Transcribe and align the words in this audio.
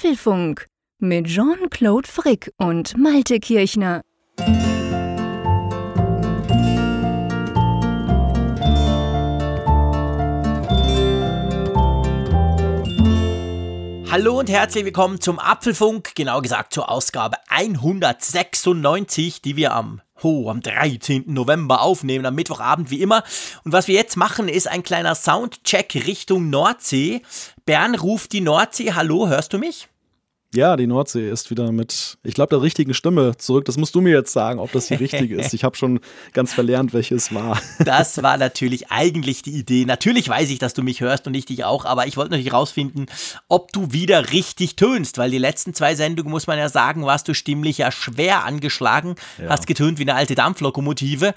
Apfelfunk 0.00 0.66
mit 0.98 1.26
Jean-Claude 1.26 2.08
Frick 2.08 2.54
und 2.56 2.96
Malte 2.96 3.38
Kirchner. 3.38 4.00
Hallo 14.10 14.38
und 14.38 14.48
herzlich 14.48 14.86
willkommen 14.86 15.20
zum 15.20 15.38
Apfelfunk, 15.38 16.14
genau 16.14 16.40
gesagt 16.40 16.72
zur 16.72 16.88
Ausgabe 16.88 17.36
196, 17.50 19.42
die 19.42 19.56
wir 19.56 19.74
am 19.74 20.00
ho, 20.22 20.48
am 20.48 20.62
13. 20.62 21.24
November 21.26 21.82
aufnehmen, 21.82 22.24
am 22.24 22.36
Mittwochabend 22.36 22.90
wie 22.90 23.02
immer. 23.02 23.22
Und 23.64 23.74
was 23.74 23.86
wir 23.86 23.96
jetzt 23.96 24.16
machen, 24.16 24.48
ist 24.48 24.66
ein 24.66 24.82
kleiner 24.82 25.14
Soundcheck 25.14 25.94
Richtung 26.06 26.48
Nordsee. 26.48 27.20
Bern 27.66 27.94
ruft 27.94 28.32
die 28.32 28.40
Nordsee. 28.40 28.94
Hallo, 28.94 29.28
hörst 29.28 29.52
du 29.52 29.58
mich? 29.58 29.89
Ja, 30.52 30.76
die 30.76 30.88
Nordsee 30.88 31.30
ist 31.30 31.50
wieder 31.50 31.70
mit, 31.70 32.18
ich 32.24 32.34
glaube, 32.34 32.50
der 32.50 32.62
richtigen 32.62 32.92
Stimme 32.92 33.36
zurück. 33.36 33.66
Das 33.66 33.76
musst 33.76 33.94
du 33.94 34.00
mir 34.00 34.12
jetzt 34.12 34.32
sagen, 34.32 34.58
ob 34.58 34.72
das 34.72 34.88
die 34.88 34.94
richtige 34.94 35.36
ist. 35.36 35.54
Ich 35.54 35.62
habe 35.62 35.76
schon 35.76 36.00
ganz 36.32 36.52
verlernt, 36.52 36.92
welche 36.92 37.14
es 37.14 37.32
war. 37.32 37.60
Das 37.84 38.22
war 38.22 38.36
natürlich 38.36 38.90
eigentlich 38.90 39.42
die 39.42 39.52
Idee. 39.52 39.84
Natürlich 39.84 40.28
weiß 40.28 40.50
ich, 40.50 40.58
dass 40.58 40.74
du 40.74 40.82
mich 40.82 41.00
hörst 41.00 41.26
und 41.26 41.34
ich 41.34 41.46
dich 41.46 41.64
auch, 41.64 41.84
aber 41.84 42.06
ich 42.06 42.16
wollte 42.16 42.32
natürlich 42.32 42.52
rausfinden, 42.52 43.06
ob 43.48 43.72
du 43.72 43.92
wieder 43.92 44.32
richtig 44.32 44.76
tönst, 44.76 45.18
weil 45.18 45.30
die 45.30 45.38
letzten 45.38 45.72
zwei 45.72 45.94
Sendungen, 45.94 46.30
muss 46.30 46.46
man 46.46 46.58
ja 46.58 46.68
sagen, 46.68 47.04
warst 47.06 47.28
du 47.28 47.34
stimmlich 47.34 47.78
ja 47.78 47.90
schwer 47.90 48.44
angeschlagen, 48.44 49.14
ja. 49.38 49.50
hast 49.50 49.66
getönt 49.66 49.98
wie 49.98 50.02
eine 50.02 50.14
alte 50.14 50.34
Dampflokomotive. 50.34 51.34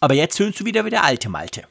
Aber 0.00 0.14
jetzt 0.14 0.36
tönst 0.36 0.60
du 0.60 0.64
wieder 0.64 0.84
wie 0.84 0.90
der 0.90 1.04
alte 1.04 1.28
Malte. 1.28 1.64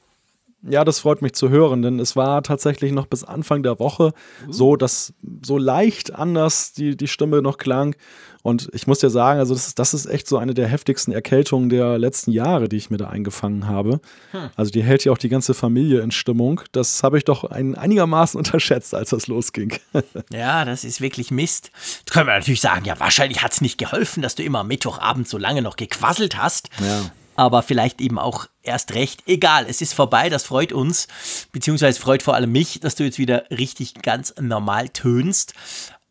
Ja, 0.69 0.85
das 0.85 0.99
freut 0.99 1.21
mich 1.21 1.33
zu 1.33 1.49
hören, 1.49 1.81
denn 1.81 1.99
es 1.99 2.15
war 2.15 2.41
tatsächlich 2.41 2.93
noch 2.93 3.07
bis 3.07 3.23
Anfang 3.23 3.63
der 3.63 3.79
Woche 3.79 4.13
so, 4.49 4.75
dass 4.77 5.13
so 5.43 5.57
leicht 5.57 6.15
anders 6.15 6.71
die, 6.71 6.95
die 6.95 7.07
Stimme 7.07 7.41
noch 7.41 7.57
klang. 7.57 7.95
Und 8.43 8.69
ich 8.73 8.87
muss 8.87 8.99
dir 8.99 9.09
sagen, 9.09 9.39
also 9.39 9.53
das 9.53 9.67
ist, 9.67 9.79
das 9.79 9.93
ist 9.93 10.05
echt 10.05 10.27
so 10.27 10.37
eine 10.37 10.53
der 10.53 10.67
heftigsten 10.67 11.13
Erkältungen 11.13 11.69
der 11.69 11.97
letzten 11.97 12.31
Jahre, 12.31 12.67
die 12.67 12.75
ich 12.75 12.89
mir 12.89 12.97
da 12.97 13.07
eingefangen 13.07 13.67
habe. 13.67 14.01
Hm. 14.31 14.49
Also 14.55 14.69
die 14.69 14.83
hält 14.83 15.05
ja 15.05 15.13
auch 15.13 15.17
die 15.17 15.29
ganze 15.29 15.53
Familie 15.53 16.01
in 16.01 16.11
Stimmung. 16.11 16.61
Das 16.73 17.03
habe 17.03 17.17
ich 17.17 17.23
doch 17.23 17.45
ein, 17.45 17.75
einigermaßen 17.75 18.37
unterschätzt, 18.39 18.93
als 18.93 19.11
das 19.11 19.27
losging. 19.27 19.79
ja, 20.31 20.65
das 20.65 20.83
ist 20.83 20.99
wirklich 20.99 21.31
Mist. 21.31 21.71
Jetzt 21.99 22.11
können 22.11 22.27
wir 22.27 22.35
natürlich 22.35 22.61
sagen, 22.61 22.83
ja, 22.85 22.99
wahrscheinlich 22.99 23.41
hat 23.41 23.53
es 23.53 23.61
nicht 23.61 23.77
geholfen, 23.77 24.21
dass 24.21 24.35
du 24.35 24.43
immer 24.43 24.63
Mittwochabend 24.63 25.27
so 25.27 25.37
lange 25.37 25.61
noch 25.61 25.77
gequasselt 25.77 26.37
hast. 26.37 26.69
Ja 26.79 27.11
aber 27.35 27.63
vielleicht 27.63 28.01
eben 28.01 28.19
auch 28.19 28.47
erst 28.61 28.93
recht. 28.93 29.23
Egal, 29.27 29.65
es 29.67 29.81
ist 29.81 29.93
vorbei, 29.93 30.29
das 30.29 30.43
freut 30.43 30.73
uns, 30.73 31.07
beziehungsweise 31.51 31.99
freut 31.99 32.23
vor 32.23 32.35
allem 32.35 32.51
mich, 32.51 32.79
dass 32.79 32.95
du 32.95 33.03
jetzt 33.03 33.19
wieder 33.19 33.45
richtig 33.49 33.95
ganz 34.01 34.33
normal 34.39 34.89
tönst. 34.89 35.53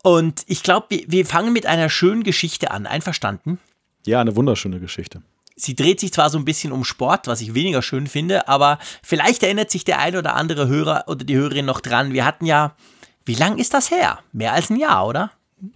Und 0.02 0.44
ich 0.46 0.62
glaube, 0.62 0.86
wir, 0.90 1.04
wir 1.06 1.26
fangen 1.26 1.52
mit 1.52 1.66
einer 1.66 1.88
schönen 1.88 2.24
Geschichte 2.24 2.70
an. 2.70 2.86
Einverstanden? 2.86 3.58
Ja, 4.04 4.20
eine 4.20 4.34
wunderschöne 4.34 4.80
Geschichte. 4.80 5.22
Sie 5.54 5.74
dreht 5.74 6.00
sich 6.00 6.12
zwar 6.12 6.30
so 6.30 6.38
ein 6.38 6.44
bisschen 6.44 6.72
um 6.72 6.84
Sport, 6.84 7.26
was 7.26 7.40
ich 7.40 7.54
weniger 7.54 7.82
schön 7.82 8.06
finde, 8.06 8.48
aber 8.48 8.78
vielleicht 9.02 9.42
erinnert 9.42 9.70
sich 9.70 9.84
der 9.84 9.98
ein 9.98 10.16
oder 10.16 10.34
andere 10.34 10.66
Hörer 10.66 11.04
oder 11.06 11.24
die 11.24 11.36
Hörerin 11.36 11.66
noch 11.66 11.80
dran. 11.80 12.12
Wir 12.12 12.24
hatten 12.24 12.46
ja, 12.46 12.74
wie 13.24 13.34
lang 13.34 13.58
ist 13.58 13.74
das 13.74 13.90
her? 13.90 14.18
Mehr 14.32 14.54
als 14.54 14.70
ein 14.70 14.76
Jahr, 14.76 15.06
oder? 15.06 15.30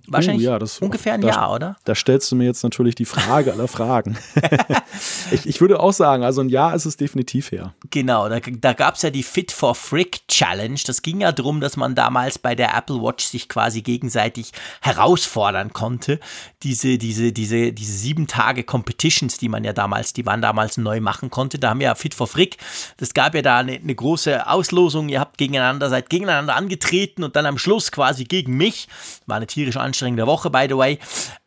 Wahrscheinlich 0.09 0.49
oh, 0.49 0.51
ja, 0.51 0.59
das, 0.59 0.81
ungefähr 0.81 1.15
ein 1.15 1.21
da, 1.21 1.29
Jahr, 1.29 1.53
oder? 1.53 1.77
Da 1.85 1.95
stellst 1.95 2.33
du 2.33 2.37
mir 2.37 2.45
jetzt 2.45 2.65
natürlich 2.65 2.97
die 2.97 3.05
Frage 3.05 3.53
aller 3.53 3.69
Fragen. 3.69 4.19
ich, 5.31 5.47
ich, 5.47 5.61
würde 5.61 5.79
auch 5.79 5.93
sagen, 5.93 6.25
also 6.25 6.41
ein 6.41 6.49
Jahr 6.49 6.75
ist 6.75 6.87
es 6.87 6.97
definitiv 6.97 7.53
her. 7.53 7.73
Genau, 7.91 8.29
da, 8.29 8.41
da 8.41 8.73
gab 8.73 8.97
es 8.97 9.03
ja 9.03 9.11
die 9.11 9.23
Fit 9.23 9.53
for 9.53 9.77
Frick 9.77 10.27
Challenge. 10.27 10.81
Das 10.85 11.03
ging 11.03 11.21
ja 11.21 11.31
darum, 11.31 11.61
dass 11.61 11.77
man 11.77 11.95
damals 11.95 12.37
bei 12.37 12.57
der 12.57 12.77
Apple 12.77 13.01
Watch 13.01 13.27
sich 13.27 13.49
quasi 13.49 13.83
gegenseitig 13.83 14.51
herausfordern 14.81 15.73
konnte. 15.73 16.19
Diese, 16.65 16.99
diese, 16.99 17.31
diese, 17.31 17.73
diese 17.73 17.93
sieben 17.93 18.27
Tage 18.27 18.65
Competitions, 18.65 19.39
die 19.39 19.49
man 19.49 19.63
ja 19.63 19.73
damals, 19.73 20.13
die 20.13 20.27
waren 20.27 20.43
damals 20.43 20.79
neu 20.79 21.01
machen 21.01 21.31
konnte. 21.31 21.61
Da 21.61 21.71
haben 21.71 21.79
wir 21.79 21.87
ja 21.87 21.95
Fit 21.95 22.15
for 22.15 22.27
Frick. 22.27 22.57
Das 22.97 23.15
gab 23.15 23.37
ja 23.37 23.43
da 23.43 23.59
eine, 23.59 23.75
eine 23.75 23.95
große 23.95 24.49
Auslosung. 24.49 25.11
Ihr 25.11 25.21
habt 25.21 25.39
gegeneinander, 25.39 25.89
seid 25.91 26.11
gegeneinander 26.11 26.57
angetreten 26.57 27.23
und 27.23 27.37
dann 27.37 27.47
am 27.47 27.57
Schluss 27.57 27.93
quasi 27.93 28.25
gegen 28.25 28.57
mich. 28.57 28.89
War 29.27 29.37
eine 29.37 29.47
tierische 29.47 29.76
anstrengende 29.81 30.27
Woche, 30.27 30.51
by 30.51 30.67
the 30.69 30.77
way. 30.77 30.99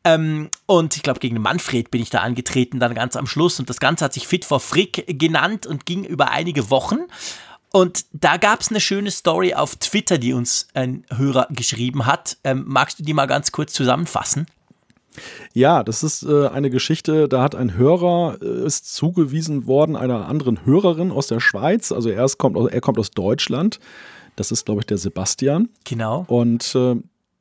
Ähm, 0.04 0.50
und 0.66 0.96
ich 0.96 1.04
glaube, 1.04 1.20
gegen 1.20 1.42
Manfred 1.42 1.92
bin 1.92 2.02
ich 2.02 2.10
da 2.10 2.20
angetreten, 2.20 2.80
dann 2.80 2.94
ganz 2.94 3.16
am 3.16 3.28
Schluss. 3.28 3.60
Und 3.60 3.70
das 3.70 3.80
Ganze 3.80 4.06
hat 4.06 4.14
sich 4.14 4.28
Fit 4.28 4.46
for 4.46 4.60
Frick 4.60 5.06
genannt 5.20 5.66
und 5.66 5.86
ging 5.86 6.04
über 6.04 6.32
einige 6.32 6.70
Wochen. 6.70 7.00
Und 7.72 8.06
da 8.14 8.38
gab 8.38 8.62
es 8.62 8.70
eine 8.70 8.80
schöne 8.80 9.12
Story 9.12 9.54
auf 9.54 9.76
Twitter, 9.76 10.18
die 10.18 10.34
uns 10.34 10.68
ein 10.74 11.06
Hörer 11.16 11.48
geschrieben 11.52 12.06
hat. 12.06 12.38
Ähm, 12.44 12.64
magst 12.68 13.00
du 13.00 13.04
die 13.04 13.14
mal 13.14 13.28
ganz 13.28 13.52
kurz 13.52 13.74
zusammenfassen? 13.74 14.48
Ja, 15.54 15.84
das 15.84 16.04
ist 16.04 16.24
äh, 16.24 16.48
eine 16.48 16.70
Geschichte, 16.70 17.28
da 17.28 17.42
hat 17.42 17.56
ein 17.56 17.76
Hörer, 17.76 18.38
äh, 18.42 18.66
ist 18.66 18.94
zugewiesen 18.94 19.68
worden 19.68 19.96
einer 19.96 20.28
anderen 20.28 20.66
Hörerin 20.66 21.12
aus 21.12 21.28
der 21.28 21.40
Schweiz. 21.40 21.92
Also 21.92 22.10
er, 22.10 22.28
kommt, 22.38 22.58
er 22.72 22.82
kommt 22.82 23.00
aus 23.00 23.12
Deutschland. 23.12 23.80
Das 24.36 24.52
ist, 24.52 24.66
glaube 24.66 24.82
ich, 24.82 24.86
der 24.86 24.98
Sebastian. 24.98 25.70
Genau. 25.84 26.26
Und 26.28 26.74
äh, 26.76 26.96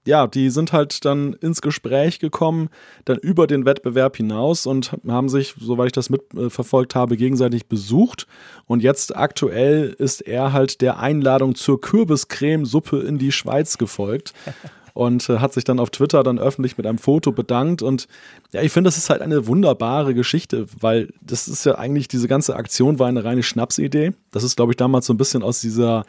ja, 0.08 0.26
die 0.26 0.48
sind 0.48 0.72
halt 0.72 1.04
dann 1.04 1.34
ins 1.34 1.60
Gespräch 1.60 2.18
gekommen, 2.18 2.70
dann 3.04 3.18
über 3.18 3.46
den 3.46 3.66
Wettbewerb 3.66 4.16
hinaus 4.16 4.66
und 4.66 4.96
haben 5.06 5.28
sich, 5.28 5.54
soweit 5.60 5.88
ich 5.88 5.92
das 5.92 6.08
mitverfolgt 6.08 6.94
habe, 6.94 7.18
gegenseitig 7.18 7.66
besucht. 7.66 8.26
Und 8.66 8.82
jetzt 8.82 9.14
aktuell 9.14 9.94
ist 9.98 10.22
er 10.22 10.54
halt 10.54 10.80
der 10.80 10.98
Einladung 10.98 11.54
zur 11.54 11.80
Kürbiscremesuppe 11.80 13.00
in 13.00 13.18
die 13.18 13.32
Schweiz 13.32 13.76
gefolgt. 13.76 14.32
und 14.94 15.28
äh, 15.28 15.38
hat 15.38 15.52
sich 15.52 15.62
dann 15.62 15.78
auf 15.78 15.90
Twitter 15.90 16.22
dann 16.24 16.40
öffentlich 16.40 16.78
mit 16.78 16.86
einem 16.86 16.98
Foto 16.98 17.30
bedankt. 17.30 17.82
Und 17.82 18.08
ja, 18.52 18.62
ich 18.62 18.72
finde, 18.72 18.88
das 18.88 18.96
ist 18.96 19.10
halt 19.10 19.20
eine 19.20 19.46
wunderbare 19.46 20.14
Geschichte, 20.14 20.66
weil 20.80 21.12
das 21.20 21.46
ist 21.46 21.64
ja 21.66 21.76
eigentlich, 21.76 22.08
diese 22.08 22.26
ganze 22.26 22.56
Aktion 22.56 22.98
war 22.98 23.06
eine 23.08 23.22
reine 23.22 23.42
Schnapsidee. 23.42 24.14
Das 24.32 24.42
ist, 24.42 24.56
glaube 24.56 24.72
ich, 24.72 24.76
damals 24.76 25.06
so 25.06 25.12
ein 25.12 25.18
bisschen 25.18 25.42
aus 25.42 25.60
dieser 25.60 26.04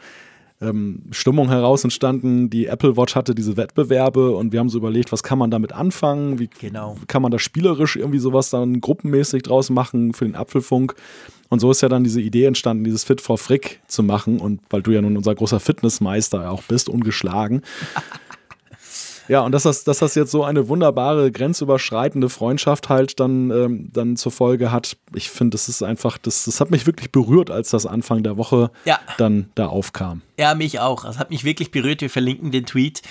ähm, 0.60 1.02
Stimmung 1.10 1.48
heraus 1.48 1.84
entstanden. 1.84 2.50
Die 2.50 2.66
Apple 2.66 2.96
Watch 2.96 3.14
hatte 3.14 3.34
diese 3.34 3.56
Wettbewerbe 3.56 4.32
und 4.32 4.52
wir 4.52 4.60
haben 4.60 4.68
so 4.68 4.78
überlegt, 4.78 5.12
was 5.12 5.22
kann 5.22 5.38
man 5.38 5.50
damit 5.50 5.72
anfangen? 5.72 6.38
Wie 6.38 6.48
genau. 6.48 6.96
kann 7.06 7.22
man 7.22 7.30
da 7.30 7.38
spielerisch 7.38 7.96
irgendwie 7.96 8.18
sowas 8.18 8.50
dann 8.50 8.80
gruppenmäßig 8.80 9.42
draus 9.42 9.70
machen 9.70 10.12
für 10.12 10.24
den 10.24 10.34
Apfelfunk? 10.34 10.94
Und 11.48 11.58
so 11.60 11.70
ist 11.70 11.80
ja 11.80 11.88
dann 11.88 12.04
diese 12.04 12.20
Idee 12.20 12.44
entstanden, 12.44 12.84
dieses 12.84 13.04
Fit 13.04 13.20
for 13.20 13.36
Frick 13.36 13.80
zu 13.88 14.02
machen. 14.02 14.38
Und 14.38 14.60
weil 14.70 14.82
du 14.82 14.92
ja 14.92 15.02
nun 15.02 15.16
unser 15.16 15.34
großer 15.34 15.60
Fitnessmeister 15.60 16.50
auch 16.50 16.62
bist, 16.62 16.88
ungeschlagen. 16.88 17.62
Ja, 19.30 19.42
und 19.42 19.52
dass 19.52 19.62
das, 19.62 19.84
dass 19.84 20.00
das 20.00 20.16
jetzt 20.16 20.32
so 20.32 20.42
eine 20.42 20.66
wunderbare, 20.66 21.30
grenzüberschreitende 21.30 22.28
Freundschaft 22.28 22.88
halt 22.88 23.20
dann, 23.20 23.52
ähm, 23.52 23.88
dann 23.92 24.16
zur 24.16 24.32
Folge 24.32 24.72
hat, 24.72 24.96
ich 25.14 25.30
finde, 25.30 25.54
das 25.54 25.68
ist 25.68 25.84
einfach, 25.84 26.18
das, 26.18 26.46
das 26.46 26.60
hat 26.60 26.72
mich 26.72 26.84
wirklich 26.84 27.12
berührt, 27.12 27.48
als 27.48 27.70
das 27.70 27.86
Anfang 27.86 28.24
der 28.24 28.36
Woche 28.36 28.72
ja. 28.84 28.98
dann 29.18 29.48
da 29.54 29.66
aufkam. 29.66 30.22
Ja, 30.36 30.56
mich 30.56 30.80
auch. 30.80 31.04
Das 31.04 31.20
hat 31.20 31.30
mich 31.30 31.44
wirklich 31.44 31.70
berührt. 31.70 32.00
Wir 32.00 32.10
verlinken 32.10 32.50
den 32.50 32.66
Tweet 32.66 33.02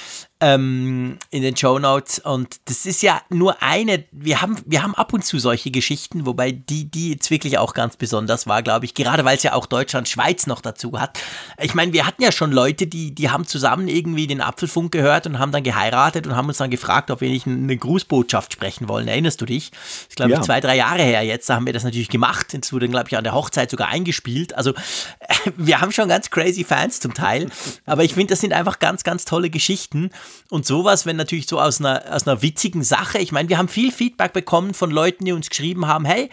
ähm, 0.42 1.18
in 1.32 1.42
den 1.42 1.56
Show 1.58 1.80
Notes. 1.80 2.20
Und 2.20 2.62
das 2.66 2.86
ist 2.86 3.02
ja 3.02 3.22
nur 3.30 3.62
eine, 3.62 4.06
wir 4.12 4.42
haben, 4.42 4.58
wir 4.66 4.84
haben 4.84 4.96
ab 4.96 5.14
und 5.14 5.26
zu 5.26 5.38
solche 5.40 5.72
Geschichten, 5.72 6.26
wobei 6.26 6.52
die, 6.52 6.90
die 6.90 7.12
jetzt 7.12 7.30
wirklich 7.30 7.58
auch 7.58 7.74
ganz 7.74 7.98
besonders 7.98 8.48
war, 8.48 8.64
glaube 8.64 8.86
ich, 8.86 8.94
gerade 8.94 9.26
weil 9.26 9.38
es 9.38 9.44
ja 9.44 9.54
auch 9.54 9.66
Deutschland, 9.66 10.08
Schweiz 10.08 10.48
noch 10.48 10.62
dazu 10.62 11.00
hat. 11.00 11.20
Ich 11.60 11.76
meine, 11.76 11.94
wir 11.94 12.08
hatten 12.08 12.24
ja 12.24 12.32
schon 12.32 12.52
Leute, 12.52 12.88
die, 12.88 13.14
die 13.14 13.30
haben 13.30 13.46
zusammen 13.46 13.88
irgendwie 13.88 14.28
den 14.28 14.42
Apfelfunk 14.42 14.92
gehört 14.92 15.28
und 15.28 15.40
haben 15.40 15.52
dann 15.52 15.64
geheiratet 15.64 16.26
und 16.26 16.36
haben 16.36 16.48
uns 16.48 16.58
dann 16.58 16.70
gefragt, 16.70 17.12
ob 17.12 17.22
wir 17.22 17.30
nicht 17.30 17.46
eine 17.46 17.76
Grußbotschaft 17.76 18.54
sprechen 18.54 18.88
wollen. 18.88 19.08
Erinnerst 19.08 19.42
du 19.42 19.46
dich? 19.46 19.72
Das 19.72 19.80
ist, 20.10 20.16
glaube 20.16 20.32
ja. 20.32 20.40
ich, 20.40 20.46
zwei, 20.46 20.62
drei 20.62 20.78
Jahre 20.78 21.04
her 21.04 21.22
jetzt. 21.24 21.50
Da 21.50 21.56
haben 21.56 21.66
wir 21.66 21.74
das 21.74 21.84
natürlich 21.84 22.10
gemacht. 22.10 22.54
Es 22.54 22.72
wurde, 22.72 22.88
glaube 22.88 23.08
ich, 23.10 23.18
an 23.18 23.24
der 23.24 23.34
Hochzeit 23.34 23.70
sogar 23.70 23.90
eingespielt. 23.90 24.56
Also, 24.56 24.74
wir 25.58 25.82
haben 25.82 25.92
schon 25.92 26.08
ganz 26.08 26.30
crazy 26.30 26.64
Fans 26.64 27.00
zum 27.00 27.14
Teil. 27.14 27.50
Aber 27.86 28.04
ich 28.04 28.14
finde, 28.14 28.28
das 28.28 28.40
sind 28.40 28.54
einfach 28.54 28.80
ganz, 28.80 29.04
ganz 29.04 29.26
tolle 29.26 29.50
Geschichten. 29.50 30.12
Und 30.50 30.66
sowas, 30.66 31.06
wenn 31.06 31.16
natürlich 31.16 31.48
so 31.48 31.60
aus 31.60 31.80
einer, 31.80 32.04
aus 32.12 32.28
einer 32.28 32.42
witzigen 32.42 32.84
Sache, 32.84 33.20
ich 33.20 33.32
meine, 33.32 33.50
wir 33.50 33.58
haben 33.58 33.68
viel 33.68 33.92
Feedback 33.92 34.34
bekommen 34.34 34.74
von 34.74 34.92
Leuten, 34.92 35.26
die 35.26 35.32
uns 35.32 35.50
geschrieben 35.50 35.88
haben, 35.88 36.06
hey, 36.06 36.30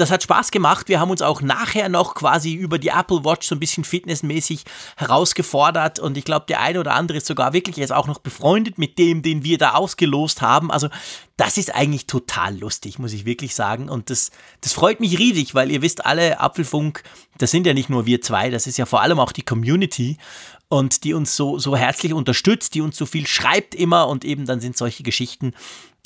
das 0.00 0.10
hat 0.10 0.22
Spaß 0.22 0.50
gemacht. 0.50 0.88
Wir 0.88 0.98
haben 0.98 1.10
uns 1.10 1.22
auch 1.22 1.42
nachher 1.42 1.88
noch 1.88 2.14
quasi 2.14 2.54
über 2.54 2.78
die 2.78 2.88
Apple 2.88 3.24
Watch 3.24 3.46
so 3.46 3.54
ein 3.54 3.60
bisschen 3.60 3.84
fitnessmäßig 3.84 4.64
herausgefordert 4.96 5.98
und 5.98 6.16
ich 6.16 6.24
glaube, 6.24 6.46
der 6.48 6.60
eine 6.60 6.80
oder 6.80 6.94
andere 6.94 7.18
ist 7.18 7.26
sogar 7.26 7.52
wirklich 7.52 7.76
jetzt 7.76 7.92
auch 7.92 8.06
noch 8.06 8.18
befreundet 8.18 8.78
mit 8.78 8.98
dem, 8.98 9.22
den 9.22 9.44
wir 9.44 9.58
da 9.58 9.72
ausgelost 9.72 10.40
haben. 10.40 10.70
Also 10.70 10.88
das 11.36 11.58
ist 11.58 11.74
eigentlich 11.74 12.06
total 12.06 12.58
lustig, 12.58 12.98
muss 12.98 13.12
ich 13.12 13.24
wirklich 13.24 13.54
sagen. 13.54 13.88
Und 13.88 14.10
das, 14.10 14.30
das 14.62 14.72
freut 14.72 15.00
mich 15.00 15.18
riesig, 15.18 15.54
weil 15.54 15.70
ihr 15.70 15.82
wisst 15.82 16.04
alle, 16.04 16.40
Apfelfunk, 16.40 17.02
das 17.38 17.50
sind 17.50 17.66
ja 17.66 17.74
nicht 17.74 17.90
nur 17.90 18.06
wir 18.06 18.20
zwei, 18.20 18.50
das 18.50 18.66
ist 18.66 18.78
ja 18.78 18.86
vor 18.86 19.02
allem 19.02 19.20
auch 19.20 19.32
die 19.32 19.42
Community 19.42 20.16
und 20.70 21.02
die 21.02 21.14
uns 21.14 21.36
so, 21.36 21.58
so 21.58 21.76
herzlich 21.76 22.14
unterstützt, 22.14 22.74
die 22.74 22.80
uns 22.80 22.96
so 22.96 23.04
viel 23.04 23.26
schreibt 23.26 23.74
immer 23.74 24.08
und 24.08 24.24
eben 24.24 24.46
dann 24.46 24.60
sind 24.60 24.76
solche 24.76 25.02
Geschichten. 25.02 25.52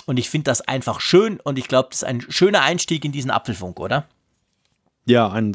Und 0.06 0.18
ich 0.18 0.30
finde 0.30 0.44
das 0.44 0.62
einfach 0.62 1.00
schön 1.00 1.38
und 1.38 1.58
ich 1.58 1.68
glaube, 1.68 1.90
das 1.90 1.98
ist 1.98 2.08
ein 2.08 2.24
schöner 2.28 2.62
Einstieg 2.62 3.04
in 3.04 3.12
diesen 3.12 3.30
Apfelfunk, 3.30 3.78
oder? 3.78 4.08
Ja, 5.04 5.30
ein, 5.30 5.52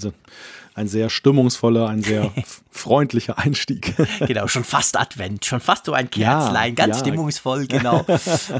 ein 0.79 0.87
sehr 0.87 1.09
stimmungsvoller, 1.09 1.89
ein 1.89 2.01
sehr 2.01 2.31
freundlicher 2.71 3.37
Einstieg. 3.37 3.95
genau, 4.25 4.47
schon 4.47 4.63
fast 4.63 4.97
Advent, 4.97 5.45
schon 5.45 5.59
fast 5.59 5.85
so 5.85 5.93
ein 5.93 6.09
Kerzlein, 6.09 6.75
ja, 6.75 6.85
ganz 6.85 6.97
ja. 6.97 7.01
stimmungsvoll, 7.01 7.67
genau. 7.67 8.05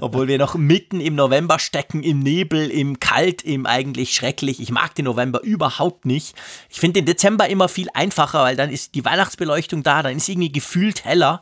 Obwohl 0.02 0.28
wir 0.28 0.38
noch 0.38 0.56
mitten 0.56 1.00
im 1.00 1.16
November 1.16 1.60
stecken, 1.60 2.04
im 2.04 2.20
Nebel, 2.20 2.70
im 2.70 3.00
Kalt, 3.00 3.42
im 3.44 3.66
eigentlich 3.66 4.14
schrecklich. 4.14 4.60
Ich 4.60 4.70
mag 4.70 4.94
den 4.96 5.06
November 5.06 5.42
überhaupt 5.42 6.06
nicht. 6.06 6.36
Ich 6.70 6.80
finde 6.80 7.00
den 7.00 7.06
Dezember 7.06 7.48
immer 7.48 7.70
viel 7.70 7.88
einfacher, 7.94 8.44
weil 8.44 8.58
dann 8.58 8.70
ist 8.70 8.96
die 8.96 9.06
Weihnachtsbeleuchtung 9.06 9.84
da, 9.84 10.04
dann 10.04 10.18
ist 10.18 10.28
irgendwie 10.28 10.52
gefühlt 10.52 11.06
heller. 11.06 11.42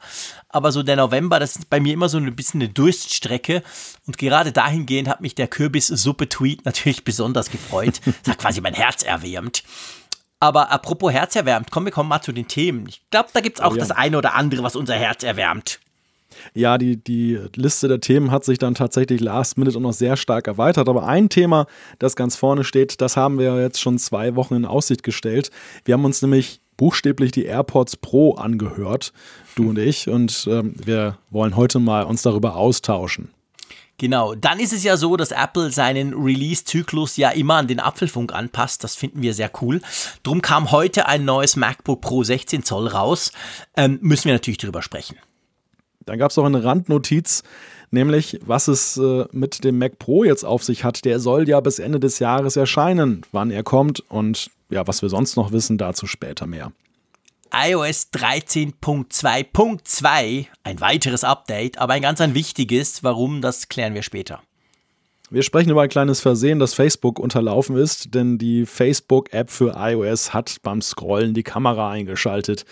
Aber 0.50 0.72
so 0.72 0.84
der 0.84 0.96
November, 0.96 1.40
das 1.40 1.56
ist 1.56 1.70
bei 1.70 1.80
mir 1.80 1.94
immer 1.94 2.08
so 2.08 2.18
ein 2.18 2.36
bisschen 2.36 2.62
eine 2.62 2.70
Durststrecke. 2.70 3.64
Und 4.06 4.18
gerade 4.18 4.52
dahingehend 4.52 5.10
hat 5.10 5.22
mich 5.22 5.36
der 5.36 5.48
Kürbissuppe-Tweet 5.48 6.66
natürlich 6.66 7.04
besonders 7.04 7.50
gefreut. 7.50 8.00
Das 8.24 8.34
hat 8.34 8.40
quasi 8.40 8.62
mein 8.62 8.74
Herz 8.74 9.04
erwärmt. 9.04 9.64
Aber 10.40 10.72
apropos 10.72 11.12
Herz 11.12 11.36
erwärmt, 11.36 11.72
kommen 11.72 11.88
wir 11.88 11.92
kommen 11.92 12.10
mal 12.10 12.22
zu 12.22 12.32
den 12.32 12.48
Themen. 12.48 12.86
Ich 12.88 13.02
glaube, 13.10 13.30
da 13.34 13.40
gibt 13.40 13.58
es 13.58 13.64
auch 13.64 13.72
oh 13.72 13.76
ja. 13.76 13.80
das 13.80 13.92
eine 13.92 14.18
oder 14.18 14.36
andere, 14.36 14.64
was 14.64 14.76
unser 14.76 14.96
Herz 14.96 15.24
erwärmt. 15.24 15.80
Ja, 16.54 16.78
die, 16.78 16.98
die 16.98 17.40
Liste 17.56 17.88
der 17.88 18.00
Themen 18.00 18.30
hat 18.32 18.46
sich 18.46 18.60
dann 18.60 18.76
tatsächlich 18.76 19.22
last 19.22 19.58
minute 19.58 19.78
auch 19.78 19.82
noch 19.82 19.94
sehr 19.94 20.18
stark 20.18 20.48
erweitert. 20.48 20.88
Aber 20.88 21.08
ein 21.08 21.30
Thema, 21.30 21.66
das 22.00 22.16
ganz 22.16 22.36
vorne 22.36 22.64
steht, 22.64 23.02
das 23.02 23.18
haben 23.18 23.40
wir 23.40 23.60
jetzt 23.62 23.82
schon 23.82 23.98
zwei 23.98 24.36
Wochen 24.36 24.56
in 24.56 24.66
Aussicht 24.66 25.04
gestellt. 25.04 25.50
Wir 25.86 25.94
haben 25.94 26.06
uns 26.06 26.22
nämlich 26.22 26.60
buchstäblich 26.76 27.32
die 27.32 27.46
AirPods 27.46 27.98
Pro 27.98 28.36
angehört, 28.36 29.14
du 29.56 29.70
und 29.70 29.80
ich, 29.80 30.10
und 30.10 30.48
ähm, 30.50 30.76
wir 30.78 31.18
wollen 31.32 31.56
heute 31.56 31.80
mal 31.80 32.04
uns 32.04 32.22
darüber 32.22 32.56
austauschen. 32.56 33.30
Genau, 34.00 34.36
dann 34.36 34.60
ist 34.60 34.74
es 34.74 34.84
ja 34.84 34.96
so, 34.96 35.18
dass 35.18 35.32
Apple 35.32 35.72
seinen 35.72 36.14
Release-Zyklus 36.14 37.18
ja 37.18 37.32
immer 37.32 37.56
an 37.56 37.68
den 37.68 37.80
Apfelfunk 37.80 38.32
anpasst. 38.32 38.84
Das 38.84 38.96
finden 38.96 39.24
wir 39.24 39.34
sehr 39.34 39.50
cool. 39.62 39.82
Drum 40.22 40.44
kam 40.44 40.72
heute 40.72 41.08
ein 41.08 41.26
neues 41.26 41.56
MacBook 41.56 42.02
Pro 42.02 42.24
16 42.24 42.64
Zoll 42.64 42.88
raus. 42.88 43.32
Ähm, 43.76 43.98
müssen 44.02 44.26
wir 44.26 44.34
natürlich 44.34 44.60
drüber 44.60 44.84
sprechen. 44.84 45.18
Dann 46.06 46.20
gab 46.20 46.30
es 46.30 46.38
auch 46.38 46.46
eine 46.46 46.64
Randnotiz, 46.64 47.42
nämlich 47.90 48.40
was 48.46 48.68
es 48.68 48.98
äh, 48.98 49.26
mit 49.32 49.64
dem 49.64 49.80
Mac 49.80 49.98
Pro 49.98 50.24
jetzt 50.24 50.46
auf 50.46 50.64
sich 50.64 50.84
hat. 50.84 51.04
Der 51.04 51.20
soll 51.20 51.50
ja 51.50 51.60
bis 51.60 51.80
Ende 51.80 52.00
des 52.00 52.20
Jahres 52.20 52.56
erscheinen. 52.56 53.24
Wann 53.32 53.50
er 53.50 53.64
kommt 53.64 54.04
und 54.10 54.52
ja, 54.70 54.86
was 54.86 55.02
wir 55.02 55.10
sonst 55.10 55.38
noch 55.38 55.52
wissen, 55.52 55.80
dazu 55.80 56.06
später 56.06 56.46
mehr 56.46 56.72
iOS 57.54 58.10
13.2.2, 58.14 60.48
ein 60.64 60.82
weiteres 60.82 61.24
Update, 61.24 61.78
aber 61.80 61.94
ein 61.94 62.02
ganz 62.02 62.20
ein 62.22 62.34
wichtiges. 62.34 63.04
Warum, 63.04 63.42
das 63.42 63.70
klären 63.70 63.94
wir 63.94 64.02
später. 64.04 64.42
Wir 65.30 65.44
sprechen 65.44 65.72
über 65.72 65.82
ein 65.82 65.90
kleines 65.90 66.22
Versehen, 66.22 66.60
das 66.60 66.74
Facebook 66.74 67.20
unterlaufen 67.20 67.76
ist, 67.76 68.16
denn 68.16 68.38
die 68.38 68.66
Facebook-App 68.66 69.50
für 69.50 69.76
iOS 69.78 70.34
hat 70.34 70.56
beim 70.64 70.82
Scrollen 70.82 71.34
die 71.34 71.44
Kamera 71.44 71.92
eingeschaltet. 71.92 72.64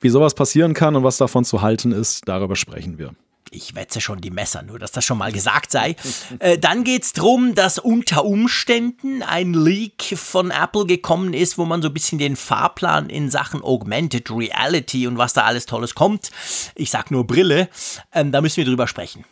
Wie 0.00 0.10
sowas 0.10 0.34
passieren 0.34 0.74
kann 0.74 0.94
und 0.94 1.02
was 1.02 1.16
davon 1.16 1.44
zu 1.44 1.62
halten 1.62 1.90
ist, 1.90 2.28
darüber 2.28 2.54
sprechen 2.54 2.98
wir 2.98 3.16
ich 3.54 3.74
wetze 3.74 4.00
schon 4.00 4.20
die 4.20 4.30
Messer, 4.30 4.62
nur 4.62 4.78
dass 4.78 4.92
das 4.92 5.04
schon 5.04 5.18
mal 5.18 5.32
gesagt 5.32 5.70
sei. 5.70 5.96
Äh, 6.40 6.58
dann 6.58 6.84
geht 6.84 7.04
es 7.04 7.12
darum, 7.12 7.54
dass 7.54 7.78
unter 7.78 8.24
Umständen 8.24 9.22
ein 9.22 9.52
Leak 9.52 10.14
von 10.16 10.50
Apple 10.50 10.86
gekommen 10.86 11.32
ist, 11.32 11.58
wo 11.58 11.64
man 11.64 11.80
so 11.80 11.88
ein 11.88 11.94
bisschen 11.94 12.18
den 12.18 12.34
Fahrplan 12.34 13.08
in 13.08 13.30
Sachen 13.30 13.62
Augmented 13.62 14.30
Reality 14.30 15.06
und 15.06 15.16
was 15.16 15.32
da 15.32 15.42
alles 15.44 15.66
Tolles 15.66 15.94
kommt. 15.94 16.30
Ich 16.74 16.90
sag 16.90 17.10
nur 17.10 17.26
Brille. 17.26 17.68
Ähm, 18.12 18.32
da 18.32 18.40
müssen 18.40 18.56
wir 18.56 18.64
drüber 18.64 18.88
sprechen. 18.88 19.24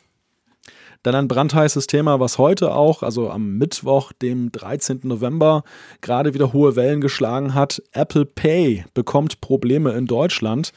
Dann 1.03 1.17
ein 1.17 1.29
brandheißes 1.29 1.89
Thema, 1.89 2.21
was 2.21 2.39
heute 2.39 2.75
auch, 2.75 3.03
also 3.03 3.31
am 3.31 3.59
Mittwoch, 3.59 4.13
dem 4.13 4.53
13. 4.53 5.01
November, 5.03 5.65
gerade 6.01 6.35
wieder 6.35 6.53
hohe 6.53 6.77
Wellen 6.77 7.01
geschlagen 7.01 7.55
hat. 7.55 7.83
Apple 7.93 8.25
Pay 8.25 8.85
bekommt 8.95 9.41
Probleme 9.41 9.93
in 9.93 10.07
Deutschland. 10.07 10.73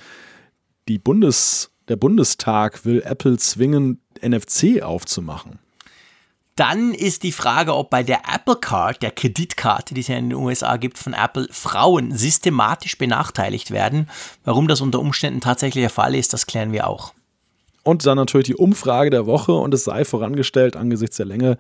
Die 0.88 0.98
Bundes 0.98 1.72
der 1.88 1.96
Bundestag 1.96 2.86
will 2.86 3.02
Apple 3.06 3.38
zwingen, 3.38 4.02
NFC 4.22 4.82
aufzumachen. 4.82 5.60
Dann 6.56 6.94
ist 6.94 7.24
die 7.24 7.34
Frage, 7.34 7.76
ob 7.76 7.90
bei 7.90 8.02
der 8.02 8.22
Apple 8.34 8.56
Card, 8.56 9.02
der 9.02 9.12
Kreditkarte, 9.12 9.94
die 9.94 10.00
es 10.00 10.08
ja 10.08 10.16
in 10.16 10.30
den 10.30 10.40
USA 10.40 10.78
gibt 10.78 10.98
von 10.98 11.14
Apple, 11.14 11.50
Frauen 11.52 12.16
systematisch 12.16 12.98
benachteiligt 12.98 13.72
werden. 13.72 14.10
Warum 14.46 14.70
das 14.70 14.80
unter 14.80 15.00
Umständen 15.00 15.42
tatsächlich 15.42 15.84
der 15.84 15.90
Fall 15.90 16.16
ist, 16.16 16.32
das 16.32 16.46
klären 16.46 16.72
wir 16.72 16.88
auch. 16.88 17.14
Und 17.84 18.06
dann 18.06 18.16
natürlich 18.16 18.48
die 18.48 18.56
Umfrage 18.56 19.10
der 19.10 19.28
Woche 19.28 19.52
und 19.52 19.74
es 19.74 19.84
sei 19.84 20.06
vorangestellt 20.06 20.76
angesichts 20.76 21.18
der 21.18 21.28
Länge 21.28 21.58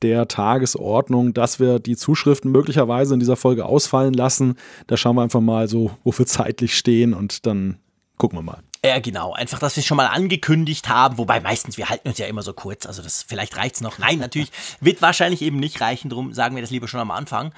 der 0.00 0.26
Tagesordnung, 0.26 1.34
dass 1.34 1.60
wir 1.60 1.80
die 1.80 1.96
Zuschriften 1.96 2.50
möglicherweise 2.50 3.14
in 3.14 3.20
dieser 3.20 3.36
Folge 3.36 3.66
ausfallen 3.66 4.14
lassen. 4.14 4.54
Da 4.86 4.96
schauen 4.96 5.16
wir 5.16 5.22
einfach 5.22 5.42
mal 5.42 5.68
so, 5.68 5.90
wo 6.02 6.16
wir 6.16 6.24
zeitlich 6.24 6.78
stehen 6.78 7.12
und 7.12 7.46
dann 7.46 7.78
gucken 8.16 8.38
wir 8.38 8.42
mal. 8.42 8.62
Ja, 8.84 9.00
genau. 9.00 9.32
Einfach, 9.32 9.58
dass 9.58 9.74
wir 9.76 9.80
es 9.80 9.86
schon 9.86 9.96
mal 9.96 10.06
angekündigt 10.06 10.88
haben. 10.88 11.18
Wobei 11.18 11.40
meistens, 11.40 11.76
wir 11.76 11.88
halten 11.88 12.08
uns 12.08 12.18
ja 12.18 12.26
immer 12.26 12.42
so 12.42 12.52
kurz. 12.52 12.86
Also 12.86 13.02
das, 13.02 13.24
vielleicht 13.24 13.56
reicht 13.56 13.76
es 13.76 13.80
noch. 13.80 13.98
Nein, 13.98 14.18
natürlich 14.18 14.52
wird 14.80 15.02
wahrscheinlich 15.02 15.42
eben 15.42 15.58
nicht 15.58 15.80
reichen. 15.80 16.08
Drum 16.08 16.32
sagen 16.32 16.54
wir 16.54 16.62
das 16.62 16.70
lieber 16.70 16.86
schon 16.86 17.00
am 17.00 17.10
Anfang. 17.10 17.52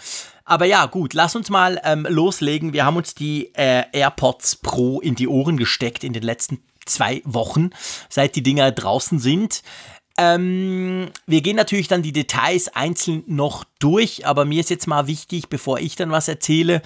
Aber 0.44 0.64
ja, 0.64 0.86
gut, 0.86 1.12
lass 1.12 1.36
uns 1.36 1.50
mal 1.50 1.80
ähm, 1.84 2.06
loslegen. 2.08 2.72
Wir 2.72 2.86
haben 2.86 2.96
uns 2.96 3.14
die 3.14 3.54
äh, 3.54 3.84
AirPods 3.92 4.56
Pro 4.56 5.00
in 5.00 5.16
die 5.16 5.28
Ohren 5.28 5.58
gesteckt 5.58 6.02
in 6.02 6.14
den 6.14 6.22
letzten 6.22 6.62
zwei 6.86 7.20
Wochen, 7.24 7.70
seit 8.08 8.34
die 8.34 8.42
Dinger 8.42 8.72
draußen 8.72 9.18
sind. 9.18 9.62
Ähm, 10.16 11.10
wir 11.26 11.42
gehen 11.42 11.56
natürlich 11.56 11.86
dann 11.86 12.02
die 12.02 12.12
Details 12.12 12.68
einzeln 12.74 13.22
noch 13.26 13.64
durch, 13.78 14.26
aber 14.26 14.44
mir 14.44 14.60
ist 14.60 14.70
jetzt 14.70 14.88
mal 14.88 15.06
wichtig, 15.06 15.48
bevor 15.48 15.78
ich 15.78 15.94
dann 15.94 16.10
was 16.10 16.26
erzähle, 16.26 16.82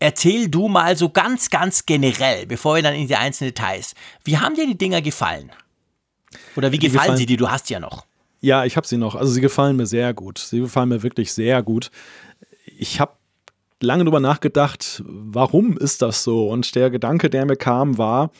erzähl 0.00 0.48
du 0.48 0.66
mal 0.66 0.96
so 0.96 1.10
ganz, 1.10 1.50
ganz 1.50 1.86
generell, 1.86 2.46
bevor 2.46 2.74
wir 2.74 2.82
dann 2.82 2.94
in 2.94 3.06
die 3.06 3.14
einzelnen 3.14 3.54
Details. 3.54 3.94
Wie 4.24 4.38
haben 4.38 4.56
dir 4.56 4.66
die 4.66 4.76
Dinger 4.76 5.00
gefallen? 5.00 5.52
Oder 6.56 6.72
wie 6.72 6.78
gefallen, 6.78 7.00
gefallen 7.00 7.16
sie 7.18 7.26
dir? 7.26 7.36
Du 7.36 7.48
hast 7.48 7.70
ja 7.70 7.78
noch. 7.78 8.06
Ja, 8.40 8.64
ich 8.64 8.76
habe 8.76 8.86
sie 8.86 8.96
noch. 8.96 9.14
Also 9.14 9.32
sie 9.32 9.40
gefallen 9.40 9.76
mir 9.76 9.86
sehr 9.86 10.14
gut. 10.14 10.38
Sie 10.38 10.60
gefallen 10.60 10.88
mir 10.88 11.02
wirklich 11.02 11.32
sehr 11.32 11.62
gut. 11.62 11.90
Ich 12.64 12.98
habe 12.98 13.12
lange 13.80 14.04
darüber 14.04 14.20
nachgedacht, 14.20 15.02
warum 15.06 15.76
ist 15.76 16.02
das 16.02 16.24
so? 16.24 16.48
Und 16.48 16.74
der 16.74 16.90
Gedanke, 16.90 17.30
der 17.30 17.46
mir 17.46 17.56
kam, 17.56 17.98
war, 17.98 18.30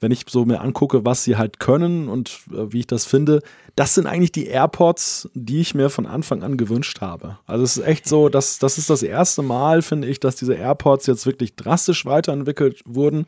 wenn 0.00 0.12
ich 0.12 0.24
so 0.28 0.44
mir 0.44 0.60
angucke, 0.60 1.04
was 1.04 1.24
sie 1.24 1.36
halt 1.36 1.58
können 1.60 2.08
und 2.08 2.40
äh, 2.50 2.72
wie 2.72 2.80
ich 2.80 2.86
das 2.86 3.04
finde, 3.04 3.42
das 3.74 3.94
sind 3.94 4.06
eigentlich 4.06 4.32
die 4.32 4.46
AirPods, 4.46 5.30
die 5.34 5.60
ich 5.60 5.74
mir 5.74 5.88
von 5.88 6.06
Anfang 6.06 6.42
an 6.42 6.56
gewünscht 6.56 7.00
habe. 7.00 7.38
Also 7.46 7.64
es 7.64 7.78
ist 7.78 7.86
echt 7.86 8.06
so, 8.06 8.28
dass 8.28 8.58
das 8.58 8.76
ist 8.76 8.90
das 8.90 9.02
erste 9.02 9.42
Mal, 9.42 9.82
finde 9.82 10.08
ich, 10.08 10.20
dass 10.20 10.36
diese 10.36 10.54
AirPods 10.54 11.06
jetzt 11.06 11.24
wirklich 11.24 11.56
drastisch 11.56 12.04
weiterentwickelt 12.04 12.82
wurden. 12.84 13.26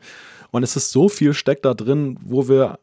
Und 0.51 0.63
es 0.63 0.75
ist 0.75 0.91
so 0.91 1.09
viel 1.09 1.33
steckt 1.33 1.65
da 1.65 1.73
drin, 1.73 2.19
wo 2.23 2.47
wir 2.47 2.79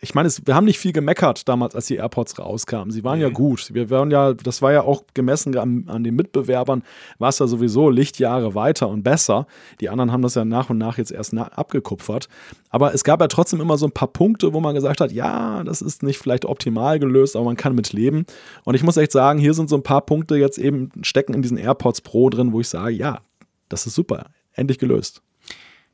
ich 0.00 0.14
meine, 0.14 0.28
wir 0.44 0.54
haben 0.54 0.66
nicht 0.66 0.78
viel 0.78 0.92
gemeckert 0.92 1.48
damals, 1.48 1.74
als 1.74 1.86
die 1.86 1.96
AirPods 1.96 2.38
rauskamen. 2.38 2.90
Sie 2.90 3.02
waren 3.02 3.18
mhm. 3.18 3.22
ja 3.22 3.28
gut. 3.30 3.72
Wir 3.72 3.88
waren 3.88 4.10
ja, 4.10 4.34
das 4.34 4.60
war 4.60 4.72
ja 4.72 4.82
auch 4.82 5.04
gemessen 5.14 5.56
an, 5.56 5.84
an 5.88 6.04
den 6.04 6.14
Mitbewerbern, 6.14 6.82
war 7.18 7.30
es 7.30 7.38
ja 7.38 7.46
sowieso 7.46 7.88
Lichtjahre 7.88 8.54
weiter 8.54 8.88
und 8.88 9.02
besser. 9.02 9.46
Die 9.80 9.88
anderen 9.88 10.12
haben 10.12 10.22
das 10.22 10.34
ja 10.34 10.44
nach 10.44 10.68
und 10.68 10.78
nach 10.78 10.98
jetzt 10.98 11.12
erst 11.12 11.34
abgekupfert. 11.36 12.28
Aber 12.68 12.92
es 12.94 13.04
gab 13.04 13.20
ja 13.20 13.28
trotzdem 13.28 13.60
immer 13.60 13.78
so 13.78 13.86
ein 13.86 13.92
paar 13.92 14.08
Punkte, 14.08 14.52
wo 14.52 14.60
man 14.60 14.74
gesagt 14.74 15.00
hat, 15.00 15.12
ja, 15.12 15.64
das 15.64 15.80
ist 15.80 16.02
nicht 16.02 16.18
vielleicht 16.18 16.44
optimal 16.44 16.98
gelöst, 16.98 17.34
aber 17.34 17.46
man 17.46 17.56
kann 17.56 17.74
mit 17.74 17.92
leben. 17.92 18.26
Und 18.64 18.74
ich 18.74 18.82
muss 18.82 18.98
echt 18.98 19.12
sagen, 19.12 19.38
hier 19.38 19.54
sind 19.54 19.70
so 19.70 19.76
ein 19.76 19.82
paar 19.82 20.02
Punkte 20.02 20.36
jetzt 20.36 20.58
eben 20.58 20.90
stecken 21.02 21.32
in 21.32 21.42
diesen 21.42 21.56
AirPods 21.56 22.02
Pro 22.02 22.28
drin, 22.28 22.52
wo 22.52 22.60
ich 22.60 22.68
sage, 22.68 22.94
ja, 22.94 23.20
das 23.68 23.86
ist 23.86 23.94
super, 23.94 24.26
endlich 24.52 24.78
gelöst. 24.78 25.22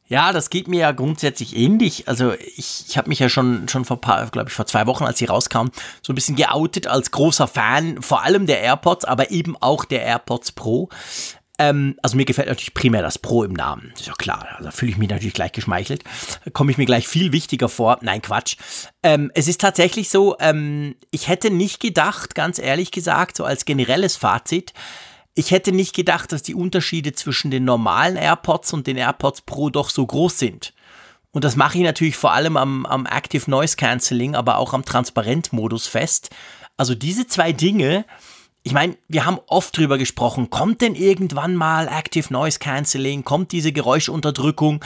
Ja, 0.07 0.33
das 0.33 0.51
geht 0.51 0.69
mir 0.69 0.81
ja 0.81 0.93
grundsätzlich 0.93 1.57
ähnlich. 1.57 2.09
Also 2.09 2.33
ich, 2.33 2.85
ich 2.87 2.99
habe 2.99 3.09
mich 3.09 3.19
ja 3.19 3.29
schon, 3.29 3.69
schon 3.69 3.85
vor 3.85 4.01
paar, 4.01 4.27
glaube 4.27 4.51
ich, 4.51 4.55
vor 4.55 4.67
zwei 4.67 4.87
Wochen, 4.87 5.05
als 5.05 5.19
sie 5.19 5.25
rauskam, 5.25 5.69
so 6.03 6.13
ein 6.13 6.15
bisschen 6.15 6.37
geoutet 6.37 6.87
als 6.87 7.11
großer 7.11 7.47
Fan, 7.47 8.03
vor 8.03 8.23
allem 8.23 8.47
der 8.47 8.61
AirPods, 8.61 9.05
aber 9.05 9.31
eben 9.31 9.57
auch 9.57 9.85
der 9.85 10.03
AirPods 10.03 10.53
Pro. 10.53 10.91
Ähm, 11.59 11.97
also 12.03 12.17
mir 12.17 12.25
gefällt 12.25 12.49
natürlich 12.49 12.75
primär 12.75 13.03
das 13.03 13.19
Pro 13.19 13.45
im 13.45 13.53
Namen. 13.53 13.91
Das 13.93 14.03
ist 14.03 14.07
ja 14.09 14.15
klar. 14.15 14.47
Also 14.53 14.65
da 14.65 14.71
fühle 14.71 14.93
ich 14.93 14.99
mich 14.99 15.09
natürlich 15.09 15.35
gleich 15.35 15.53
geschmeichelt. 15.53 16.03
Komme 16.53 16.73
ich 16.73 16.79
mir 16.79 16.87
gleich 16.87 17.07
viel 17.07 17.33
wichtiger 17.33 17.69
vor. 17.69 17.99
Nein, 18.01 18.23
Quatsch. 18.23 18.57
Ähm, 19.03 19.31
es 19.35 19.49
ist 19.49 19.61
tatsächlich 19.61 20.11
so, 20.11 20.37
ähm, 20.41 20.97
ich 21.11 21.29
hätte 21.29 21.51
nicht 21.51 21.81
gedacht, 21.81 22.35
ganz 22.35 22.59
ehrlich 22.59 22.91
gesagt, 22.91 23.37
so 23.37 23.45
als 23.45 23.65
generelles 23.65 24.17
Fazit, 24.17 24.73
ich 25.35 25.51
hätte 25.51 25.73
nicht 25.73 25.95
gedacht, 25.95 26.33
dass 26.33 26.43
die 26.43 26.55
Unterschiede 26.55 27.13
zwischen 27.13 27.51
den 27.51 27.65
normalen 27.65 28.17
AirPods 28.17 28.73
und 28.73 28.87
den 28.87 28.97
AirPods 28.97 29.43
Pro 29.43 29.71
doch 29.71 29.89
so 29.91 30.07
groß 30.07 30.39
sind. 30.39 30.75
Und 31.31 31.45
das 31.45 31.57
mache 31.57 31.79
ich 31.79 31.85
natürlich 31.85 32.17
vor 32.17 32.33
allem 32.33 32.57
am, 32.59 32.85
am 32.85 33.07
Active 33.07 33.51
Noise 33.51 33.77
Cancelling, 33.77 34.35
aber 34.35 34.59
auch 34.59 34.75
am 34.75 34.85
Transparent-Modus 34.85 35.87
fest. 35.87 36.31
Also 36.77 36.95
diese 36.95 37.27
zwei 37.27 37.53
Dinge, 37.53 38.05
ich 38.63 38.73
meine, 38.73 38.97
wir 39.09 39.25
haben 39.25 39.39
oft 39.47 39.77
drüber 39.77 39.97
gesprochen, 39.97 40.51
kommt 40.51 40.83
denn 40.83 40.95
irgendwann 40.95 41.57
mal 41.57 41.89
Active 41.89 42.31
Noise 42.31 42.59
Cancelling, 42.59 43.25
kommt 43.25 43.53
diese 43.53 43.73
Geräuschunterdrückung? 43.73 44.85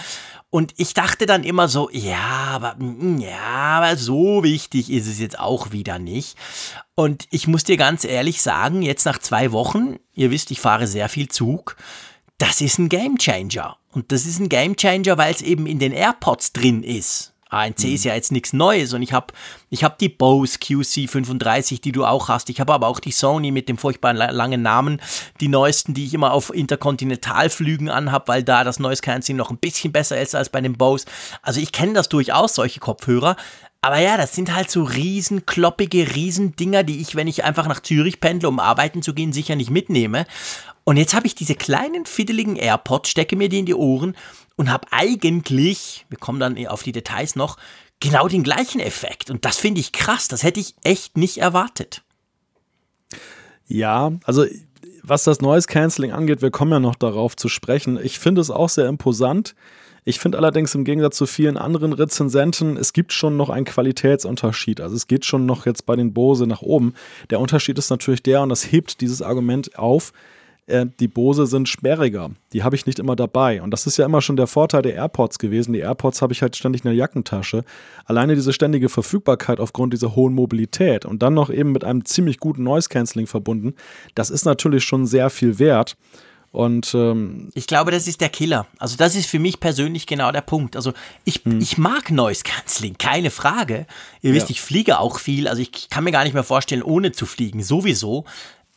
Und 0.56 0.72
ich 0.78 0.94
dachte 0.94 1.26
dann 1.26 1.44
immer 1.44 1.68
so, 1.68 1.90
ja, 1.92 2.48
aber, 2.54 2.76
mm, 2.78 3.18
ja, 3.18 3.76
aber 3.76 3.94
so 3.98 4.42
wichtig 4.42 4.90
ist 4.90 5.06
es 5.06 5.18
jetzt 5.18 5.38
auch 5.38 5.70
wieder 5.72 5.98
nicht. 5.98 6.34
Und 6.94 7.26
ich 7.30 7.46
muss 7.46 7.64
dir 7.64 7.76
ganz 7.76 8.04
ehrlich 8.04 8.40
sagen, 8.40 8.80
jetzt 8.80 9.04
nach 9.04 9.18
zwei 9.18 9.52
Wochen, 9.52 9.96
ihr 10.14 10.30
wisst, 10.30 10.50
ich 10.50 10.62
fahre 10.62 10.86
sehr 10.86 11.10
viel 11.10 11.28
Zug, 11.28 11.76
das 12.38 12.62
ist 12.62 12.78
ein 12.78 12.88
Gamechanger. 12.88 13.76
Und 13.92 14.12
das 14.12 14.24
ist 14.24 14.38
ein 14.38 14.48
Gamechanger, 14.48 15.18
weil 15.18 15.34
es 15.34 15.42
eben 15.42 15.66
in 15.66 15.78
den 15.78 15.92
AirPods 15.92 16.54
drin 16.54 16.82
ist. 16.82 17.34
ANC 17.58 17.84
mhm. 17.84 17.94
ist 17.94 18.04
ja 18.04 18.14
jetzt 18.14 18.32
nichts 18.32 18.52
Neues 18.52 18.92
und 18.92 19.02
ich 19.02 19.12
habe 19.12 19.32
ich 19.70 19.84
hab 19.84 19.98
die 19.98 20.08
Bose 20.08 20.58
QC35, 20.58 21.80
die 21.80 21.92
du 21.92 22.04
auch 22.04 22.28
hast. 22.28 22.50
Ich 22.50 22.60
habe 22.60 22.72
aber 22.72 22.86
auch 22.86 23.00
die 23.00 23.10
Sony 23.10 23.50
mit 23.50 23.68
dem 23.68 23.78
furchtbaren 23.78 24.16
langen 24.16 24.62
Namen, 24.62 25.00
die 25.40 25.48
neuesten, 25.48 25.94
die 25.94 26.06
ich 26.06 26.14
immer 26.14 26.32
auf 26.32 26.54
Interkontinentalflügen 26.54 27.88
anhab, 27.88 28.28
weil 28.28 28.42
da 28.42 28.64
das 28.64 28.78
Noise 28.78 29.02
Cancelling 29.02 29.36
noch 29.36 29.50
ein 29.50 29.58
bisschen 29.58 29.92
besser 29.92 30.20
ist 30.20 30.34
als 30.34 30.50
bei 30.50 30.60
den 30.60 30.74
Bose. 30.74 31.06
Also 31.42 31.60
ich 31.60 31.72
kenne 31.72 31.94
das 31.94 32.08
durchaus, 32.08 32.54
solche 32.54 32.80
Kopfhörer. 32.80 33.36
Aber 33.86 34.00
ja, 34.00 34.16
das 34.16 34.34
sind 34.34 34.52
halt 34.52 34.68
so 34.68 34.82
riesen, 34.82 35.46
kloppige 35.46 36.16
Riesendinger, 36.16 36.82
die 36.82 37.00
ich, 37.00 37.14
wenn 37.14 37.28
ich 37.28 37.44
einfach 37.44 37.68
nach 37.68 37.78
Zürich 37.78 38.18
pendle, 38.18 38.48
um 38.48 38.58
arbeiten 38.58 39.00
zu 39.00 39.14
gehen, 39.14 39.32
sicher 39.32 39.54
nicht 39.54 39.70
mitnehme. 39.70 40.26
Und 40.82 40.96
jetzt 40.96 41.14
habe 41.14 41.28
ich 41.28 41.36
diese 41.36 41.54
kleinen, 41.54 42.04
fiddeligen 42.04 42.56
AirPods, 42.56 43.10
stecke 43.10 43.36
mir 43.36 43.48
die 43.48 43.60
in 43.60 43.66
die 43.66 43.76
Ohren 43.76 44.16
und 44.56 44.72
habe 44.72 44.88
eigentlich, 44.90 46.04
wir 46.08 46.18
kommen 46.18 46.40
dann 46.40 46.66
auf 46.66 46.82
die 46.82 46.90
Details 46.90 47.36
noch, 47.36 47.58
genau 48.00 48.26
den 48.26 48.42
gleichen 48.42 48.80
Effekt. 48.80 49.30
Und 49.30 49.44
das 49.44 49.56
finde 49.56 49.80
ich 49.80 49.92
krass, 49.92 50.26
das 50.26 50.42
hätte 50.42 50.58
ich 50.58 50.74
echt 50.82 51.16
nicht 51.16 51.38
erwartet. 51.38 52.02
Ja, 53.68 54.14
also 54.24 54.46
was 55.04 55.22
das 55.22 55.40
Noise 55.40 55.68
Cancelling 55.68 56.10
angeht, 56.10 56.42
wir 56.42 56.50
kommen 56.50 56.72
ja 56.72 56.80
noch 56.80 56.96
darauf 56.96 57.36
zu 57.36 57.48
sprechen. 57.48 58.00
Ich 58.02 58.18
finde 58.18 58.40
es 58.40 58.50
auch 58.50 58.68
sehr 58.68 58.88
imposant. 58.88 59.54
Ich 60.08 60.20
finde 60.20 60.38
allerdings 60.38 60.72
im 60.76 60.84
Gegensatz 60.84 61.16
zu 61.16 61.26
vielen 61.26 61.56
anderen 61.56 61.92
Rezensenten, 61.92 62.76
es 62.76 62.92
gibt 62.92 63.12
schon 63.12 63.36
noch 63.36 63.50
einen 63.50 63.64
Qualitätsunterschied. 63.64 64.80
Also 64.80 64.94
es 64.94 65.08
geht 65.08 65.24
schon 65.24 65.46
noch 65.46 65.66
jetzt 65.66 65.84
bei 65.84 65.96
den 65.96 66.14
Bose 66.14 66.46
nach 66.46 66.62
oben. 66.62 66.94
Der 67.30 67.40
Unterschied 67.40 67.76
ist 67.76 67.90
natürlich 67.90 68.22
der, 68.22 68.40
und 68.42 68.48
das 68.48 68.70
hebt 68.70 69.00
dieses 69.00 69.20
Argument 69.20 69.76
auf, 69.76 70.12
äh, 70.66 70.86
die 71.00 71.08
Bose 71.08 71.46
sind 71.46 71.68
sperriger. 71.68 72.30
Die 72.52 72.62
habe 72.62 72.76
ich 72.76 72.86
nicht 72.86 73.00
immer 73.00 73.16
dabei. 73.16 73.60
Und 73.60 73.72
das 73.72 73.88
ist 73.88 73.96
ja 73.96 74.06
immer 74.06 74.20
schon 74.20 74.36
der 74.36 74.46
Vorteil 74.46 74.82
der 74.82 74.94
AirPods 74.94 75.40
gewesen. 75.40 75.72
Die 75.72 75.80
AirPods 75.80 76.22
habe 76.22 76.32
ich 76.32 76.40
halt 76.40 76.54
ständig 76.54 76.84
in 76.84 76.88
der 76.88 76.96
Jackentasche. 76.96 77.64
Alleine 78.04 78.36
diese 78.36 78.52
ständige 78.52 78.88
Verfügbarkeit 78.88 79.58
aufgrund 79.58 79.92
dieser 79.92 80.14
hohen 80.14 80.34
Mobilität 80.34 81.04
und 81.04 81.20
dann 81.20 81.34
noch 81.34 81.50
eben 81.50 81.72
mit 81.72 81.82
einem 81.82 82.04
ziemlich 82.04 82.38
guten 82.38 82.62
Noise 82.62 82.88
Cancelling 82.90 83.26
verbunden, 83.26 83.74
das 84.14 84.30
ist 84.30 84.44
natürlich 84.44 84.84
schon 84.84 85.04
sehr 85.04 85.30
viel 85.30 85.58
wert. 85.58 85.96
Und 86.52 86.94
ähm, 86.94 87.50
ich 87.54 87.66
glaube, 87.66 87.90
das 87.90 88.06
ist 88.06 88.20
der 88.20 88.28
Killer. 88.28 88.66
Also 88.78 88.96
das 88.96 89.14
ist 89.14 89.26
für 89.26 89.38
mich 89.38 89.60
persönlich 89.60 90.06
genau 90.06 90.32
der 90.32 90.40
Punkt. 90.40 90.76
Also 90.76 90.92
ich, 91.24 91.44
hm. 91.44 91.60
ich 91.60 91.76
mag 91.76 92.10
Noise 92.10 92.44
Cancelling, 92.44 92.96
keine 92.98 93.30
Frage. 93.30 93.86
Ihr 94.22 94.32
wisst, 94.32 94.48
ja. 94.48 94.52
ich 94.52 94.60
fliege 94.60 94.98
auch 94.98 95.18
viel. 95.18 95.48
Also 95.48 95.60
ich 95.60 95.90
kann 95.90 96.04
mir 96.04 96.12
gar 96.12 96.24
nicht 96.24 96.34
mehr 96.34 96.44
vorstellen, 96.44 96.82
ohne 96.82 97.12
zu 97.12 97.26
fliegen, 97.26 97.62
sowieso. 97.62 98.24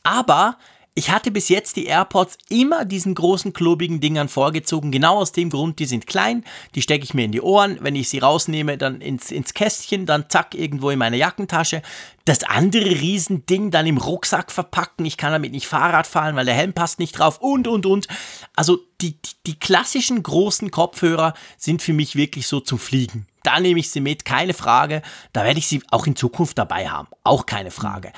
Aber 0.04 0.58
ich 1.00 1.12
hatte 1.12 1.32
bis 1.32 1.48
jetzt 1.48 1.78
die 1.78 1.86
AirPods 1.86 2.38
immer 2.50 2.84
diesen 2.84 3.16
großen, 3.16 3.54
klobigen 3.54 4.02
Dingern 4.02 4.28
vorgezogen. 4.28 4.92
Genau 4.92 5.16
aus 5.16 5.32
dem 5.32 5.50
Grund, 5.50 5.80
die 5.80 5.86
sind 5.86 6.08
klein, 6.08 6.44
die 6.76 6.82
stecke 6.82 7.06
ich 7.06 7.14
mir 7.14 7.24
in 7.24 7.32
die 7.32 7.40
Ohren. 7.40 7.78
Wenn 7.80 7.96
ich 7.96 8.10
sie 8.10 8.20
rausnehme, 8.20 8.78
dann 8.78 9.00
ins, 9.00 9.32
ins 9.32 9.54
Kästchen, 9.54 10.06
dann 10.06 10.30
zack, 10.30 10.56
irgendwo 10.56 10.90
in 10.90 11.00
meine 11.00 11.16
Jackentasche. 11.16 11.84
Das 12.26 12.44
andere 12.44 12.84
Riesending 12.84 13.72
dann 13.72 13.88
im 13.88 13.98
Rucksack 13.98 14.52
verpacken. 14.52 15.06
Ich 15.06 15.16
kann 15.16 15.32
damit 15.32 15.54
nicht 15.54 15.68
Fahrrad 15.68 16.06
fahren, 16.06 16.36
weil 16.36 16.46
der 16.46 16.54
Helm 16.54 16.74
passt 16.74 17.00
nicht 17.00 17.18
drauf 17.18 17.38
und, 17.40 17.70
und, 17.70 17.86
und. 17.86 18.10
Also 18.58 18.80
die, 19.00 19.14
die, 19.22 19.32
die 19.48 19.58
klassischen 19.58 20.22
großen 20.22 20.70
Kopfhörer 20.70 21.34
sind 21.56 21.82
für 21.82 21.94
mich 21.94 22.18
wirklich 22.18 22.46
so 22.46 22.60
zum 22.60 22.78
Fliegen. 22.78 23.26
Da 23.44 23.62
nehme 23.62 23.80
ich 23.80 23.90
sie 23.90 24.02
mit, 24.02 24.26
keine 24.26 24.54
Frage. 24.54 25.02
Da 25.32 25.46
werde 25.46 25.60
ich 25.60 25.68
sie 25.68 25.82
auch 25.92 26.06
in 26.08 26.18
Zukunft 26.18 26.58
dabei 26.58 26.90
haben. 26.90 27.08
Auch 27.24 27.46
keine 27.46 27.72
Frage. 27.72 28.12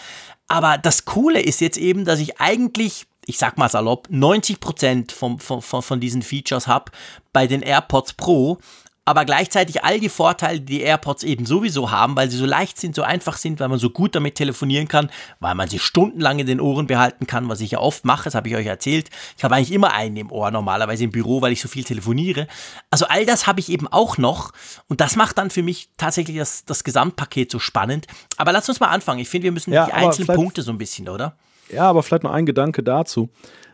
Aber 0.51 0.77
das 0.77 1.05
Coole 1.05 1.39
ist 1.39 1.61
jetzt 1.61 1.77
eben, 1.77 2.03
dass 2.03 2.19
ich 2.19 2.41
eigentlich, 2.41 3.07
ich 3.25 3.37
sag 3.37 3.57
mal 3.57 3.69
salopp, 3.69 4.09
90% 4.09 5.13
vom, 5.13 5.39
von, 5.39 5.61
von 5.61 5.99
diesen 6.01 6.23
Features 6.23 6.67
habe 6.67 6.91
bei 7.31 7.47
den 7.47 7.61
AirPods 7.61 8.15
Pro, 8.15 8.57
aber 9.03 9.25
gleichzeitig 9.25 9.83
all 9.83 9.99
die 9.99 10.09
Vorteile, 10.09 10.59
die 10.59 10.77
die 10.77 10.81
AirPods 10.81 11.23
eben 11.23 11.45
sowieso 11.45 11.89
haben, 11.89 12.15
weil 12.15 12.29
sie 12.29 12.37
so 12.37 12.45
leicht 12.45 12.79
sind, 12.79 12.95
so 12.95 13.01
einfach 13.01 13.37
sind, 13.37 13.59
weil 13.59 13.67
man 13.67 13.79
so 13.79 13.89
gut 13.89 14.15
damit 14.15 14.35
telefonieren 14.35 14.87
kann, 14.87 15.09
weil 15.39 15.55
man 15.55 15.67
sie 15.67 15.79
stundenlang 15.79 16.37
in 16.37 16.45
den 16.45 16.61
Ohren 16.61 16.85
behalten 16.85 17.25
kann, 17.25 17.49
was 17.49 17.61
ich 17.61 17.71
ja 17.71 17.79
oft 17.79 18.05
mache, 18.05 18.25
das 18.25 18.35
habe 18.35 18.47
ich 18.47 18.55
euch 18.55 18.67
erzählt. 18.67 19.09
Ich 19.37 19.43
habe 19.43 19.55
eigentlich 19.55 19.71
immer 19.71 19.93
einen 19.93 20.17
im 20.17 20.31
Ohr 20.31 20.51
normalerweise 20.51 21.03
im 21.03 21.11
Büro, 21.11 21.41
weil 21.41 21.51
ich 21.51 21.61
so 21.61 21.67
viel 21.67 21.83
telefoniere. 21.83 22.47
Also 22.91 23.05
all 23.07 23.25
das 23.25 23.47
habe 23.47 23.59
ich 23.59 23.69
eben 23.69 23.87
auch 23.87 24.19
noch 24.19 24.51
und 24.87 25.01
das 25.01 25.15
macht 25.15 25.39
dann 25.39 25.49
für 25.49 25.63
mich 25.63 25.89
tatsächlich 25.97 26.37
das, 26.37 26.65
das 26.65 26.83
Gesamtpaket 26.83 27.51
so 27.51 27.57
spannend. 27.57 28.05
Aber 28.37 28.51
lass 28.51 28.69
uns 28.69 28.79
mal 28.79 28.89
anfangen. 28.89 29.19
Ich 29.19 29.29
finde, 29.29 29.45
wir 29.45 29.51
müssen 29.51 29.73
ja, 29.73 29.87
die 29.87 29.93
einzelnen 29.93 30.35
Punkte 30.35 30.61
so 30.61 30.71
ein 30.71 30.77
bisschen, 30.77 31.09
oder? 31.09 31.35
Ja, 31.71 31.89
aber 31.89 32.03
vielleicht 32.03 32.23
noch 32.23 32.31
ein 32.31 32.45
Gedanke 32.45 32.83
dazu, 32.83 33.29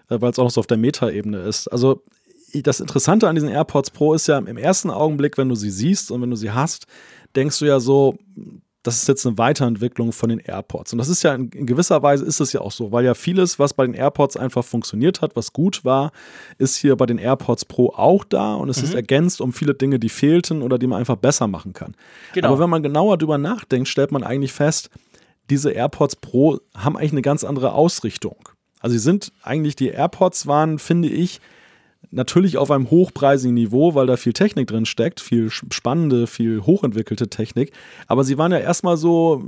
äh, 0.09 0.21
weil 0.21 0.31
es 0.31 0.39
auch 0.39 0.45
noch 0.45 0.51
so 0.51 0.61
auf 0.61 0.67
der 0.67 0.77
Metaebene 0.77 1.39
ist. 1.39 1.67
Also 1.67 2.03
das 2.53 2.79
Interessante 2.79 3.27
an 3.27 3.35
diesen 3.35 3.49
AirPods 3.49 3.91
Pro 3.91 4.13
ist 4.13 4.27
ja 4.27 4.37
im 4.37 4.57
ersten 4.57 4.89
Augenblick, 4.89 5.37
wenn 5.37 5.49
du 5.49 5.55
sie 5.55 5.69
siehst 5.69 6.11
und 6.11 6.21
wenn 6.21 6.29
du 6.29 6.35
sie 6.35 6.51
hast, 6.51 6.87
denkst 7.35 7.59
du 7.59 7.65
ja 7.65 7.79
so, 7.79 8.17
das 8.87 9.01
ist 9.01 9.07
jetzt 9.09 9.27
eine 9.27 9.37
Weiterentwicklung 9.37 10.13
von 10.13 10.29
den 10.29 10.39
AirPods. 10.39 10.93
Und 10.93 10.99
das 10.99 11.09
ist 11.09 11.21
ja 11.21 11.35
in, 11.35 11.49
gewisser 11.49 12.01
Weise 12.03 12.23
ist 12.23 12.39
es 12.39 12.53
ja 12.53 12.61
auch 12.61 12.71
so, 12.71 12.93
weil 12.93 13.03
ja 13.03 13.15
vieles, 13.15 13.59
was 13.59 13.73
bei 13.73 13.85
den 13.85 13.93
AirPods 13.93 14.37
einfach 14.37 14.63
funktioniert 14.63 15.21
hat, 15.21 15.35
was 15.35 15.51
gut 15.51 15.83
war, 15.83 16.11
ist 16.57 16.77
hier 16.77 16.95
bei 16.95 17.05
den 17.05 17.17
AirPods 17.17 17.65
Pro 17.65 17.89
auch 17.89 18.23
da 18.23 18.55
und 18.55 18.69
es 18.69 18.77
mhm. 18.77 18.83
ist 18.85 18.93
ergänzt 18.93 19.41
um 19.41 19.51
viele 19.51 19.73
Dinge, 19.73 19.99
die 19.99 20.07
fehlten 20.07 20.61
oder 20.61 20.79
die 20.79 20.87
man 20.87 20.99
einfach 20.99 21.17
besser 21.17 21.47
machen 21.47 21.73
kann. 21.73 21.95
Genau. 22.33 22.47
Aber 22.47 22.59
wenn 22.59 22.69
man 22.69 22.81
genauer 22.81 23.17
drüber 23.17 23.37
nachdenkt, 23.37 23.89
stellt 23.89 24.13
man 24.13 24.23
eigentlich 24.23 24.53
fest, 24.53 24.89
diese 25.49 25.71
AirPods 25.71 26.15
Pro 26.17 26.59
haben 26.73 26.95
eigentlich 26.95 27.11
eine 27.11 27.21
ganz 27.21 27.43
andere 27.43 27.73
Ausrichtung. 27.73 28.37
Also 28.79 28.93
sie 28.93 29.03
sind 29.03 29.33
eigentlich, 29.43 29.75
die 29.75 29.89
AirPods 29.89 30.47
waren, 30.47 30.79
finde 30.79 31.09
ich, 31.09 31.41
Natürlich 32.09 32.57
auf 32.57 32.71
einem 32.71 32.89
hochpreisigen 32.89 33.53
Niveau, 33.53 33.93
weil 33.93 34.07
da 34.07 34.15
viel 34.15 34.31
Technik 34.31 34.67
drin 34.67 34.85
steckt, 34.85 35.19
viel 35.19 35.49
spannende, 35.49 36.25
viel 36.25 36.61
hochentwickelte 36.61 37.29
Technik. 37.29 37.73
Aber 38.07 38.23
sie 38.23 38.37
waren 38.37 38.51
ja 38.51 38.59
erstmal 38.59 38.95
so 38.95 39.43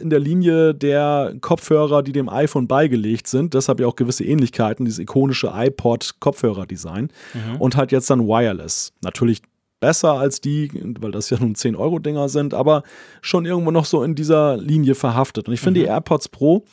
in 0.00 0.10
der 0.10 0.18
Linie 0.18 0.74
der 0.74 1.34
Kopfhörer, 1.40 2.02
die 2.02 2.12
dem 2.12 2.28
iPhone 2.28 2.66
beigelegt 2.66 3.28
sind. 3.28 3.54
Deshalb 3.54 3.78
ja 3.78 3.86
auch 3.86 3.94
gewisse 3.94 4.24
Ähnlichkeiten, 4.24 4.84
dieses 4.84 4.98
ikonische 4.98 5.52
iPod-Kopfhörer-Design. 5.54 7.08
Mhm. 7.34 7.56
Und 7.60 7.76
halt 7.76 7.92
jetzt 7.92 8.10
dann 8.10 8.26
Wireless. 8.26 8.92
Natürlich 9.02 9.42
besser 9.78 10.14
als 10.14 10.40
die, 10.40 10.70
weil 11.00 11.10
das 11.10 11.30
ja 11.30 11.38
nun 11.38 11.54
10-Euro-Dinger 11.54 12.28
sind, 12.28 12.54
aber 12.54 12.82
schon 13.20 13.44
irgendwo 13.44 13.70
noch 13.70 13.84
so 13.84 14.02
in 14.02 14.14
dieser 14.14 14.56
Linie 14.56 14.94
verhaftet. 14.94 15.48
Und 15.48 15.54
ich 15.54 15.60
finde, 15.60 15.80
mhm. 15.80 15.84
die 15.84 15.88
AirPods 15.88 16.30
Pro, 16.30 16.64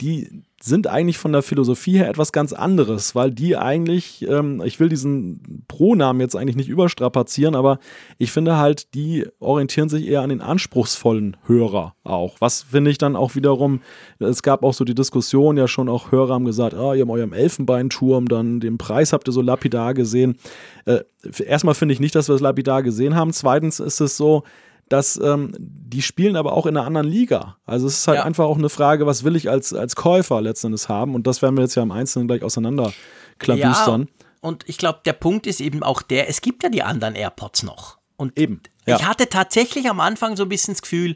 die 0.00 0.42
sind 0.60 0.86
eigentlich 0.86 1.18
von 1.18 1.32
der 1.32 1.42
Philosophie 1.42 1.98
her 1.98 2.08
etwas 2.08 2.32
ganz 2.32 2.52
anderes, 2.52 3.14
weil 3.14 3.30
die 3.30 3.56
eigentlich, 3.56 4.26
ähm, 4.26 4.62
ich 4.64 4.80
will 4.80 4.88
diesen 4.88 5.64
Pronamen 5.68 6.20
jetzt 6.20 6.34
eigentlich 6.34 6.56
nicht 6.56 6.70
überstrapazieren, 6.70 7.54
aber 7.54 7.78
ich 8.18 8.32
finde 8.32 8.56
halt, 8.56 8.94
die 8.94 9.26
orientieren 9.40 9.88
sich 9.88 10.06
eher 10.06 10.22
an 10.22 10.30
den 10.30 10.40
anspruchsvollen 10.40 11.36
Hörer 11.46 11.94
auch. 12.02 12.36
Was 12.40 12.62
finde 12.62 12.90
ich 12.90 12.98
dann 12.98 13.14
auch 13.14 13.34
wiederum, 13.34 13.82
es 14.18 14.42
gab 14.42 14.62
auch 14.62 14.74
so 14.74 14.84
die 14.84 14.94
Diskussion, 14.94 15.58
ja 15.58 15.68
schon 15.68 15.88
auch 15.88 16.10
Hörer 16.10 16.34
haben 16.34 16.46
gesagt, 16.46 16.74
ah, 16.74 16.94
ihr 16.94 17.02
habt 17.02 17.10
eurem 17.10 17.34
Elfenbeinturm, 17.34 18.26
dann 18.26 18.60
den 18.60 18.78
Preis 18.78 19.12
habt 19.12 19.28
ihr 19.28 19.32
so 19.32 19.42
lapidar 19.42 19.92
gesehen. 19.92 20.38
Äh, 20.86 21.00
erstmal 21.44 21.74
finde 21.74 21.92
ich 21.92 22.00
nicht, 22.00 22.14
dass 22.14 22.28
wir 22.28 22.34
es 22.34 22.40
lapidar 22.40 22.82
gesehen 22.82 23.14
haben. 23.14 23.32
Zweitens 23.32 23.80
ist 23.80 24.00
es 24.00 24.16
so, 24.16 24.44
dass 24.88 25.16
ähm, 25.16 25.52
die 25.58 26.02
spielen 26.02 26.36
aber 26.36 26.52
auch 26.52 26.66
in 26.66 26.76
einer 26.76 26.86
anderen 26.86 27.06
Liga. 27.06 27.56
Also 27.66 27.86
es 27.86 27.98
ist 27.98 28.08
halt 28.08 28.18
ja. 28.18 28.24
einfach 28.24 28.44
auch 28.44 28.58
eine 28.58 28.68
Frage, 28.68 29.06
was 29.06 29.24
will 29.24 29.36
ich 29.36 29.48
als, 29.48 29.72
als 29.72 29.96
Käufer 29.96 30.40
letztendlich 30.40 30.88
haben? 30.88 31.14
Und 31.14 31.26
das 31.26 31.42
werden 31.42 31.56
wir 31.56 31.62
jetzt 31.62 31.74
ja 31.74 31.82
im 31.82 31.90
Einzelnen 31.90 32.28
gleich 32.28 32.42
auseinanderklabüstern. 32.42 34.02
Ja, 34.02 34.24
und 34.40 34.68
ich 34.68 34.76
glaube, 34.76 35.00
der 35.04 35.14
Punkt 35.14 35.46
ist 35.46 35.60
eben 35.60 35.82
auch 35.82 36.02
der, 36.02 36.28
es 36.28 36.40
gibt 36.40 36.62
ja 36.62 36.68
die 36.68 36.82
anderen 36.82 37.14
AirPods 37.14 37.62
noch. 37.62 37.98
Und 38.16 38.38
eben. 38.38 38.62
Ja. 38.86 38.96
Ich 38.96 39.06
hatte 39.06 39.28
tatsächlich 39.28 39.88
am 39.88 40.00
Anfang 40.00 40.36
so 40.36 40.44
ein 40.44 40.48
bisschen 40.48 40.74
das 40.74 40.82
Gefühl, 40.82 41.14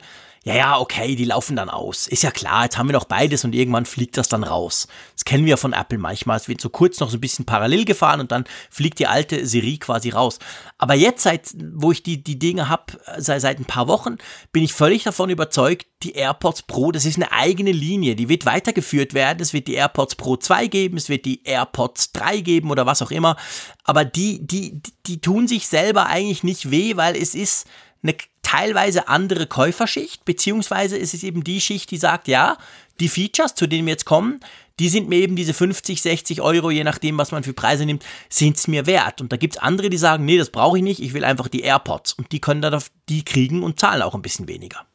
ja, 0.48 0.54
ja, 0.54 0.78
okay, 0.78 1.14
die 1.14 1.26
laufen 1.26 1.56
dann 1.56 1.68
aus. 1.68 2.06
Ist 2.06 2.22
ja 2.22 2.30
klar, 2.30 2.64
jetzt 2.64 2.78
haben 2.78 2.88
wir 2.88 2.94
noch 2.94 3.04
beides 3.04 3.44
und 3.44 3.54
irgendwann 3.54 3.84
fliegt 3.84 4.16
das 4.16 4.28
dann 4.28 4.44
raus. 4.44 4.88
Das 5.12 5.26
kennen 5.26 5.44
wir 5.44 5.58
von 5.58 5.74
Apple 5.74 5.98
manchmal. 5.98 6.38
Es 6.38 6.48
wird 6.48 6.62
so 6.62 6.70
kurz 6.70 7.00
noch 7.00 7.10
so 7.10 7.18
ein 7.18 7.20
bisschen 7.20 7.44
parallel 7.44 7.84
gefahren 7.84 8.18
und 8.18 8.32
dann 8.32 8.44
fliegt 8.70 8.98
die 8.98 9.06
alte 9.06 9.46
Serie 9.46 9.76
quasi 9.76 10.08
raus. 10.08 10.38
Aber 10.78 10.94
jetzt, 10.94 11.24
seit, 11.24 11.50
wo 11.74 11.92
ich 11.92 12.02
die, 12.02 12.24
die 12.24 12.38
Dinge 12.38 12.70
habe, 12.70 12.84
seit, 13.18 13.42
seit 13.42 13.58
ein 13.58 13.66
paar 13.66 13.88
Wochen, 13.88 14.16
bin 14.50 14.62
ich 14.62 14.72
völlig 14.72 15.02
davon 15.02 15.28
überzeugt, 15.28 15.86
die 16.02 16.12
AirPods 16.12 16.62
Pro, 16.62 16.92
das 16.92 17.04
ist 17.04 17.16
eine 17.16 17.30
eigene 17.30 17.72
Linie. 17.72 18.16
Die 18.16 18.30
wird 18.30 18.46
weitergeführt 18.46 19.12
werden. 19.12 19.42
Es 19.42 19.52
wird 19.52 19.68
die 19.68 19.74
AirPods 19.74 20.14
Pro 20.14 20.38
2 20.38 20.66
geben, 20.68 20.96
es 20.96 21.10
wird 21.10 21.26
die 21.26 21.44
AirPods 21.44 22.12
3 22.12 22.40
geben 22.40 22.70
oder 22.70 22.86
was 22.86 23.02
auch 23.02 23.10
immer. 23.10 23.36
Aber 23.84 24.06
die, 24.06 24.46
die, 24.46 24.80
die 25.04 25.20
tun 25.20 25.46
sich 25.46 25.68
selber 25.68 26.06
eigentlich 26.06 26.42
nicht 26.42 26.70
weh, 26.70 26.96
weil 26.96 27.16
es 27.16 27.34
ist 27.34 27.66
eine 28.02 28.14
teilweise 28.48 29.08
andere 29.08 29.46
Käuferschicht, 29.46 30.24
beziehungsweise 30.24 30.96
ist 30.96 31.12
es 31.12 31.22
eben 31.22 31.44
die 31.44 31.60
Schicht, 31.60 31.90
die 31.90 31.98
sagt, 31.98 32.28
ja, 32.28 32.56
die 32.98 33.08
Features, 33.08 33.54
zu 33.54 33.66
denen 33.66 33.86
wir 33.86 33.92
jetzt 33.92 34.06
kommen, 34.06 34.40
die 34.78 34.88
sind 34.88 35.06
mir 35.06 35.16
eben 35.16 35.36
diese 35.36 35.52
50, 35.52 36.00
60 36.00 36.40
Euro, 36.40 36.70
je 36.70 36.82
nachdem, 36.82 37.18
was 37.18 37.30
man 37.30 37.42
für 37.42 37.52
Preise 37.52 37.84
nimmt, 37.84 38.06
sind 38.30 38.56
es 38.56 38.66
mir 38.66 38.86
wert. 38.86 39.20
Und 39.20 39.32
da 39.32 39.36
gibt 39.36 39.56
es 39.56 39.60
andere, 39.60 39.90
die 39.90 39.98
sagen, 39.98 40.24
nee, 40.24 40.38
das 40.38 40.48
brauche 40.48 40.78
ich 40.78 40.82
nicht, 40.82 41.02
ich 41.02 41.12
will 41.12 41.24
einfach 41.24 41.48
die 41.48 41.60
AirPods. 41.60 42.14
Und 42.14 42.32
die 42.32 42.40
können 42.40 42.62
dann 42.62 42.82
die 43.10 43.22
kriegen 43.22 43.62
und 43.62 43.80
zahlen 43.80 44.00
auch 44.00 44.14
ein 44.14 44.22
bisschen 44.22 44.48
weniger. 44.48 44.86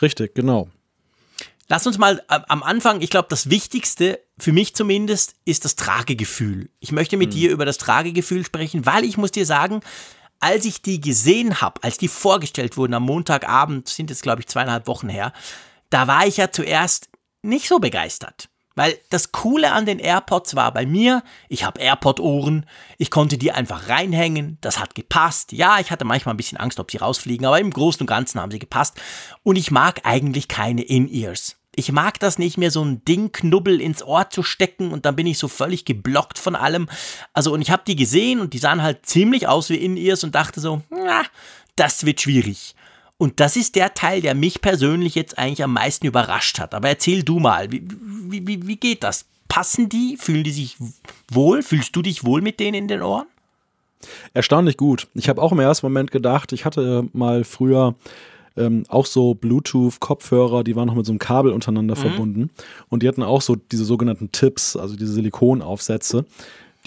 Richtig, 0.00 0.34
genau. 0.34 0.68
Lass 1.68 1.86
uns 1.86 1.98
mal 1.98 2.22
äh, 2.30 2.40
am 2.48 2.62
Anfang, 2.62 3.02
ich 3.02 3.10
glaube, 3.10 3.28
das 3.28 3.50
Wichtigste, 3.50 4.20
für 4.38 4.52
mich 4.52 4.74
zumindest, 4.74 5.34
ist 5.44 5.66
das 5.66 5.76
Tragegefühl. 5.76 6.70
Ich 6.80 6.90
möchte 6.90 7.18
mit 7.18 7.30
mhm. 7.30 7.34
dir 7.34 7.50
über 7.50 7.66
das 7.66 7.76
Tragegefühl 7.76 8.46
sprechen, 8.46 8.86
weil 8.86 9.04
ich 9.04 9.18
muss 9.18 9.30
dir 9.30 9.44
sagen, 9.44 9.80
als 10.44 10.66
ich 10.66 10.82
die 10.82 11.00
gesehen 11.00 11.62
habe, 11.62 11.82
als 11.82 11.96
die 11.96 12.08
vorgestellt 12.08 12.76
wurden 12.76 12.92
am 12.92 13.04
Montagabend, 13.04 13.88
sind 13.88 14.10
jetzt, 14.10 14.22
glaube 14.22 14.42
ich, 14.42 14.46
zweieinhalb 14.46 14.86
Wochen 14.86 15.08
her, 15.08 15.32
da 15.88 16.06
war 16.06 16.26
ich 16.26 16.36
ja 16.36 16.50
zuerst 16.50 17.08
nicht 17.40 17.66
so 17.66 17.78
begeistert. 17.78 18.50
Weil 18.74 18.98
das 19.08 19.32
Coole 19.32 19.72
an 19.72 19.86
den 19.86 19.98
AirPods 19.98 20.54
war 20.54 20.70
bei 20.74 20.84
mir, 20.84 21.22
ich 21.48 21.64
habe 21.64 21.80
AirPod-Ohren, 21.80 22.66
ich 22.98 23.10
konnte 23.10 23.38
die 23.38 23.52
einfach 23.52 23.88
reinhängen, 23.88 24.58
das 24.60 24.78
hat 24.78 24.94
gepasst. 24.94 25.52
Ja, 25.52 25.80
ich 25.80 25.90
hatte 25.90 26.04
manchmal 26.04 26.34
ein 26.34 26.38
bisschen 26.38 26.58
Angst, 26.58 26.78
ob 26.78 26.90
sie 26.90 26.98
rausfliegen, 26.98 27.46
aber 27.46 27.58
im 27.58 27.70
Großen 27.70 28.00
und 28.02 28.06
Ganzen 28.06 28.38
haben 28.38 28.50
sie 28.50 28.58
gepasst. 28.58 29.00
Und 29.44 29.56
ich 29.56 29.70
mag 29.70 30.00
eigentlich 30.04 30.48
keine 30.48 30.82
In-Ears. 30.82 31.56
Ich 31.76 31.92
mag 31.92 32.20
das 32.20 32.38
nicht 32.38 32.58
mehr, 32.58 32.70
so 32.70 32.84
ein 32.84 33.04
Ding 33.04 33.32
Knubbel 33.32 33.80
ins 33.80 34.02
Ohr 34.02 34.30
zu 34.30 34.42
stecken 34.42 34.92
und 34.92 35.04
dann 35.04 35.16
bin 35.16 35.26
ich 35.26 35.38
so 35.38 35.48
völlig 35.48 35.84
geblockt 35.84 36.38
von 36.38 36.54
allem. 36.54 36.88
Also, 37.32 37.52
und 37.52 37.62
ich 37.62 37.70
habe 37.70 37.82
die 37.86 37.96
gesehen 37.96 38.40
und 38.40 38.52
die 38.52 38.58
sahen 38.58 38.82
halt 38.82 39.06
ziemlich 39.06 39.48
aus 39.48 39.70
wie 39.70 39.76
In-Ears 39.76 40.24
und 40.24 40.34
dachte 40.34 40.60
so, 40.60 40.82
na, 40.90 41.22
das 41.76 42.06
wird 42.06 42.20
schwierig. 42.20 42.74
Und 43.16 43.40
das 43.40 43.56
ist 43.56 43.76
der 43.76 43.94
Teil, 43.94 44.20
der 44.20 44.34
mich 44.34 44.60
persönlich 44.60 45.14
jetzt 45.14 45.38
eigentlich 45.38 45.62
am 45.62 45.72
meisten 45.72 46.06
überrascht 46.06 46.58
hat. 46.58 46.74
Aber 46.74 46.88
erzähl 46.88 47.22
du 47.22 47.38
mal, 47.38 47.70
wie, 47.70 47.86
wie, 48.28 48.46
wie, 48.46 48.66
wie 48.66 48.76
geht 48.76 49.04
das? 49.04 49.26
Passen 49.48 49.88
die? 49.88 50.16
Fühlen 50.18 50.44
die 50.44 50.50
sich 50.50 50.76
wohl? 51.30 51.62
Fühlst 51.62 51.94
du 51.94 52.02
dich 52.02 52.24
wohl 52.24 52.40
mit 52.40 52.58
denen 52.58 52.74
in 52.74 52.88
den 52.88 53.02
Ohren? 53.02 53.26
Erstaunlich 54.32 54.76
gut. 54.76 55.06
Ich 55.14 55.28
habe 55.28 55.40
auch 55.40 55.52
im 55.52 55.60
ersten 55.60 55.86
Moment 55.86 56.10
gedacht, 56.10 56.52
ich 56.52 56.64
hatte 56.64 57.08
mal 57.12 57.44
früher 57.44 57.94
ähm, 58.56 58.84
auch 58.88 59.06
so 59.06 59.34
Bluetooth-Kopfhörer, 59.34 60.64
die 60.64 60.76
waren 60.76 60.86
noch 60.86 60.94
mit 60.94 61.06
so 61.06 61.12
einem 61.12 61.18
Kabel 61.18 61.52
untereinander 61.52 61.96
mhm. 61.96 62.00
verbunden. 62.00 62.50
Und 62.88 63.02
die 63.02 63.08
hatten 63.08 63.22
auch 63.22 63.42
so 63.42 63.56
diese 63.56 63.84
sogenannten 63.84 64.32
Tips, 64.32 64.76
also 64.76 64.96
diese 64.96 65.12
Silikonaufsätze 65.12 66.24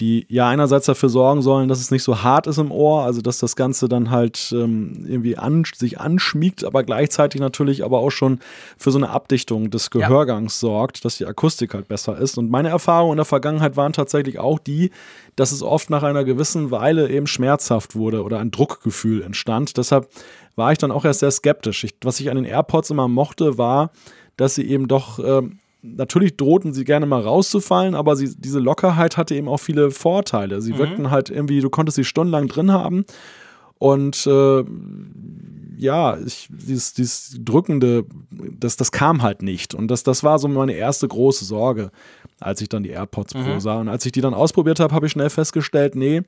die 0.00 0.26
ja 0.28 0.48
einerseits 0.48 0.86
dafür 0.86 1.08
sorgen 1.08 1.42
sollen, 1.42 1.68
dass 1.68 1.80
es 1.80 1.90
nicht 1.90 2.04
so 2.04 2.22
hart 2.22 2.46
ist 2.46 2.58
im 2.58 2.70
Ohr, 2.70 3.02
also 3.02 3.20
dass 3.20 3.38
das 3.38 3.56
Ganze 3.56 3.88
dann 3.88 4.10
halt 4.10 4.52
ähm, 4.52 5.04
irgendwie 5.08 5.36
an, 5.36 5.64
sich 5.74 5.98
anschmiegt, 5.98 6.64
aber 6.64 6.84
gleichzeitig 6.84 7.40
natürlich 7.40 7.84
aber 7.84 7.98
auch 7.98 8.10
schon 8.10 8.38
für 8.76 8.92
so 8.92 8.98
eine 8.98 9.10
Abdichtung 9.10 9.70
des 9.70 9.90
Gehörgangs 9.90 10.60
ja. 10.62 10.68
sorgt, 10.68 11.04
dass 11.04 11.18
die 11.18 11.26
Akustik 11.26 11.74
halt 11.74 11.88
besser 11.88 12.16
ist. 12.16 12.38
Und 12.38 12.50
meine 12.50 12.68
Erfahrungen 12.68 13.12
in 13.12 13.18
der 13.18 13.24
Vergangenheit 13.24 13.76
waren 13.76 13.92
tatsächlich 13.92 14.38
auch 14.38 14.60
die, 14.60 14.92
dass 15.34 15.50
es 15.50 15.62
oft 15.62 15.90
nach 15.90 16.04
einer 16.04 16.24
gewissen 16.24 16.70
Weile 16.70 17.10
eben 17.10 17.26
schmerzhaft 17.26 17.96
wurde 17.96 18.22
oder 18.22 18.38
ein 18.38 18.52
Druckgefühl 18.52 19.22
entstand. 19.22 19.76
Deshalb 19.78 20.08
war 20.54 20.70
ich 20.70 20.78
dann 20.78 20.92
auch 20.92 21.04
erst 21.04 21.20
sehr 21.20 21.30
skeptisch. 21.30 21.82
Ich, 21.84 21.96
was 22.02 22.20
ich 22.20 22.30
an 22.30 22.36
den 22.36 22.44
AirPods 22.44 22.90
immer 22.90 23.08
mochte, 23.08 23.58
war, 23.58 23.90
dass 24.36 24.54
sie 24.54 24.68
eben 24.68 24.86
doch 24.86 25.18
ähm, 25.18 25.58
natürlich 25.82 26.36
drohten 26.36 26.72
sie 26.72 26.84
gerne 26.84 27.06
mal 27.06 27.22
rauszufallen, 27.22 27.94
aber 27.94 28.16
sie, 28.16 28.34
diese 28.36 28.58
Lockerheit 28.58 29.16
hatte 29.16 29.34
eben 29.34 29.48
auch 29.48 29.58
viele 29.58 29.90
Vorteile. 29.90 30.60
Sie 30.60 30.72
mhm. 30.72 30.78
wirkten 30.78 31.10
halt 31.10 31.30
irgendwie, 31.30 31.60
du 31.60 31.70
konntest 31.70 31.96
sie 31.96 32.04
stundenlang 32.04 32.48
drin 32.48 32.72
haben 32.72 33.04
und 33.78 34.26
äh, 34.26 34.64
ja, 35.76 36.18
ich, 36.18 36.48
dieses, 36.50 36.92
dieses 36.94 37.36
Drückende, 37.40 38.04
das, 38.30 38.76
das 38.76 38.90
kam 38.90 39.22
halt 39.22 39.42
nicht. 39.42 39.74
Und 39.74 39.88
das, 39.88 40.02
das 40.02 40.24
war 40.24 40.40
so 40.40 40.48
meine 40.48 40.72
erste 40.72 41.06
große 41.06 41.44
Sorge, 41.44 41.92
als 42.40 42.60
ich 42.60 42.68
dann 42.68 42.82
die 42.82 42.90
AirPods 42.90 43.34
Pro 43.34 43.54
mhm. 43.54 43.60
sah. 43.60 43.80
Und 43.80 43.88
als 43.88 44.04
ich 44.04 44.10
die 44.10 44.20
dann 44.20 44.34
ausprobiert 44.34 44.80
habe, 44.80 44.92
habe 44.92 45.06
ich 45.06 45.12
schnell 45.12 45.30
festgestellt, 45.30 45.94
nee, 45.94 46.22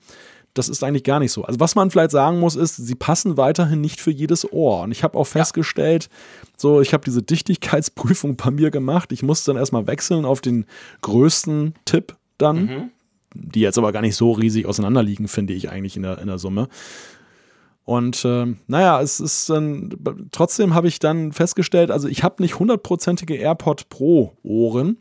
das 0.54 0.68
ist 0.68 0.82
eigentlich 0.82 1.04
gar 1.04 1.20
nicht 1.20 1.32
so. 1.32 1.44
Also 1.44 1.60
was 1.60 1.74
man 1.74 1.90
vielleicht 1.90 2.10
sagen 2.10 2.40
muss, 2.40 2.56
ist, 2.56 2.76
sie 2.76 2.94
passen 2.94 3.36
weiterhin 3.36 3.80
nicht 3.80 4.00
für 4.00 4.10
jedes 4.10 4.50
Ohr. 4.52 4.82
Und 4.82 4.92
ich 4.92 5.04
habe 5.04 5.16
auch 5.16 5.26
festgestellt, 5.26 6.08
ja. 6.10 6.48
so, 6.56 6.80
ich 6.80 6.92
habe 6.92 7.04
diese 7.04 7.22
Dichtigkeitsprüfung 7.22 8.36
bei 8.36 8.50
mir 8.50 8.70
gemacht. 8.70 9.12
Ich 9.12 9.22
musste 9.22 9.52
dann 9.52 9.58
erstmal 9.58 9.86
wechseln 9.86 10.24
auf 10.24 10.40
den 10.40 10.66
größten 11.02 11.74
Tipp 11.84 12.16
dann, 12.38 12.64
mhm. 12.64 12.90
die 13.34 13.60
jetzt 13.60 13.78
aber 13.78 13.92
gar 13.92 14.02
nicht 14.02 14.16
so 14.16 14.32
riesig 14.32 14.66
auseinanderliegen, 14.66 15.28
finde 15.28 15.52
ich 15.52 15.70
eigentlich 15.70 15.96
in 15.96 16.02
der, 16.02 16.18
in 16.18 16.26
der 16.26 16.38
Summe. 16.38 16.68
Und 17.84 18.24
äh, 18.24 18.46
naja, 18.66 19.00
es 19.00 19.20
ist 19.20 19.50
dann, 19.50 19.90
trotzdem 20.32 20.74
habe 20.74 20.88
ich 20.88 20.98
dann 20.98 21.32
festgestellt, 21.32 21.90
also 21.90 22.08
ich 22.08 22.22
habe 22.22 22.42
nicht 22.42 22.58
hundertprozentige 22.58 23.34
AirPod 23.34 23.88
Pro 23.88 24.36
Ohren. 24.42 24.98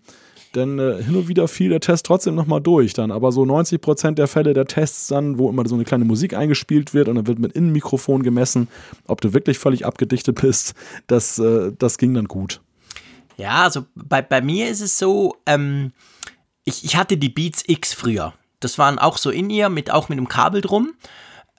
Denn 0.56 0.80
äh, 0.80 1.02
hin 1.04 1.16
und 1.16 1.28
wieder 1.28 1.48
fiel 1.48 1.70
der 1.70 1.80
Test 1.80 2.06
trotzdem 2.06 2.36
nochmal 2.36 2.62
durch 2.62 2.94
dann. 2.94 3.12
Aber 3.12 3.32
so 3.32 3.46
90 3.46 3.82
Prozent 3.82 4.18
der 4.18 4.28
Fälle 4.28 4.54
der 4.54 4.66
Tests 4.66 5.08
dann, 5.08 5.38
wo 5.38 5.50
immer 5.50 5.68
so 5.68 5.76
eine 5.76 5.84
kleine 5.84 6.06
Musik 6.06 6.34
eingespielt 6.34 6.94
wird 6.94 7.08
und 7.08 7.16
dann 7.16 7.28
wird 7.28 7.40
mit 7.40 7.54
Innenmikrofon 7.54 8.24
gemessen, 8.24 8.68
ob 9.08 9.22
du 9.22 9.34
wirklich 9.34 9.60
völlig 9.60 9.86
abgedichtet 9.86 10.42
bist, 10.42 10.74
das, 11.08 11.38
äh, 11.38 11.72
das 11.78 11.98
ging 11.98 12.14
dann 12.14 12.26
gut. 12.26 12.62
Ja, 13.38 13.64
also 13.64 13.86
bei, 13.96 14.22
bei 14.22 14.42
mir 14.42 14.70
ist 14.70 14.82
es 14.82 14.98
so, 14.98 15.36
ähm, 15.46 15.94
ich, 16.66 16.84
ich 16.84 16.96
hatte 16.96 17.18
die 17.18 17.30
Beats 17.30 17.64
X 17.68 17.94
früher. 17.94 18.34
Das 18.60 18.78
waren 18.78 19.00
auch 19.00 19.18
so 19.18 19.30
in 19.30 19.50
ihr, 19.50 19.70
mit, 19.70 19.92
auch 19.92 20.10
mit 20.10 20.18
einem 20.18 20.28
Kabel 20.28 20.62
drum. 20.62 20.94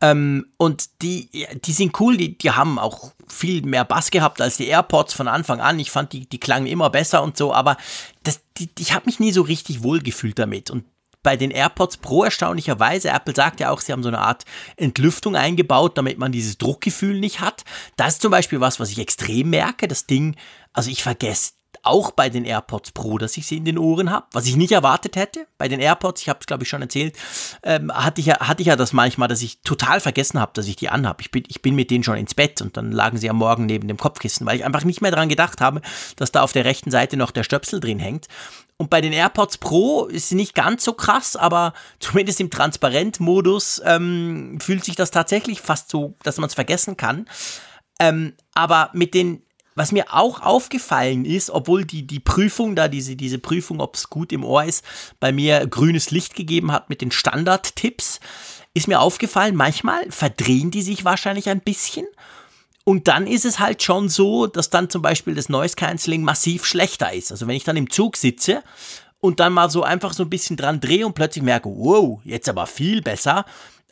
Ähm, 0.00 0.46
und 0.56 1.02
die, 1.02 1.28
die 1.64 1.72
sind 1.72 1.98
cool, 2.00 2.16
die, 2.16 2.38
die 2.38 2.50
haben 2.50 2.78
auch 2.78 3.12
viel 3.28 3.62
mehr 3.62 3.84
Bass 3.84 4.10
gehabt 4.10 4.40
als 4.40 4.56
die 4.56 4.66
AirPods 4.66 5.12
von 5.12 5.28
Anfang 5.28 5.60
an. 5.60 5.78
Ich 5.78 5.90
fand, 5.90 6.12
die, 6.12 6.28
die 6.28 6.40
klangen 6.40 6.66
immer 6.66 6.90
besser 6.90 7.22
und 7.22 7.36
so, 7.36 7.52
aber 7.52 7.76
das, 8.22 8.40
die, 8.56 8.70
ich 8.78 8.94
habe 8.94 9.06
mich 9.06 9.20
nie 9.20 9.32
so 9.32 9.42
richtig 9.42 9.82
wohlgefühlt 9.82 10.38
damit. 10.38 10.70
Und 10.70 10.84
bei 11.22 11.36
den 11.36 11.50
AirPods 11.50 11.98
Pro 11.98 12.24
erstaunlicherweise, 12.24 13.10
Apple 13.10 13.34
sagt 13.34 13.60
ja 13.60 13.70
auch, 13.70 13.80
sie 13.80 13.92
haben 13.92 14.02
so 14.02 14.08
eine 14.08 14.20
Art 14.20 14.44
Entlüftung 14.76 15.36
eingebaut, 15.36 15.98
damit 15.98 16.18
man 16.18 16.32
dieses 16.32 16.56
Druckgefühl 16.56 17.20
nicht 17.20 17.40
hat. 17.40 17.64
Das 17.96 18.14
ist 18.14 18.22
zum 18.22 18.30
Beispiel 18.30 18.60
was, 18.60 18.80
was 18.80 18.90
ich 18.90 18.98
extrem 18.98 19.50
merke. 19.50 19.86
Das 19.86 20.06
Ding, 20.06 20.36
also 20.72 20.90
ich 20.90 21.02
vergesse 21.02 21.52
auch 21.82 22.10
bei 22.10 22.28
den 22.28 22.44
AirPods 22.44 22.92
Pro, 22.92 23.18
dass 23.18 23.36
ich 23.36 23.46
sie 23.46 23.56
in 23.56 23.64
den 23.64 23.78
Ohren 23.78 24.10
habe, 24.10 24.26
was 24.32 24.46
ich 24.46 24.56
nicht 24.56 24.72
erwartet 24.72 25.16
hätte. 25.16 25.46
Bei 25.58 25.68
den 25.68 25.80
AirPods, 25.80 26.22
ich 26.22 26.28
habe 26.28 26.40
es 26.40 26.46
glaube 26.46 26.64
ich 26.64 26.68
schon 26.68 26.82
erzählt, 26.82 27.16
ähm, 27.62 27.92
hatte, 27.92 28.20
ich 28.20 28.26
ja, 28.26 28.40
hatte 28.40 28.62
ich 28.62 28.68
ja 28.68 28.76
das 28.76 28.92
manchmal, 28.92 29.28
dass 29.28 29.42
ich 29.42 29.60
total 29.62 30.00
vergessen 30.00 30.40
habe, 30.40 30.52
dass 30.54 30.66
ich 30.66 30.76
die 30.76 30.88
anhabe. 30.88 31.22
Ich 31.22 31.30
bin, 31.30 31.44
ich 31.48 31.62
bin 31.62 31.74
mit 31.74 31.90
denen 31.90 32.04
schon 32.04 32.16
ins 32.16 32.34
Bett 32.34 32.60
und 32.62 32.76
dann 32.76 32.92
lagen 32.92 33.18
sie 33.18 33.30
am 33.30 33.36
Morgen 33.36 33.66
neben 33.66 33.88
dem 33.88 33.96
Kopfkissen, 33.96 34.46
weil 34.46 34.56
ich 34.56 34.64
einfach 34.64 34.84
nicht 34.84 35.00
mehr 35.00 35.10
daran 35.10 35.28
gedacht 35.28 35.60
habe, 35.60 35.80
dass 36.16 36.32
da 36.32 36.42
auf 36.42 36.52
der 36.52 36.64
rechten 36.64 36.90
Seite 36.90 37.16
noch 37.16 37.30
der 37.30 37.44
Stöpsel 37.44 37.80
drin 37.80 37.98
hängt. 37.98 38.26
Und 38.76 38.88
bei 38.88 39.02
den 39.02 39.12
AirPods 39.12 39.58
Pro 39.58 40.06
ist 40.06 40.30
sie 40.30 40.34
nicht 40.36 40.54
ganz 40.54 40.84
so 40.84 40.94
krass, 40.94 41.36
aber 41.36 41.74
zumindest 42.00 42.40
im 42.40 42.50
Transparent-Modus 42.50 43.82
ähm, 43.84 44.58
fühlt 44.60 44.84
sich 44.84 44.96
das 44.96 45.10
tatsächlich 45.10 45.60
fast 45.60 45.90
so, 45.90 46.14
dass 46.22 46.38
man 46.38 46.48
es 46.48 46.54
vergessen 46.54 46.96
kann. 46.96 47.26
Ähm, 48.00 48.32
aber 48.54 48.88
mit 48.94 49.12
den 49.12 49.42
was 49.80 49.92
mir 49.92 50.12
auch 50.12 50.42
aufgefallen 50.42 51.24
ist, 51.24 51.48
obwohl 51.48 51.86
die, 51.86 52.06
die 52.06 52.20
Prüfung 52.20 52.76
da, 52.76 52.86
diese, 52.86 53.16
diese 53.16 53.38
Prüfung, 53.38 53.80
ob 53.80 53.94
es 53.94 54.10
gut 54.10 54.30
im 54.30 54.44
Ohr 54.44 54.62
ist, 54.62 54.84
bei 55.20 55.32
mir 55.32 55.66
grünes 55.66 56.10
Licht 56.10 56.34
gegeben 56.34 56.70
hat 56.70 56.90
mit 56.90 57.00
den 57.00 57.10
Standardtipps, 57.10 58.20
ist 58.74 58.88
mir 58.88 59.00
aufgefallen, 59.00 59.56
manchmal 59.56 60.10
verdrehen 60.10 60.70
die 60.70 60.82
sich 60.82 61.06
wahrscheinlich 61.06 61.48
ein 61.48 61.62
bisschen. 61.62 62.04
Und 62.84 63.08
dann 63.08 63.26
ist 63.26 63.46
es 63.46 63.58
halt 63.58 63.82
schon 63.82 64.10
so, 64.10 64.46
dass 64.46 64.68
dann 64.68 64.90
zum 64.90 65.00
Beispiel 65.00 65.34
das 65.34 65.48
Noise 65.48 65.76
Cancelling 65.76 66.24
massiv 66.24 66.66
schlechter 66.66 67.14
ist. 67.14 67.32
Also 67.32 67.46
wenn 67.46 67.56
ich 67.56 67.64
dann 67.64 67.78
im 67.78 67.88
Zug 67.88 68.18
sitze 68.18 68.62
und 69.18 69.40
dann 69.40 69.54
mal 69.54 69.70
so 69.70 69.82
einfach 69.82 70.12
so 70.12 70.24
ein 70.24 70.30
bisschen 70.30 70.58
dran 70.58 70.80
drehe 70.80 71.06
und 71.06 71.14
plötzlich 71.14 71.42
merke, 71.42 71.70
wow, 71.70 72.20
jetzt 72.24 72.50
aber 72.50 72.66
viel 72.66 73.00
besser. 73.00 73.46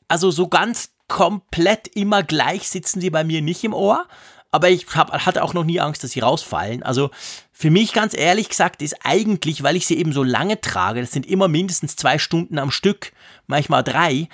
Also 0.06 0.30
so 0.30 0.48
ganz 0.48 0.90
komplett 1.08 1.88
immer 1.96 2.22
gleich 2.22 2.68
sitzen 2.68 3.00
sie 3.00 3.08
bei 3.08 3.24
mir 3.24 3.40
nicht 3.40 3.64
im 3.64 3.72
Ohr, 3.72 4.06
aber 4.50 4.70
ich 4.70 4.86
hab, 4.94 5.12
hatte 5.12 5.42
auch 5.42 5.54
noch 5.54 5.64
nie 5.64 5.80
Angst, 5.80 6.02
dass 6.02 6.12
sie 6.12 6.20
rausfallen. 6.20 6.82
Also 6.82 7.10
für 7.52 7.70
mich 7.70 7.92
ganz 7.92 8.16
ehrlich 8.16 8.48
gesagt 8.48 8.82
ist 8.82 8.96
eigentlich, 9.04 9.62
weil 9.62 9.76
ich 9.76 9.86
sie 9.86 9.98
eben 9.98 10.12
so 10.12 10.22
lange 10.22 10.60
trage, 10.60 11.00
das 11.00 11.12
sind 11.12 11.26
immer 11.26 11.48
mindestens 11.48 11.96
zwei 11.96 12.18
Stunden 12.18 12.58
am 12.58 12.70
Stück, 12.70 13.12
manchmal 13.46 13.84
drei, 13.84 14.28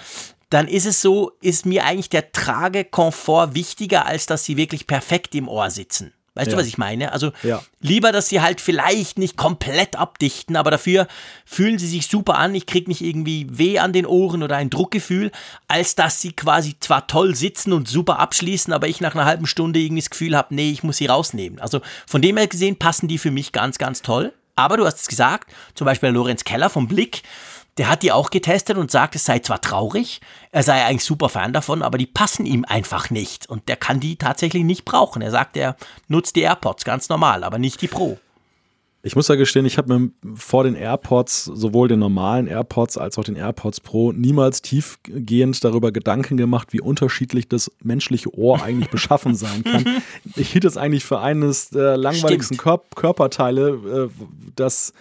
dann 0.50 0.68
ist 0.68 0.87
es 0.87 1.00
so, 1.00 1.33
ist 1.40 1.66
mir 1.66 1.85
eigentlich 1.85 2.11
der 2.11 2.31
Tragekomfort 2.31 3.55
wichtiger, 3.55 4.07
als 4.07 4.27
dass 4.27 4.44
sie 4.44 4.57
wirklich 4.57 4.87
perfekt 4.87 5.35
im 5.35 5.48
Ohr 5.48 5.70
sitzen. 5.70 6.12
Weißt 6.34 6.48
ja. 6.48 6.56
du, 6.56 6.60
was 6.60 6.66
ich 6.66 6.78
meine? 6.78 7.12
Also 7.12 7.30
ja. 7.44 7.62
lieber, 7.80 8.10
dass 8.10 8.28
sie 8.28 8.40
halt 8.40 8.60
vielleicht 8.60 9.18
nicht 9.18 9.36
komplett 9.36 9.96
abdichten, 9.96 10.56
aber 10.56 10.72
dafür 10.72 11.06
fühlen 11.44 11.78
sie 11.78 11.86
sich 11.86 12.08
super 12.08 12.38
an. 12.38 12.54
Ich 12.56 12.66
kriege 12.66 12.90
nicht 12.90 13.02
irgendwie 13.02 13.46
weh 13.50 13.78
an 13.78 13.92
den 13.92 14.04
Ohren 14.04 14.42
oder 14.42 14.56
ein 14.56 14.68
Druckgefühl, 14.68 15.30
als 15.68 15.94
dass 15.94 16.20
sie 16.20 16.32
quasi 16.32 16.74
zwar 16.80 17.06
toll 17.06 17.36
sitzen 17.36 17.72
und 17.72 17.88
super 17.88 18.18
abschließen, 18.18 18.72
aber 18.72 18.88
ich 18.88 19.00
nach 19.00 19.14
einer 19.14 19.26
halben 19.26 19.46
Stunde 19.46 19.78
irgendwie 19.78 20.02
das 20.02 20.10
Gefühl 20.10 20.36
habe, 20.36 20.54
nee, 20.54 20.70
ich 20.70 20.82
muss 20.82 20.96
sie 20.96 21.06
rausnehmen. 21.06 21.60
Also 21.60 21.80
von 22.06 22.20
dem 22.20 22.36
her 22.36 22.48
gesehen 22.48 22.76
passen 22.76 23.06
die 23.06 23.18
für 23.18 23.30
mich 23.30 23.52
ganz, 23.52 23.78
ganz 23.78 24.02
toll. 24.02 24.32
Aber 24.56 24.76
du 24.76 24.86
hast 24.86 25.00
es 25.00 25.08
gesagt, 25.08 25.52
zum 25.74 25.84
Beispiel 25.84 26.10
Lorenz 26.10 26.44
Keller 26.44 26.70
vom 26.70 26.86
Blick, 26.86 27.22
der 27.78 27.88
hat 27.88 28.02
die 28.02 28.12
auch 28.12 28.30
getestet 28.30 28.76
und 28.76 28.90
sagt, 28.90 29.16
es 29.16 29.24
sei 29.24 29.40
zwar 29.40 29.60
traurig, 29.60 30.20
er 30.52 30.62
sei 30.62 30.84
eigentlich 30.84 31.04
super 31.04 31.28
Fan 31.28 31.52
davon, 31.52 31.82
aber 31.82 31.98
die 31.98 32.06
passen 32.06 32.46
ihm 32.46 32.64
einfach 32.64 33.10
nicht. 33.10 33.48
Und 33.48 33.68
der 33.68 33.76
kann 33.76 34.00
die 34.00 34.16
tatsächlich 34.16 34.64
nicht 34.64 34.84
brauchen. 34.84 35.22
Er 35.22 35.30
sagt, 35.30 35.56
er 35.56 35.76
nutzt 36.08 36.37
die 36.37 36.42
AirPods 36.42 36.84
ganz 36.84 37.08
normal, 37.08 37.42
aber 37.42 37.58
nicht 37.58 37.82
die 37.82 37.88
Pro. 37.88 38.18
Ich 39.06 39.16
muss 39.16 39.28
ja 39.28 39.34
gestehen, 39.34 39.66
ich 39.66 39.76
habe 39.76 39.98
mir 39.98 40.10
vor 40.34 40.64
den 40.64 40.74
AirPods, 40.74 41.44
sowohl 41.44 41.88
den 41.88 41.98
normalen 41.98 42.46
AirPods 42.46 42.96
als 42.96 43.18
auch 43.18 43.24
den 43.24 43.37
AirPods 43.37 43.80
Pro, 43.80 44.12
niemals 44.12 44.62
tiefgehend 44.62 45.62
darüber 45.62 45.92
Gedanken 45.92 46.38
gemacht, 46.38 46.72
wie 46.72 46.80
unterschiedlich 46.80 47.46
das 47.46 47.70
menschliche 47.82 48.34
Ohr 48.34 48.62
eigentlich 48.62 48.88
beschaffen 48.88 49.34
sein 49.34 49.62
kann. 49.62 49.84
Ich 50.37 50.50
hielt 50.50 50.64
es 50.64 50.78
eigentlich 50.78 51.04
für 51.04 51.20
eines 51.20 51.68
der 51.68 51.98
langweiligsten 51.98 52.56
Kör 52.56 52.80
Körperteile, 52.94 54.08
äh, 54.08 54.24
das 54.56 54.94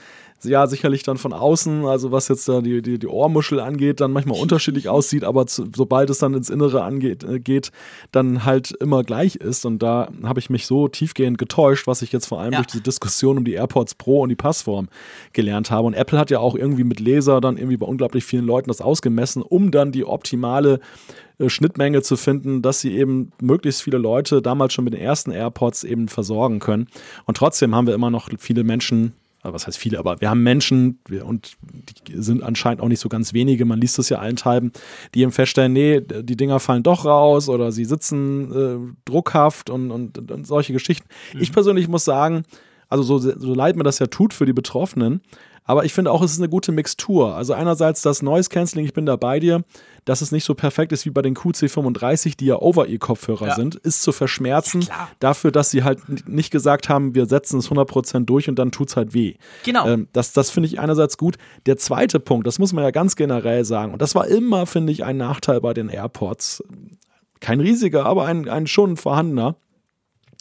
ja 0.44 0.68
sicherlich 0.68 1.04
dann 1.04 1.18
von 1.18 1.34
außen, 1.34 1.86
also 1.86 2.12
was 2.12 2.28
jetzt 2.28 2.48
da 2.48 2.62
die, 2.62 2.82
die, 2.82 3.00
die 3.00 3.08
Ohrmuschel 3.08 3.60
angeht, 3.60 4.02
dann 4.02 4.12
manchmal 4.12 4.40
unterschiedlich 4.40 4.90
aussieht, 4.90 5.24
aber 5.24 5.46
zu, 5.46 5.66
sobald 5.76 6.10
es 6.10 6.20
dann 6.20 6.34
ins 6.34 6.50
Innere 6.50 6.84
angeht, 6.84 7.24
äh, 7.24 7.40
geht, 7.40 7.72
dann 8.12 8.46
halt 8.46 8.72
immer 8.72 9.04
gleich 9.04 9.36
ist. 9.36 9.66
Und 9.66 9.84
da 9.84 10.10
habe 10.24 10.40
ich 10.40 10.50
mich 10.50 10.66
so 10.66 10.88
tiefgehend 10.88 11.38
getäuscht, 11.38 11.88
was 11.88 12.02
ich 12.02 12.12
jetzt 12.12 12.28
vor 12.28 12.40
allem 12.40 12.54
ja. 12.54 12.60
durch 12.60 12.68
diese 12.68 12.84
Diskussion 12.84 13.38
um 13.38 13.46
die 13.46 13.54
AirPods 13.54 13.96
Pro 13.96 14.22
und 14.22 14.30
die 14.30 14.36
Passform 14.36 14.90
gelernt 15.34 15.72
habe. 15.72 15.88
Und 15.88 15.94
Apple 15.94 16.20
hat 16.20 16.32
ja 16.32 16.40
auch 16.40 16.56
irgendwie 16.56 16.84
mit 16.84 17.00
Laser 17.00 17.42
dann 17.42 17.58
irgendwie 17.58 17.78
bei 17.78 17.86
unglaublich 17.86 18.24
vielen 18.24 18.46
Leuten 18.46 18.68
das 18.68 18.82
ausgemessen, 18.82 19.42
um 19.42 19.72
dann 19.72 19.92
die 19.92 20.06
optimale 20.06 20.80
äh, 21.40 21.50
Schnittmenge 21.50 22.02
zu 22.02 22.18
finden, 22.18 22.62
dass 22.62 22.82
sie 22.82 22.96
eben 22.96 23.32
möglichst 23.42 23.82
viele 23.82 23.98
Leute 23.98 24.42
damals 24.42 24.74
schon 24.74 24.86
mit 24.86 24.94
den 24.94 25.02
ersten 25.02 25.32
AirPods 25.32 25.84
eben 25.84 26.08
versorgen 26.08 26.60
können. 26.60 26.88
Und 27.26 27.38
trotzdem 27.38 27.76
haben 27.76 27.88
wir 27.88 27.94
immer 27.94 28.10
noch 28.10 28.30
viele 28.38 28.64
Menschen, 28.64 29.14
was 29.44 29.68
heißt 29.68 29.78
viele, 29.78 30.00
aber 30.00 30.22
wir 30.22 30.30
haben 30.30 30.42
Menschen 30.42 31.00
und 31.26 31.58
die 32.08 32.22
sind 32.22 32.44
anscheinend 32.44 32.82
auch 32.82 32.88
nicht 32.88 33.02
so 33.02 33.10
ganz 33.10 33.34
wenige, 33.34 33.66
man 33.66 33.82
liest 33.82 34.00
es 34.00 34.10
ja 34.10 34.20
allenthalben, 34.20 34.72
die 35.14 35.22
eben 35.22 35.32
feststellen, 35.32 35.74
nee, 35.74 36.00
die 36.00 36.38
Dinger 36.38 36.60
fallen 36.60 36.84
doch 36.84 37.06
raus 37.06 37.50
oder 37.50 37.72
sie 37.72 37.86
sitzen 37.86 38.52
äh, 38.52 38.94
druckhaft 39.06 39.70
und, 39.70 39.92
und, 39.92 40.32
und, 40.32 40.48
solche 40.48 40.72
Geschichten. 40.72 41.08
Mhm. 41.34 41.42
Ich 41.42 41.52
persönlich 41.52 41.88
muss 41.88 42.06
sagen, 42.06 42.44
also 42.88 43.04
so, 43.04 43.18
so 43.18 43.54
leid 43.54 43.76
mir 43.76 43.84
das 43.84 44.00
ja 44.00 44.08
tut 44.08 44.34
für 44.34 44.46
die 44.46 44.54
Betroffenen, 44.54 45.22
aber 45.66 45.86
ich 45.86 45.94
finde 45.94 46.12
auch, 46.12 46.22
es 46.22 46.34
ist 46.34 46.40
eine 46.40 46.50
gute 46.50 46.72
Mixtur. 46.72 47.36
Also 47.36 47.54
einerseits 47.54 48.02
das 48.02 48.22
Noise 48.22 48.50
Cancelling, 48.50 48.86
ich 48.86 48.94
bin 48.94 49.06
da 49.06 49.16
bei 49.16 49.40
dir, 49.40 49.64
dass 50.06 50.22
es 50.22 50.32
nicht 50.32 50.44
so 50.44 50.54
perfekt 50.56 50.92
ist 50.92 51.06
wie 51.06 51.10
bei 51.10 51.22
den 51.22 51.36
QC35, 51.36 52.36
die 52.38 52.48
ja 52.48 52.62
Over-Ear-Kopfhörer 52.62 53.48
ja. 53.48 53.56
sind, 53.56 53.76
ist 53.76 54.02
zu 54.02 54.12
verschmerzen 54.12 54.82
ja, 54.82 55.10
dafür, 55.20 55.52
dass 55.52 55.72
sie 55.72 55.84
halt 55.84 56.28
nicht 56.28 56.52
gesagt 56.52 56.90
haben, 56.90 57.16
wir 57.16 57.26
setzen 57.26 57.60
es 57.60 57.70
100% 57.70 58.26
durch 58.26 58.50
und 58.50 58.60
dann 58.60 58.72
tut 58.72 58.90
es 58.90 58.98
halt 58.98 59.14
weh. 59.14 59.36
Genau. 59.64 59.88
Ähm, 59.88 60.08
das 60.12 60.34
das 60.34 60.50
finde 60.50 60.68
ich 60.68 60.80
einerseits 60.80 61.18
gut. 61.18 61.38
Der 61.66 61.78
zweite 61.78 62.20
Punkt, 62.20 62.46
das 62.48 62.60
muss 62.60 62.74
man 62.74 62.84
ja 62.84 62.92
ganz 62.92 63.16
generell 63.16 63.64
sagen, 63.64 63.94
und 63.94 64.02
das 64.02 64.16
war 64.16 64.28
immer, 64.28 64.66
finde 64.66 64.92
ich, 64.92 65.04
ein 65.06 65.18
Nachteil 65.18 65.62
bei 65.62 65.74
den 65.74 65.90
AirPods. 65.90 66.64
Kein 67.40 67.60
riesiger, 67.60 68.06
aber 68.06 68.26
ein, 68.26 68.50
ein 68.50 68.68
schon 68.68 68.98
vorhandener 68.98 69.56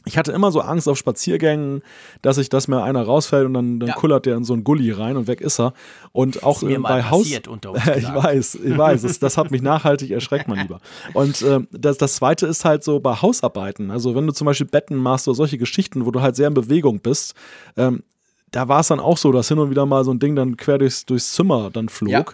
ich 0.04 0.18
hatte 0.18 0.32
immer 0.32 0.50
so 0.50 0.60
Angst 0.60 0.88
auf 0.88 0.98
Spaziergängen, 0.98 1.82
dass 2.22 2.38
ich, 2.38 2.48
dass 2.48 2.68
mir 2.68 2.82
einer 2.82 3.02
rausfällt 3.02 3.46
und 3.46 3.54
dann, 3.54 3.80
dann 3.80 3.90
ja. 3.90 3.94
kullert 3.94 4.26
der 4.26 4.36
in 4.36 4.44
so 4.44 4.52
einen 4.52 4.64
Gully 4.64 4.90
rein 4.90 5.16
und 5.16 5.26
weg 5.26 5.40
ist 5.40 5.60
er. 5.60 5.74
Und 6.12 6.42
auch 6.42 6.62
ist 6.62 6.82
bei 6.82 7.02
Haus. 7.02 7.26
ich 7.96 8.14
weiß, 8.14 8.56
ich 8.56 8.78
weiß, 8.78 9.02
das, 9.02 9.18
das, 9.18 9.36
hat 9.36 9.50
mich 9.50 9.62
nachhaltig 9.62 10.10
erschreckt, 10.10 10.48
mein 10.48 10.58
Lieber. 10.62 10.80
Und 11.14 11.42
äh, 11.42 11.60
das, 11.70 11.98
das 11.98 12.16
zweite 12.16 12.46
ist 12.46 12.64
halt 12.64 12.84
so 12.84 13.00
bei 13.00 13.14
Hausarbeiten. 13.14 13.90
Also 13.90 14.14
wenn 14.14 14.26
du 14.26 14.32
zum 14.32 14.46
Beispiel 14.46 14.66
Betten 14.66 14.96
machst 14.96 15.28
oder 15.28 15.34
solche 15.34 15.58
Geschichten, 15.58 16.04
wo 16.06 16.10
du 16.10 16.20
halt 16.20 16.36
sehr 16.36 16.48
in 16.48 16.54
Bewegung 16.54 17.00
bist, 17.00 17.34
ähm, 17.76 18.02
da 18.50 18.68
war 18.68 18.80
es 18.80 18.88
dann 18.88 19.00
auch 19.00 19.16
so, 19.16 19.32
dass 19.32 19.48
hin 19.48 19.58
und 19.58 19.70
wieder 19.70 19.86
mal 19.86 20.04
so 20.04 20.12
ein 20.12 20.18
Ding 20.18 20.36
dann 20.36 20.56
quer 20.56 20.78
durchs, 20.78 21.06
durchs 21.06 21.32
Zimmer 21.32 21.70
dann 21.72 21.88
flog. 21.88 22.10
Ja. 22.10 22.24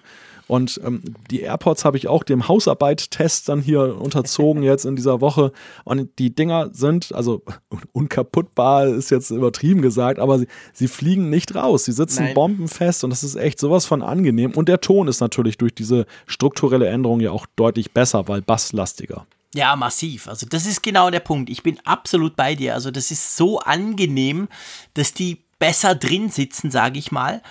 Und 0.48 0.80
ähm, 0.82 1.02
die 1.30 1.42
AirPods 1.42 1.84
habe 1.84 1.98
ich 1.98 2.08
auch 2.08 2.24
dem 2.24 2.48
Hausarbeit-Test 2.48 3.50
dann 3.50 3.60
hier 3.60 4.00
unterzogen 4.00 4.62
jetzt 4.62 4.86
in 4.86 4.96
dieser 4.96 5.20
Woche. 5.20 5.52
Und 5.84 6.18
die 6.18 6.34
Dinger 6.34 6.70
sind, 6.72 7.14
also 7.14 7.42
unkaputtbar 7.92 8.86
ist 8.86 9.10
jetzt 9.10 9.30
übertrieben 9.30 9.82
gesagt, 9.82 10.18
aber 10.18 10.38
sie, 10.38 10.46
sie 10.72 10.88
fliegen 10.88 11.28
nicht 11.28 11.54
raus. 11.54 11.84
Sie 11.84 11.92
sitzen 11.92 12.24
Nein. 12.24 12.34
bombenfest 12.34 13.04
und 13.04 13.10
das 13.10 13.22
ist 13.22 13.36
echt 13.36 13.60
sowas 13.60 13.84
von 13.84 14.02
angenehm. 14.02 14.52
Und 14.52 14.68
der 14.68 14.80
Ton 14.80 15.06
ist 15.06 15.20
natürlich 15.20 15.58
durch 15.58 15.74
diese 15.74 16.06
strukturelle 16.26 16.88
Änderung 16.88 17.20
ja 17.20 17.30
auch 17.30 17.46
deutlich 17.54 17.92
besser, 17.92 18.26
weil 18.26 18.40
basslastiger. 18.40 19.26
Ja, 19.54 19.76
massiv. 19.76 20.28
Also 20.28 20.46
das 20.46 20.66
ist 20.66 20.82
genau 20.82 21.10
der 21.10 21.20
Punkt. 21.20 21.50
Ich 21.50 21.62
bin 21.62 21.78
absolut 21.84 22.36
bei 22.36 22.54
dir. 22.54 22.74
Also 22.74 22.90
das 22.90 23.10
ist 23.10 23.36
so 23.36 23.58
angenehm, 23.60 24.48
dass 24.94 25.12
die 25.12 25.42
besser 25.58 25.94
drin 25.94 26.30
sitzen, 26.30 26.70
sage 26.70 26.98
ich 26.98 27.12
mal 27.12 27.42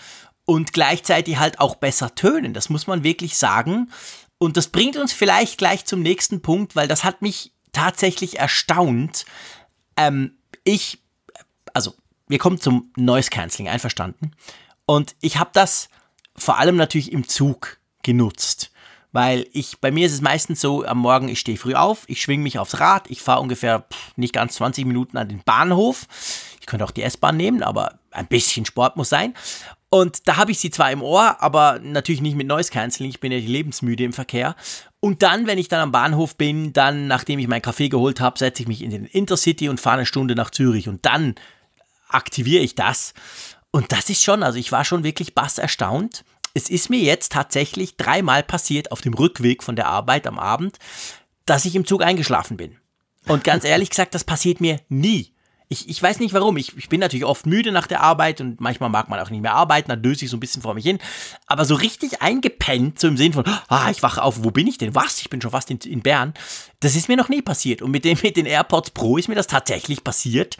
und 0.48 0.72
gleichzeitig 0.72 1.38
halt 1.38 1.60
auch 1.60 1.76
besser 1.76 2.16
tönen. 2.16 2.54
Das 2.54 2.70
muss 2.70 2.88
man 2.88 3.04
wirklich 3.04 3.38
sagen. 3.38 3.92
Und 4.40 4.56
das 4.56 4.70
bringt 4.70 4.96
uns 4.96 5.12
vielleicht 5.12 5.58
gleich 5.58 5.86
zum 5.86 6.02
nächsten 6.02 6.42
Punkt, 6.42 6.76
weil 6.76 6.88
das 6.88 7.04
hat 7.04 7.22
mich 7.22 7.52
tatsächlich 7.74 8.40
erstaunt. 8.40 9.26
Ähm, 9.98 10.38
ich, 10.64 11.00
also 11.74 11.94
wir 12.30 12.40
kommen 12.40 12.62
zum 12.62 12.94
Noise 12.96 13.30
Cancelling, 13.30 13.68
einverstanden. 13.68 14.32
Und 14.86 15.18
ich 15.20 15.38
habe 15.38 15.50
das 15.52 15.90
vor 16.34 16.58
allem 16.58 16.78
natürlich 16.78 17.12
im 17.12 17.28
Zug 17.28 17.78
genutzt. 18.02 18.72
Weil 19.12 19.48
ich, 19.52 19.80
bei 19.80 19.92
mir 19.92 20.06
ist 20.06 20.14
es 20.14 20.22
meistens 20.22 20.62
so, 20.62 20.86
am 20.86 21.00
Morgen, 21.00 21.28
ich 21.28 21.40
stehe 21.40 21.58
früh 21.58 21.74
auf, 21.74 22.04
ich 22.08 22.22
schwinge 22.22 22.44
mich 22.44 22.58
aufs 22.58 22.80
Rad, 22.80 23.10
ich 23.10 23.22
fahre 23.22 23.42
ungefähr 23.42 23.82
pff, 23.92 24.16
nicht 24.16 24.34
ganz 24.34 24.56
20 24.56 24.86
Minuten 24.86 25.18
an 25.18 25.28
den 25.28 25.44
Bahnhof. 25.44 26.08
Ich 26.62 26.68
könnte 26.68 26.86
auch 26.86 26.92
die 26.92 27.04
S-Bahn 27.04 27.36
nehmen, 27.36 27.64
aber 27.64 28.00
ein 28.12 28.28
bisschen 28.28 28.66
Sport 28.66 28.96
muss 28.96 29.10
sein. 29.10 29.34
Und 29.90 30.28
da 30.28 30.36
habe 30.36 30.52
ich 30.52 30.60
sie 30.60 30.70
zwar 30.70 30.92
im 30.92 31.02
Ohr, 31.02 31.42
aber 31.42 31.80
natürlich 31.82 32.22
nicht 32.22 32.36
mit 32.36 32.48
Noise 32.48 32.72
Cancelling. 32.72 33.10
Ich 33.10 33.22
bin 33.22 33.32
ja 33.32 33.38
lebensmüde 33.38 34.04
im 34.04 34.14
Verkehr. 34.14 34.56
Und 35.00 35.24
dann, 35.24 35.48
wenn 35.48 35.58
ich 35.58 35.70
dann 35.70 35.80
am 35.80 35.92
Bahnhof 35.92 36.36
bin, 36.36 36.74
dann, 36.74 37.08
nachdem 37.08 37.40
ich 37.40 37.48
meinen 37.48 37.62
Kaffee 37.62 37.88
geholt 37.88 38.20
habe, 38.20 38.38
setze 38.38 38.64
ich 38.64 38.68
mich 38.68 38.82
in 38.82 38.90
den 38.90 39.06
Intercity 39.06 39.70
und 39.70 39.80
fahre 39.80 39.98
eine 39.98 40.06
Stunde 40.06 40.36
nach 40.36 40.52
Zürich. 40.52 40.90
Und 40.90 41.06
dann 41.06 41.36
aktiviere 42.10 42.64
ich 42.64 42.76
das. 42.76 43.14
Und 43.72 43.92
das 43.92 44.10
ist 44.10 44.24
schon, 44.24 44.44
also 44.44 44.60
ich 44.60 44.72
war 44.72 44.84
schon 44.84 45.04
wirklich 45.04 45.36
bass 45.36 45.58
erstaunt. 45.58 46.26
Es 46.54 46.70
ist 46.70 46.90
mir 46.90 47.00
jetzt 47.00 47.32
tatsächlich 47.32 47.96
dreimal 47.96 48.44
passiert 48.44 48.92
auf 48.92 49.02
dem 49.02 49.14
Rückweg 49.14 49.64
von 49.64 49.76
der 49.76 49.88
Arbeit 49.88 50.28
am 50.28 50.40
Abend, 50.40 50.78
dass 51.46 51.66
ich 51.66 51.76
im 51.76 51.86
Zug 51.86 52.04
eingeschlafen 52.04 52.58
bin. 52.58 52.78
Und 53.28 53.44
ganz 53.44 53.64
ehrlich 53.64 53.90
gesagt, 53.90 54.16
das 54.16 54.24
passiert 54.24 54.60
mir 54.60 54.80
nie. 54.90 55.34
Ich, 55.70 55.90
ich 55.90 56.02
weiß 56.02 56.20
nicht 56.20 56.34
warum. 56.34 56.56
Ich, 56.58 56.78
ich 56.78 56.88
bin 56.88 57.00
natürlich 57.00 57.26
oft 57.26 57.46
müde 57.46 57.72
nach 57.72 57.88
der 57.88 58.02
Arbeit 58.02 58.40
und 58.40 58.62
manchmal 58.62 58.90
mag 58.90 59.10
man 59.10 59.20
auch 59.20 59.30
nicht 59.30 59.42
mehr 59.42 59.54
arbeiten, 59.54 59.90
dann 59.90 60.02
döse 60.02 60.26
ich 60.26 60.32
so 60.32 60.38
ein 60.38 60.40
bisschen 60.40 60.62
vor 60.62 60.74
mich 60.74 60.86
hin. 60.86 61.00
Aber 61.46 61.66
so 61.66 61.76
richtig 61.76 62.22
eingepennt, 62.22 63.00
so 63.00 63.08
im 63.08 63.18
Sinn 63.18 63.34
von, 63.34 63.44
ah, 63.68 63.90
ich 63.92 64.02
wache 64.02 64.24
auf, 64.24 64.44
wo 64.44 64.52
bin 64.52 64.68
ich 64.68 64.78
denn? 64.78 64.96
Was? 64.96 65.20
Ich 65.20 65.30
bin 65.30 65.42
schon 65.42 65.52
fast 65.52 65.70
in, 65.70 65.78
in 65.80 66.02
Bern. 66.02 66.34
Das 66.80 66.96
ist 66.96 67.10
mir 67.10 67.18
noch 67.18 67.30
nie 67.30 67.42
passiert. 67.42 67.82
Und 67.82 67.92
mit, 67.92 68.06
dem, 68.06 68.18
mit 68.24 68.38
den 68.38 68.46
AirPods 68.46 68.92
Pro 68.92 69.18
ist 69.18 69.28
mir 69.28 69.36
das 69.36 69.48
tatsächlich 69.48 70.04
passiert 70.04 70.58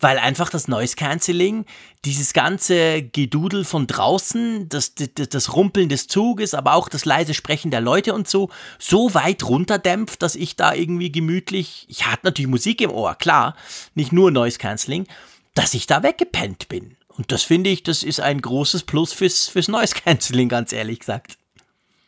weil 0.00 0.18
einfach 0.18 0.50
das 0.50 0.68
Noise 0.68 0.96
Cancelling, 0.96 1.64
dieses 2.04 2.32
ganze 2.32 3.02
Gedudel 3.02 3.64
von 3.64 3.86
draußen, 3.86 4.68
das, 4.68 4.94
das, 4.94 5.28
das, 5.28 5.54
Rumpeln 5.54 5.88
des 5.88 6.06
Zuges, 6.06 6.54
aber 6.54 6.74
auch 6.74 6.88
das 6.88 7.04
leise 7.04 7.34
Sprechen 7.34 7.70
der 7.70 7.80
Leute 7.80 8.14
und 8.14 8.28
so, 8.28 8.50
so 8.78 9.14
weit 9.14 9.42
runterdämpft, 9.44 10.22
dass 10.22 10.36
ich 10.36 10.56
da 10.56 10.74
irgendwie 10.74 11.10
gemütlich, 11.10 11.86
ich 11.88 12.06
hatte 12.06 12.26
natürlich 12.26 12.50
Musik 12.50 12.80
im 12.80 12.90
Ohr, 12.90 13.14
klar, 13.16 13.56
nicht 13.94 14.12
nur 14.12 14.30
Noise 14.30 14.58
Cancelling, 14.58 15.06
dass 15.54 15.74
ich 15.74 15.86
da 15.86 16.02
weggepennt 16.02 16.68
bin. 16.68 16.96
Und 17.08 17.32
das 17.32 17.42
finde 17.42 17.70
ich, 17.70 17.82
das 17.82 18.04
ist 18.04 18.20
ein 18.20 18.40
großes 18.40 18.84
Plus 18.84 19.12
fürs, 19.12 19.48
fürs 19.48 19.66
Noise 19.66 19.94
Cancelling, 19.96 20.48
ganz 20.48 20.72
ehrlich 20.72 21.00
gesagt. 21.00 21.36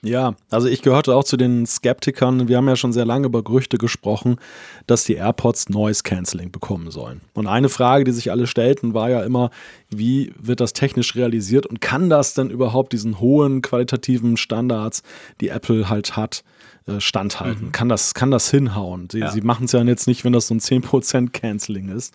Ja, 0.03 0.35
also 0.49 0.67
ich 0.67 0.81
gehörte 0.81 1.15
auch 1.15 1.25
zu 1.25 1.37
den 1.37 1.67
Skeptikern. 1.67 2.49
Wir 2.49 2.57
haben 2.57 2.69
ja 2.69 2.77
schon 2.77 2.93
sehr 2.93 3.05
lange 3.05 3.27
über 3.27 3.43
Gerüchte 3.43 3.77
gesprochen, 3.77 4.37
dass 4.87 5.05
die 5.05 5.15
AirPods 5.15 5.69
Noise 5.69 6.03
Cancelling 6.03 6.51
bekommen 6.51 6.91
sollen. 6.91 7.21
Und 7.35 7.47
eine 7.47 7.69
Frage, 7.69 8.05
die 8.05 8.13
sich 8.13 8.31
alle 8.31 8.47
stellten, 8.47 8.95
war 8.95 9.11
ja 9.11 9.23
immer, 9.23 9.51
wie 9.91 10.33
wird 10.39 10.61
das 10.61 10.73
technisch 10.73 11.17
realisiert 11.17 11.67
und 11.67 11.83
kann 11.83 12.09
das 12.09 12.33
denn 12.33 12.49
überhaupt 12.49 12.95
diesen 12.95 13.21
hohen 13.21 13.61
qualitativen 13.61 14.39
Standards, 14.39 15.03
die 15.43 15.49
Apple 15.49 15.91
halt 15.91 16.17
hat, 16.17 16.45
äh, 16.87 16.99
standhalten? 16.99 17.67
Mhm. 17.67 17.73
Kann, 17.73 17.91
das, 17.91 18.15
kann 18.15 18.31
das 18.31 18.51
hinhauen? 18.51 19.09
Sie, 19.13 19.19
ja. 19.19 19.31
sie 19.31 19.43
machen 19.43 19.67
es 19.67 19.73
ja 19.73 19.83
jetzt 19.83 20.07
nicht, 20.07 20.25
wenn 20.25 20.33
das 20.33 20.47
so 20.47 20.55
ein 20.55 20.61
10% 20.61 21.31
Canceling 21.33 21.91
ist. 21.91 22.15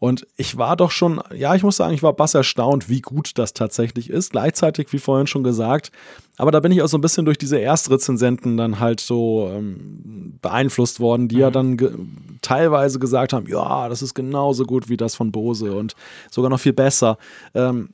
Und 0.00 0.26
ich 0.36 0.56
war 0.56 0.76
doch 0.76 0.90
schon, 0.90 1.20
ja, 1.34 1.54
ich 1.54 1.62
muss 1.62 1.76
sagen, 1.76 1.92
ich 1.92 2.02
war 2.02 2.14
bass 2.14 2.34
erstaunt, 2.34 2.88
wie 2.88 3.02
gut 3.02 3.32
das 3.36 3.52
tatsächlich 3.52 4.08
ist. 4.08 4.32
Gleichzeitig, 4.32 4.92
wie 4.92 4.98
vorhin 4.98 5.26
schon 5.26 5.44
gesagt, 5.44 5.92
aber 6.38 6.50
da 6.50 6.60
bin 6.60 6.72
ich 6.72 6.80
auch 6.80 6.88
so 6.88 6.96
ein 6.96 7.02
bisschen 7.02 7.26
durch 7.26 7.36
diese 7.36 7.60
Erstrezensenten 7.60 8.56
dann 8.56 8.80
halt 8.80 9.00
so 9.00 9.50
ähm, 9.52 10.38
beeinflusst 10.40 10.98
worden, 10.98 11.28
die 11.28 11.34
mhm. 11.34 11.40
ja 11.42 11.50
dann 11.50 11.76
ge 11.76 11.92
teilweise 12.40 12.98
gesagt 12.98 13.34
haben, 13.34 13.46
ja, 13.46 13.90
das 13.90 14.00
ist 14.00 14.14
genauso 14.14 14.64
gut 14.64 14.88
wie 14.88 14.96
das 14.96 15.14
von 15.14 15.32
Bose 15.32 15.76
und 15.76 15.94
sogar 16.30 16.48
noch 16.48 16.60
viel 16.60 16.72
besser. 16.72 17.18
Ähm, 17.52 17.90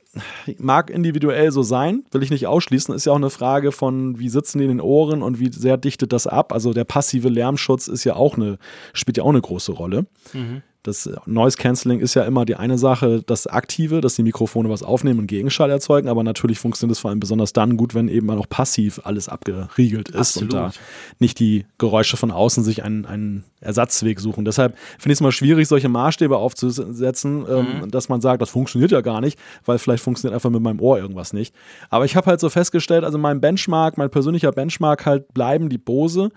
mag 0.57 0.89
individuell 0.89 1.51
so 1.51 1.61
sein, 1.61 2.05
will 2.11 2.23
ich 2.23 2.31
nicht 2.31 2.47
ausschließen. 2.47 2.95
Ist 2.95 3.05
ja 3.05 3.11
auch 3.11 3.17
eine 3.17 3.29
Frage 3.29 3.73
von, 3.73 4.17
wie 4.17 4.29
sitzen 4.29 4.59
die 4.59 4.63
in 4.63 4.69
den 4.69 4.81
Ohren 4.81 5.23
und 5.23 5.41
wie 5.41 5.51
sehr 5.51 5.75
dichtet 5.75 6.13
das 6.13 6.25
ab. 6.25 6.53
Also 6.53 6.71
der 6.71 6.85
passive 6.85 7.27
Lärmschutz 7.27 7.89
ist 7.89 8.05
ja 8.05 8.15
auch 8.15 8.37
eine, 8.37 8.59
spielt 8.93 9.17
ja 9.17 9.23
auch 9.23 9.29
eine 9.29 9.41
große 9.41 9.73
Rolle. 9.73 10.05
Mhm. 10.31 10.61
Das 10.87 11.09
Noise 11.25 11.57
Cancelling 11.57 11.99
ist 11.99 12.13
ja 12.13 12.23
immer 12.23 12.45
die 12.45 12.55
eine 12.55 12.77
Sache, 12.77 13.21
das 13.25 13.45
Aktive, 13.45 13.99
dass 13.99 14.15
die 14.15 14.23
Mikrofone 14.23 14.69
was 14.69 14.83
aufnehmen 14.83 15.19
und 15.19 15.27
Gegenschall 15.27 15.69
erzeugen, 15.69 16.07
aber 16.07 16.23
natürlich 16.23 16.59
funktioniert 16.59 16.95
es 16.95 16.99
vor 16.99 17.09
allem 17.09 17.19
besonders 17.19 17.51
dann 17.51 17.75
gut, 17.75 17.93
wenn 17.93 18.07
eben 18.07 18.29
auch 18.29 18.47
passiv 18.47 19.01
alles 19.03 19.27
abgeriegelt 19.27 20.09
ist 20.09 20.37
Absolut. 20.37 20.53
und 20.53 20.59
da 20.59 20.71
nicht 21.19 21.39
die 21.39 21.65
Geräusche 21.77 22.15
von 22.15 22.31
außen 22.31 22.63
sich 22.63 22.83
einen, 22.83 23.05
einen 23.05 23.43
Ersatzweg 23.59 24.19
suchen. 24.19 24.45
Deshalb 24.45 24.77
finde 24.97 25.13
ich 25.13 25.17
es 25.17 25.21
mal 25.21 25.31
schwierig, 25.31 25.67
solche 25.67 25.89
Maßstäbe 25.89 26.37
aufzusetzen, 26.37 27.45
ähm, 27.49 27.65
mhm. 27.81 27.91
dass 27.91 28.07
man 28.07 28.21
sagt, 28.21 28.41
das 28.41 28.49
funktioniert 28.49 28.91
ja 28.91 29.01
gar 29.01 29.19
nicht, 29.19 29.37
weil 29.65 29.79
vielleicht 29.79 30.03
funktioniert 30.03 30.35
einfach 30.35 30.49
mit 30.49 30.61
meinem 30.61 30.79
Ohr 30.79 30.97
irgendwas 30.97 31.33
nicht. 31.33 31.53
Aber 31.89 32.05
ich 32.05 32.15
habe 32.15 32.27
halt 32.27 32.39
so 32.39 32.49
festgestellt, 32.49 33.03
also 33.03 33.17
mein 33.17 33.41
Benchmark, 33.41 33.97
mein 33.97 34.09
persönlicher 34.09 34.53
Benchmark 34.53 35.05
halt 35.05 35.33
bleiben 35.33 35.69
die 35.69 35.77
Bose. 35.77 36.29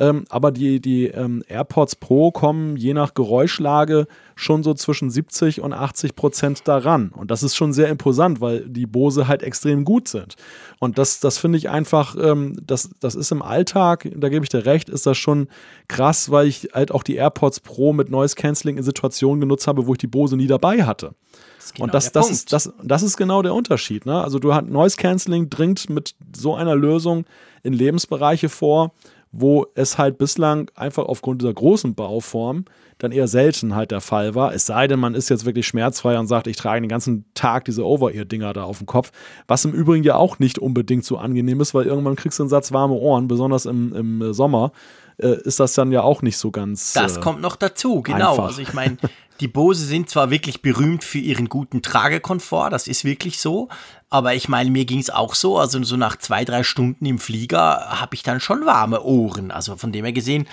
Ähm, 0.00 0.24
aber 0.30 0.50
die, 0.50 0.80
die 0.80 1.08
ähm, 1.08 1.44
AirPods 1.46 1.96
Pro 1.96 2.30
kommen 2.30 2.76
je 2.76 2.94
nach 2.94 3.12
Geräuschlage 3.12 4.06
schon 4.34 4.62
so 4.62 4.72
zwischen 4.72 5.10
70 5.10 5.60
und 5.60 5.74
80 5.74 6.16
Prozent 6.16 6.66
daran. 6.66 7.10
Und 7.10 7.30
das 7.30 7.42
ist 7.42 7.54
schon 7.54 7.74
sehr 7.74 7.88
imposant, 7.88 8.40
weil 8.40 8.66
die 8.66 8.86
Bose 8.86 9.28
halt 9.28 9.42
extrem 9.42 9.84
gut 9.84 10.08
sind. 10.08 10.36
Und 10.78 10.96
das, 10.96 11.20
das 11.20 11.36
finde 11.36 11.58
ich 11.58 11.68
einfach, 11.68 12.16
ähm, 12.18 12.56
das, 12.66 12.88
das 13.00 13.14
ist 13.14 13.30
im 13.30 13.42
Alltag, 13.42 14.10
da 14.16 14.30
gebe 14.30 14.42
ich 14.42 14.48
dir 14.48 14.64
recht, 14.64 14.88
ist 14.88 15.04
das 15.04 15.18
schon 15.18 15.48
krass, 15.86 16.30
weil 16.30 16.46
ich 16.46 16.70
halt 16.72 16.92
auch 16.92 17.02
die 17.02 17.16
AirPods 17.16 17.60
Pro 17.60 17.92
mit 17.92 18.10
Noise 18.10 18.36
Cancelling 18.36 18.78
in 18.78 18.82
Situationen 18.82 19.38
genutzt 19.42 19.66
habe, 19.66 19.86
wo 19.86 19.92
ich 19.92 19.98
die 19.98 20.06
Bose 20.06 20.34
nie 20.34 20.46
dabei 20.46 20.84
hatte. 20.84 21.14
Das 21.58 21.74
genau 21.74 21.84
und 21.84 21.94
das, 21.94 22.10
das, 22.10 22.30
ist, 22.30 22.54
das, 22.54 22.72
das 22.82 23.02
ist 23.02 23.18
genau 23.18 23.42
der 23.42 23.52
Unterschied. 23.52 24.06
Ne? 24.06 24.18
Also 24.24 24.38
du 24.38 24.54
hast 24.54 24.66
Noise 24.66 24.96
Cancelling 24.96 25.50
dringt 25.50 25.90
mit 25.90 26.14
so 26.34 26.54
einer 26.54 26.74
Lösung 26.74 27.26
in 27.62 27.74
Lebensbereiche 27.74 28.48
vor, 28.48 28.92
wo 29.32 29.66
es 29.74 29.96
halt 29.96 30.18
bislang 30.18 30.70
einfach 30.74 31.04
aufgrund 31.04 31.42
dieser 31.42 31.54
großen 31.54 31.94
Bauform 31.94 32.64
dann 32.98 33.12
eher 33.12 33.28
selten 33.28 33.74
halt 33.74 33.92
der 33.92 34.00
Fall 34.00 34.34
war. 34.34 34.52
Es 34.52 34.66
sei 34.66 34.86
denn, 34.86 35.00
man 35.00 35.14
ist 35.14 35.30
jetzt 35.30 35.46
wirklich 35.46 35.66
schmerzfrei 35.66 36.18
und 36.18 36.26
sagt, 36.26 36.46
ich 36.46 36.56
trage 36.56 36.80
den 36.80 36.88
ganzen 36.88 37.24
Tag 37.34 37.64
diese 37.64 37.86
Over-Ear-Dinger 37.86 38.52
da 38.52 38.64
auf 38.64 38.78
dem 38.78 38.86
Kopf. 38.86 39.12
Was 39.46 39.64
im 39.64 39.72
Übrigen 39.72 40.04
ja 40.04 40.16
auch 40.16 40.38
nicht 40.38 40.58
unbedingt 40.58 41.04
so 41.04 41.16
angenehm 41.16 41.60
ist, 41.60 41.72
weil 41.72 41.86
irgendwann 41.86 42.16
kriegst 42.16 42.38
du 42.38 42.42
einen 42.42 42.50
Satz 42.50 42.72
warme 42.72 42.94
Ohren, 42.94 43.28
besonders 43.28 43.66
im, 43.66 43.94
im 43.94 44.32
Sommer 44.32 44.72
äh, 45.18 45.36
ist 45.44 45.60
das 45.60 45.74
dann 45.74 45.92
ja 45.92 46.02
auch 46.02 46.22
nicht 46.22 46.36
so 46.36 46.50
ganz. 46.50 46.92
Das 46.92 47.16
äh, 47.16 47.20
kommt 47.20 47.40
noch 47.40 47.56
dazu, 47.56 48.02
genau. 48.02 48.32
Einfach. 48.32 48.44
Also 48.46 48.62
ich 48.62 48.72
meine, 48.74 48.96
die 49.40 49.48
Bose 49.48 49.84
sind 49.84 50.10
zwar 50.10 50.30
wirklich 50.30 50.62
berühmt 50.62 51.02
für 51.02 51.18
ihren 51.18 51.48
guten 51.48 51.82
Tragekomfort, 51.82 52.70
das 52.70 52.86
ist 52.86 53.04
wirklich 53.04 53.38
so, 53.38 53.68
aber 54.10 54.34
ich 54.34 54.48
meine, 54.48 54.70
mir 54.70 54.84
ging 54.84 54.98
es 54.98 55.10
auch 55.10 55.34
so, 55.34 55.58
also 55.58 55.82
so 55.82 55.96
nach 55.96 56.16
zwei, 56.16 56.44
drei 56.44 56.62
Stunden 56.62 57.06
im 57.06 57.18
Flieger 57.18 58.00
habe 58.00 58.14
ich 58.14 58.22
dann 58.22 58.40
schon 58.40 58.66
warme 58.66 59.02
Ohren. 59.02 59.50
Also 59.50 59.76
von 59.76 59.92
dem 59.92 60.04
her 60.04 60.12
gesehen, 60.12 60.46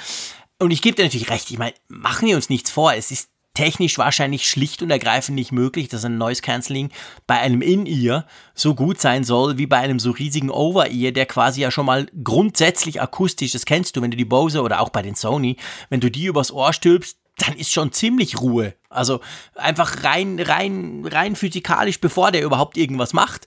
und 0.60 0.72
ich 0.72 0.82
gebe 0.82 0.96
dir 0.96 1.04
natürlich 1.04 1.30
recht, 1.30 1.52
ich 1.52 1.58
meine, 1.58 1.74
machen 1.88 2.28
wir 2.28 2.36
uns 2.36 2.50
nichts 2.50 2.72
vor, 2.72 2.94
es 2.94 3.12
ist 3.12 3.30
technisch 3.54 3.98
wahrscheinlich 3.98 4.48
schlicht 4.48 4.84
und 4.84 4.92
ergreifend 4.92 5.34
nicht 5.34 5.52
möglich, 5.52 5.88
dass 5.88 6.06
ein 6.06 6.20
Noise 6.20 6.44
Cancelling 6.44 6.92
bei 7.26 7.40
einem 7.40 7.64
In-Ear 7.64 8.28
so 8.54 8.76
gut 8.76 9.02
sein 9.02 9.24
soll 9.24 9.58
wie 9.58 9.66
bei 9.66 9.78
einem 9.78 10.00
so 10.00 10.12
riesigen 10.12 10.52
Over-Ear, 10.52 11.12
der 11.12 11.26
quasi 11.26 11.62
ja 11.62 11.72
schon 11.72 11.88
mal 11.88 12.06
grundsätzlich 12.24 13.02
akustisch, 13.02 13.54
das 13.54 13.66
kennst 13.66 13.96
du, 13.96 14.02
wenn 14.04 14.12
du 14.12 14.18
die 14.18 14.26
Bose 14.26 14.62
oder 14.62 14.80
auch 14.80 14.90
bei 14.90 15.02
den 15.02 15.16
Sony, 15.16 15.58
wenn 15.90 16.00
du 16.00 16.12
die 16.12 16.26
übers 16.26 16.52
Ohr 16.52 16.72
stülpst, 16.72 17.18
dann 17.38 17.56
ist 17.56 17.72
schon 17.72 17.92
ziemlich 17.92 18.42
Ruhe. 18.42 18.74
Also 18.90 19.22
einfach 19.56 20.04
rein, 20.04 20.40
rein, 20.40 21.06
rein 21.06 21.36
physikalisch, 21.36 22.00
bevor 22.00 22.32
der 22.32 22.44
überhaupt 22.44 22.78
irgendwas 22.78 23.14
macht. 23.14 23.46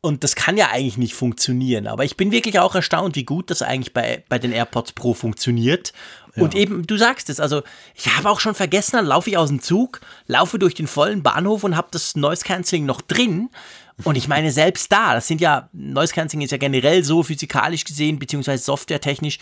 Und 0.00 0.24
das 0.24 0.34
kann 0.34 0.56
ja 0.56 0.70
eigentlich 0.70 0.98
nicht 0.98 1.14
funktionieren. 1.14 1.86
Aber 1.86 2.04
ich 2.04 2.16
bin 2.16 2.32
wirklich 2.32 2.58
auch 2.58 2.74
erstaunt, 2.74 3.14
wie 3.16 3.24
gut 3.24 3.50
das 3.50 3.62
eigentlich 3.62 3.92
bei, 3.92 4.24
bei 4.28 4.38
den 4.38 4.52
AirPods 4.52 4.92
Pro 4.92 5.14
funktioniert. 5.14 5.92
Ja. 6.34 6.42
Und 6.42 6.54
eben, 6.54 6.86
du 6.86 6.96
sagst 6.96 7.30
es, 7.30 7.40
also 7.40 7.62
ich 7.94 8.16
habe 8.16 8.30
auch 8.30 8.40
schon 8.40 8.54
vergessen, 8.54 8.96
dann 8.96 9.06
laufe 9.06 9.30
ich 9.30 9.36
aus 9.36 9.48
dem 9.48 9.60
Zug, 9.60 10.00
laufe 10.26 10.58
durch 10.58 10.74
den 10.74 10.86
vollen 10.86 11.22
Bahnhof 11.22 11.62
und 11.64 11.76
habe 11.76 11.88
das 11.90 12.16
Noise 12.16 12.44
Cancelling 12.44 12.86
noch 12.86 13.00
drin. 13.00 13.50
Und 14.04 14.16
ich 14.16 14.28
meine, 14.28 14.50
selbst 14.50 14.90
da, 14.90 15.14
das 15.14 15.28
sind 15.28 15.40
ja, 15.40 15.68
Noise 15.72 16.14
Cancelling 16.14 16.44
ist 16.44 16.50
ja 16.50 16.58
generell 16.58 17.04
so 17.04 17.22
physikalisch 17.22 17.84
gesehen, 17.84 18.18
beziehungsweise 18.18 18.64
softwaretechnisch, 18.64 19.38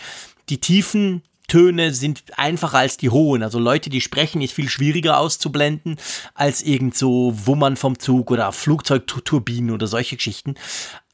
die 0.49 0.59
tiefen 0.59 1.23
Töne 1.51 1.93
sind 1.93 2.23
einfacher 2.37 2.77
als 2.77 2.95
die 2.95 3.09
hohen. 3.09 3.43
Also 3.43 3.59
Leute, 3.59 3.89
die 3.89 3.99
sprechen, 3.99 4.41
ist 4.41 4.53
viel 4.53 4.69
schwieriger 4.69 5.17
auszublenden 5.17 5.97
als 6.33 6.61
irgend 6.61 6.95
so 6.95 7.33
Wummern 7.45 7.75
vom 7.75 7.99
Zug 7.99 8.31
oder 8.31 8.53
Flugzeugturbinen 8.53 9.71
oder 9.71 9.85
solche 9.85 10.15
Geschichten. 10.15 10.55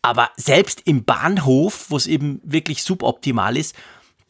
Aber 0.04 0.30
selbst 0.38 0.84
im 0.86 1.06
Bahnhof, 1.06 1.88
wo 1.90 1.98
es 1.98 2.06
eben 2.06 2.40
wirklich 2.44 2.84
suboptimal 2.84 3.58
ist, 3.58 3.76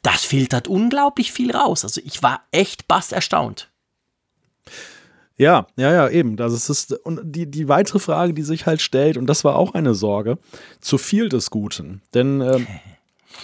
das 0.01 0.23
filtert 0.23 0.69
unglaublich 0.69 1.33
viel 1.33 1.53
raus. 1.53 1.83
Also 1.83 1.99
ich 2.05 2.23
war 2.23 2.39
echt 2.51 2.87
bass 2.87 3.11
erstaunt. 3.11 3.69
Ja, 5.35 5.67
ja, 5.75 5.91
ja, 5.91 6.07
eben. 6.07 6.37
Das 6.37 6.69
ist, 6.69 6.93
und 6.93 7.19
die, 7.21 7.51
die 7.51 7.67
weitere 7.67 7.99
Frage, 7.99 8.33
die 8.33 8.43
sich 8.43 8.65
halt 8.65 8.81
stellt, 8.81 9.17
und 9.17 9.27
das 9.27 9.43
war 9.43 9.57
auch 9.57 9.73
eine 9.73 9.93
Sorge, 9.93 10.37
zu 10.79 10.97
viel 10.97 11.27
des 11.27 11.49
Guten. 11.51 12.01
Denn 12.13 12.39
äh, 12.39 12.65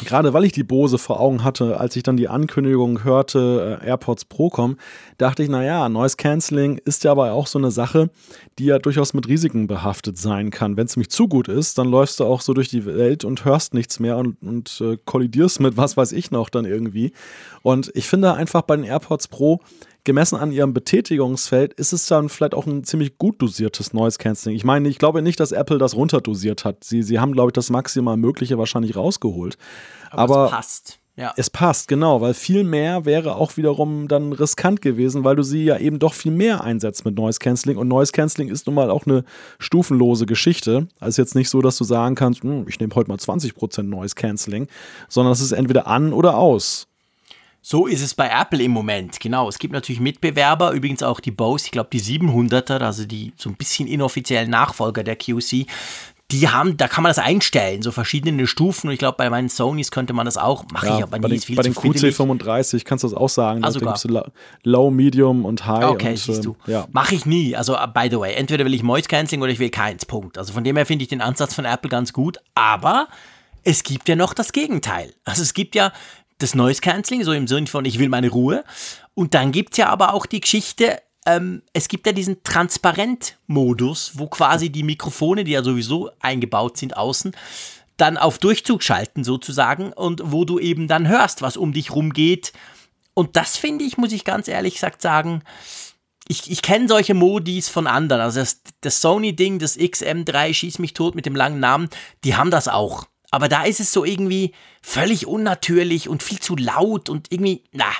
gerade 0.05 0.33
weil 0.33 0.45
ich 0.45 0.51
die 0.51 0.63
Bose 0.63 0.97
vor 0.97 1.19
Augen 1.19 1.43
hatte, 1.43 1.79
als 1.79 1.95
ich 1.95 2.03
dann 2.03 2.17
die 2.17 2.27
Ankündigung 2.27 3.03
hörte, 3.03 3.79
äh, 3.81 3.87
AirPods 3.87 4.25
Pro 4.25 4.49
kommen, 4.49 4.77
dachte 5.17 5.43
ich, 5.43 5.49
naja, 5.49 5.87
Noise 5.89 6.17
Cancelling 6.17 6.79
ist 6.83 7.03
ja 7.03 7.11
aber 7.11 7.31
auch 7.33 7.47
so 7.47 7.59
eine 7.59 7.71
Sache, 7.71 8.09
die 8.59 8.65
ja 8.65 8.79
durchaus 8.79 9.13
mit 9.13 9.27
Risiken 9.27 9.67
behaftet 9.67 10.17
sein 10.17 10.49
kann. 10.49 10.77
Wenn 10.77 10.85
es 10.85 10.95
nämlich 10.95 11.09
zu 11.09 11.27
gut 11.27 11.47
ist, 11.47 11.77
dann 11.77 11.87
läufst 11.87 12.19
du 12.19 12.25
auch 12.25 12.41
so 12.41 12.53
durch 12.53 12.69
die 12.69 12.85
Welt 12.85 13.23
und 13.23 13.45
hörst 13.45 13.73
nichts 13.73 13.99
mehr 13.99 14.17
und, 14.17 14.41
und 14.41 14.81
äh, 14.81 14.97
kollidierst 15.03 15.59
mit 15.59 15.77
was 15.77 15.97
weiß 15.97 16.11
ich 16.11 16.31
noch 16.31 16.49
dann 16.49 16.65
irgendwie. 16.65 17.13
Und 17.61 17.91
ich 17.95 18.07
finde 18.07 18.33
einfach 18.33 18.63
bei 18.63 18.75
den 18.75 18.85
AirPods 18.85 19.27
Pro, 19.27 19.59
gemessen 20.03 20.37
an 20.37 20.51
ihrem 20.51 20.73
Betätigungsfeld 20.73 21.73
ist 21.73 21.93
es 21.93 22.07
dann 22.07 22.29
vielleicht 22.29 22.55
auch 22.55 22.65
ein 22.65 22.83
ziemlich 22.83 23.17
gut 23.17 23.41
dosiertes 23.41 23.93
Noise 23.93 24.17
Cancelling. 24.17 24.55
Ich 24.55 24.63
meine, 24.63 24.89
ich 24.89 24.97
glaube 24.97 25.21
nicht, 25.21 25.39
dass 25.39 25.51
Apple 25.51 25.77
das 25.77 25.95
runterdosiert 25.95 26.65
hat. 26.65 26.83
Sie, 26.83 27.03
sie 27.03 27.19
haben, 27.19 27.33
glaube 27.33 27.49
ich, 27.49 27.53
das 27.53 27.69
maximal 27.69 28.17
Mögliche 28.17 28.57
wahrscheinlich 28.57 28.95
rausgeholt. 28.95 29.57
Aber, 30.11 30.35
Aber 30.35 30.45
es 30.45 30.51
passt. 30.51 30.99
Ja. 31.15 31.31
Es 31.37 31.51
passt, 31.51 31.87
genau, 31.87 32.21
weil 32.21 32.33
viel 32.33 32.63
mehr 32.63 33.05
wäre 33.05 33.35
auch 33.35 33.55
wiederum 33.55 34.07
dann 34.07 34.33
riskant 34.33 34.81
gewesen, 34.81 35.23
weil 35.23 35.35
du 35.35 35.43
sie 35.43 35.63
ja 35.63 35.77
eben 35.77 35.99
doch 35.99 36.15
viel 36.15 36.31
mehr 36.31 36.63
einsetzt 36.63 37.05
mit 37.05 37.15
Noise 37.15 37.37
Cancelling. 37.37 37.77
Und 37.77 37.87
Noise 37.87 38.11
Cancelling 38.11 38.49
ist 38.49 38.65
nun 38.65 38.73
mal 38.73 38.89
auch 38.89 39.05
eine 39.05 39.23
stufenlose 39.59 40.25
Geschichte. 40.25 40.87
Also 40.99 41.21
jetzt 41.21 41.35
nicht 41.35 41.51
so, 41.51 41.61
dass 41.61 41.77
du 41.77 41.83
sagen 41.83 42.15
kannst, 42.15 42.41
hm, 42.41 42.65
ich 42.67 42.79
nehme 42.79 42.95
heute 42.95 43.09
mal 43.09 43.17
20% 43.17 43.83
Noise 43.83 44.15
Cancelling, 44.15 44.67
sondern 45.07 45.33
es 45.33 45.41
ist 45.41 45.51
entweder 45.51 45.85
an 45.85 46.13
oder 46.13 46.35
aus. 46.35 46.87
So 47.65 47.87
ist 47.87 48.01
es 48.01 48.13
bei 48.13 48.29
Apple 48.29 48.61
im 48.61 48.71
Moment, 48.71 49.21
genau. 49.21 49.47
Es 49.47 49.57
gibt 49.57 49.73
natürlich 49.73 50.01
Mitbewerber, 50.01 50.71
übrigens 50.71 51.01
auch 51.01 51.21
die 51.21 51.31
Bose, 51.31 51.65
ich 51.65 51.71
glaube 51.71 51.89
die 51.93 52.01
700er, 52.01 52.79
also 52.79 53.05
die 53.05 53.31
so 53.37 53.49
ein 53.49 53.55
bisschen 53.55 53.87
inoffiziellen 53.87 54.49
Nachfolger 54.49 55.01
der 55.01 55.15
QC, 55.15 55.65
die 56.31 56.49
haben, 56.49 56.75
da 56.75 56.89
kann 56.89 57.03
man 57.03 57.11
das 57.11 57.19
einstellen, 57.19 57.81
so 57.81 57.91
verschiedene 57.91 58.47
Stufen. 58.47 58.87
Und 58.87 58.93
ich 58.93 58.99
glaube, 58.99 59.15
bei 59.17 59.29
meinen 59.29 59.47
Sonys 59.47 59.91
könnte 59.91 60.11
man 60.13 60.25
das 60.25 60.37
auch. 60.37 60.65
Mache 60.73 60.87
ja, 60.87 60.97
ich 60.97 61.03
aber 61.03 61.19
bei 61.19 61.27
nie. 61.29 61.37
Den, 61.37 61.55
bei 61.55 61.61
den 61.61 61.73
QC35 61.73 62.83
kannst 62.83 63.03
du 63.03 63.07
das 63.07 63.15
auch 63.15 63.29
sagen. 63.29 63.63
Also 63.63 63.79
da 63.79 63.93
du 63.93 64.21
Low, 64.63 64.89
Medium 64.89 65.45
und 65.45 65.65
High. 65.65 65.85
Okay, 65.85 66.09
und, 66.11 66.17
siehst 66.17 66.43
du. 66.43 66.57
Ähm, 66.67 66.73
ja. 66.73 66.87
Mache 66.91 67.15
ich 67.15 67.25
nie. 67.25 67.55
Also, 67.55 67.75
uh, 67.75 67.87
by 67.87 68.07
the 68.09 68.19
way, 68.19 68.33
entweder 68.33 68.65
will 68.65 68.73
ich 68.73 68.83
Noise 68.83 69.07
Cancelling 69.07 69.41
oder 69.41 69.51
ich 69.51 69.59
will 69.59 69.69
keins. 69.69 70.05
Punkt. 70.05 70.37
Also 70.37 70.53
von 70.53 70.63
dem 70.63 70.75
her 70.75 70.85
finde 70.85 71.03
ich 71.03 71.09
den 71.09 71.21
Ansatz 71.21 71.53
von 71.53 71.65
Apple 71.65 71.89
ganz 71.89 72.11
gut. 72.13 72.39
Aber 72.55 73.07
es 73.63 73.83
gibt 73.83 74.09
ja 74.09 74.15
noch 74.15 74.33
das 74.33 74.51
Gegenteil. 74.51 75.13
Also 75.23 75.43
es 75.43 75.53
gibt 75.53 75.75
ja 75.75 75.93
das 76.43 76.55
Noise 76.55 76.81
Cancelling, 76.81 77.23
so 77.23 77.33
im 77.33 77.47
Sinne 77.47 77.67
von, 77.67 77.85
ich 77.85 77.99
will 77.99 78.09
meine 78.09 78.29
Ruhe. 78.29 78.63
Und 79.13 79.33
dann 79.33 79.51
gibt 79.51 79.73
es 79.73 79.77
ja 79.77 79.87
aber 79.87 80.13
auch 80.13 80.25
die 80.25 80.41
Geschichte, 80.41 81.01
ähm, 81.25 81.63
es 81.71 81.87
gibt 81.87 82.05
ja 82.05 82.11
diesen 82.11 82.43
Transparent-Modus, 82.43 84.13
wo 84.15 84.27
quasi 84.27 84.69
die 84.69 84.83
Mikrofone, 84.83 85.43
die 85.43 85.51
ja 85.51 85.63
sowieso 85.63 86.11
eingebaut 86.19 86.77
sind 86.77 86.97
außen, 86.97 87.35
dann 87.97 88.17
auf 88.17 88.39
Durchzug 88.39 88.83
schalten 88.83 89.23
sozusagen 89.23 89.93
und 89.93 90.21
wo 90.25 90.45
du 90.45 90.59
eben 90.59 90.87
dann 90.87 91.07
hörst, 91.07 91.41
was 91.41 91.57
um 91.57 91.73
dich 91.73 91.91
rumgeht. 91.91 92.51
Und 93.13 93.35
das 93.35 93.55
finde 93.55 93.85
ich, 93.85 93.97
muss 93.97 94.11
ich 94.11 94.25
ganz 94.25 94.47
ehrlich 94.47 94.75
gesagt 94.75 95.01
sagen, 95.01 95.43
ich, 96.27 96.49
ich 96.49 96.61
kenne 96.61 96.87
solche 96.87 97.13
Modis 97.13 97.69
von 97.69 97.85
anderen. 97.87 98.21
Also 98.21 98.39
das, 98.39 98.61
das 98.81 99.01
Sony-Ding, 99.01 99.59
das 99.59 99.77
XM3, 99.77 100.53
schieß 100.53 100.79
mich 100.79 100.93
tot 100.93 101.15
mit 101.15 101.25
dem 101.25 101.35
langen 101.35 101.59
Namen, 101.59 101.89
die 102.23 102.35
haben 102.35 102.51
das 102.51 102.67
auch. 102.67 103.05
Aber 103.33 103.49
da 103.49 103.63
ist 103.63 103.79
es 103.79 103.91
so 103.91 104.05
irgendwie 104.05 104.51
völlig 104.83 105.25
unnatürlich 105.25 106.07
und 106.07 106.21
viel 106.21 106.39
zu 106.39 106.55
laut 106.55 107.09
und 107.09 107.31
irgendwie, 107.31 107.63
na. 107.71 107.91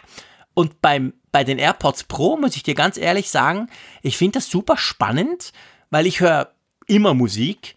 Und 0.53 0.79
beim, 0.79 1.15
bei 1.31 1.43
den 1.43 1.57
AirPods 1.57 2.03
Pro 2.03 2.37
muss 2.37 2.55
ich 2.55 2.61
dir 2.61 2.75
ganz 2.75 2.99
ehrlich 2.99 3.31
sagen, 3.31 3.67
ich 4.03 4.15
finde 4.15 4.37
das 4.37 4.47
super 4.47 4.77
spannend, 4.77 5.51
weil 5.89 6.05
ich 6.05 6.19
höre 6.19 6.53
immer 6.85 7.15
Musik 7.15 7.75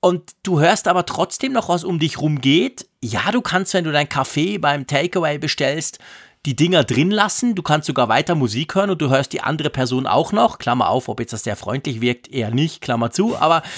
und 0.00 0.32
du 0.42 0.58
hörst 0.58 0.88
aber 0.88 1.06
trotzdem 1.06 1.52
noch, 1.52 1.68
was 1.68 1.84
um 1.84 2.00
dich 2.00 2.20
rum 2.20 2.40
geht. 2.40 2.88
Ja, 3.00 3.30
du 3.30 3.42
kannst, 3.42 3.74
wenn 3.74 3.84
du 3.84 3.92
dein 3.92 4.08
Kaffee 4.08 4.58
beim 4.58 4.88
Takeaway 4.88 5.38
bestellst, 5.38 6.00
die 6.48 6.56
Dinger 6.56 6.82
drin 6.82 7.10
lassen. 7.10 7.54
Du 7.54 7.62
kannst 7.62 7.86
sogar 7.86 8.08
weiter 8.08 8.34
Musik 8.34 8.74
hören 8.74 8.88
und 8.88 9.02
du 9.02 9.10
hörst 9.10 9.34
die 9.34 9.42
andere 9.42 9.68
Person 9.68 10.06
auch 10.06 10.32
noch. 10.32 10.56
Klammer 10.56 10.88
auf, 10.88 11.10
ob 11.10 11.20
jetzt 11.20 11.34
das 11.34 11.44
sehr 11.44 11.56
freundlich 11.56 12.00
wirkt, 12.00 12.32
eher 12.32 12.50
nicht, 12.50 12.80
Klammer 12.80 13.10
zu. 13.10 13.36
Aber 13.36 13.62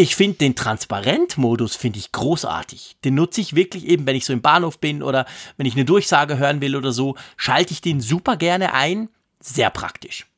Ich 0.00 0.14
finde 0.14 0.38
den 0.38 0.54
Transparent-Modus 0.54 1.74
finde 1.74 1.98
ich 1.98 2.12
großartig. 2.12 2.98
Den 3.04 3.16
nutze 3.16 3.40
ich 3.40 3.56
wirklich 3.56 3.84
eben, 3.84 4.06
wenn 4.06 4.14
ich 4.14 4.24
so 4.24 4.32
im 4.32 4.42
Bahnhof 4.42 4.78
bin 4.78 5.02
oder 5.02 5.26
wenn 5.56 5.66
ich 5.66 5.74
eine 5.74 5.84
Durchsage 5.84 6.38
hören 6.38 6.60
will 6.60 6.76
oder 6.76 6.92
so, 6.92 7.16
schalte 7.36 7.72
ich 7.72 7.80
den 7.80 8.00
super 8.00 8.36
gerne 8.36 8.74
ein. 8.74 9.08
Sehr 9.40 9.70
praktisch. 9.70 10.28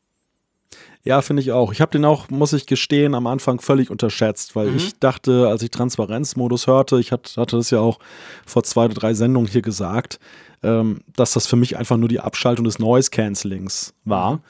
Ja, 1.05 1.21
finde 1.21 1.43
ich 1.43 1.53
auch. 1.53 1.73
Ich 1.73 1.83
habe 1.83 1.93
den 1.93 2.07
auch, 2.07 2.31
muss 2.31 2.55
ich 2.55 2.65
gestehen, 2.65 3.15
am 3.15 3.27
Anfang 3.27 3.61
völlig 3.61 3.91
unterschätzt, 3.91 4.57
weil 4.57 4.69
mhm. 4.69 4.77
ich 4.79 4.99
dachte, 4.99 5.49
als 5.49 5.63
ich 5.63 5.71
Transparenzmodus 5.71 6.67
hörte, 6.67 6.99
ich 6.99 7.13
hatte 7.13 7.57
das 7.57 7.71
ja 7.71 7.81
auch 7.81 7.99
vor 8.47 8.63
zwei 8.63 8.87
oder 8.87 8.95
drei 8.95 9.13
Sendungen 9.13 9.51
hier 9.51 9.63
gesagt, 9.63 10.21
ähm, 10.63 11.01
dass 11.17 11.33
das 11.33 11.47
für 11.47 11.57
mich 11.57 11.77
einfach 11.77 11.97
nur 11.97 12.09
die 12.09 12.21
Abschaltung 12.21 12.65
des 12.65 12.79
Noise 12.79 13.11
Cancellings 13.11 13.95
war. 14.05 14.41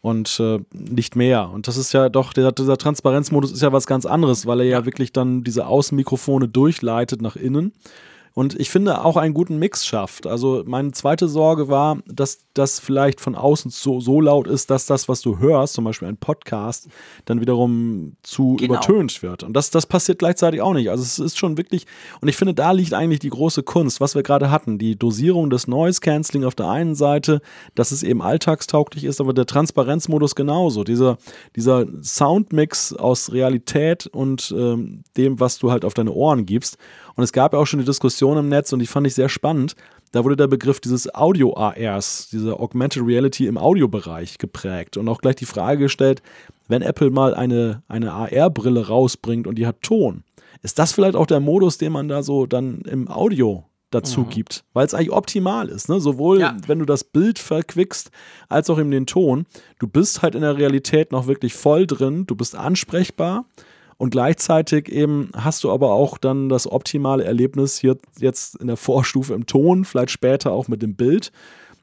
Und 0.00 0.38
äh, 0.38 0.60
nicht 0.72 1.16
mehr. 1.16 1.50
Und 1.50 1.66
das 1.66 1.76
ist 1.76 1.92
ja 1.92 2.08
doch, 2.08 2.32
der, 2.32 2.52
dieser 2.52 2.76
Transparenzmodus 2.76 3.50
ist 3.50 3.62
ja 3.62 3.72
was 3.72 3.88
ganz 3.88 4.06
anderes, 4.06 4.46
weil 4.46 4.60
er 4.60 4.66
ja 4.66 4.84
wirklich 4.84 5.12
dann 5.12 5.42
diese 5.42 5.66
Außenmikrofone 5.66 6.46
durchleitet 6.46 7.20
nach 7.20 7.34
innen 7.34 7.72
und 8.36 8.60
ich 8.60 8.68
finde 8.68 9.02
auch 9.02 9.16
einen 9.16 9.32
guten 9.32 9.58
Mix 9.58 9.86
schafft. 9.86 10.26
Also 10.26 10.62
meine 10.66 10.92
zweite 10.92 11.26
Sorge 11.26 11.68
war, 11.68 12.00
dass 12.06 12.40
das 12.52 12.78
vielleicht 12.78 13.18
von 13.18 13.34
außen 13.34 13.70
so, 13.70 13.98
so 13.98 14.20
laut 14.20 14.46
ist, 14.46 14.68
dass 14.68 14.84
das, 14.84 15.08
was 15.08 15.22
du 15.22 15.38
hörst, 15.38 15.72
zum 15.72 15.84
Beispiel 15.84 16.06
ein 16.06 16.18
Podcast, 16.18 16.88
dann 17.24 17.40
wiederum 17.40 18.18
zu 18.22 18.56
genau. 18.56 18.74
übertönt 18.74 19.22
wird. 19.22 19.42
Und 19.42 19.54
das, 19.54 19.70
das 19.70 19.86
passiert 19.86 20.18
gleichzeitig 20.18 20.60
auch 20.60 20.74
nicht. 20.74 20.90
Also 20.90 21.02
es 21.02 21.18
ist 21.18 21.38
schon 21.38 21.56
wirklich, 21.56 21.86
und 22.20 22.28
ich 22.28 22.36
finde, 22.36 22.52
da 22.52 22.72
liegt 22.72 22.92
eigentlich 22.92 23.20
die 23.20 23.30
große 23.30 23.62
Kunst, 23.62 24.02
was 24.02 24.14
wir 24.14 24.22
gerade 24.22 24.50
hatten. 24.50 24.76
Die 24.76 24.98
Dosierung 24.98 25.48
des 25.48 25.66
Noise 25.66 26.00
Cancelling 26.02 26.44
auf 26.44 26.54
der 26.54 26.68
einen 26.68 26.94
Seite, 26.94 27.40
dass 27.74 27.90
es 27.90 28.02
eben 28.02 28.20
alltagstauglich 28.20 29.04
ist, 29.04 29.18
aber 29.18 29.32
der 29.32 29.46
Transparenzmodus 29.46 30.34
genauso. 30.34 30.84
Dieser, 30.84 31.16
dieser 31.56 31.86
Soundmix 32.02 32.92
aus 32.92 33.32
Realität 33.32 34.06
und 34.08 34.54
ähm, 34.54 35.04
dem, 35.16 35.40
was 35.40 35.56
du 35.56 35.70
halt 35.70 35.86
auf 35.86 35.94
deine 35.94 36.12
Ohren 36.12 36.44
gibst. 36.44 36.76
Und 37.16 37.24
es 37.24 37.32
gab 37.32 37.54
ja 37.54 37.58
auch 37.58 37.66
schon 37.66 37.80
eine 37.80 37.86
Diskussion 37.86 38.36
im 38.36 38.48
Netz 38.48 38.72
und 38.72 38.78
die 38.78 38.86
fand 38.86 39.06
ich 39.06 39.14
sehr 39.14 39.28
spannend. 39.28 39.74
Da 40.12 40.22
wurde 40.22 40.36
der 40.36 40.46
Begriff 40.46 40.80
dieses 40.80 41.12
Audio-ARs, 41.14 42.28
diese 42.30 42.60
Augmented 42.60 43.02
Reality 43.04 43.46
im 43.46 43.58
Audiobereich 43.58 44.38
geprägt 44.38 44.96
und 44.96 45.08
auch 45.08 45.20
gleich 45.20 45.36
die 45.36 45.46
Frage 45.46 45.80
gestellt, 45.80 46.22
wenn 46.68 46.82
Apple 46.82 47.10
mal 47.10 47.34
eine, 47.34 47.82
eine 47.88 48.12
AR-Brille 48.12 48.86
rausbringt 48.86 49.46
und 49.46 49.56
die 49.56 49.66
hat 49.66 49.82
Ton, 49.82 50.24
ist 50.62 50.78
das 50.78 50.92
vielleicht 50.92 51.16
auch 51.16 51.26
der 51.26 51.40
Modus, 51.40 51.78
den 51.78 51.92
man 51.92 52.08
da 52.08 52.22
so 52.22 52.46
dann 52.46 52.82
im 52.82 53.08
Audio 53.08 53.64
dazu 53.90 54.22
mhm. 54.22 54.28
gibt, 54.28 54.64
weil 54.72 54.84
es 54.84 54.94
eigentlich 54.94 55.12
optimal 55.12 55.68
ist, 55.68 55.88
ne? 55.88 56.00
sowohl 56.00 56.40
ja. 56.40 56.56
wenn 56.66 56.80
du 56.80 56.84
das 56.84 57.04
Bild 57.04 57.38
verquickst, 57.38 58.10
als 58.48 58.68
auch 58.68 58.78
eben 58.78 58.90
den 58.90 59.06
Ton. 59.06 59.46
Du 59.78 59.86
bist 59.86 60.22
halt 60.22 60.34
in 60.34 60.42
der 60.42 60.56
Realität 60.56 61.12
noch 61.12 61.26
wirklich 61.26 61.54
voll 61.54 61.86
drin, 61.86 62.26
du 62.26 62.34
bist 62.34 62.56
ansprechbar 62.56 63.46
und 63.98 64.10
gleichzeitig 64.10 64.90
eben 64.90 65.30
hast 65.34 65.64
du 65.64 65.72
aber 65.72 65.92
auch 65.92 66.18
dann 66.18 66.48
das 66.48 66.70
optimale 66.70 67.24
Erlebnis 67.24 67.78
hier 67.78 67.96
jetzt 68.18 68.56
in 68.56 68.66
der 68.66 68.76
Vorstufe 68.76 69.34
im 69.34 69.46
Ton, 69.46 69.84
vielleicht 69.84 70.10
später 70.10 70.52
auch 70.52 70.68
mit 70.68 70.82
dem 70.82 70.94
Bild. 70.94 71.32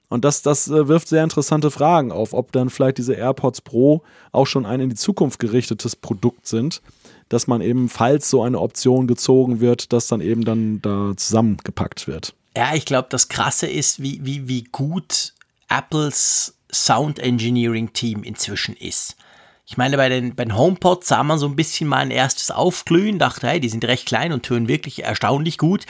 Und 0.09 0.23
das, 0.25 0.43
das 0.43 0.67
äh, 0.67 0.87
wirft 0.87 1.07
sehr 1.07 1.23
interessante 1.23 1.71
Fragen 1.71 2.11
auf, 2.11 2.33
ob 2.33 2.51
dann 2.51 2.69
vielleicht 2.69 2.99
diese 2.99 3.15
AirPods 3.15 3.61
Pro 3.61 4.03
auch 4.31 4.45
schon 4.45 4.65
ein 4.65 4.79
in 4.79 4.89
die 4.89 4.95
Zukunft 4.95 5.39
gerichtetes 5.39 5.95
Produkt 5.95 6.45
sind, 6.45 6.83
dass 7.29 7.47
man 7.47 7.61
eben, 7.61 7.89
falls 7.89 8.29
so 8.29 8.43
eine 8.43 8.59
Option 8.59 9.07
gezogen 9.07 9.59
wird, 9.59 9.91
dass 9.91 10.05
dann 10.05 10.21
eben 10.21 10.45
dann 10.45 10.83
da 10.83 11.13
zusammengepackt 11.15 12.07
wird. 12.07 12.35
Ja, 12.55 12.75
ich 12.75 12.85
glaube, 12.85 13.07
das 13.09 13.27
Krasse 13.27 13.65
ist, 13.65 14.03
wie, 14.03 14.23
wie, 14.23 14.47
wie 14.47 14.65
gut 14.65 15.33
Apples 15.67 16.53
Sound 16.71 17.17
Engineering 17.17 17.91
Team 17.93 18.21
inzwischen 18.21 18.75
ist. 18.75 19.15
Ich 19.65 19.77
meine, 19.77 19.95
bei 19.95 20.09
den, 20.09 20.35
bei 20.35 20.43
den 20.43 20.57
HomePods 20.57 21.07
sah 21.07 21.23
man 21.23 21.39
so 21.39 21.47
ein 21.47 21.55
bisschen 21.55 21.87
mal 21.87 21.99
ein 21.99 22.11
erstes 22.11 22.51
Aufglühen, 22.51 23.17
dachte, 23.17 23.47
hey, 23.47 23.59
die 23.59 23.69
sind 23.69 23.85
recht 23.85 24.05
klein 24.05 24.33
und 24.33 24.43
tönen 24.43 24.67
wirklich 24.67 25.03
erstaunlich 25.03 25.57
gut. 25.57 25.85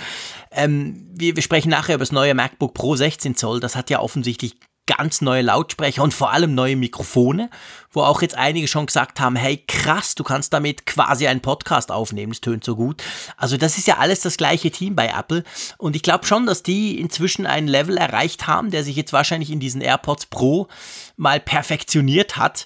Ähm, 0.51 1.09
wir, 1.15 1.35
wir 1.35 1.43
sprechen 1.43 1.69
nachher 1.69 1.95
über 1.95 2.03
das 2.03 2.11
neue 2.11 2.35
MacBook 2.35 2.75
Pro 2.75 2.95
16 2.95 3.35
Zoll. 3.35 3.59
Das 3.59 3.75
hat 3.75 3.89
ja 3.89 3.99
offensichtlich 3.99 4.57
ganz 4.85 5.21
neue 5.21 5.41
Lautsprecher 5.41 6.03
und 6.03 6.13
vor 6.13 6.31
allem 6.31 6.55
neue 6.55 6.75
Mikrofone, 6.75 7.49
wo 7.91 8.01
auch 8.01 8.21
jetzt 8.21 8.35
einige 8.35 8.67
schon 8.67 8.85
gesagt 8.85 9.19
haben, 9.19 9.35
hey 9.35 9.63
krass, 9.65 10.15
du 10.15 10.23
kannst 10.23 10.53
damit 10.53 10.85
quasi 10.85 11.25
einen 11.27 11.41
Podcast 11.41 11.91
aufnehmen, 11.91 12.33
es 12.33 12.41
tönt 12.41 12.65
so 12.65 12.75
gut. 12.75 13.01
Also 13.37 13.55
das 13.55 13.77
ist 13.77 13.87
ja 13.87 13.97
alles 13.97 14.19
das 14.19 14.35
gleiche 14.35 14.71
Team 14.71 14.95
bei 14.95 15.07
Apple 15.07 15.43
und 15.77 15.95
ich 15.95 16.03
glaube 16.03 16.25
schon, 16.25 16.45
dass 16.45 16.63
die 16.63 16.99
inzwischen 16.99 17.45
ein 17.45 17.67
Level 17.67 17.97
erreicht 17.97 18.45
haben, 18.47 18.71
der 18.71 18.83
sich 18.83 18.97
jetzt 18.97 19.13
wahrscheinlich 19.13 19.51
in 19.51 19.61
diesen 19.61 19.81
AirPods 19.81 20.25
Pro 20.25 20.67
mal 21.15 21.39
perfektioniert 21.39 22.35
hat 22.35 22.65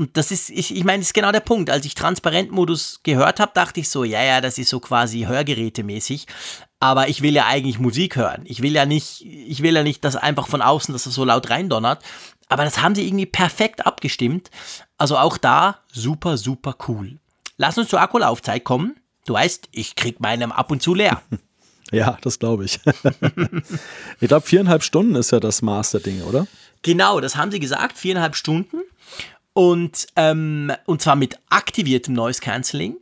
und 0.00 0.16
das 0.16 0.30
ist, 0.30 0.48
ich, 0.48 0.74
ich 0.74 0.82
meine, 0.82 1.00
das 1.00 1.08
ist 1.08 1.12
genau 1.12 1.30
der 1.30 1.40
Punkt. 1.40 1.68
Als 1.68 1.84
ich 1.84 1.94
Transparentmodus 1.94 3.00
gehört 3.02 3.38
habe, 3.38 3.52
dachte 3.52 3.80
ich 3.80 3.90
so, 3.90 4.02
ja, 4.02 4.22
ja, 4.22 4.40
das 4.40 4.56
ist 4.56 4.70
so 4.70 4.80
quasi 4.80 5.24
Hörgerätemäßig. 5.24 6.26
Aber 6.78 7.08
ich 7.08 7.20
will 7.20 7.34
ja 7.34 7.44
eigentlich 7.44 7.78
Musik 7.78 8.16
hören. 8.16 8.44
Ich 8.46 8.62
will 8.62 8.72
ja 8.72 8.86
nicht, 8.86 9.22
ich 9.26 9.62
will 9.62 9.74
ja 9.74 9.82
nicht, 9.82 10.02
dass 10.02 10.16
einfach 10.16 10.48
von 10.48 10.62
außen, 10.62 10.94
dass 10.94 11.04
es 11.04 11.14
so 11.14 11.26
laut 11.26 11.50
reindonnert. 11.50 12.02
Aber 12.48 12.64
das 12.64 12.80
haben 12.80 12.94
sie 12.94 13.06
irgendwie 13.06 13.26
perfekt 13.26 13.84
abgestimmt. 13.84 14.50
Also 14.96 15.18
auch 15.18 15.36
da 15.36 15.80
super, 15.92 16.38
super 16.38 16.76
cool. 16.88 17.18
Lass 17.58 17.76
uns 17.76 17.90
zur 17.90 18.00
Akkulaufzeit 18.00 18.64
kommen. 18.64 18.96
Du 19.26 19.34
weißt, 19.34 19.68
ich 19.70 19.96
krieg 19.96 20.18
meinem 20.18 20.50
ab 20.50 20.70
und 20.70 20.82
zu 20.82 20.94
leer. 20.94 21.20
Ja, 21.92 22.18
das 22.22 22.38
glaube 22.38 22.66
ich. 22.66 22.78
ich 24.20 24.28
glaube, 24.28 24.46
viereinhalb 24.46 24.84
Stunden 24.84 25.16
ist 25.16 25.32
ja 25.32 25.40
das 25.40 25.60
Maß 25.60 25.90
der 25.90 26.00
Dinge, 26.00 26.22
oder? 26.22 26.46
Genau, 26.82 27.18
das 27.18 27.34
haben 27.34 27.50
sie 27.50 27.58
gesagt, 27.58 27.98
viereinhalb 27.98 28.36
Stunden. 28.36 28.82
Und, 29.52 30.06
ähm, 30.16 30.72
und 30.86 31.02
zwar 31.02 31.16
mit 31.16 31.38
aktiviertem 31.48 32.14
Noise 32.14 32.40
Cancelling. 32.40 32.96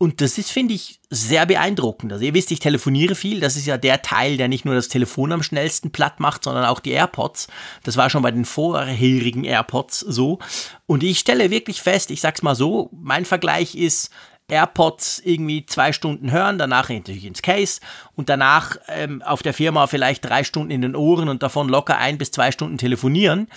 Und 0.00 0.20
das 0.20 0.38
ist, 0.38 0.52
finde 0.52 0.74
ich, 0.74 1.00
sehr 1.10 1.44
beeindruckend. 1.44 2.12
Also 2.12 2.24
ihr 2.24 2.32
wisst, 2.32 2.52
ich 2.52 2.60
telefoniere 2.60 3.16
viel. 3.16 3.40
Das 3.40 3.56
ist 3.56 3.66
ja 3.66 3.76
der 3.76 4.00
Teil, 4.00 4.36
der 4.36 4.46
nicht 4.46 4.64
nur 4.64 4.76
das 4.76 4.86
Telefon 4.86 5.32
am 5.32 5.42
schnellsten 5.42 5.90
platt 5.90 6.20
macht, 6.20 6.44
sondern 6.44 6.66
auch 6.66 6.78
die 6.78 6.92
AirPods. 6.92 7.48
Das 7.82 7.96
war 7.96 8.08
schon 8.08 8.22
bei 8.22 8.30
den 8.30 8.44
vorherigen 8.44 9.42
AirPods 9.42 9.98
so. 9.98 10.38
Und 10.86 11.02
ich 11.02 11.18
stelle 11.18 11.50
wirklich 11.50 11.82
fest, 11.82 12.12
ich 12.12 12.20
sag's 12.20 12.42
mal 12.42 12.54
so, 12.54 12.90
mein 12.92 13.24
Vergleich 13.24 13.74
ist, 13.74 14.10
AirPods 14.50 15.20
irgendwie 15.24 15.66
zwei 15.66 15.92
Stunden 15.92 16.30
hören, 16.30 16.58
danach 16.58 16.88
natürlich 16.88 17.24
ins 17.24 17.42
Case 17.42 17.80
und 18.14 18.28
danach 18.28 18.76
ähm, 18.88 19.20
auf 19.20 19.42
der 19.42 19.52
Firma 19.52 19.86
vielleicht 19.88 20.24
drei 20.24 20.42
Stunden 20.42 20.70
in 20.70 20.80
den 20.80 20.96
Ohren 20.96 21.28
und 21.28 21.42
davon 21.42 21.68
locker 21.68 21.98
ein 21.98 22.16
bis 22.16 22.30
zwei 22.30 22.50
Stunden 22.50 22.78
telefonieren 22.78 23.48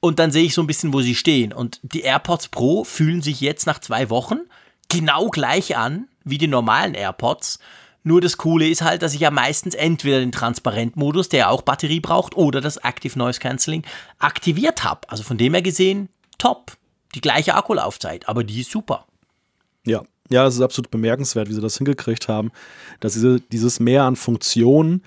und 0.00 0.18
dann 0.18 0.30
sehe 0.30 0.44
ich 0.44 0.54
so 0.54 0.62
ein 0.62 0.66
bisschen, 0.66 0.92
wo 0.92 1.00
sie 1.02 1.14
stehen. 1.14 1.52
Und 1.52 1.78
die 1.82 2.00
AirPods 2.00 2.48
Pro 2.48 2.84
fühlen 2.84 3.22
sich 3.22 3.40
jetzt 3.40 3.66
nach 3.66 3.78
zwei 3.78 4.10
Wochen 4.10 4.40
genau 4.88 5.28
gleich 5.28 5.76
an 5.76 6.08
wie 6.24 6.38
die 6.38 6.48
normalen 6.48 6.94
AirPods. 6.94 7.58
Nur 8.02 8.20
das 8.20 8.38
Coole 8.38 8.68
ist 8.68 8.82
halt, 8.82 9.02
dass 9.02 9.14
ich 9.14 9.20
ja 9.20 9.30
meistens 9.30 9.74
entweder 9.74 10.20
den 10.20 10.32
Transparentmodus, 10.32 11.28
der 11.28 11.50
auch 11.50 11.62
Batterie 11.62 12.00
braucht, 12.00 12.34
oder 12.34 12.60
das 12.60 12.78
Active 12.78 13.18
Noise 13.18 13.40
Cancelling 13.40 13.84
aktiviert 14.18 14.84
habe. 14.84 15.08
Also 15.08 15.22
von 15.22 15.36
dem 15.36 15.52
her 15.52 15.62
gesehen, 15.62 16.08
top. 16.38 16.72
Die 17.14 17.20
gleiche 17.20 17.54
Akkulaufzeit, 17.54 18.28
aber 18.28 18.44
die 18.44 18.60
ist 18.60 18.70
super. 18.70 19.06
Ja, 19.84 20.02
ja, 20.30 20.44
das 20.44 20.54
ist 20.54 20.60
absolut 20.60 20.90
bemerkenswert, 20.90 21.48
wie 21.48 21.54
sie 21.54 21.60
das 21.60 21.76
hingekriegt 21.76 22.28
haben, 22.28 22.52
dass 23.00 23.14
diese, 23.14 23.40
dieses 23.40 23.80
Mehr 23.80 24.04
an 24.04 24.14
Funktionen 24.14 25.02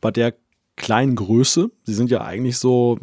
bei 0.00 0.12
der 0.12 0.34
kleinen 0.76 1.16
Größe, 1.16 1.70
sie 1.82 1.94
sind 1.94 2.10
ja 2.10 2.22
eigentlich 2.22 2.58
so 2.58 2.98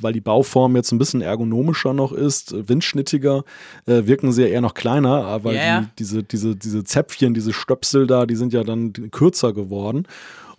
weil 0.00 0.12
die 0.12 0.20
Bauform 0.20 0.76
jetzt 0.76 0.92
ein 0.92 0.98
bisschen 0.98 1.20
ergonomischer 1.22 1.92
noch 1.92 2.12
ist, 2.12 2.54
windschnittiger, 2.68 3.44
äh, 3.86 4.06
wirken 4.06 4.32
sie 4.32 4.42
ja 4.42 4.48
eher 4.48 4.60
noch 4.60 4.74
kleiner, 4.74 5.24
aber 5.24 5.52
yeah. 5.52 5.80
die, 5.80 5.86
diese, 5.98 6.22
diese, 6.22 6.56
diese 6.56 6.84
Zäpfchen, 6.84 7.34
diese 7.34 7.52
Stöpsel 7.52 8.06
da, 8.06 8.26
die 8.26 8.36
sind 8.36 8.52
ja 8.52 8.64
dann 8.64 8.92
kürzer 9.10 9.52
geworden. 9.52 10.06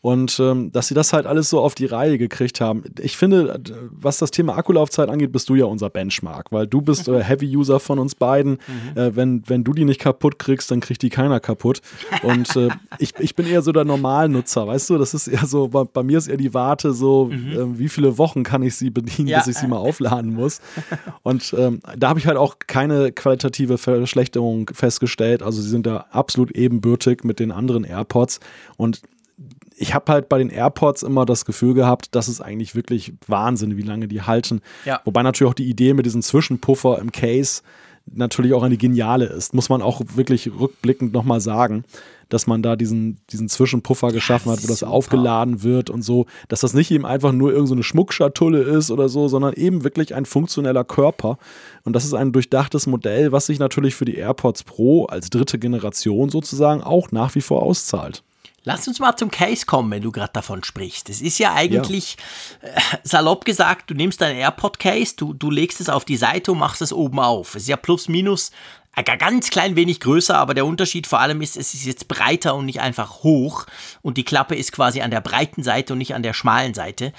Und 0.03 0.37
ähm, 0.41 0.69
dass 0.73 0.89
sie 0.89 0.95
das 0.95 1.13
halt 1.13 1.25
alles 1.25 1.49
so 1.49 1.61
auf 1.61 1.75
die 1.75 1.85
Reihe 1.85 2.17
gekriegt 2.17 2.59
haben. 2.59 2.83
Ich 2.99 3.15
finde, 3.15 3.61
was 3.89 4.17
das 4.17 4.31
Thema 4.31 4.57
Akkulaufzeit 4.57 5.07
angeht, 5.07 5.31
bist 5.31 5.47
du 5.47 5.55
ja 5.55 5.63
unser 5.63 5.89
Benchmark, 5.89 6.51
weil 6.51 6.67
du 6.67 6.81
bist 6.81 7.07
äh, 7.07 7.23
Heavy-User 7.23 7.79
von 7.79 7.99
uns 7.99 8.13
beiden. 8.13 8.57
Mhm. 8.67 8.97
Äh, 8.99 9.15
wenn, 9.15 9.43
wenn 9.47 9.63
du 9.63 9.71
die 9.71 9.85
nicht 9.85 10.01
kaputt 10.01 10.39
kriegst, 10.39 10.69
dann 10.71 10.81
kriegt 10.81 11.03
die 11.03 11.09
keiner 11.09 11.39
kaputt. 11.39 11.81
Und 12.21 12.53
äh, 12.57 12.67
ich, 12.99 13.13
ich 13.17 13.33
bin 13.33 13.47
eher 13.47 13.61
so 13.61 13.71
der 13.71 13.85
Normalnutzer, 13.85 14.67
weißt 14.67 14.89
du? 14.89 14.97
Das 14.97 15.13
ist 15.13 15.29
eher 15.29 15.45
so, 15.45 15.69
bei, 15.69 15.85
bei 15.85 16.03
mir 16.03 16.17
ist 16.17 16.27
eher 16.27 16.35
die 16.35 16.53
Warte 16.53 16.91
so, 16.91 17.29
mhm. 17.31 17.51
äh, 17.53 17.79
wie 17.79 17.87
viele 17.87 18.17
Wochen 18.17 18.43
kann 18.43 18.61
ich 18.61 18.75
sie 18.75 18.89
bedienen, 18.89 19.29
ja. 19.29 19.37
bis 19.37 19.47
ich 19.47 19.55
sie 19.55 19.67
mal 19.67 19.77
aufladen 19.77 20.33
muss. 20.33 20.59
Und 21.23 21.55
ähm, 21.57 21.79
da 21.97 22.09
habe 22.09 22.19
ich 22.19 22.27
halt 22.27 22.35
auch 22.35 22.57
keine 22.67 23.13
qualitative 23.13 23.77
Verschlechterung 23.77 24.69
festgestellt. 24.73 25.41
Also 25.41 25.61
sie 25.61 25.69
sind 25.69 25.85
da 25.85 26.07
absolut 26.11 26.51
ebenbürtig 26.51 27.23
mit 27.23 27.39
den 27.39 27.53
anderen 27.53 27.85
AirPods. 27.85 28.41
Und 28.75 28.99
ich 29.83 29.93
habe 29.93 30.11
halt 30.11 30.29
bei 30.29 30.37
den 30.37 30.49
AirPods 30.49 31.03
immer 31.03 31.25
das 31.25 31.43
Gefühl 31.43 31.73
gehabt, 31.73 32.15
dass 32.15 32.29
es 32.29 32.39
eigentlich 32.39 32.73
wirklich 32.73 33.13
Wahnsinn, 33.27 33.75
wie 33.75 33.81
lange 33.81 34.07
die 34.07 34.21
halten. 34.21 34.61
Ja. 34.85 35.01
Wobei 35.03 35.23
natürlich 35.23 35.51
auch 35.51 35.55
die 35.55 35.69
Idee 35.69 35.93
mit 35.93 36.05
diesem 36.05 36.21
Zwischenpuffer 36.21 36.99
im 36.99 37.11
Case 37.11 37.61
natürlich 38.05 38.53
auch 38.53 38.63
eine 38.63 38.77
geniale 38.77 39.25
ist. 39.25 39.53
Muss 39.53 39.67
man 39.67 39.81
auch 39.81 40.01
wirklich 40.15 40.49
rückblickend 40.57 41.11
nochmal 41.11 41.41
sagen, 41.41 41.83
dass 42.29 42.47
man 42.47 42.63
da 42.63 42.77
diesen, 42.77 43.17
diesen 43.29 43.49
Zwischenpuffer 43.49 44.13
geschaffen 44.13 44.53
hat, 44.53 44.63
wo 44.63 44.67
das 44.67 44.79
super. 44.79 44.93
aufgeladen 44.93 45.63
wird 45.63 45.89
und 45.89 46.01
so, 46.01 46.27
dass 46.47 46.61
das 46.61 46.73
nicht 46.73 46.89
eben 46.89 47.05
einfach 47.05 47.33
nur 47.33 47.51
irgendeine 47.51 47.81
so 47.81 47.83
Schmuckschatulle 47.83 48.61
ist 48.61 48.89
oder 48.89 49.09
so, 49.09 49.27
sondern 49.27 49.53
eben 49.53 49.83
wirklich 49.83 50.15
ein 50.15 50.25
funktioneller 50.25 50.85
Körper. 50.85 51.37
Und 51.83 51.93
das 51.93 52.05
ist 52.05 52.13
ein 52.13 52.31
durchdachtes 52.31 52.87
Modell, 52.87 53.33
was 53.33 53.47
sich 53.47 53.59
natürlich 53.59 53.95
für 53.95 54.05
die 54.05 54.15
AirPods 54.15 54.63
Pro 54.63 55.05
als 55.05 55.29
dritte 55.29 55.59
Generation 55.59 56.29
sozusagen 56.29 56.81
auch 56.81 57.11
nach 57.11 57.35
wie 57.35 57.41
vor 57.41 57.63
auszahlt. 57.63 58.23
Lass 58.65 58.87
uns 58.87 58.99
mal 58.99 59.15
zum 59.17 59.29
Case 59.29 59.65
kommen, 59.65 59.91
wenn 59.91 60.01
du 60.01 60.11
gerade 60.11 60.31
davon 60.33 60.63
sprichst. 60.63 61.09
Es 61.09 61.21
ist 61.21 61.37
ja 61.37 61.53
eigentlich 61.53 62.17
ja. 62.61 62.69
Äh, 62.69 62.81
salopp 63.03 63.45
gesagt, 63.45 63.89
du 63.89 63.93
nimmst 63.93 64.21
dein 64.21 64.37
AirPod-Case, 64.37 65.15
du, 65.17 65.33
du 65.33 65.51
legst 65.51 65.81
es 65.81 65.89
auf 65.89 66.05
die 66.05 66.17
Seite 66.17 66.51
und 66.53 66.59
machst 66.59 66.81
es 66.81 66.93
oben 66.93 67.19
auf. 67.19 67.55
Es 67.55 67.63
ist 67.63 67.69
ja 67.69 67.77
plus 67.77 68.07
minus 68.07 68.51
ein 68.95 69.05
ganz 69.17 69.49
klein 69.49 69.75
wenig 69.75 69.99
größer, 69.99 70.37
aber 70.37 70.53
der 70.53 70.65
Unterschied 70.65 71.07
vor 71.07 71.19
allem 71.19 71.41
ist, 71.41 71.57
es 71.57 71.73
ist 71.73 71.85
jetzt 71.85 72.07
breiter 72.07 72.55
und 72.55 72.65
nicht 72.65 72.79
einfach 72.79 73.23
hoch 73.23 73.65
und 74.01 74.17
die 74.17 74.23
Klappe 74.23 74.55
ist 74.55 74.71
quasi 74.71 75.01
an 75.01 75.11
der 75.11 75.21
breiten 75.21 75.63
Seite 75.63 75.93
und 75.93 75.99
nicht 75.99 76.13
an 76.13 76.23
der 76.23 76.33
schmalen 76.33 76.73
Seite. 76.73 77.11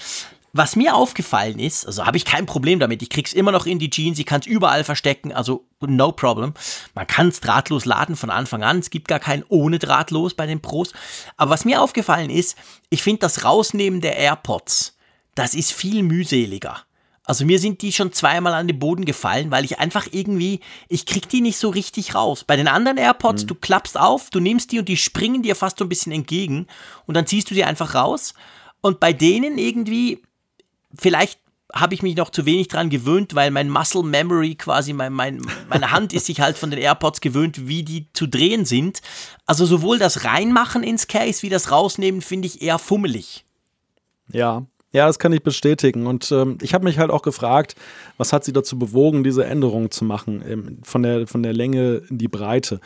Was 0.56 0.76
mir 0.76 0.94
aufgefallen 0.94 1.58
ist, 1.58 1.84
also 1.84 2.06
habe 2.06 2.16
ich 2.16 2.24
kein 2.24 2.46
Problem 2.46 2.78
damit, 2.78 3.02
ich 3.02 3.10
krieg's 3.10 3.32
immer 3.32 3.50
noch 3.50 3.66
in 3.66 3.80
die 3.80 3.90
Jeans, 3.90 4.20
ich 4.20 4.24
kann 4.24 4.40
es 4.40 4.46
überall 4.46 4.84
verstecken, 4.84 5.32
also 5.32 5.66
no 5.80 6.12
problem. 6.12 6.54
Man 6.94 7.08
kann 7.08 7.26
es 7.26 7.40
drahtlos 7.40 7.86
laden 7.86 8.14
von 8.14 8.30
Anfang 8.30 8.62
an, 8.62 8.78
es 8.78 8.90
gibt 8.90 9.08
gar 9.08 9.18
kein 9.18 9.42
ohne 9.48 9.80
drahtlos 9.80 10.34
bei 10.34 10.46
den 10.46 10.62
Pros. 10.62 10.92
Aber 11.36 11.50
was 11.50 11.64
mir 11.64 11.82
aufgefallen 11.82 12.30
ist, 12.30 12.56
ich 12.88 13.02
finde 13.02 13.18
das 13.18 13.42
Rausnehmen 13.42 14.00
der 14.00 14.16
AirPods, 14.16 14.96
das 15.34 15.54
ist 15.54 15.72
viel 15.72 16.04
mühseliger. 16.04 16.84
Also 17.24 17.44
mir 17.44 17.58
sind 17.58 17.82
die 17.82 17.92
schon 17.92 18.12
zweimal 18.12 18.54
an 18.54 18.68
den 18.68 18.78
Boden 18.78 19.04
gefallen, 19.04 19.50
weil 19.50 19.64
ich 19.64 19.80
einfach 19.80 20.06
irgendwie, 20.12 20.60
ich 20.88 21.04
krieg 21.04 21.28
die 21.28 21.40
nicht 21.40 21.56
so 21.56 21.70
richtig 21.70 22.14
raus. 22.14 22.44
Bei 22.44 22.54
den 22.54 22.68
anderen 22.68 22.98
AirPods, 22.98 23.42
mhm. 23.42 23.46
du 23.48 23.54
klappst 23.56 23.98
auf, 23.98 24.30
du 24.30 24.38
nimmst 24.38 24.70
die 24.70 24.78
und 24.78 24.88
die 24.88 24.98
springen 24.98 25.42
dir 25.42 25.56
fast 25.56 25.78
so 25.78 25.84
ein 25.84 25.88
bisschen 25.88 26.12
entgegen 26.12 26.68
und 27.06 27.14
dann 27.14 27.26
ziehst 27.26 27.50
du 27.50 27.54
die 27.54 27.64
einfach 27.64 27.96
raus. 27.96 28.34
Und 28.82 29.00
bei 29.00 29.12
denen 29.12 29.58
irgendwie, 29.58 30.22
vielleicht 30.98 31.38
habe 31.72 31.94
ich 31.94 32.02
mich 32.02 32.16
noch 32.16 32.30
zu 32.30 32.46
wenig 32.46 32.68
dran 32.68 32.88
gewöhnt, 32.88 33.34
weil 33.34 33.50
mein 33.50 33.68
Muscle 33.68 34.02
Memory 34.02 34.54
quasi, 34.54 34.92
mein, 34.92 35.12
mein, 35.12 35.42
meine 35.68 35.90
Hand 35.90 36.12
ist 36.12 36.26
sich 36.26 36.40
halt 36.40 36.56
von 36.56 36.70
den 36.70 36.78
AirPods 36.78 37.20
gewöhnt, 37.20 37.66
wie 37.66 37.82
die 37.82 38.12
zu 38.12 38.26
drehen 38.26 38.64
sind. 38.64 39.00
Also 39.46 39.66
sowohl 39.66 39.98
das 39.98 40.24
Reinmachen 40.24 40.82
ins 40.82 41.08
Case 41.08 41.42
wie 41.42 41.48
das 41.48 41.70
Rausnehmen 41.70 42.20
finde 42.20 42.46
ich 42.46 42.62
eher 42.62 42.78
fummelig. 42.78 43.44
Ja, 44.30 44.66
ja, 44.92 45.08
das 45.08 45.18
kann 45.18 45.32
ich 45.32 45.42
bestätigen. 45.42 46.06
Und 46.06 46.30
ähm, 46.30 46.58
ich 46.62 46.72
habe 46.72 46.84
mich 46.84 47.00
halt 47.00 47.10
auch 47.10 47.22
gefragt, 47.22 47.74
was 48.16 48.32
hat 48.32 48.44
sie 48.44 48.52
dazu 48.52 48.78
bewogen, 48.78 49.24
diese 49.24 49.44
Änderung 49.44 49.90
zu 49.90 50.04
machen, 50.04 50.42
ähm, 50.46 50.78
von, 50.84 51.02
der, 51.02 51.26
von 51.26 51.42
der 51.42 51.52
Länge 51.52 52.02
in 52.08 52.18
die 52.18 52.28
Breite. 52.28 52.78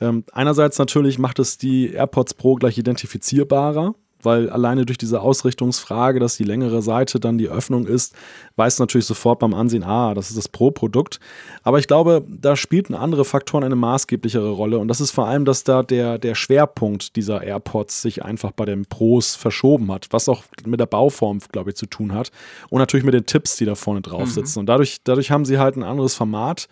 Ähm, 0.00 0.24
einerseits 0.32 0.78
natürlich 0.78 1.20
macht 1.20 1.38
es 1.38 1.58
die 1.58 1.92
AirPods 1.92 2.34
Pro 2.34 2.56
gleich 2.56 2.78
identifizierbarer 2.78 3.94
weil 4.24 4.50
alleine 4.50 4.86
durch 4.86 4.98
diese 4.98 5.20
Ausrichtungsfrage, 5.20 6.20
dass 6.20 6.36
die 6.36 6.44
längere 6.44 6.82
Seite 6.82 7.20
dann 7.20 7.38
die 7.38 7.48
Öffnung 7.48 7.86
ist, 7.86 8.14
weiß 8.56 8.78
natürlich 8.78 9.06
sofort 9.06 9.38
beim 9.38 9.54
Ansehen, 9.54 9.84
ah, 9.84 10.14
das 10.14 10.30
ist 10.30 10.36
das 10.36 10.48
Pro-Produkt. 10.48 11.20
Aber 11.62 11.78
ich 11.78 11.86
glaube, 11.86 12.24
da 12.28 12.56
spielten 12.56 12.94
andere 12.94 13.24
Faktoren 13.24 13.64
eine 13.64 13.76
maßgeblichere 13.76 14.50
Rolle 14.50 14.78
und 14.78 14.88
das 14.88 15.00
ist 15.00 15.10
vor 15.10 15.26
allem, 15.26 15.44
dass 15.44 15.64
da 15.64 15.82
der, 15.82 16.18
der 16.18 16.34
Schwerpunkt 16.34 17.16
dieser 17.16 17.42
AirPods 17.42 18.02
sich 18.02 18.24
einfach 18.24 18.52
bei 18.52 18.64
den 18.64 18.86
Pros 18.86 19.34
verschoben 19.34 19.90
hat, 19.92 20.08
was 20.10 20.28
auch 20.28 20.44
mit 20.64 20.80
der 20.80 20.86
Bauform, 20.86 21.38
glaube 21.50 21.70
ich, 21.70 21.76
zu 21.76 21.86
tun 21.86 22.12
hat 22.12 22.30
und 22.70 22.78
natürlich 22.78 23.04
mit 23.04 23.14
den 23.14 23.26
Tipps, 23.26 23.56
die 23.56 23.64
da 23.64 23.74
vorne 23.74 24.00
drauf 24.00 24.26
mhm. 24.26 24.32
sitzen. 24.32 24.58
Mhm. 24.58 24.60
Und 24.60 24.66
dadurch, 24.66 25.00
dadurch 25.04 25.30
haben 25.30 25.44
sie 25.44 25.58
halt 25.58 25.76
ein 25.76 25.82
anderes 25.82 26.14
Format 26.14 26.68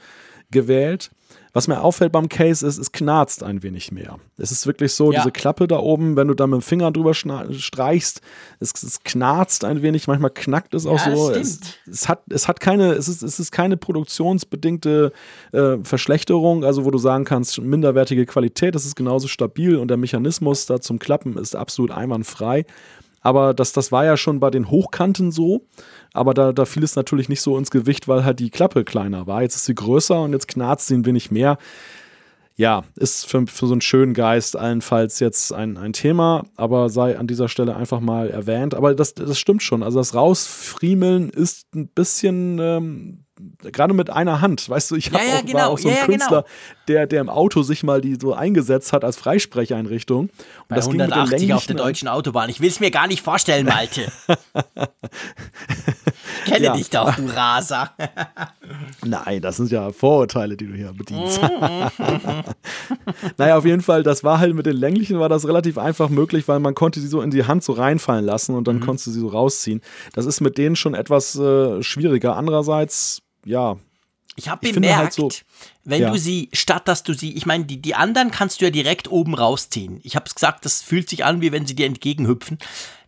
gewählt 0.50 1.10
was 1.52 1.68
mir 1.68 1.82
auffällt 1.82 2.12
beim 2.12 2.28
Case 2.28 2.66
ist, 2.66 2.78
es 2.78 2.92
knarzt 2.92 3.42
ein 3.42 3.62
wenig 3.62 3.90
mehr. 3.90 4.18
Es 4.38 4.52
ist 4.52 4.66
wirklich 4.66 4.92
so, 4.92 5.12
ja. 5.12 5.20
diese 5.20 5.32
Klappe 5.32 5.66
da 5.66 5.78
oben, 5.78 6.16
wenn 6.16 6.28
du 6.28 6.34
da 6.34 6.46
mit 6.46 6.60
dem 6.60 6.62
Finger 6.62 6.90
drüber 6.90 7.14
streichst, 7.14 8.20
es, 8.60 8.72
es 8.82 9.02
knarzt 9.02 9.64
ein 9.64 9.82
wenig, 9.82 10.06
manchmal 10.06 10.30
knackt 10.30 10.74
es 10.74 10.86
auch 10.86 11.04
ja, 11.06 11.16
so. 11.16 11.30
Es, 11.30 11.60
es, 11.90 12.08
hat, 12.08 12.22
es 12.30 12.46
hat 12.46 12.60
keine, 12.60 12.92
es 12.92 13.08
ist, 13.08 13.22
es 13.22 13.40
ist 13.40 13.50
keine 13.50 13.76
produktionsbedingte 13.76 15.12
äh, 15.52 15.76
Verschlechterung, 15.82 16.64
also 16.64 16.84
wo 16.84 16.90
du 16.90 16.98
sagen 16.98 17.24
kannst, 17.24 17.60
minderwertige 17.60 18.26
Qualität, 18.26 18.74
es 18.74 18.84
ist 18.84 18.96
genauso 18.96 19.28
stabil 19.28 19.76
und 19.76 19.88
der 19.88 19.96
Mechanismus 19.96 20.66
da 20.66 20.80
zum 20.80 20.98
Klappen 20.98 21.36
ist 21.36 21.56
absolut 21.56 21.90
einwandfrei. 21.90 22.64
Aber 23.20 23.54
das, 23.54 23.72
das 23.72 23.92
war 23.92 24.04
ja 24.04 24.16
schon 24.16 24.40
bei 24.40 24.50
den 24.50 24.70
Hochkanten 24.70 25.30
so. 25.30 25.66
Aber 26.12 26.34
da, 26.34 26.52
da 26.52 26.64
fiel 26.64 26.82
es 26.82 26.96
natürlich 26.96 27.28
nicht 27.28 27.42
so 27.42 27.56
ins 27.58 27.70
Gewicht, 27.70 28.08
weil 28.08 28.24
halt 28.24 28.40
die 28.40 28.50
Klappe 28.50 28.84
kleiner 28.84 29.26
war. 29.26 29.42
Jetzt 29.42 29.56
ist 29.56 29.66
sie 29.66 29.74
größer 29.74 30.22
und 30.22 30.32
jetzt 30.32 30.48
knarzt 30.48 30.86
sie 30.86 30.94
ein 30.94 31.06
wenig 31.06 31.30
mehr. 31.30 31.58
Ja, 32.56 32.84
ist 32.96 33.26
für, 33.26 33.46
für 33.46 33.66
so 33.66 33.72
einen 33.72 33.80
schönen 33.80 34.12
Geist 34.12 34.56
allenfalls 34.56 35.18
jetzt 35.20 35.52
ein, 35.52 35.78
ein 35.78 35.94
Thema, 35.94 36.44
aber 36.56 36.90
sei 36.90 37.18
an 37.18 37.26
dieser 37.26 37.48
Stelle 37.48 37.74
einfach 37.74 38.00
mal 38.00 38.28
erwähnt. 38.28 38.74
Aber 38.74 38.94
das, 38.94 39.14
das 39.14 39.38
stimmt 39.38 39.62
schon. 39.62 39.82
Also 39.82 39.98
das 39.98 40.14
Rausfriemeln 40.14 41.30
ist 41.30 41.74
ein 41.74 41.88
bisschen 41.88 42.58
ähm, 42.58 43.24
gerade 43.62 43.94
mit 43.94 44.10
einer 44.10 44.40
Hand, 44.40 44.68
weißt 44.68 44.90
du, 44.90 44.96
ich 44.96 45.12
hab 45.12 45.20
ja, 45.20 45.26
ja, 45.26 45.34
auch, 45.36 45.44
genau. 45.44 45.58
war 45.58 45.68
auch 45.68 45.78
so 45.78 45.88
ein 45.88 45.94
ja, 45.94 46.04
Künstler, 46.04 46.42
genau. 46.42 46.54
der, 46.88 47.06
der 47.06 47.20
im 47.20 47.28
Auto 47.28 47.62
sich 47.62 47.82
mal 47.82 48.00
die 48.00 48.16
so 48.20 48.34
eingesetzt 48.34 48.92
hat 48.92 49.04
als 49.04 49.16
Freisprecheinrichtung. 49.16 50.20
Und 50.20 50.30
Bei 50.68 50.76
das 50.76 50.86
180 50.86 51.54
auf 51.54 51.66
der 51.66 51.76
deutschen 51.76 52.08
Autobahn. 52.08 52.50
Ich 52.50 52.60
will 52.60 52.68
es 52.68 52.80
mir 52.80 52.90
gar 52.90 53.06
nicht 53.06 53.22
vorstellen, 53.22 53.66
Malte. 53.66 54.10
ich 56.44 56.44
kenne 56.52 56.72
dich 56.72 56.90
doch, 56.90 57.14
du 57.14 57.26
Raser. 57.26 57.90
Nein, 59.04 59.42
das 59.42 59.56
sind 59.56 59.70
ja 59.70 59.90
Vorurteile, 59.92 60.56
die 60.56 60.66
du 60.66 60.74
hier 60.74 60.92
bedienst. 60.92 61.40
naja, 63.38 63.56
auf 63.56 63.64
jeden 63.64 63.82
Fall, 63.82 64.02
das 64.02 64.24
war 64.24 64.38
halt 64.38 64.54
mit 64.54 64.66
den 64.66 64.76
länglichen 64.76 65.18
war 65.18 65.28
das 65.28 65.46
relativ 65.46 65.78
einfach 65.78 66.08
möglich, 66.08 66.48
weil 66.48 66.60
man 66.60 66.74
konnte 66.74 67.00
sie 67.00 67.08
so 67.08 67.20
in 67.20 67.30
die 67.30 67.44
Hand 67.44 67.64
so 67.64 67.72
reinfallen 67.72 68.24
lassen 68.24 68.54
und 68.54 68.68
dann 68.68 68.76
mhm. 68.76 68.80
konntest 68.80 69.08
du 69.08 69.10
sie 69.10 69.20
so 69.20 69.28
rausziehen. 69.28 69.80
Das 70.12 70.26
ist 70.26 70.40
mit 70.40 70.58
denen 70.58 70.76
schon 70.76 70.94
etwas 70.94 71.36
äh, 71.36 71.82
schwieriger. 71.82 72.36
Andererseits 72.36 73.22
ja. 73.44 73.78
Ich 74.36 74.48
habe 74.48 74.72
bemerkt, 74.72 74.96
halt 74.96 75.12
so, 75.12 75.28
wenn 75.84 76.02
ja. 76.02 76.10
du 76.10 76.18
sie, 76.18 76.48
statt 76.52 76.88
dass 76.88 77.02
du 77.02 77.12
sie, 77.12 77.32
ich 77.36 77.46
meine, 77.46 77.64
die, 77.64 77.82
die 77.82 77.94
anderen 77.94 78.30
kannst 78.30 78.60
du 78.60 78.64
ja 78.64 78.70
direkt 78.70 79.10
oben 79.10 79.34
rausziehen. 79.34 80.00
Ich 80.02 80.16
habe 80.16 80.24
es 80.26 80.34
gesagt, 80.34 80.64
das 80.64 80.80
fühlt 80.80 81.10
sich 81.10 81.24
an, 81.24 81.40
wie 81.40 81.52
wenn 81.52 81.66
sie 81.66 81.74
dir 81.74 81.86
entgegenhüpfen. 81.86 82.58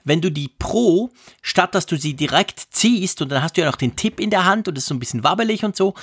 Wenn 0.04 0.20
du 0.20 0.30
die 0.30 0.48
Pro, 0.48 1.10
statt 1.40 1.74
dass 1.74 1.86
du 1.86 1.96
sie 1.96 2.14
direkt 2.14 2.60
ziehst 2.70 3.22
und 3.22 3.28
dann 3.30 3.42
hast 3.42 3.56
du 3.56 3.60
ja 3.60 3.68
noch 3.68 3.76
den 3.76 3.94
Tipp 3.96 4.18
in 4.18 4.30
der 4.30 4.44
Hand 4.44 4.68
und 4.68 4.76
es 4.76 4.84
ist 4.84 4.88
so 4.88 4.94
ein 4.94 4.98
bisschen 4.98 5.22
wabbelig 5.22 5.64
und 5.64 5.76
so, 5.76 5.94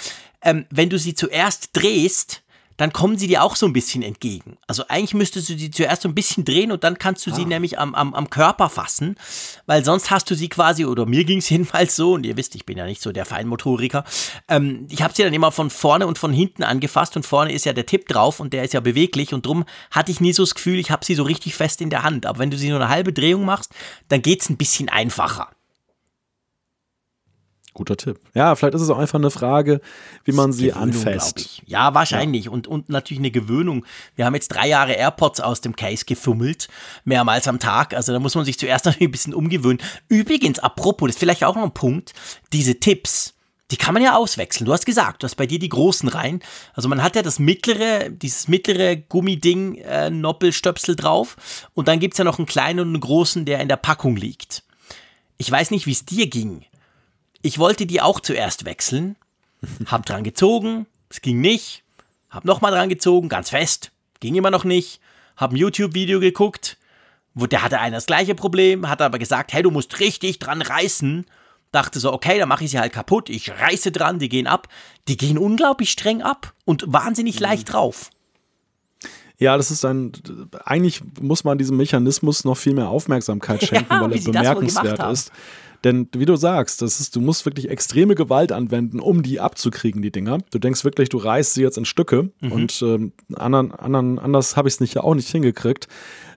ähm, 0.42 0.66
wenn 0.72 0.90
du 0.90 0.98
sie 0.98 1.14
zuerst 1.14 1.72
drehst, 1.74 2.42
dann 2.80 2.94
kommen 2.94 3.18
sie 3.18 3.28
dir 3.28 3.44
auch 3.44 3.58
so 3.58 3.66
ein 3.66 3.74
bisschen 3.74 4.04
entgegen. 4.04 4.58
Also 4.66 4.84
eigentlich 4.88 5.14
müsstest 5.14 5.50
du 5.50 5.58
sie 5.58 5.70
zuerst 5.70 6.04
so 6.04 6.08
ein 6.08 6.16
bisschen 6.16 6.46
drehen 6.46 6.72
und 6.72 6.86
dann 6.86 6.98
kannst 6.98 7.28
du 7.28 7.32
ah. 7.32 7.36
sie 7.36 7.46
nämlich 7.46 7.78
am, 7.78 7.94
am, 7.94 8.14
am 8.14 8.30
Körper 8.30 8.70
fassen, 8.70 9.18
weil 9.66 9.84
sonst 9.84 10.10
hast 10.12 10.32
du 10.32 10.36
sie 10.36 10.48
quasi, 10.48 10.86
oder 10.86 11.06
mir 11.06 11.26
ging 11.26 11.40
es 11.40 11.50
jedenfalls 11.50 11.98
so, 11.98 12.14
und 12.14 12.26
ihr 12.26 12.38
wisst, 12.38 12.56
ich 12.56 12.66
bin 12.66 12.78
ja 12.78 12.86
nicht 12.86 13.02
so 13.02 13.12
der 13.12 13.26
Feinmotoriker, 13.26 14.06
ähm, 14.48 14.88
ich 14.90 15.02
habe 15.02 15.14
sie 15.14 15.24
dann 15.24 15.34
immer 15.34 15.52
von 15.52 15.70
vorne 15.70 16.08
und 16.08 16.18
von 16.18 16.32
hinten 16.32 16.64
angefasst 16.64 17.18
und 17.18 17.26
vorne 17.26 17.52
ist 17.52 17.66
ja 17.66 17.74
der 17.74 17.86
Tipp 17.86 18.08
drauf 18.08 18.40
und 18.40 18.54
der 18.54 18.64
ist 18.64 18.74
ja 18.74 18.80
beweglich 18.80 19.34
und 19.34 19.46
drum 19.46 19.66
hatte 19.92 20.14
ich 20.14 20.22
nie 20.22 20.32
so 20.32 20.44
das 20.44 20.56
Gefühl, 20.56 20.80
ich 20.80 20.90
habe 20.90 21.04
sie 21.04 21.16
so 21.16 21.24
richtig 21.24 21.56
fest 21.56 21.82
in 21.82 21.90
der 21.90 22.04
Hand. 22.04 22.26
Aber 22.26 22.40
wenn 22.40 22.50
du 22.50 22.58
sie 22.58 22.70
nur 22.70 22.80
eine 22.80 22.88
halbe 22.88 23.12
Drehung 23.12 23.44
machst, 23.44 23.74
dann 24.08 24.22
geht 24.22 24.42
es 24.42 24.50
ein 24.50 24.56
bisschen 24.56 24.88
einfacher. 24.88 25.50
Guter 27.80 27.96
Tipp. 27.96 28.20
Ja, 28.34 28.58
vielleicht 28.58 28.76
ist 28.76 28.82
es 28.82 28.90
auch 28.90 28.98
einfach 28.98 29.20
eine 29.20 29.32
Frage, 29.32 29.80
wie 30.26 30.34
man 30.34 30.52
sie 30.52 30.68
Gewöhnung, 30.68 30.90
anfasst. 30.90 31.62
Ja, 31.66 31.94
wahrscheinlich. 31.94 32.46
Ja. 32.46 32.52
Und, 32.52 32.68
und 32.68 32.90
natürlich 32.90 33.22
eine 33.22 33.32
Gewöhnung. 33.32 33.86
Wir 34.18 34.26
haben 34.26 34.36
jetzt 34.36 34.50
drei 34.50 34.68
Jahre 34.68 34.92
AirPods 34.92 35.40
aus 35.40 35.62
dem 35.62 35.78
Case 35.78 36.04
gefummelt, 36.04 36.68
mehrmals 37.06 37.48
am 37.48 37.58
Tag. 37.58 37.94
Also 37.94 38.12
da 38.12 38.20
muss 38.20 38.36
man 38.36 38.44
sich 38.44 38.60
zuerst 38.60 38.84
noch 38.86 39.00
ein 39.00 39.12
bisschen 39.12 39.34
umgewöhnen. 39.34 39.82
Übrigens, 40.10 40.60
apropos, 40.60 41.08
das 41.08 41.16
ist 41.16 41.20
vielleicht 41.20 41.46
auch 41.46 41.56
noch 41.56 41.64
ein 41.64 41.74
Punkt, 41.74 42.12
diese 42.52 42.82
Tipps, 42.82 43.34
die 43.72 43.78
kann 43.78 43.94
man 43.94 44.04
ja 44.04 44.18
auswechseln. 44.18 44.66
Du 44.66 44.74
hast 44.74 44.86
gesagt, 44.86 45.24
du 45.24 45.26
hast 45.26 45.36
bei 45.36 45.46
dir 45.46 45.60
die 45.60 45.70
großen 45.70 46.10
rein. 46.10 46.42
Also 46.74 46.90
man 46.90 47.02
hat 47.02 47.16
ja 47.16 47.22
das 47.22 47.40
mittlere, 47.40 48.10
dieses 48.10 48.50
mittlere 48.50 48.98
Gummiding, 48.98 49.76
äh, 49.76 50.10
Noppelstöpsel 50.10 50.98
drauf. 50.98 51.38
Und 51.76 51.88
dann 51.88 52.02
gibt 52.02 52.16
es 52.16 52.18
ja 52.18 52.26
noch 52.26 52.40
einen 52.40 52.46
kleinen 52.46 52.82
und 52.82 52.88
einen 52.90 53.00
großen, 53.00 53.46
der 53.46 53.62
in 53.62 53.70
der 53.70 53.78
Packung 53.78 54.18
liegt. 54.18 54.64
Ich 55.38 55.50
weiß 55.50 55.72
nicht, 55.72 55.86
wie 55.86 55.94
es 55.94 56.04
dir 56.04 56.28
ging 56.28 56.66
ich 57.42 57.60
wollte 57.60 57.86
die 57.86 58.02
auch 58.02 58.20
zuerst 58.20 58.66
wechseln, 58.66 59.16
hab 59.86 60.06
dran 60.06 60.24
gezogen, 60.24 60.86
es 61.10 61.22
ging 61.22 61.42
nicht, 61.42 61.84
hab 62.30 62.46
nochmal 62.46 62.72
dran 62.72 62.90
gezogen, 62.90 63.30
ganz 63.30 63.50
fest, 63.50 63.92
ging 64.20 64.36
immer 64.36 64.52
noch 64.52 64.64
nicht, 64.64 65.00
hab 65.38 65.52
ein 65.52 65.58
YouTube-Video 65.58 66.20
geguckt, 66.20 66.78
wo 67.34 67.46
der 67.46 67.64
hatte 67.64 67.80
einer 67.80 67.98
das 67.98 68.06
gleiche 68.06 68.36
Problem, 68.36 68.90
hat 68.90 69.02
aber 69.02 69.20
gesagt, 69.20 69.54
hey, 69.54 69.64
du 69.64 69.72
musst 69.72 70.00
richtig 70.00 70.40
dran 70.40 70.62
reißen. 70.62 71.26
Dachte 71.72 72.00
so, 72.00 72.12
okay, 72.12 72.40
dann 72.40 72.50
mache 72.50 72.64
ich 72.64 72.72
sie 72.72 72.80
halt 72.80 72.94
kaputt, 72.94 73.30
ich 73.30 73.52
reiße 73.52 73.92
dran, 73.92 74.20
die 74.20 74.28
gehen 74.28 74.48
ab. 74.48 74.68
Die 75.08 75.18
gehen 75.18 75.38
unglaublich 75.38 75.92
streng 75.92 76.22
ab 76.22 76.54
und 76.66 76.84
wahnsinnig 76.88 77.36
mhm. 77.36 77.44
leicht 77.44 77.74
drauf. 77.74 78.10
Ja, 79.38 79.56
das 79.56 79.72
ist 79.72 79.86
ein, 79.86 80.12
eigentlich 80.66 81.02
muss 81.22 81.44
man 81.46 81.58
diesem 81.58 81.78
Mechanismus 81.78 82.44
noch 82.44 82.58
viel 82.58 82.74
mehr 82.74 82.90
Aufmerksamkeit 82.90 83.64
schenken, 83.66 83.94
ja, 83.94 84.02
weil 84.02 84.12
er 84.12 84.22
bemerkenswert 84.22 85.12
ist. 85.12 85.32
Denn 85.84 86.10
wie 86.14 86.26
du 86.26 86.36
sagst, 86.36 86.82
das 86.82 87.00
ist, 87.00 87.16
du 87.16 87.22
musst 87.22 87.46
wirklich 87.46 87.70
extreme 87.70 88.16
Gewalt 88.16 88.52
anwenden, 88.52 89.00
um 89.00 89.24
die 89.24 89.40
abzukriegen, 89.40 90.02
die 90.02 90.12
Dinger. 90.12 90.40
Du 90.52 90.60
denkst 90.60 90.84
wirklich, 90.84 91.10
du 91.10 91.18
reißt 91.18 91.54
sie 91.54 91.62
jetzt 91.62 91.78
in 91.78 91.86
Stücke 91.86 92.32
mhm. 92.42 92.52
und 92.52 92.82
ähm, 92.82 93.14
anderen, 93.36 93.72
anderen, 93.72 94.20
anders 94.20 94.58
habe 94.58 94.68
ich 94.68 94.76
es 94.76 94.80
nicht, 94.82 94.98
auch 94.98 95.16
nicht 95.16 95.30
hingekriegt. 95.30 95.88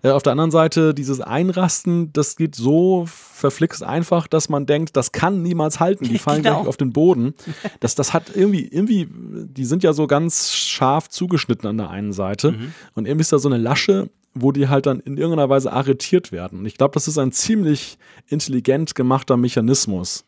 Äh, 0.03 0.11
auf 0.11 0.22
der 0.22 0.32
anderen 0.32 0.51
Seite, 0.51 0.95
dieses 0.95 1.20
Einrasten, 1.20 2.12
das 2.12 2.36
geht 2.36 2.55
so 2.55 3.05
verflixt 3.07 3.82
einfach, 3.82 4.26
dass 4.26 4.49
man 4.49 4.66
denkt, 4.66 4.97
das 4.97 5.12
kann 5.12 5.43
niemals 5.43 5.80
halten. 5.80 6.05
Die 6.05 6.18
fallen 6.18 6.43
genau. 6.43 6.59
gleich 6.59 6.68
auf 6.68 6.76
den 6.76 6.93
Boden. 6.93 7.34
Das, 7.80 7.95
das 7.95 8.12
hat 8.12 8.34
irgendwie, 8.34 8.66
irgendwie, 8.66 9.09
die 9.11 9.64
sind 9.64 9.82
ja 9.82 9.93
so 9.93 10.07
ganz 10.07 10.53
scharf 10.53 11.09
zugeschnitten 11.09 11.68
an 11.68 11.78
der 11.78 11.90
einen 11.90 12.12
Seite. 12.12 12.53
Mhm. 12.53 12.74
Und 12.95 13.07
irgendwie 13.07 13.22
ist 13.22 13.32
da 13.32 13.38
so 13.38 13.49
eine 13.49 13.57
Lasche 13.59 14.09
wo 14.35 14.53
die 14.53 14.68
halt 14.68 14.87
dann 14.87 15.01
in 15.01 15.16
irgendeiner 15.16 15.49
Weise 15.49 15.72
arretiert 15.72 16.33
werden. 16.33 16.61
Und 16.61 16.66
ich 16.66 16.76
glaube, 16.76 16.95
das 16.95 17.09
ist 17.09 17.18
ein 17.18 17.33
ziemlich 17.33 17.99
intelligent 18.28 18.95
gemachter 18.95 19.37
Mechanismus, 19.37 20.24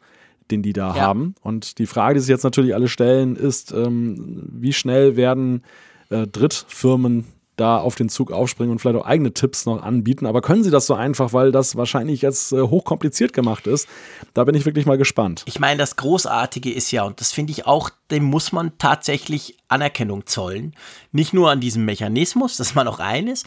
den 0.50 0.62
die 0.62 0.72
da 0.72 0.94
ja. 0.94 1.02
haben. 1.02 1.34
Und 1.42 1.78
die 1.78 1.86
Frage, 1.86 2.14
die 2.14 2.20
sich 2.20 2.28
jetzt 2.28 2.44
natürlich 2.44 2.74
alle 2.74 2.88
stellen, 2.88 3.36
ist, 3.36 3.72
ähm, 3.72 4.48
wie 4.52 4.72
schnell 4.72 5.16
werden 5.16 5.62
äh, 6.10 6.26
Drittfirmen 6.26 7.26
da 7.56 7.78
auf 7.78 7.94
den 7.94 8.08
Zug 8.08 8.32
aufspringen 8.32 8.72
und 8.72 8.80
vielleicht 8.80 8.96
auch 8.96 9.06
eigene 9.06 9.32
Tipps 9.32 9.66
noch 9.66 9.82
anbieten. 9.82 10.26
Aber 10.26 10.40
können 10.40 10.64
sie 10.64 10.70
das 10.70 10.86
so 10.86 10.94
einfach, 10.94 11.32
weil 11.32 11.52
das 11.52 11.76
wahrscheinlich 11.76 12.22
jetzt 12.22 12.52
äh, 12.52 12.60
hochkompliziert 12.60 13.32
gemacht 13.32 13.66
ist? 13.66 13.88
Da 14.34 14.44
bin 14.44 14.54
ich 14.54 14.66
wirklich 14.66 14.86
mal 14.86 14.98
gespannt. 14.98 15.42
Ich 15.46 15.60
meine, 15.60 15.78
das 15.78 15.96
Großartige 15.96 16.72
ist 16.72 16.90
ja, 16.90 17.04
und 17.04 17.20
das 17.20 17.32
finde 17.32 17.52
ich 17.52 17.66
auch, 17.66 17.90
dem 18.10 18.24
muss 18.24 18.52
man 18.52 18.76
tatsächlich 18.78 19.56
Anerkennung 19.68 20.26
zollen. 20.26 20.74
Nicht 21.12 21.32
nur 21.32 21.50
an 21.50 21.60
diesem 21.60 21.84
Mechanismus, 21.84 22.56
dass 22.56 22.74
man 22.74 22.88
auch 22.88 22.98
ein 22.98 23.28
ist, 23.28 23.46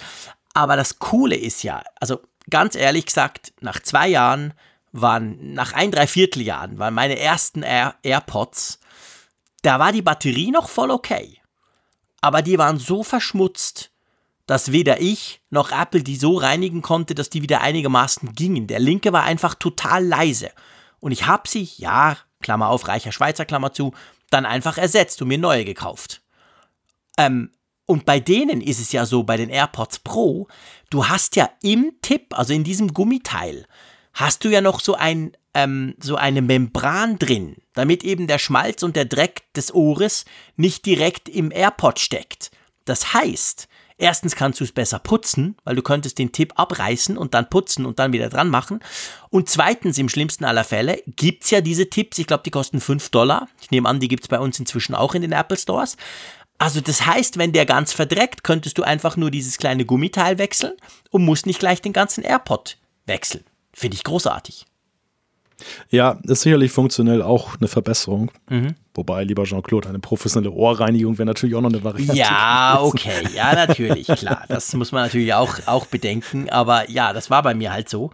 aber 0.57 0.75
das 0.75 0.97
Coole 0.97 1.35
ist 1.35 1.61
ja, 1.61 1.83
also 1.99 2.19
ganz 2.49 2.73
ehrlich 2.73 3.05
gesagt, 3.05 3.53
nach 3.61 3.79
zwei 3.79 4.07
Jahren 4.07 4.55
waren, 4.91 5.53
nach 5.53 5.73
ein, 5.73 5.91
drei 5.91 6.07
Vierteljahren 6.07 6.79
waren 6.79 6.95
meine 6.95 7.19
ersten 7.19 7.61
Air 7.61 7.93
AirPods, 8.01 8.79
da 9.61 9.77
war 9.77 9.91
die 9.91 10.01
Batterie 10.01 10.49
noch 10.49 10.67
voll 10.67 10.89
okay. 10.89 11.39
Aber 12.21 12.41
die 12.41 12.57
waren 12.57 12.79
so 12.79 13.03
verschmutzt, 13.03 13.91
dass 14.47 14.71
weder 14.71 14.99
ich 14.99 15.41
noch 15.51 15.71
Apple 15.71 16.01
die 16.01 16.15
so 16.15 16.37
reinigen 16.37 16.81
konnte, 16.81 17.13
dass 17.13 17.29
die 17.29 17.43
wieder 17.43 17.61
einigermaßen 17.61 18.33
gingen. 18.33 18.65
Der 18.65 18.79
linke 18.79 19.13
war 19.13 19.25
einfach 19.25 19.53
total 19.53 20.03
leise. 20.03 20.49
Und 20.99 21.11
ich 21.11 21.27
habe 21.27 21.47
sie, 21.47 21.69
ja, 21.77 22.17
Klammer 22.41 22.69
auf, 22.69 22.87
reicher 22.87 23.11
Schweizer, 23.11 23.45
Klammer 23.45 23.73
zu, 23.73 23.93
dann 24.31 24.47
einfach 24.47 24.79
ersetzt 24.79 25.21
und 25.21 25.27
mir 25.27 25.37
neue 25.37 25.65
gekauft. 25.65 26.23
Ähm, 27.15 27.51
und 27.87 28.05
bei 28.05 28.19
denen 28.19 28.61
ist 28.61 28.79
es 28.79 28.91
ja 28.91 29.05
so, 29.05 29.23
bei 29.23 29.37
den 29.37 29.49
AirPods 29.49 29.99
Pro, 29.99 30.47
du 30.89 31.07
hast 31.07 31.35
ja 31.37 31.49
im 31.63 31.93
Tipp, 32.01 32.37
also 32.37 32.53
in 32.53 32.65
diesem 32.65 32.93
Gummiteil, 32.93 33.65
hast 34.13 34.43
du 34.43 34.49
ja 34.49 34.61
noch 34.61 34.81
so 34.81 34.95
ein, 34.95 35.31
ähm, 35.53 35.95
so 35.99 36.17
eine 36.17 36.41
Membran 36.41 37.17
drin, 37.17 37.55
damit 37.73 38.03
eben 38.03 38.27
der 38.27 38.39
Schmalz 38.39 38.83
und 38.83 38.97
der 38.97 39.05
Dreck 39.05 39.51
des 39.53 39.73
Ohres 39.73 40.25
nicht 40.57 40.85
direkt 40.85 41.29
im 41.29 41.49
AirPod 41.49 41.99
steckt. 41.99 42.51
Das 42.83 43.13
heißt, 43.13 43.67
Erstens 43.99 44.35
kannst 44.35 44.59
du 44.59 44.63
es 44.63 44.71
besser 44.71 44.99
putzen, 44.99 45.57
weil 45.63 45.75
du 45.75 45.81
könntest 45.81 46.19
den 46.19 46.31
Tipp 46.31 46.53
abreißen 46.55 47.17
und 47.17 47.33
dann 47.33 47.49
putzen 47.49 47.83
und 47.83 47.97
dann 47.97 48.13
wieder 48.13 48.29
dran 48.29 48.49
machen. 48.49 48.79
Und 49.31 49.49
zweitens, 49.49 49.97
im 49.97 50.07
schlimmsten 50.07 50.45
aller 50.45 50.63
Fälle, 50.63 51.01
gibt 51.07 51.45
es 51.45 51.49
ja 51.49 51.61
diese 51.61 51.89
Tipps, 51.89 52.19
ich 52.19 52.27
glaube, 52.27 52.43
die 52.43 52.51
kosten 52.51 52.79
5 52.79 53.09
Dollar. 53.09 53.47
Ich 53.59 53.71
nehme 53.71 53.89
an, 53.89 53.99
die 53.99 54.07
gibt 54.07 54.23
es 54.23 54.27
bei 54.27 54.39
uns 54.39 54.59
inzwischen 54.59 54.93
auch 54.93 55.15
in 55.15 55.23
den 55.23 55.31
Apple 55.31 55.57
Stores. 55.57 55.97
Also 56.59 56.81
das 56.81 57.05
heißt, 57.05 57.37
wenn 57.37 57.51
der 57.51 57.65
ganz 57.65 57.93
verdreckt, 57.93 58.43
könntest 58.43 58.77
du 58.77 58.83
einfach 58.83 59.15
nur 59.15 59.29
dieses 59.29 59.57
kleine 59.57 59.85
Gummiteil 59.85 60.37
wechseln 60.37 60.73
und 61.11 61.23
musst 61.23 61.45
nicht 61.45 61.59
gleich 61.59 61.81
den 61.81 61.93
ganzen 61.93 62.23
AirPod 62.23 62.77
wechseln. 63.05 63.43
Finde 63.73 63.95
ich 63.95 64.03
großartig. 64.03 64.65
Ja, 65.89 66.19
ist 66.23 66.41
sicherlich 66.41 66.71
funktionell 66.71 67.21
auch 67.21 67.57
eine 67.57 67.67
Verbesserung. 67.67 68.31
Mhm. 68.49 68.75
Wobei, 68.93 69.23
lieber 69.23 69.43
Jean-Claude, 69.43 69.89
eine 69.89 69.99
professionelle 69.99 70.53
Ohrreinigung 70.53 71.17
wäre 71.17 71.25
natürlich 71.25 71.55
auch 71.55 71.61
noch 71.61 71.69
eine 71.69 71.83
Variante. 71.83 72.15
Ja, 72.15 72.79
okay, 72.81 73.27
ja, 73.35 73.53
natürlich, 73.53 74.07
klar. 74.07 74.43
Das 74.47 74.73
muss 74.73 74.91
man 74.91 75.03
natürlich 75.03 75.33
auch, 75.33 75.55
auch 75.65 75.85
bedenken. 75.85 76.49
Aber 76.49 76.89
ja, 76.89 77.13
das 77.13 77.29
war 77.29 77.43
bei 77.43 77.53
mir 77.53 77.71
halt 77.71 77.89
so. 77.89 78.11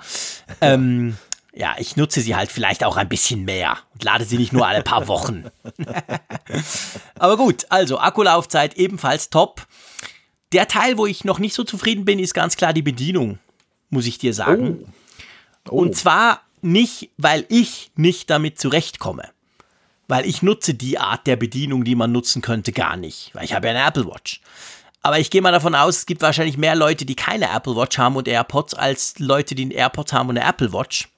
Ähm, 0.62 1.18
ja, 1.56 1.76
ich 1.78 1.96
nutze 1.96 2.22
sie 2.22 2.36
halt 2.36 2.52
vielleicht 2.52 2.84
auch 2.84 2.98
ein 2.98 3.10
bisschen 3.10 3.46
mehr 3.46 3.78
und 3.94 4.04
lade 4.04 4.26
sie 4.26 4.38
nicht 4.38 4.54
nur 4.54 4.68
alle 4.68 4.82
paar 4.82 5.08
Wochen. 5.08 5.46
aber 7.20 7.38
gut, 7.38 7.68
also 7.70 8.00
Akkulaufzeit 8.00 8.76
ebenfalls 8.76 9.30
top. 9.30 9.68
Der 10.52 10.68
Teil, 10.68 10.98
wo 10.98 11.06
ich 11.06 11.24
noch 11.26 11.40
nicht 11.40 11.54
so 11.54 11.64
zufrieden 11.64 12.06
bin, 12.06 12.20
ist 12.20 12.34
ganz 12.34 12.58
klar 12.58 12.74
die 12.74 12.82
Bedienung, 12.82 13.40
muss 13.90 14.08
ich 14.08 14.18
dir 14.18 14.34
sagen. 14.34 14.80
Oh. 14.82 14.90
Oh. 15.70 15.78
Und 15.82 15.96
zwar 15.96 16.42
nicht, 16.62 17.12
weil 17.18 17.46
ich 17.50 17.92
nicht 17.96 18.30
damit 18.30 18.60
zurechtkomme. 18.60 19.30
Weil 20.08 20.26
ich 20.26 20.42
nutze 20.42 20.74
die 20.74 20.98
Art 20.98 21.28
der 21.28 21.36
Bedienung, 21.36 21.84
die 21.84 21.96
man 21.96 22.12
nutzen 22.12 22.42
könnte, 22.42 22.72
gar 22.72 22.98
nicht. 22.98 23.32
Weil 23.34 23.46
ich 23.46 23.54
habe 23.54 23.68
ja 23.68 23.74
eine 23.74 23.88
Apple 23.88 24.06
Watch. 24.06 24.42
Aber 25.02 25.20
ich 25.20 25.30
gehe 25.30 25.42
mal 25.42 25.52
davon 25.52 25.76
aus, 25.76 25.98
es 25.98 26.06
gibt 26.06 26.22
wahrscheinlich 26.22 26.58
mehr 26.58 26.76
Leute, 26.76 27.06
die 27.06 27.16
keine 27.16 27.50
Apple 27.50 27.76
Watch 27.76 27.98
haben 27.98 28.16
und 28.16 28.28
AirPods, 28.28 28.74
als 28.74 29.20
Leute, 29.20 29.56
die 29.56 29.64
einen 29.64 29.72
AirPods 29.72 30.14
haben 30.14 30.30
und 30.30 30.38
eine 30.38 30.48
Apple 30.48 30.74
Watch. 30.74 31.10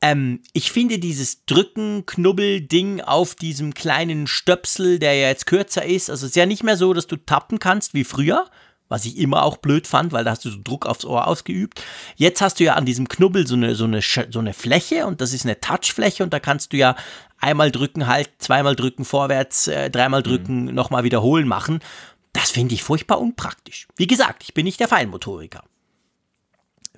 Ähm, 0.00 0.42
ich 0.52 0.70
finde 0.70 0.98
dieses 0.98 1.44
Drücken-Knubbel-Ding 1.46 3.00
auf 3.00 3.34
diesem 3.34 3.74
kleinen 3.74 4.26
Stöpsel, 4.26 4.98
der 4.98 5.14
ja 5.14 5.28
jetzt 5.28 5.46
kürzer 5.46 5.84
ist, 5.84 6.08
also 6.08 6.26
es 6.26 6.30
ist 6.30 6.36
ja 6.36 6.46
nicht 6.46 6.62
mehr 6.62 6.76
so, 6.76 6.92
dass 6.94 7.06
du 7.06 7.16
tappen 7.16 7.58
kannst 7.58 7.94
wie 7.94 8.04
früher, 8.04 8.46
was 8.88 9.04
ich 9.04 9.18
immer 9.18 9.42
auch 9.42 9.56
blöd 9.56 9.86
fand, 9.86 10.12
weil 10.12 10.24
da 10.24 10.30
hast 10.30 10.44
du 10.44 10.50
so 10.50 10.58
Druck 10.62 10.86
aufs 10.86 11.04
Ohr 11.04 11.26
ausgeübt. 11.26 11.82
Jetzt 12.16 12.40
hast 12.40 12.60
du 12.60 12.64
ja 12.64 12.74
an 12.74 12.86
diesem 12.86 13.08
Knubbel 13.08 13.46
so 13.46 13.54
eine, 13.54 13.74
so 13.74 13.84
eine, 13.84 14.00
so 14.00 14.38
eine 14.38 14.54
Fläche 14.54 15.06
und 15.06 15.20
das 15.20 15.32
ist 15.32 15.44
eine 15.44 15.60
Touchfläche 15.60 16.22
und 16.22 16.32
da 16.32 16.40
kannst 16.40 16.72
du 16.72 16.76
ja 16.76 16.96
einmal 17.38 17.70
drücken, 17.70 18.06
halt, 18.06 18.30
zweimal 18.38 18.76
drücken, 18.76 19.04
vorwärts, 19.04 19.68
äh, 19.68 19.90
dreimal 19.90 20.22
drücken, 20.22 20.66
mhm. 20.66 20.74
nochmal 20.74 21.04
wiederholen 21.04 21.48
machen. 21.48 21.80
Das 22.32 22.50
finde 22.50 22.74
ich 22.74 22.82
furchtbar 22.82 23.20
unpraktisch. 23.20 23.88
Wie 23.96 24.06
gesagt, 24.06 24.44
ich 24.44 24.54
bin 24.54 24.64
nicht 24.64 24.80
der 24.80 24.88
Feinmotoriker. 24.88 25.64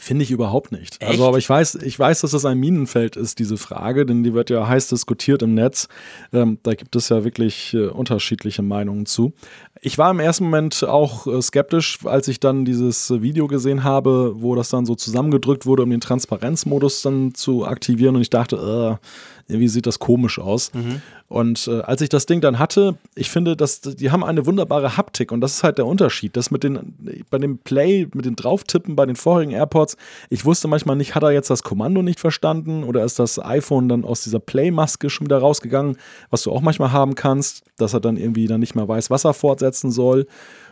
Finde 0.03 0.22
ich 0.22 0.30
überhaupt 0.30 0.72
nicht. 0.72 1.03
Echt? 1.03 1.11
Also, 1.11 1.28
aber 1.28 1.36
ich 1.36 1.46
weiß, 1.46 1.74
ich 1.74 1.98
weiß, 1.98 2.22
dass 2.22 2.30
das 2.30 2.46
ein 2.46 2.59
Minenfeld 2.59 3.16
ist, 3.16 3.38
diese 3.38 3.59
Frage, 3.59 4.07
denn 4.07 4.24
die 4.24 4.32
wird 4.32 4.48
ja 4.48 4.66
heiß 4.66 4.88
diskutiert 4.88 5.42
im 5.42 5.53
Netz. 5.53 5.88
Ähm, 6.32 6.59
da 6.62 6.72
gibt 6.72 6.96
es 6.96 7.11
ja 7.11 7.22
wirklich 7.22 7.74
äh, 7.74 7.88
unterschiedliche 7.88 8.62
Meinungen 8.62 9.05
zu. 9.05 9.34
Ich 9.82 9.96
war 9.96 10.10
im 10.10 10.20
ersten 10.20 10.44
Moment 10.44 10.84
auch 10.84 11.26
äh, 11.26 11.40
skeptisch, 11.40 12.00
als 12.04 12.28
ich 12.28 12.38
dann 12.38 12.66
dieses 12.66 13.10
Video 13.22 13.46
gesehen 13.46 13.82
habe, 13.82 14.34
wo 14.36 14.54
das 14.54 14.68
dann 14.68 14.84
so 14.84 14.94
zusammengedrückt 14.94 15.64
wurde, 15.64 15.82
um 15.82 15.90
den 15.90 16.02
Transparenzmodus 16.02 17.00
dann 17.00 17.34
zu 17.34 17.64
aktivieren. 17.64 18.16
Und 18.16 18.22
ich 18.22 18.30
dachte, 18.30 18.98
äh, 19.00 19.06
irgendwie 19.50 19.68
sieht 19.68 19.86
das 19.86 19.98
komisch 19.98 20.38
aus. 20.38 20.72
Mhm. 20.74 21.02
Und 21.28 21.68
äh, 21.68 21.82
als 21.82 22.00
ich 22.00 22.08
das 22.08 22.26
Ding 22.26 22.40
dann 22.40 22.58
hatte, 22.58 22.96
ich 23.14 23.30
finde, 23.30 23.56
dass 23.56 23.80
die 23.80 24.10
haben 24.10 24.24
eine 24.24 24.46
wunderbare 24.46 24.96
Haptik 24.96 25.30
und 25.30 25.40
das 25.40 25.54
ist 25.54 25.62
halt 25.62 25.78
der 25.78 25.86
Unterschied. 25.86 26.36
Das 26.36 26.50
mit 26.50 26.64
den, 26.64 27.24
bei 27.30 27.38
dem 27.38 27.58
Play, 27.58 28.08
mit 28.14 28.24
den 28.24 28.34
Drauftippen 28.34 28.96
bei 28.96 29.06
den 29.06 29.14
vorherigen 29.14 29.52
AirPods, 29.52 29.96
ich 30.28 30.44
wusste 30.44 30.66
manchmal 30.66 30.96
nicht, 30.96 31.14
hat 31.14 31.22
er 31.22 31.30
jetzt 31.30 31.48
das 31.48 31.62
Kommando 31.62 32.02
nicht 32.02 32.18
verstanden 32.18 32.82
oder 32.82 33.04
ist 33.04 33.20
das 33.20 33.38
iPhone 33.38 33.88
dann 33.88 34.04
aus 34.04 34.24
dieser 34.24 34.40
Play-Maske 34.40 35.08
schon 35.08 35.26
wieder 35.26 35.38
rausgegangen, 35.38 35.98
was 36.30 36.42
du 36.42 36.50
auch 36.50 36.62
manchmal 36.62 36.90
haben 36.90 37.14
kannst, 37.14 37.62
dass 37.76 37.94
er 37.94 38.00
dann 38.00 38.16
irgendwie 38.16 38.48
dann 38.48 38.58
nicht 38.58 38.74
mehr 38.74 38.88
weiß, 38.88 39.08
was 39.10 39.24
er 39.24 39.32
fortsetzen 39.70 39.90
soll. 39.90 40.26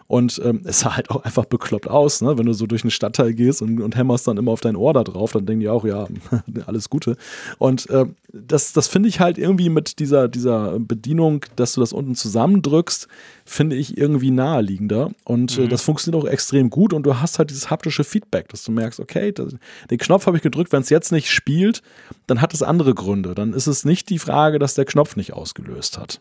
Und 0.07 0.40
ähm, 0.42 0.62
es 0.64 0.80
sah 0.80 0.96
halt 0.96 1.11
auch 1.11 1.22
einfach 1.22 1.44
bekloppt 1.44 1.86
aus, 1.86 2.22
ne? 2.22 2.38
wenn 2.38 2.46
du 2.46 2.55
so 2.55 2.66
durch 2.66 2.82
einen 2.82 2.90
Stadtteil 2.90 3.34
gehst 3.34 3.61
und, 3.61 3.82
und 3.82 3.94
hämmerst 3.94 4.26
dann 4.26 4.38
immer 4.38 4.53
auf 4.53 4.62
dein 4.62 4.74
Ohr 4.74 4.94
da 4.94 5.05
drauf, 5.05 5.32
dann 5.32 5.44
denken 5.44 5.61
die 5.61 5.68
auch, 5.68 5.84
ja, 5.84 6.09
alles 6.66 6.88
Gute. 6.88 7.18
Und 7.59 7.90
äh, 7.90 8.07
das, 8.32 8.72
das 8.72 8.88
finde 8.88 9.11
ich 9.11 9.20
halt 9.20 9.36
irgendwie 9.36 9.68
mit 9.68 9.99
dieser, 9.99 10.28
dieser 10.28 10.78
Bedienung, 10.78 11.44
dass 11.57 11.74
du 11.74 11.80
das 11.80 11.92
unten 11.92 12.14
zusammendrückst, 12.14 13.07
finde 13.44 13.76
ich 13.76 13.99
irgendwie 13.99 14.30
naheliegender. 14.30 15.11
Und 15.24 15.59
äh, 15.59 15.62
mhm. 15.62 15.68
das 15.68 15.82
funktioniert 15.82 16.24
auch 16.24 16.28
extrem 16.28 16.70
gut 16.70 16.94
und 16.94 17.03
du 17.03 17.20
hast 17.20 17.38
halt 17.38 17.51
dieses 17.51 17.68
haptische 17.68 18.03
Feedback, 18.03 18.49
dass 18.49 18.64
du 18.64 18.72
merkst, 18.72 19.01
okay, 19.01 19.30
das, 19.32 19.57
den 19.90 19.99
Knopf 19.99 20.26
habe 20.26 20.38
ich 20.38 20.42
gedrückt, 20.42 20.72
wenn 20.72 20.80
es 20.80 20.88
jetzt 20.88 21.12
nicht 21.12 21.30
spielt, 21.30 21.82
dann 22.26 22.40
hat 22.40 22.55
es 22.55 22.62
andere 22.62 22.94
Gründe. 22.94 23.34
Dann 23.34 23.53
ist 23.53 23.66
es 23.66 23.84
nicht 23.84 24.09
die 24.09 24.18
Frage, 24.18 24.59
dass 24.59 24.72
der 24.72 24.86
Knopf 24.86 25.16
nicht 25.16 25.34
ausgelöst 25.34 25.99
hat. 25.99 26.20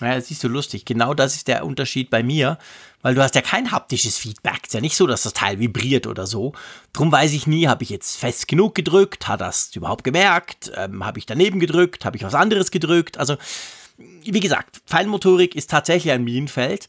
Ja, 0.00 0.16
das 0.16 0.30
ist 0.30 0.40
so 0.40 0.48
lustig. 0.48 0.84
Genau 0.84 1.14
das 1.14 1.36
ist 1.36 1.46
der 1.46 1.64
Unterschied 1.64 2.10
bei 2.10 2.24
mir, 2.24 2.58
weil 3.02 3.14
du 3.14 3.22
hast 3.22 3.36
ja 3.36 3.42
kein 3.42 3.70
haptisches 3.70 4.18
Feedback. 4.18 4.60
Es 4.62 4.68
ist 4.68 4.74
ja 4.74 4.80
nicht 4.80 4.96
so, 4.96 5.06
dass 5.06 5.22
das 5.22 5.34
Teil 5.34 5.60
vibriert 5.60 6.08
oder 6.08 6.26
so. 6.26 6.52
Drum 6.92 7.12
weiß 7.12 7.32
ich 7.32 7.46
nie, 7.46 7.68
habe 7.68 7.84
ich 7.84 7.90
jetzt 7.90 8.16
fest 8.16 8.48
genug 8.48 8.74
gedrückt, 8.74 9.28
hat 9.28 9.40
das 9.40 9.74
überhaupt 9.76 10.02
gemerkt, 10.02 10.72
ähm, 10.74 11.04
habe 11.04 11.20
ich 11.20 11.26
daneben 11.26 11.60
gedrückt, 11.60 12.04
habe 12.04 12.16
ich 12.16 12.24
was 12.24 12.34
anderes 12.34 12.72
gedrückt. 12.72 13.18
Also, 13.18 13.36
wie 13.96 14.40
gesagt, 14.40 14.80
Feinmotorik 14.86 15.54
ist 15.54 15.70
tatsächlich 15.70 16.12
ein 16.12 16.24
Minenfeld. 16.24 16.88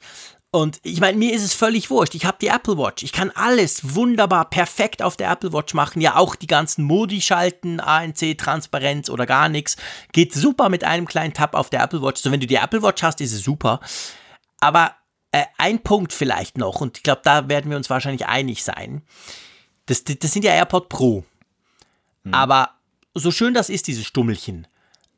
Und 0.56 0.80
ich 0.84 1.02
meine, 1.02 1.18
mir 1.18 1.34
ist 1.34 1.44
es 1.44 1.54
völlig 1.54 1.90
wurscht. 1.90 2.16
Ich 2.16 2.24
habe 2.24 2.38
die 2.40 2.48
Apple 2.48 2.78
Watch. 2.78 3.04
Ich 3.04 3.12
kann 3.12 3.30
alles 3.32 3.94
wunderbar 3.94 4.50
perfekt 4.50 5.02
auf 5.02 5.18
der 5.18 5.30
Apple 5.30 5.52
Watch 5.52 5.74
machen. 5.74 6.00
Ja, 6.00 6.16
auch 6.16 6.34
die 6.34 6.48
ganzen 6.48 6.86
Modi 6.86 7.20
schalten, 7.20 7.82
ANC, 7.82 8.38
Transparenz 8.38 9.10
oder 9.10 9.26
gar 9.26 9.50
nichts. 9.50 9.76
Geht 10.14 10.34
super 10.34 10.70
mit 10.70 10.86
einem 10.86 11.08
kleinen 11.08 11.34
Tab 11.34 11.56
auf 11.56 11.70
der 11.70 11.84
Apple 11.84 12.02
Watch. 12.02 12.22
So, 12.22 12.32
wenn 12.32 12.40
du 12.40 12.48
die 12.48 12.56
Apple 12.56 12.82
Watch 12.82 13.04
hast, 13.04 13.20
ist 13.20 13.34
es 13.34 13.44
super. 13.44 13.82
Aber 14.62 14.96
äh, 15.34 15.44
ein 15.58 15.84
Punkt 15.84 16.14
vielleicht 16.14 16.58
noch, 16.58 16.80
und 16.80 16.96
ich 16.96 17.04
glaube, 17.04 17.20
da 17.26 17.50
werden 17.50 17.70
wir 17.70 17.76
uns 17.76 17.90
wahrscheinlich 17.90 18.26
einig 18.26 18.64
sein. 18.64 19.02
Das, 19.88 20.06
das 20.06 20.32
sind 20.32 20.46
ja 20.46 20.54
AirPod 20.54 20.88
Pro. 20.88 21.26
Hm. 22.24 22.34
Aber 22.34 22.70
so 23.14 23.30
schön 23.30 23.54
das 23.54 23.70
ist, 23.70 23.88
dieses 23.88 24.06
Stummelchen. 24.06 24.68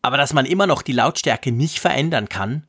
Aber 0.02 0.18
dass 0.18 0.34
man 0.34 0.48
immer 0.48 0.66
noch 0.66 0.82
die 0.82 0.94
Lautstärke 0.94 1.52
nicht 1.52 1.78
verändern 1.78 2.28
kann, 2.28 2.66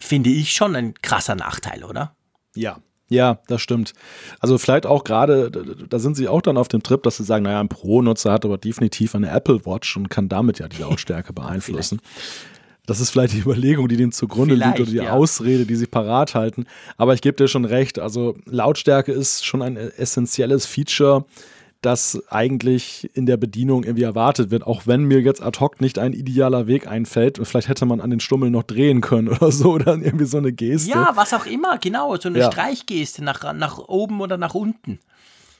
finde 0.00 0.30
ich 0.30 0.52
schon 0.52 0.74
ein 0.74 0.94
krasser 0.94 1.34
Nachteil, 1.36 1.84
oder? 1.84 2.14
Ja, 2.54 2.78
ja, 3.10 3.40
das 3.48 3.60
stimmt. 3.60 3.92
Also 4.38 4.56
vielleicht 4.56 4.86
auch 4.86 5.02
gerade, 5.02 5.50
da 5.50 5.98
sind 5.98 6.16
sie 6.16 6.28
auch 6.28 6.40
dann 6.40 6.56
auf 6.56 6.68
dem 6.68 6.82
Trip, 6.82 7.02
dass 7.02 7.16
sie 7.16 7.24
sagen, 7.24 7.42
naja, 7.42 7.60
ein 7.60 7.68
Pro-Nutzer 7.68 8.32
hat 8.32 8.44
aber 8.44 8.56
definitiv 8.56 9.16
eine 9.16 9.30
Apple 9.30 9.66
Watch 9.66 9.96
und 9.96 10.08
kann 10.10 10.28
damit 10.28 10.60
ja 10.60 10.68
die 10.68 10.80
Lautstärke 10.80 11.32
beeinflussen. 11.34 12.00
Das 12.86 13.00
ist 13.00 13.10
vielleicht 13.10 13.34
die 13.34 13.40
Überlegung, 13.40 13.88
die 13.88 13.96
dem 13.96 14.12
zugrunde 14.12 14.54
Vielleicht, 14.54 14.78
liegt 14.78 14.88
oder 14.88 15.00
die 15.02 15.06
ja. 15.06 15.12
Ausrede, 15.12 15.66
die 15.66 15.74
sie 15.74 15.86
parat 15.86 16.34
halten. 16.36 16.66
Aber 16.96 17.12
ich 17.12 17.20
gebe 17.20 17.36
dir 17.36 17.48
schon 17.48 17.64
recht. 17.64 17.98
Also 17.98 18.36
Lautstärke 18.46 19.12
ist 19.12 19.44
schon 19.44 19.62
ein 19.62 19.76
essentielles 19.76 20.66
Feature, 20.66 21.24
das 21.80 22.22
eigentlich 22.28 23.10
in 23.14 23.26
der 23.26 23.36
Bedienung 23.36 23.84
irgendwie 23.84 24.02
erwartet 24.02 24.50
wird. 24.50 24.66
Auch 24.66 24.86
wenn 24.86 25.04
mir 25.04 25.20
jetzt 25.20 25.42
ad 25.42 25.58
hoc 25.60 25.80
nicht 25.80 25.98
ein 25.98 26.12
idealer 26.12 26.66
Weg 26.66 26.86
einfällt. 26.86 27.38
Und 27.38 27.46
vielleicht 27.46 27.68
hätte 27.68 27.86
man 27.86 28.00
an 28.00 28.10
den 28.10 28.20
Stummel 28.20 28.50
noch 28.50 28.64
drehen 28.64 29.00
können 29.00 29.28
oder 29.30 29.50
so. 29.50 29.72
Oder 29.72 29.94
irgendwie 29.96 30.26
so 30.26 30.38
eine 30.38 30.52
Geste. 30.52 30.90
Ja, 30.90 31.12
was 31.14 31.32
auch 31.32 31.46
immer, 31.46 31.78
genau. 31.78 32.14
So 32.16 32.28
eine 32.28 32.40
Ja. 32.40 32.52
Streichgeste 32.52 33.24
nach, 33.24 33.52
nach 33.54 33.78
oben 33.78 34.20
oder 34.20 34.36
nach 34.36 34.54
unten. 34.54 34.98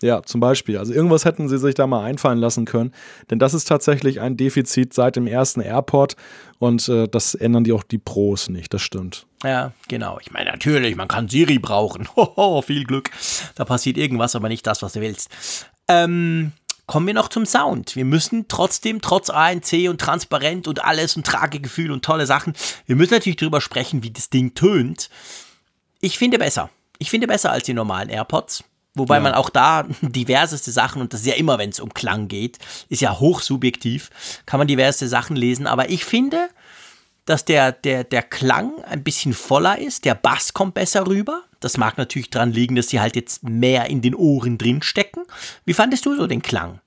Ja, 0.02 0.22
zum 0.22 0.40
Beispiel. 0.40 0.78
Also 0.78 0.94
irgendwas 0.94 1.26
hätten 1.26 1.48
sie 1.50 1.58
sich 1.58 1.74
da 1.74 1.86
mal 1.86 2.02
einfallen 2.04 2.38
lassen 2.38 2.64
können. 2.64 2.92
Denn 3.30 3.38
das 3.38 3.52
ist 3.52 3.66
tatsächlich 3.68 4.20
ein 4.20 4.36
Defizit 4.38 4.94
seit 4.94 5.16
dem 5.16 5.26
ersten 5.26 5.60
Airport. 5.60 6.16
Und 6.58 6.88
äh, 6.88 7.06
das 7.06 7.34
ändern 7.34 7.64
die 7.64 7.72
auch 7.72 7.82
die 7.82 7.98
Pros 7.98 8.48
nicht. 8.48 8.72
Das 8.72 8.80
stimmt. 8.82 9.26
Ja, 9.44 9.72
genau. 9.88 10.18
Ich 10.20 10.30
meine, 10.30 10.50
natürlich, 10.50 10.96
man 10.96 11.08
kann 11.08 11.28
Siri 11.28 11.58
brauchen. 11.58 12.08
Hoho, 12.16 12.62
viel 12.62 12.84
Glück. 12.84 13.10
Da 13.54 13.64
passiert 13.66 13.98
irgendwas, 13.98 14.34
aber 14.36 14.48
nicht 14.48 14.66
das, 14.66 14.82
was 14.82 14.94
du 14.94 15.00
willst. 15.02 15.30
Ähm, 15.90 16.52
kommen 16.86 17.06
wir 17.06 17.14
noch 17.14 17.28
zum 17.28 17.46
Sound. 17.46 17.94
Wir 17.96 18.04
müssen 18.04 18.46
trotzdem, 18.48 19.00
trotz 19.00 19.30
ANC 19.30 19.88
und 19.88 20.00
transparent 20.00 20.66
und 20.68 20.84
alles 20.84 21.16
und 21.16 21.26
Tragegefühl 21.26 21.90
und 21.90 22.04
tolle 22.04 22.26
Sachen, 22.26 22.54
wir 22.86 22.96
müssen 22.96 23.12
natürlich 23.14 23.36
drüber 23.36 23.60
sprechen, 23.60 24.02
wie 24.02 24.10
das 24.10 24.30
Ding 24.30 24.54
tönt. 24.54 25.10
Ich 26.00 26.18
finde 26.18 26.38
besser. 26.38 26.70
Ich 26.98 27.10
finde 27.10 27.26
besser 27.26 27.52
als 27.52 27.64
die 27.64 27.74
normalen 27.74 28.08
AirPods. 28.08 28.64
Wobei 28.94 29.16
Ja. 29.16 29.20
man 29.20 29.34
auch 29.34 29.50
da 29.50 29.84
diverseste 30.02 30.72
Sachen, 30.72 31.00
und 31.00 31.12
das 31.12 31.20
ist 31.20 31.26
ja 31.26 31.34
immer, 31.34 31.58
wenn 31.58 31.70
es 31.70 31.80
um 31.80 31.94
Klang 31.94 32.28
geht, 32.28 32.58
ist 32.88 33.02
ja 33.02 33.18
hochsubjektiv, 33.18 34.10
kann 34.46 34.58
man 34.58 34.66
diverse 34.66 35.06
Sachen 35.08 35.36
lesen. 35.36 35.66
Aber 35.66 35.90
ich 35.90 36.04
finde, 36.04 36.48
dass 37.24 37.44
der, 37.44 37.70
der, 37.72 38.02
der 38.04 38.22
Klang 38.22 38.82
ein 38.84 39.04
bisschen 39.04 39.32
voller 39.32 39.78
ist, 39.78 40.04
der 40.04 40.14
Bass 40.16 40.52
kommt 40.54 40.74
besser 40.74 41.06
rüber. 41.06 41.42
Das 41.60 41.76
mag 41.76 41.98
natürlich 41.98 42.30
daran 42.30 42.52
liegen, 42.52 42.74
dass 42.74 42.88
sie 42.88 43.00
halt 43.00 43.16
jetzt 43.16 43.44
mehr 43.44 43.86
in 43.86 44.00
den 44.00 44.14
Ohren 44.14 44.58
drin 44.58 44.82
stecken. 44.82 45.22
Wie 45.64 45.74
fandest 45.74 46.06
du 46.06 46.16
so 46.16 46.26
den 46.26 46.42
Klang? 46.42 46.80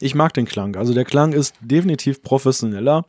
Ich 0.00 0.14
mag 0.14 0.32
den 0.32 0.44
Klang. 0.44 0.76
Also 0.76 0.94
der 0.94 1.04
Klang 1.04 1.32
ist 1.32 1.54
definitiv 1.60 2.22
professioneller, 2.22 3.04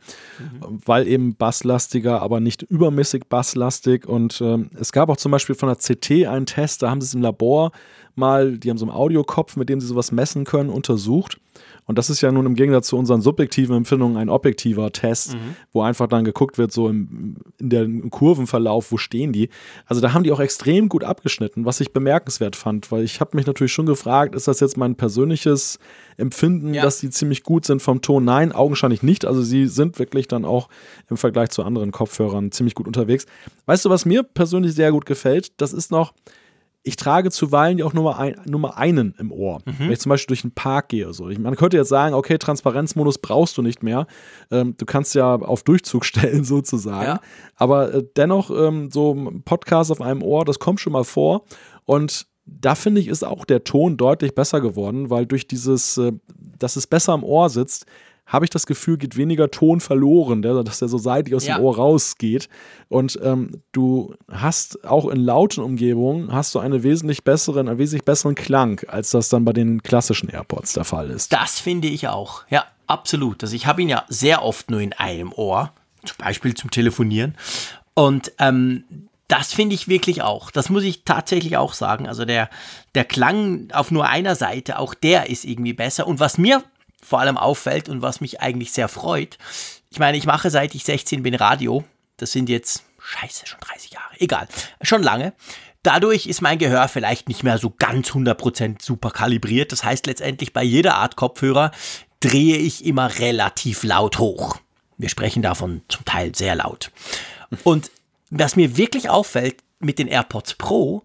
weil 0.60 1.06
eben 1.06 1.36
basslastiger, 1.36 2.20
aber 2.20 2.40
nicht 2.40 2.62
übermäßig 2.62 3.24
basslastig. 3.28 4.06
Und 4.06 4.40
ähm, 4.40 4.70
es 4.78 4.90
gab 4.90 5.08
auch 5.08 5.16
zum 5.16 5.30
Beispiel 5.30 5.54
von 5.54 5.68
der 5.68 5.76
CT 5.76 6.26
einen 6.26 6.46
Test, 6.46 6.82
da 6.82 6.90
haben 6.90 7.00
sie 7.00 7.06
es 7.06 7.14
im 7.14 7.22
Labor 7.22 7.70
mal, 8.16 8.58
die 8.58 8.70
haben 8.70 8.78
so 8.78 8.84
einen 8.86 8.94
Audiokopf, 8.94 9.56
mit 9.56 9.68
dem 9.68 9.80
sie 9.80 9.86
sowas 9.86 10.12
messen 10.12 10.44
können, 10.44 10.70
untersucht. 10.70 11.38
Und 11.86 11.98
das 11.98 12.08
ist 12.08 12.20
ja 12.20 12.30
nun 12.30 12.46
im 12.46 12.54
Gegensatz 12.54 12.86
zu 12.86 12.96
unseren 12.96 13.20
subjektiven 13.20 13.76
Empfindungen 13.76 14.16
ein 14.16 14.28
objektiver 14.28 14.92
Test, 14.92 15.36
wo 15.72 15.82
einfach 15.82 16.06
dann 16.06 16.24
geguckt 16.24 16.56
wird, 16.56 16.70
so 16.72 16.88
im, 16.88 17.36
in 17.58 17.68
der 17.70 17.82
im 17.82 18.08
Kurvenverlauf, 18.10 18.92
wo 18.92 18.96
stehen 18.96 19.32
die. 19.32 19.48
Also 19.86 20.00
da 20.00 20.12
haben 20.12 20.22
die 20.22 20.30
auch 20.30 20.38
extrem 20.38 20.88
gut 20.88 21.02
abgeschnitten, 21.02 21.64
was 21.64 21.80
ich 21.80 21.92
bemerkenswert 21.92 22.54
fand, 22.54 22.92
weil 22.92 23.02
ich 23.02 23.20
habe 23.20 23.36
mich 23.36 23.46
natürlich 23.46 23.72
schon 23.72 23.86
gefragt, 23.86 24.34
ist 24.36 24.46
das 24.46 24.60
jetzt 24.60 24.76
mein 24.76 24.94
persönliches 24.94 25.78
Empfinden, 26.16 26.72
Ja. 26.74 26.82
dass 26.82 27.00
die 27.00 27.10
ziemlich 27.10 27.42
gut 27.42 27.66
sind 27.66 27.82
vom 27.82 28.00
Ton? 28.00 28.24
Nein, 28.24 28.52
augenscheinlich 28.52 29.02
nicht. 29.02 29.24
Also 29.24 29.42
sie 29.42 29.66
sind 29.66 29.98
wirklich 29.98 30.28
dann 30.28 30.44
auch 30.44 30.68
im 31.08 31.16
Vergleich 31.16 31.50
zu 31.50 31.64
anderen 31.64 31.90
Kopfhörern 31.90 32.52
ziemlich 32.52 32.74
gut 32.76 32.86
unterwegs. 32.86 33.26
Weißt 33.66 33.84
du, 33.84 33.90
was 33.90 34.04
mir 34.06 34.22
persönlich 34.22 34.74
sehr 34.74 34.92
gut 34.92 35.06
gefällt? 35.06 35.52
Das 35.60 35.72
ist 35.72 35.90
noch, 35.90 36.12
ich 36.82 36.96
trage 36.96 37.30
zuweilen 37.30 37.78
ja 37.78 37.84
auch 37.84 37.92
nur 37.92 38.04
mal, 38.04 38.16
ein, 38.16 38.40
nur 38.46 38.60
mal 38.60 38.70
einen 38.70 39.14
im 39.18 39.32
Ohr. 39.32 39.60
Wenn 39.66 39.92
ich 39.92 40.00
zum 40.00 40.10
Beispiel 40.10 40.28
durch 40.28 40.42
den 40.42 40.54
Park 40.54 40.88
gehe. 40.88 41.12
So. 41.12 41.28
Ich, 41.28 41.38
man 41.38 41.54
könnte 41.56 41.76
jetzt 41.76 41.90
sagen, 41.90 42.14
okay, 42.14 42.38
Transparenzmodus 42.38 43.18
brauchst 43.18 43.58
du 43.58 43.62
nicht 43.62 43.82
mehr. 43.82 44.06
Ähm, 44.50 44.74
du 44.78 44.86
kannst 44.86 45.14
ja 45.14 45.34
auf 45.34 45.62
Durchzug 45.62 46.04
stellen 46.06 46.44
sozusagen. 46.44 47.06
Ja. 47.06 47.20
Aber 47.56 47.92
äh, 47.92 48.04
dennoch, 48.16 48.50
ähm, 48.50 48.90
so 48.90 49.12
ein 49.12 49.42
Podcast 49.42 49.90
auf 49.90 50.00
einem 50.00 50.22
Ohr, 50.22 50.44
das 50.46 50.58
kommt 50.58 50.80
schon 50.80 50.94
mal 50.94 51.04
vor. 51.04 51.44
Und 51.84 52.26
da 52.46 52.74
finde 52.74 53.00
ich, 53.00 53.08
ist 53.08 53.24
auch 53.24 53.44
der 53.44 53.64
Ton 53.64 53.96
deutlich 53.96 54.34
besser 54.34 54.60
geworden, 54.60 55.10
weil 55.10 55.26
durch 55.26 55.46
dieses, 55.46 55.98
äh, 55.98 56.12
dass 56.58 56.76
es 56.76 56.86
besser 56.86 57.12
im 57.14 57.24
Ohr 57.24 57.50
sitzt, 57.50 57.84
habe 58.30 58.44
ich 58.46 58.50
das 58.50 58.64
Gefühl, 58.64 58.96
geht 58.96 59.16
weniger 59.16 59.50
Ton 59.50 59.80
verloren, 59.80 60.40
der, 60.40 60.62
dass 60.62 60.78
der 60.78 60.88
so 60.88 60.98
seitlich 60.98 61.34
aus 61.34 61.46
Ja. 61.46 61.56
dem 61.58 61.64
Ohr 61.64 61.76
rausgeht. 61.76 62.48
Und 62.88 63.18
ähm, 63.22 63.60
du 63.72 64.14
hast 64.30 64.84
auch 64.84 65.08
in 65.08 65.18
lauten 65.20 65.62
Umgebungen 65.64 66.32
hast 66.32 66.54
du 66.54 66.60
eine 66.60 66.82
wesentlich 66.84 67.24
besseren, 67.24 67.68
einen 67.68 67.78
wesentlich 67.78 68.04
besseren 68.04 68.36
Klang, 68.36 68.80
als 68.86 69.10
das 69.10 69.28
dann 69.28 69.44
bei 69.44 69.52
den 69.52 69.82
klassischen 69.82 70.28
AirPods 70.28 70.72
der 70.74 70.84
Fall 70.84 71.10
ist. 71.10 71.32
Das 71.32 71.58
finde 71.58 71.88
ich 71.88 72.06
auch. 72.08 72.42
Ja, 72.50 72.64
absolut. 72.86 73.42
Also 73.42 73.54
ich 73.56 73.66
habe 73.66 73.82
ihn 73.82 73.88
ja 73.88 74.04
sehr 74.08 74.44
oft 74.44 74.70
nur 74.70 74.80
in 74.80 74.92
einem 74.92 75.32
Ohr, 75.32 75.72
zum 76.04 76.16
Beispiel 76.18 76.54
zum 76.54 76.70
Telefonieren. 76.70 77.34
Und 77.94 78.32
ähm, 78.38 78.84
das 79.26 79.52
finde 79.52 79.74
ich 79.74 79.88
wirklich 79.88 80.22
auch. 80.22 80.50
Das 80.52 80.70
muss 80.70 80.84
ich 80.84 81.02
tatsächlich 81.04 81.56
auch 81.56 81.72
sagen. 81.72 82.08
Also 82.08 82.24
der, 82.24 82.48
der 82.94 83.04
Klang 83.04 83.68
auf 83.72 83.90
nur 83.90 84.06
einer 84.08 84.34
Seite, 84.36 84.78
auch 84.78 84.94
der 84.94 85.30
ist 85.30 85.44
irgendwie 85.44 85.72
besser. 85.72 86.06
Und 86.06 86.20
was 86.20 86.38
mir 86.38 86.62
vor 87.02 87.20
allem 87.20 87.36
auffällt 87.36 87.88
und 87.88 88.02
was 88.02 88.20
mich 88.20 88.40
eigentlich 88.40 88.72
sehr 88.72 88.88
freut, 88.88 89.38
ich 89.90 89.98
meine, 89.98 90.16
ich 90.16 90.26
mache 90.26 90.50
seit 90.50 90.74
ich 90.74 90.84
16 90.84 91.22
bin 91.22 91.34
Radio. 91.34 91.84
Das 92.16 92.32
sind 92.32 92.48
jetzt, 92.48 92.84
scheiße, 93.00 93.46
schon 93.46 93.60
30 93.60 93.92
Jahre. 93.92 94.14
Egal, 94.18 94.46
schon 94.82 95.02
lange. 95.02 95.32
Dadurch 95.82 96.26
ist 96.26 96.42
mein 96.42 96.58
Gehör 96.58 96.88
vielleicht 96.88 97.28
nicht 97.28 97.42
mehr 97.42 97.58
so 97.58 97.72
ganz 97.76 98.10
100% 98.10 98.82
super 98.82 99.10
kalibriert. 99.10 99.72
Das 99.72 99.82
heißt 99.82 100.06
letztendlich 100.06 100.52
bei 100.52 100.62
jeder 100.62 100.96
Art 100.96 101.16
Kopfhörer 101.16 101.72
drehe 102.20 102.58
ich 102.58 102.84
immer 102.84 103.18
relativ 103.18 103.82
laut 103.82 104.18
hoch. 104.18 104.58
Wir 104.98 105.08
sprechen 105.08 105.42
davon 105.42 105.80
zum 105.88 106.04
Teil 106.04 106.34
sehr 106.34 106.54
laut. 106.54 106.92
Und 107.64 107.90
was 108.28 108.56
mir 108.56 108.76
wirklich 108.76 109.08
auffällt 109.08 109.56
mit 109.78 109.98
den 109.98 110.06
AirPods 110.06 110.54
Pro, 110.54 111.02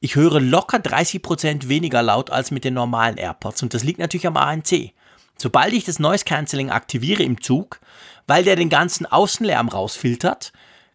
ich 0.00 0.14
höre 0.14 0.40
locker 0.40 0.78
30% 0.78 1.68
weniger 1.68 2.02
laut 2.02 2.30
als 2.30 2.50
mit 2.50 2.64
den 2.64 2.74
normalen 2.74 3.16
AirPods. 3.16 3.62
Und 3.62 3.72
das 3.72 3.82
liegt 3.82 3.98
natürlich 3.98 4.26
am 4.26 4.36
ANC. 4.36 4.92
Sobald 5.40 5.72
ich 5.72 5.84
das 5.84 5.98
Noise 5.98 6.24
Cancelling 6.24 6.70
aktiviere 6.70 7.22
im 7.22 7.40
Zug, 7.40 7.80
weil 8.26 8.44
der 8.44 8.56
den 8.56 8.68
ganzen 8.68 9.06
Außenlärm 9.06 9.68
rausfiltert, 9.68 10.52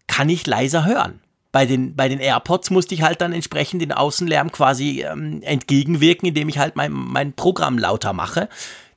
kann 0.07 0.29
ich 0.29 0.45
leiser 0.45 0.85
hören. 0.85 1.21
Bei 1.51 1.65
den, 1.65 1.95
bei 1.95 2.09
den 2.09 2.19
AirPods 2.19 2.71
musste 2.71 2.95
ich 2.95 3.03
halt 3.03 3.21
dann 3.21 3.31
entsprechend 3.31 3.81
den 3.81 3.91
Außenlärm 3.91 4.51
quasi 4.51 5.03
ähm, 5.03 5.41
entgegenwirken, 5.43 6.27
indem 6.27 6.49
ich 6.49 6.57
halt 6.57 6.75
mein, 6.75 6.91
mein 6.91 7.33
Programm 7.33 7.77
lauter 7.77 8.11
mache. 8.11 8.49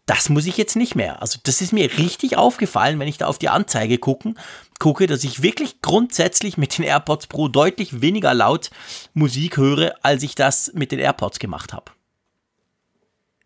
Das 0.07 0.28
muss 0.28 0.47
ich 0.47 0.57
jetzt 0.57 0.76
nicht 0.76 0.94
mehr. 0.94 1.20
Also 1.20 1.38
das 1.42 1.61
ist 1.61 1.72
mir 1.72 1.99
richtig 1.99 2.36
aufgefallen, 2.36 2.99
wenn 2.99 3.09
ich 3.09 3.18
da 3.18 3.26
auf 3.26 3.38
die 3.38 3.49
Anzeige 3.49 3.99
gucken, 3.99 4.38
gucke, 4.78 5.07
dass 5.07 5.24
ich 5.24 5.42
wirklich 5.42 5.82
grundsätzlich 5.82 6.57
mit 6.57 6.78
den 6.78 6.84
AirPods 6.84 7.26
Pro 7.26 7.49
deutlich 7.49 8.01
weniger 8.01 8.32
laut 8.32 8.70
Musik 9.14 9.57
höre, 9.57 9.94
als 10.03 10.22
ich 10.22 10.34
das 10.34 10.72
mit 10.74 10.92
den 10.92 10.99
AirPods 10.99 11.38
gemacht 11.38 11.72
habe. 11.72 11.92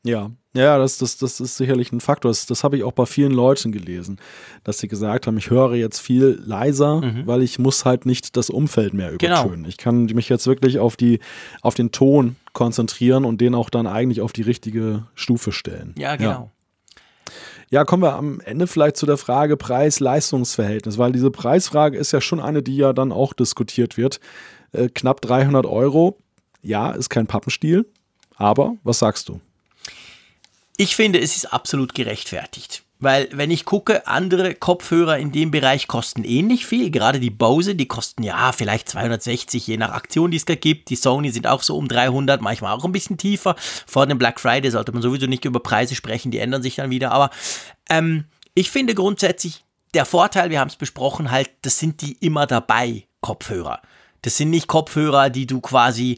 Ja, 0.05 0.31
ja, 0.55 0.79
das, 0.79 0.99
das, 0.99 1.17
das 1.19 1.41
ist 1.41 1.57
sicherlich 1.57 1.93
ein 1.93 2.01
Faktor. 2.01 2.31
Das, 2.31 2.47
das 2.47 2.65
habe 2.65 2.77
ich 2.77 2.83
auch 2.85 2.93
bei 2.93 3.07
vielen 3.07 3.33
Leuten 3.33 3.71
gelesen, 3.73 4.19
dass 4.65 4.79
sie 4.79 4.89
gesagt 4.89 5.27
haben, 5.27 5.39
ich 5.39 5.51
höre 5.51 5.75
jetzt 5.75 6.01
viel 6.01 6.43
leiser, 6.45 7.03
weil 7.27 7.43
ich 7.43 7.59
muss 7.59 7.85
halt 7.85 8.05
nicht 8.07 8.37
das 8.37 8.51
Umfeld 8.51 8.93
mehr 8.95 9.13
Genau. 9.17 9.43
übertönen. 9.43 9.65
Ich 9.67 9.77
kann 9.77 10.07
mich 10.07 10.29
jetzt 10.29 10.47
wirklich 10.47 10.79
auf, 10.81 10.97
die, 10.97 11.21
auf 11.63 11.75
den 11.75 11.93
Ton 11.93 12.37
konzentrieren 12.53 13.25
und 13.25 13.41
den 13.41 13.55
auch 13.55 13.71
dann 13.71 13.87
eigentlich 13.87 14.21
auf 14.21 14.33
die 14.33 14.43
richtige 14.43 15.07
Stufe 15.15 15.53
stellen. 15.53 15.95
Ja, 15.97 16.17
genau. 16.17 16.51
Ja, 17.73 17.85
kommen 17.85 18.03
wir 18.03 18.17
am 18.17 18.41
Ende 18.41 18.67
vielleicht 18.67 18.97
zu 18.97 19.07
der 19.07 19.17
Frage 19.17 19.57
Preis-Leistungs-Verhältnis, 19.57 20.99
weil 20.99 21.13
diese 21.13 21.31
Preisfrage 21.31 21.97
ist 21.97 22.11
ja 22.11 22.21
schon 22.21 22.41
eine, 22.41 22.63
die 22.65 22.77
ja 22.77 22.93
dann 22.93 23.13
auch 23.13 23.33
diskutiert 23.33 23.97
wird. 23.97 24.19
Äh, 24.73 24.89
knapp 24.89 25.21
300 25.21 25.67
Euro, 25.67 26.19
ja, 26.63 26.91
ist 26.91 27.09
kein 27.11 27.29
Pappenstiel, 27.29 27.87
aber 28.37 28.75
was 28.83 28.99
sagst 28.99 29.29
du? 29.29 29.41
Ich 30.81 30.97
finde, 30.97 31.21
es 31.21 31.37
ist 31.37 31.53
absolut 31.53 31.95
gerechtfertigt. 31.95 32.85
Weil, 33.01 33.29
wenn 33.33 33.51
ich 33.51 33.67
gucke, 33.67 34.07
andere 34.07 34.55
Kopfhörer 34.55 35.19
in 35.19 35.31
dem 35.31 35.51
Bereich 35.51 35.89
kosten 35.89 36.25
ähnlich 36.25 36.65
viel. 36.65 36.91
Gerade 36.91 37.21
die 37.21 37.29
Bose, 37.29 37.75
die 37.75 37.85
kosten 37.85 38.23
ja 38.23 38.51
vielleicht 38.53 38.89
260, 38.89 39.67
je 39.67 39.77
nach 39.77 39.91
Aktion, 39.91 40.31
die 40.31 40.39
es 40.39 40.47
da 40.47 40.55
gibt. 40.55 40.89
Die 40.89 40.97
Sony 40.97 41.33
sind 41.33 41.47
auch 41.47 41.63
so 41.63 41.77
um 41.77 41.87
300, 41.87 42.41
manchmal 42.41 42.75
auch 42.75 42.87
ein 42.87 42.93
bisschen 42.93 43.19
tiefer. 43.19 43.57
Vor 43.59 44.07
dem 44.07 44.17
Black 44.17 44.41
Friday 44.41 44.71
sollte 44.71 44.93
man 44.93 45.03
sowieso 45.03 45.27
nicht 45.27 45.45
über 45.45 45.61
Preise 45.61 45.95
sprechen, 45.95 46.31
die 46.31 46.39
ändern 46.39 46.63
sich 46.63 46.77
dann 46.77 46.89
wieder. 46.89 47.13
Aber 47.13 47.29
ähm, 47.91 48.25
ich 48.55 48.71
finde 48.71 48.95
grundsätzlich, 48.95 49.63
der 49.93 50.07
Vorteil, 50.07 50.49
wir 50.49 50.61
haben 50.61 50.69
es 50.69 50.77
besprochen, 50.77 51.31
halt, 51.31 51.51
das 51.61 51.79
sind 51.79 52.01
die 52.01 52.13
immer 52.21 52.47
dabei 52.47 53.07
Kopfhörer. 53.21 53.83
Das 54.23 54.39
sind 54.39 54.49
nicht 54.49 54.67
Kopfhörer, 54.67 55.29
die 55.29 55.47
du 55.47 55.61
quasi 55.61 56.17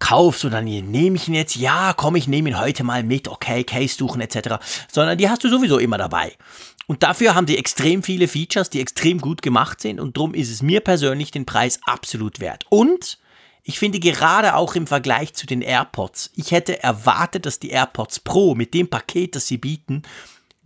kaufst 0.00 0.44
und 0.44 0.50
dann 0.50 0.64
nehme 0.64 1.16
ich 1.16 1.28
ihn 1.28 1.34
jetzt, 1.34 1.54
ja, 1.54 1.92
komm, 1.92 2.16
ich 2.16 2.26
nehme 2.26 2.48
ihn 2.48 2.58
heute 2.58 2.82
mal 2.82 3.04
mit, 3.04 3.28
okay, 3.28 3.62
Case 3.62 3.94
suchen 3.94 4.20
etc., 4.20 4.56
sondern 4.90 5.16
die 5.16 5.28
hast 5.28 5.44
du 5.44 5.48
sowieso 5.48 5.78
immer 5.78 5.98
dabei. 5.98 6.32
Und 6.88 7.04
dafür 7.04 7.36
haben 7.36 7.46
die 7.46 7.56
extrem 7.56 8.02
viele 8.02 8.26
Features, 8.26 8.70
die 8.70 8.80
extrem 8.80 9.20
gut 9.20 9.42
gemacht 9.42 9.80
sind 9.80 10.00
und 10.00 10.16
darum 10.16 10.34
ist 10.34 10.50
es 10.50 10.62
mir 10.62 10.80
persönlich 10.80 11.30
den 11.30 11.46
Preis 11.46 11.78
absolut 11.84 12.40
wert. 12.40 12.64
Und 12.68 13.18
ich 13.62 13.78
finde 13.78 14.00
gerade 14.00 14.56
auch 14.56 14.74
im 14.74 14.88
Vergleich 14.88 15.34
zu 15.34 15.46
den 15.46 15.62
AirPods, 15.62 16.32
ich 16.34 16.50
hätte 16.50 16.82
erwartet, 16.82 17.46
dass 17.46 17.60
die 17.60 17.70
AirPods 17.70 18.20
Pro 18.20 18.56
mit 18.56 18.74
dem 18.74 18.88
Paket, 18.88 19.36
das 19.36 19.46
sie 19.46 19.58
bieten, 19.58 20.02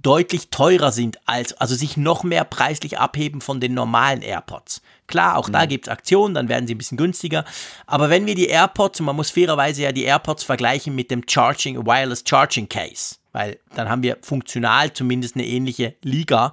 deutlich 0.05 0.51
teurer 0.51 0.93
sind 0.93 1.19
als, 1.27 1.55
also 1.55 1.75
sich 1.75 1.97
noch 1.97 2.23
mehr 2.23 2.45
preislich 2.45 2.99
abheben 2.99 3.41
von 3.41 3.59
den 3.59 3.75
normalen 3.75 4.23
AirPods. 4.23 4.83
Klar, 5.07 5.37
auch 5.37 5.49
mhm. 5.49 5.53
da 5.53 5.67
gibt 5.67 5.87
es 5.87 5.93
Aktionen, 5.93 6.35
dann 6.35 6.49
werden 6.49 6.67
sie 6.67 6.75
ein 6.75 6.79
bisschen 6.79 6.99
günstiger. 6.99 7.45
Aber 7.87 8.11
wenn 8.11 8.27
wir 8.27 8.35
die 8.35 8.47
AirPods, 8.47 9.01
und 9.01 9.07
man 9.07 9.17
muss 9.17 9.31
fairerweise 9.31 9.83
ja 9.83 9.93
die 9.93 10.05
AirPods 10.05 10.45
vergleichen 10.45 10.95
mit 10.95 11.11
dem 11.11 11.23
Charging, 11.29 11.85
Wireless 11.87 12.23
Charging 12.27 12.69
Case, 12.69 13.17
weil 13.33 13.59
dann 13.75 13.89
haben 13.89 14.03
wir 14.03 14.19
funktional 14.23 14.93
zumindest 14.93 15.35
eine 15.35 15.47
ähnliche 15.47 15.95
Liga. 16.03 16.53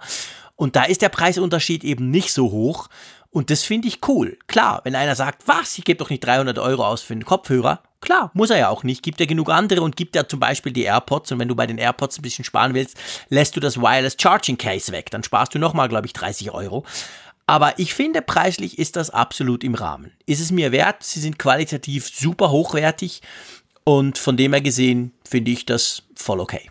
Und 0.55 0.75
da 0.75 0.83
ist 0.83 1.01
der 1.01 1.09
Preisunterschied 1.09 1.83
eben 1.83 2.09
nicht 2.09 2.31
so 2.31 2.51
hoch. 2.51 2.87
Und 3.31 3.49
das 3.49 3.63
finde 3.63 3.87
ich 3.87 3.99
cool. 4.07 4.37
Klar, 4.47 4.81
wenn 4.83 4.95
einer 4.95 5.15
sagt, 5.15 5.47
was, 5.47 5.77
ich 5.77 5.83
gebe 5.83 5.97
doch 5.97 6.09
nicht 6.09 6.25
300 6.25 6.59
Euro 6.59 6.85
aus 6.85 7.01
für 7.01 7.13
einen 7.13 7.25
Kopfhörer. 7.25 7.81
Klar, 8.01 8.31
muss 8.33 8.49
er 8.49 8.57
ja 8.57 8.69
auch 8.69 8.83
nicht. 8.83 9.03
Gibt 9.03 9.19
ja 9.19 9.27
genug 9.27 9.49
andere 9.49 9.81
und 9.83 9.95
gibt 9.95 10.15
ja 10.15 10.27
zum 10.27 10.39
Beispiel 10.39 10.73
die 10.73 10.83
AirPods. 10.83 11.31
Und 11.31 11.39
wenn 11.39 11.47
du 11.47 11.55
bei 11.55 11.67
den 11.67 11.77
AirPods 11.77 12.17
ein 12.17 12.23
bisschen 12.23 12.43
sparen 12.43 12.73
willst, 12.73 12.97
lässt 13.29 13.55
du 13.55 13.59
das 13.59 13.77
Wireless 13.77 14.17
Charging 14.19 14.57
Case 14.57 14.91
weg. 14.91 15.11
Dann 15.11 15.23
sparst 15.23 15.53
du 15.53 15.59
nochmal, 15.59 15.87
glaube 15.87 16.07
ich, 16.07 16.13
30 16.13 16.51
Euro. 16.51 16.83
Aber 17.45 17.77
ich 17.79 17.93
finde, 17.93 18.21
preislich 18.21 18.79
ist 18.79 18.95
das 18.95 19.11
absolut 19.11 19.63
im 19.63 19.75
Rahmen. 19.75 20.11
Ist 20.25 20.39
es 20.39 20.51
mir 20.51 20.71
wert? 20.71 21.03
Sie 21.03 21.19
sind 21.19 21.37
qualitativ 21.37 22.09
super 22.09 22.49
hochwertig. 22.49 23.21
Und 23.83 24.17
von 24.17 24.35
dem 24.35 24.53
her 24.53 24.61
gesehen 24.61 25.13
finde 25.27 25.51
ich 25.51 25.65
das 25.65 26.03
voll 26.15 26.39
okay. 26.39 26.69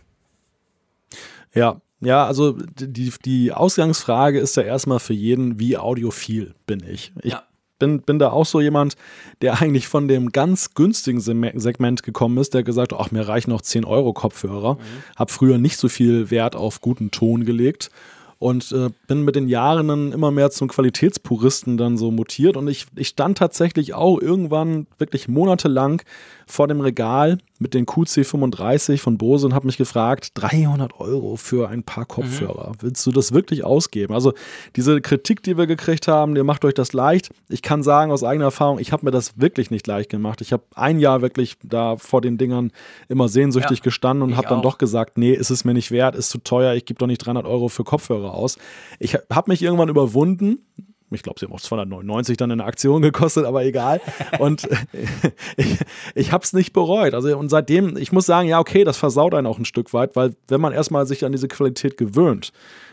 Ja, 1.54 1.80
ja, 2.00 2.26
also 2.26 2.52
die, 2.52 3.12
die 3.24 3.52
Ausgangsfrage 3.52 4.40
ist 4.40 4.56
ja 4.56 4.62
erstmal 4.62 5.00
für 5.00 5.12
jeden, 5.12 5.60
wie 5.60 5.76
audiophil 5.76 6.54
bin 6.66 6.82
ich. 6.84 7.12
Ich 7.22 7.32
ja. 7.32 7.42
Bin, 7.80 8.02
bin 8.02 8.20
da 8.20 8.30
auch 8.30 8.46
so 8.46 8.60
jemand, 8.60 8.96
der 9.42 9.60
eigentlich 9.60 9.88
von 9.88 10.06
dem 10.06 10.30
ganz 10.30 10.74
günstigen 10.74 11.20
Segment 11.20 12.04
gekommen 12.04 12.38
ist, 12.38 12.54
der 12.54 12.62
gesagt 12.62 12.92
hat, 12.92 13.00
ach, 13.00 13.10
mir 13.10 13.26
reichen 13.26 13.50
noch 13.50 13.62
10 13.62 13.84
Euro 13.84 14.12
Kopfhörer. 14.12 14.74
Mhm. 14.74 14.78
Hab 15.16 15.32
früher 15.32 15.58
nicht 15.58 15.78
so 15.78 15.88
viel 15.88 16.30
Wert 16.30 16.54
auf 16.54 16.80
guten 16.80 17.10
Ton 17.10 17.44
gelegt 17.44 17.90
und 18.40 18.72
äh, 18.72 18.88
bin 19.06 19.22
mit 19.22 19.36
den 19.36 19.48
Jahren 19.48 19.86
dann 19.86 20.12
immer 20.12 20.30
mehr 20.30 20.50
zum 20.50 20.68
Qualitätspuristen 20.68 21.76
dann 21.76 21.98
so 21.98 22.10
mutiert 22.10 22.56
und 22.56 22.68
ich, 22.68 22.86
ich 22.96 23.08
stand 23.08 23.36
tatsächlich 23.36 23.92
auch 23.92 24.18
irgendwann 24.18 24.86
wirklich 24.98 25.28
monatelang 25.28 26.00
vor 26.46 26.66
dem 26.66 26.80
Regal 26.80 27.38
mit 27.58 27.74
den 27.74 27.84
QC35 27.84 28.98
von 28.98 29.18
Bose 29.18 29.46
und 29.46 29.54
habe 29.54 29.66
mich 29.66 29.76
gefragt, 29.76 30.32
300 30.34 30.98
Euro 30.98 31.36
für 31.36 31.68
ein 31.68 31.82
paar 31.82 32.06
Kopfhörer. 32.06 32.70
Mhm. 32.70 32.76
Willst 32.80 33.06
du 33.06 33.12
das 33.12 33.32
wirklich 33.32 33.62
ausgeben? 33.62 34.14
Also 34.14 34.32
diese 34.74 35.02
Kritik, 35.02 35.42
die 35.42 35.58
wir 35.58 35.66
gekriegt 35.66 36.08
haben, 36.08 36.34
ihr 36.34 36.44
macht 36.44 36.64
euch 36.64 36.72
das 36.72 36.94
leicht. 36.94 37.28
Ich 37.50 37.60
kann 37.60 37.82
sagen 37.82 38.10
aus 38.10 38.24
eigener 38.24 38.46
Erfahrung, 38.46 38.78
ich 38.78 38.92
habe 38.92 39.04
mir 39.04 39.10
das 39.10 39.38
wirklich 39.38 39.70
nicht 39.70 39.86
leicht 39.86 40.08
gemacht. 40.08 40.40
Ich 40.40 40.54
habe 40.54 40.62
ein 40.74 40.98
Jahr 40.98 41.20
wirklich 41.20 41.58
da 41.62 41.98
vor 41.98 42.22
den 42.22 42.38
Dingern 42.38 42.72
immer 43.10 43.28
sehnsüchtig 43.28 43.78
ja, 43.80 43.84
gestanden 43.84 44.30
und 44.30 44.38
habe 44.38 44.48
dann 44.48 44.62
doch 44.62 44.78
gesagt, 44.78 45.18
nee, 45.18 45.32
ist 45.32 45.50
es 45.50 45.66
mir 45.66 45.74
nicht 45.74 45.90
wert, 45.90 46.14
ist 46.14 46.30
zu 46.30 46.38
teuer, 46.38 46.72
ich 46.72 46.86
gebe 46.86 46.98
doch 46.98 47.06
nicht 47.06 47.18
300 47.18 47.44
Euro 47.44 47.68
für 47.68 47.84
Kopfhörer 47.84 48.29
aus. 48.34 48.58
Ich 48.98 49.14
habe 49.14 49.50
mich 49.50 49.62
irgendwann 49.62 49.88
überwunden, 49.88 50.58
ich 51.12 51.22
glaube, 51.22 51.40
sie 51.40 51.46
haben 51.46 51.52
auch 51.52 51.60
299 51.60 52.36
dann 52.36 52.50
in 52.50 52.58
der 52.58 52.66
Aktion 52.66 53.02
gekostet, 53.02 53.44
aber 53.44 53.64
egal. 53.64 54.00
Und 54.38 54.68
ich, 55.56 55.78
ich 56.14 56.32
habe 56.32 56.44
es 56.44 56.52
nicht 56.52 56.72
bereut. 56.72 57.14
Also 57.14 57.36
und 57.36 57.48
seitdem, 57.48 57.96
ich 57.96 58.12
muss 58.12 58.26
sagen, 58.26 58.48
ja, 58.48 58.58
okay, 58.58 58.84
das 58.84 58.96
versaut 58.96 59.34
einen 59.34 59.46
auch 59.46 59.58
ein 59.58 59.64
Stück 59.64 59.92
weit, 59.92 60.16
weil 60.16 60.34
wenn 60.48 60.60
man 60.60 60.72
erstmal 60.72 61.06
sich 61.06 61.24
an 61.24 61.32
diese 61.32 61.48
Qualität 61.48 61.96
gewöhnt, 61.96 62.52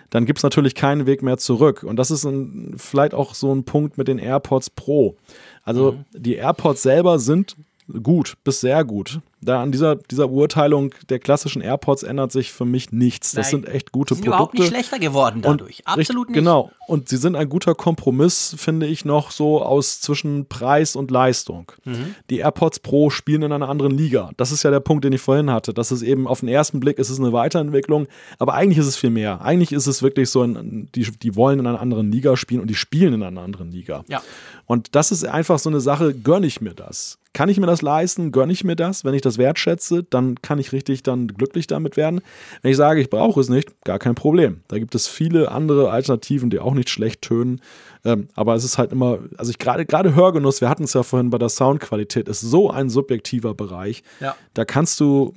dann 0.10 0.26
gibt 0.26 0.40
es 0.40 0.44
natürlich 0.44 0.74
keinen 0.74 1.06
Weg 1.06 1.22
mehr 1.22 1.38
zurück. 1.38 1.84
Und 1.84 1.98
das 1.98 2.12
ist 2.12 2.24
ein, 2.24 2.76
vielleicht 2.78 3.14
auch 3.14 3.34
so 3.34 3.54
ein 3.54 3.66
Punkt 3.66 3.98
mit 3.98 4.08
den 4.08 4.20
AirPods 4.20 4.70
Pro. 4.70 5.18
Also 5.64 5.94
mhm. 5.94 6.06
die 6.14 6.36
AirPods 6.36 6.82
selber 6.82 7.20
sind 7.20 7.56
gut 8.02 8.36
bis 8.44 8.62
sehr 8.62 8.84
gut 8.84 9.20
da 9.40 9.62
an 9.62 9.72
dieser, 9.72 9.96
dieser 9.96 10.30
Urteilung 10.30 10.94
der 11.10 11.20
klassischen 11.20 11.62
AirPods 11.62 12.04
ändert 12.04 12.32
sich 12.32 12.52
für 12.52 12.66
mich 12.66 12.92
nichts. 12.92 13.34
Das 13.34 13.52
Nein, 13.52 13.64
sind 13.64 13.70
echt 13.70 13.92
gute 13.92 14.16
sind 14.16 14.24
Produkte. 14.24 14.36
überhaupt 14.36 14.54
nicht 14.56 14.68
schlechter 14.68 15.00
geworden 15.00 15.42
dadurch. 15.42 15.84
Und 15.86 16.00
Absolut 16.00 16.30
nicht. 16.30 16.36
Genau. 16.36 16.72
Und 16.88 17.10
sie 17.10 17.18
sind 17.18 17.36
ein 17.36 17.48
guter 17.48 17.76
Kompromiss, 17.76 18.56
finde 18.58 18.88
ich, 18.88 19.06
noch 19.06 19.32
so 19.32 19.62
aus 19.62 20.02
zwischen 20.02 20.48
Preis 20.48 20.96
und 20.96 21.12
Leistung. 21.12 21.72
Mhm. 21.86 22.16
Die 22.30 22.40
AirPods 22.40 22.80
Pro 22.80 23.10
spielen 23.10 23.44
in 23.44 23.52
einer 23.52 23.70
anderen 23.70 23.96
Liga. 23.96 24.32
Das 24.38 24.52
ist 24.52 24.64
ja 24.64 24.72
der 24.72 24.80
Punkt, 24.80 25.04
den 25.04 25.14
ich 25.14 25.22
vorhin 25.22 25.52
hatte. 25.52 25.74
Das 25.74 25.92
ist 25.92 26.02
eben 26.02 26.28
auf 26.28 26.40
den 26.40 26.50
ersten 26.50 26.80
Blick 26.80 26.98
ist 26.98 27.10
es 27.10 27.20
eine 27.20 27.32
Weiterentwicklung, 27.32 28.08
aber 28.40 28.56
eigentlich 28.56 28.80
ist 28.80 28.88
es 28.88 28.96
viel 28.96 29.12
mehr. 29.12 29.42
Eigentlich 29.42 29.72
ist 29.72 29.86
es 29.86 30.02
wirklich 30.02 30.30
so, 30.30 30.42
ein, 30.42 30.90
die, 30.96 31.04
die 31.12 31.36
wollen 31.36 31.60
in 31.60 31.68
einer 31.68 31.80
anderen 31.80 32.12
Liga 32.12 32.36
spielen 32.38 32.62
und 32.62 32.70
die 32.70 32.76
spielen 32.76 33.14
in 33.14 33.24
einer 33.24 33.42
anderen 33.42 33.72
Liga. 33.72 34.04
Ja. 34.08 34.22
Und 34.66 34.96
das 34.96 35.12
ist 35.12 35.26
einfach 35.26 35.60
so 35.60 35.70
eine 35.70 35.80
Sache, 35.80 36.14
gönne 36.14 36.48
ich 36.48 36.60
mir 36.62 36.74
das? 36.74 37.20
Kann 37.34 37.50
ich 37.50 37.60
mir 37.60 37.68
das 37.68 37.84
leisten? 37.84 38.32
Gönne 38.32 38.52
ich 38.52 38.64
mir 38.64 38.76
das, 38.76 39.06
wenn 39.06 39.14
ich 39.14 39.22
das 39.28 39.38
wertschätze? 39.38 40.04
dann 40.10 40.42
kann 40.42 40.60
ich 40.60 40.72
richtig 40.72 41.04
dann 41.04 41.28
glücklich 41.28 41.68
damit 41.68 41.98
werden. 41.98 42.22
Wenn 42.62 42.72
ich 42.72 42.78
sage, 42.78 43.02
ich 43.02 43.10
brauche 43.10 43.40
es 43.40 43.50
nicht, 43.50 43.84
gar 43.84 44.00
kein 44.00 44.16
Problem. 44.16 44.62
Da 44.68 44.80
gibt 44.80 44.96
es 44.96 45.08
viele 45.08 45.52
andere 45.52 45.90
Alternativen, 45.92 46.50
die 46.50 46.60
auch 46.60 46.74
nicht 46.74 46.90
schlecht 46.90 47.22
tönen. 47.22 47.62
Ähm, 48.06 48.28
aber 48.36 48.56
es 48.56 48.64
ist 48.64 48.78
halt 48.78 48.92
immer, 48.92 49.20
also 49.38 49.50
ich 49.50 49.58
gerade 49.58 49.86
gerade 49.86 50.16
Hörgenuss, 50.16 50.62
wir 50.62 50.70
hatten 50.70 50.84
es 50.84 50.94
ja 50.94 51.04
vorhin 51.04 51.30
bei 51.30 51.38
der 51.38 51.50
Soundqualität, 51.50 52.28
ist 52.28 52.42
so 52.42 52.70
ein 52.70 52.90
subjektiver 52.90 53.54
Bereich. 53.54 54.04
Ja. 54.20 54.36
Da 54.54 54.66
kannst 54.66 55.00
du 55.00 55.34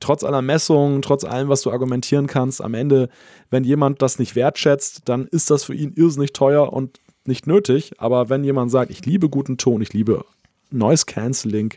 trotz 0.00 0.24
aller 0.24 0.42
Messungen, 0.42 1.02
trotz 1.02 1.24
allem, 1.24 1.48
was 1.48 1.62
du 1.62 1.70
argumentieren 1.70 2.26
kannst, 2.26 2.62
am 2.62 2.74
Ende, 2.74 3.08
wenn 3.50 3.64
jemand 3.64 4.02
das 4.02 4.18
nicht 4.18 4.34
wertschätzt, 4.34 5.02
dann 5.04 5.26
ist 5.26 5.50
das 5.50 5.64
für 5.64 5.74
ihn 5.74 5.92
irrsinnig 5.94 6.32
teuer 6.32 6.72
und 6.72 6.98
nicht 7.26 7.46
nötig. 7.46 7.92
Aber 7.98 8.28
wenn 8.28 8.44
jemand 8.44 8.70
sagt, 8.70 8.90
ich 8.90 9.04
liebe 9.04 9.28
guten 9.28 9.58
Ton, 9.58 9.82
ich 9.82 9.92
liebe 9.92 10.24
Noise 10.70 11.04
Cancelling, 11.06 11.74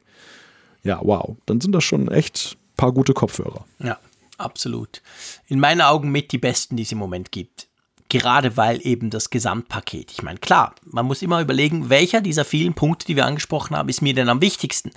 ja, 0.83 0.99
wow, 1.01 1.35
dann 1.45 1.61
sind 1.61 1.71
das 1.73 1.83
schon 1.83 2.09
echt 2.09 2.57
ein 2.57 2.75
paar 2.75 2.91
gute 2.91 3.13
Kopfhörer. 3.13 3.65
Ja, 3.79 3.97
absolut. 4.37 5.01
In 5.47 5.59
meinen 5.59 5.81
Augen 5.81 6.11
mit 6.11 6.31
die 6.31 6.37
besten, 6.37 6.75
die 6.75 6.83
es 6.83 6.91
im 6.91 6.97
Moment 6.97 7.31
gibt. 7.31 7.67
Gerade 8.09 8.57
weil 8.57 8.85
eben 8.85 9.09
das 9.09 9.31
Gesamtpaket. 9.31 10.11
Ich 10.11 10.21
meine, 10.21 10.37
klar, 10.37 10.75
man 10.85 11.07
muss 11.07 11.23
immer 11.23 11.41
überlegen, 11.41 11.89
welcher 11.89 12.21
dieser 12.21 12.45
vielen 12.45 12.75
Punkte, 12.75 13.07
die 13.07 13.15
wir 13.15 13.25
angesprochen 13.25 13.75
haben, 13.75 13.89
ist 13.89 14.03
mir 14.03 14.13
denn 14.13 14.29
am 14.29 14.39
wichtigsten. 14.39 14.91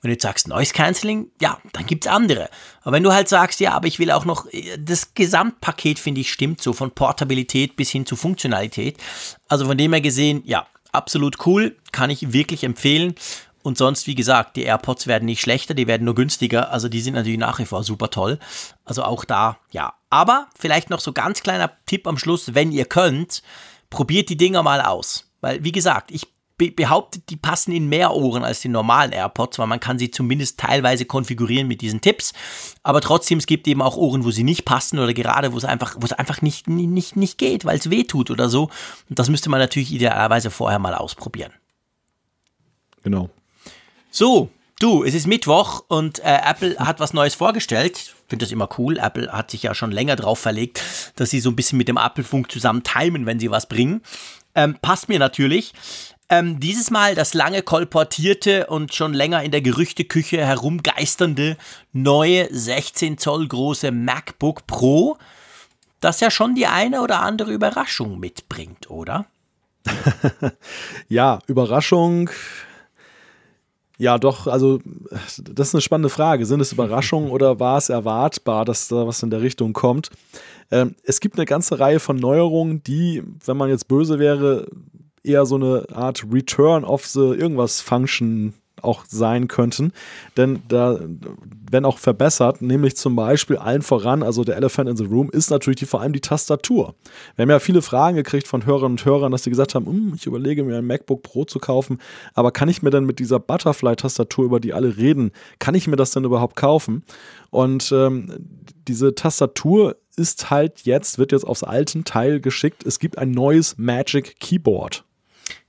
Wenn 0.00 0.08
du 0.08 0.12
jetzt 0.12 0.22
sagst 0.22 0.48
Noise 0.48 0.72
Cancelling, 0.72 1.30
ja, 1.38 1.58
dann 1.74 1.84
gibt 1.84 2.06
es 2.06 2.10
andere. 2.10 2.48
Aber 2.80 2.92
wenn 2.92 3.02
du 3.02 3.12
halt 3.12 3.28
sagst, 3.28 3.60
ja, 3.60 3.72
aber 3.72 3.88
ich 3.88 3.98
will 3.98 4.10
auch 4.10 4.24
noch, 4.24 4.46
das 4.78 5.12
Gesamtpaket, 5.12 5.98
finde 5.98 6.22
ich, 6.22 6.32
stimmt 6.32 6.62
so, 6.62 6.72
von 6.72 6.92
Portabilität 6.92 7.76
bis 7.76 7.90
hin 7.90 8.06
zu 8.06 8.16
Funktionalität. 8.16 8.96
Also 9.48 9.66
von 9.66 9.76
dem 9.76 9.92
her 9.92 10.00
gesehen, 10.00 10.42
ja, 10.46 10.66
absolut 10.92 11.44
cool, 11.46 11.76
kann 11.90 12.08
ich 12.08 12.32
wirklich 12.32 12.64
empfehlen. 12.64 13.14
Und 13.62 13.78
sonst, 13.78 14.06
wie 14.06 14.14
gesagt, 14.14 14.56
die 14.56 14.62
AirPods 14.62 15.06
werden 15.06 15.26
nicht 15.26 15.40
schlechter, 15.40 15.74
die 15.74 15.86
werden 15.86 16.04
nur 16.04 16.14
günstiger. 16.14 16.70
Also 16.72 16.88
die 16.88 17.00
sind 17.00 17.14
natürlich 17.14 17.38
nach 17.38 17.58
wie 17.58 17.64
vor 17.64 17.84
super 17.84 18.10
toll. 18.10 18.38
Also 18.84 19.04
auch 19.04 19.24
da, 19.24 19.58
ja. 19.70 19.94
Aber 20.10 20.48
vielleicht 20.58 20.90
noch 20.90 21.00
so 21.00 21.12
ganz 21.12 21.42
kleiner 21.42 21.70
Tipp 21.86 22.06
am 22.06 22.18
Schluss, 22.18 22.54
wenn 22.54 22.72
ihr 22.72 22.84
könnt, 22.84 23.42
probiert 23.88 24.28
die 24.28 24.36
Dinger 24.36 24.62
mal 24.62 24.80
aus. 24.80 25.30
Weil, 25.40 25.62
wie 25.64 25.72
gesagt, 25.72 26.10
ich 26.10 26.26
behaupte, 26.56 27.18
die 27.20 27.36
passen 27.36 27.72
in 27.72 27.88
mehr 27.88 28.14
Ohren 28.14 28.44
als 28.44 28.60
die 28.60 28.68
normalen 28.68 29.12
AirPods, 29.12 29.58
weil 29.58 29.66
man 29.66 29.80
kann 29.80 29.98
sie 29.98 30.10
zumindest 30.10 30.60
teilweise 30.60 31.04
konfigurieren 31.04 31.66
mit 31.66 31.80
diesen 31.80 32.00
Tipps. 32.00 32.32
Aber 32.82 33.00
trotzdem, 33.00 33.38
es 33.38 33.46
gibt 33.46 33.66
eben 33.66 33.82
auch 33.82 33.96
Ohren, 33.96 34.24
wo 34.24 34.30
sie 34.30 34.44
nicht 34.44 34.64
passen 34.64 34.98
oder 34.98 35.12
gerade, 35.14 35.52
wo 35.52 35.56
es 35.56 35.64
einfach, 35.64 35.96
wo 35.98 36.04
es 36.04 36.12
einfach 36.12 36.42
nicht, 36.42 36.68
nicht, 36.68 37.16
nicht 37.16 37.38
geht, 37.38 37.64
weil 37.64 37.78
es 37.78 37.90
weh 37.90 38.04
tut 38.04 38.30
oder 38.30 38.48
so. 38.48 38.70
Und 39.08 39.18
das 39.18 39.28
müsste 39.28 39.50
man 39.50 39.60
natürlich 39.60 39.92
idealerweise 39.92 40.50
vorher 40.50 40.78
mal 40.78 40.94
ausprobieren. 40.94 41.52
Genau. 43.02 43.30
So, 44.14 44.50
du, 44.78 45.04
es 45.04 45.14
ist 45.14 45.26
Mittwoch 45.26 45.84
und 45.88 46.18
äh, 46.18 46.38
Apple 46.44 46.76
hat 46.78 47.00
was 47.00 47.14
Neues 47.14 47.34
vorgestellt. 47.34 47.96
Ich 47.96 48.14
finde 48.28 48.44
das 48.44 48.52
immer 48.52 48.68
cool. 48.76 48.98
Apple 48.98 49.32
hat 49.32 49.50
sich 49.50 49.62
ja 49.62 49.74
schon 49.74 49.90
länger 49.90 50.16
drauf 50.16 50.38
verlegt, 50.38 50.82
dass 51.16 51.30
sie 51.30 51.40
so 51.40 51.48
ein 51.48 51.56
bisschen 51.56 51.78
mit 51.78 51.88
dem 51.88 51.96
Apfelfunk 51.96 52.52
zusammen 52.52 52.82
timen, 52.82 53.24
wenn 53.24 53.40
sie 53.40 53.50
was 53.50 53.70
bringen. 53.70 54.02
Ähm, 54.54 54.76
passt 54.82 55.08
mir 55.08 55.18
natürlich. 55.18 55.72
Ähm, 56.28 56.60
dieses 56.60 56.90
Mal 56.90 57.14
das 57.14 57.32
lange 57.32 57.62
kolportierte 57.62 58.66
und 58.66 58.92
schon 58.92 59.14
länger 59.14 59.42
in 59.44 59.50
der 59.50 59.62
Gerüchteküche 59.62 60.44
herumgeisternde 60.44 61.56
neue 61.94 62.54
16 62.54 63.16
Zoll 63.16 63.48
große 63.48 63.92
MacBook 63.92 64.66
Pro, 64.66 65.16
das 66.00 66.20
ja 66.20 66.30
schon 66.30 66.54
die 66.54 66.66
eine 66.66 67.00
oder 67.00 67.22
andere 67.22 67.50
Überraschung 67.50 68.20
mitbringt, 68.20 68.90
oder? 68.90 69.24
ja, 71.08 71.38
Überraschung 71.46 72.28
ja, 74.02 74.18
doch, 74.18 74.48
also 74.48 74.80
das 75.38 75.68
ist 75.68 75.74
eine 75.76 75.80
spannende 75.80 76.08
Frage. 76.08 76.44
Sind 76.44 76.58
es 76.58 76.72
Überraschungen 76.72 77.30
oder 77.30 77.60
war 77.60 77.78
es 77.78 77.88
erwartbar, 77.88 78.64
dass 78.64 78.88
da 78.88 79.06
was 79.06 79.22
in 79.22 79.30
der 79.30 79.42
Richtung 79.42 79.72
kommt? 79.72 80.10
Ähm, 80.72 80.96
es 81.04 81.20
gibt 81.20 81.36
eine 81.36 81.46
ganze 81.46 81.78
Reihe 81.78 82.00
von 82.00 82.16
Neuerungen, 82.16 82.82
die, 82.82 83.22
wenn 83.46 83.56
man 83.56 83.70
jetzt 83.70 83.86
böse 83.86 84.18
wäre, 84.18 84.66
eher 85.22 85.46
so 85.46 85.54
eine 85.54 85.86
Art 85.92 86.26
Return 86.32 86.82
of 86.84 87.06
the 87.06 87.20
irgendwas 87.20 87.80
Function 87.80 88.54
auch 88.82 89.04
sein 89.08 89.48
könnten. 89.48 89.92
Denn 90.36 90.62
da, 90.68 91.00
wenn 91.70 91.84
auch 91.84 91.98
verbessert, 91.98 92.62
nämlich 92.62 92.96
zum 92.96 93.16
Beispiel 93.16 93.56
allen 93.56 93.82
voran, 93.82 94.22
also 94.22 94.44
der 94.44 94.56
Elephant 94.56 94.88
in 94.88 94.96
the 94.96 95.04
Room, 95.04 95.30
ist 95.30 95.50
natürlich 95.50 95.78
die, 95.78 95.86
vor 95.86 96.00
allem 96.00 96.12
die 96.12 96.20
Tastatur. 96.20 96.94
Wir 97.36 97.42
haben 97.42 97.50
ja 97.50 97.58
viele 97.58 97.82
Fragen 97.82 98.16
gekriegt 98.16 98.48
von 98.48 98.66
Hörerinnen 98.66 98.98
und 98.98 99.04
Hörern, 99.04 99.32
dass 99.32 99.44
sie 99.44 99.50
gesagt 99.50 99.74
haben, 99.74 99.86
hm, 99.86 100.12
ich 100.16 100.26
überlege 100.26 100.64
mir 100.64 100.78
ein 100.78 100.86
MacBook 100.86 101.22
Pro 101.22 101.44
zu 101.44 101.58
kaufen, 101.58 101.98
aber 102.34 102.50
kann 102.50 102.68
ich 102.68 102.82
mir 102.82 102.90
denn 102.90 103.04
mit 103.04 103.18
dieser 103.18 103.38
Butterfly-Tastatur, 103.38 104.44
über 104.44 104.60
die 104.60 104.72
alle 104.72 104.96
reden, 104.96 105.32
kann 105.58 105.74
ich 105.74 105.86
mir 105.86 105.96
das 105.96 106.10
denn 106.10 106.24
überhaupt 106.24 106.56
kaufen? 106.56 107.04
Und 107.50 107.92
ähm, 107.92 108.32
diese 108.88 109.14
Tastatur 109.14 109.96
ist 110.16 110.50
halt 110.50 110.80
jetzt, 110.80 111.18
wird 111.18 111.32
jetzt 111.32 111.44
aufs 111.44 111.62
alten 111.62 112.04
Teil 112.04 112.40
geschickt. 112.40 112.84
Es 112.84 112.98
gibt 112.98 113.18
ein 113.18 113.30
neues 113.30 113.78
Magic 113.78 114.38
Keyboard. 114.40 115.04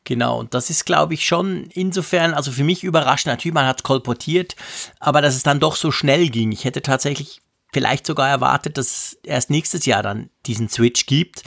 Genau, 0.05 0.39
und 0.39 0.53
das 0.53 0.69
ist, 0.69 0.85
glaube 0.85 1.13
ich, 1.13 1.25
schon 1.25 1.69
insofern, 1.73 2.33
also 2.33 2.51
für 2.51 2.63
mich 2.63 2.83
überraschend. 2.83 3.27
Natürlich, 3.31 3.53
man 3.53 3.65
hat 3.65 3.83
kolportiert, 3.83 4.55
aber 4.99 5.21
dass 5.21 5.35
es 5.35 5.43
dann 5.43 5.61
doch 5.61 5.77
so 5.77 5.91
schnell 5.91 6.29
ging. 6.29 6.51
Ich 6.51 6.65
hätte 6.65 6.81
tatsächlich 6.81 7.41
vielleicht 7.71 8.05
sogar 8.05 8.29
erwartet, 8.29 8.77
dass 8.77 9.17
erst 9.23 9.49
nächstes 9.49 9.85
Jahr 9.85 10.03
dann 10.03 10.29
diesen 10.45 10.69
Switch 10.69 11.05
gibt, 11.05 11.43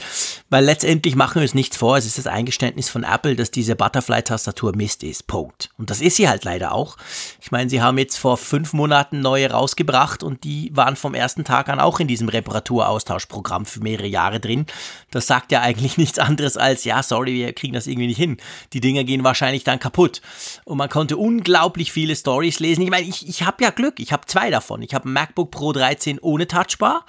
weil 0.49 0.65
letztendlich 0.65 1.15
machen 1.15 1.35
wir 1.35 1.43
uns 1.43 1.53
nichts 1.53 1.77
vor, 1.77 1.97
es 1.97 2.05
ist 2.05 2.17
das 2.17 2.27
Eingeständnis 2.27 2.89
von 2.89 3.03
Apple, 3.03 3.35
dass 3.35 3.51
diese 3.51 3.75
Butterfly-Tastatur 3.75 4.75
Mist 4.75 5.03
ist, 5.03 5.27
Punkt. 5.27 5.69
Und 5.77 5.89
das 5.89 6.01
ist 6.01 6.15
sie 6.15 6.27
halt 6.27 6.43
leider 6.43 6.73
auch. 6.73 6.97
Ich 7.41 7.51
meine, 7.51 7.69
sie 7.69 7.81
haben 7.81 7.97
jetzt 7.97 8.17
vor 8.17 8.37
fünf 8.37 8.73
Monaten 8.73 9.21
neue 9.21 9.51
rausgebracht 9.51 10.23
und 10.23 10.43
die 10.43 10.71
waren 10.75 10.95
vom 10.95 11.13
ersten 11.13 11.43
Tag 11.43 11.69
an 11.69 11.79
auch 11.79 11.99
in 11.99 12.07
diesem 12.07 12.29
Reparaturaustauschprogramm 12.29 13.65
für 13.65 13.81
mehrere 13.81 14.07
Jahre 14.07 14.39
drin. 14.39 14.65
Das 15.11 15.27
sagt 15.27 15.51
ja 15.51 15.61
eigentlich 15.61 15.97
nichts 15.97 16.19
anderes 16.19 16.57
als, 16.57 16.83
ja, 16.83 17.03
sorry, 17.03 17.33
wir 17.33 17.53
kriegen 17.53 17.73
das 17.73 17.87
irgendwie 17.87 18.07
nicht 18.07 18.17
hin. 18.17 18.37
Die 18.73 18.79
Dinger 18.81 19.03
gehen 19.03 19.23
wahrscheinlich 19.23 19.63
dann 19.63 19.79
kaputt. 19.79 20.21
Und 20.65 20.77
man 20.77 20.89
konnte 20.89 21.17
unglaublich 21.17 21.91
viele 21.91 22.15
Stories 22.15 22.59
lesen. 22.59 22.81
Ich 22.81 22.89
meine, 22.89 23.07
ich, 23.07 23.27
ich 23.27 23.43
habe 23.43 23.63
ja 23.63 23.69
Glück, 23.69 23.99
ich 23.99 24.11
habe 24.11 24.25
zwei 24.25 24.49
davon. 24.49 24.81
Ich 24.81 24.93
habe 24.93 25.09
ein 25.09 25.13
MacBook 25.13 25.51
Pro 25.51 25.71
13 25.71 26.19
ohne 26.19 26.47
Touchbar 26.47 27.05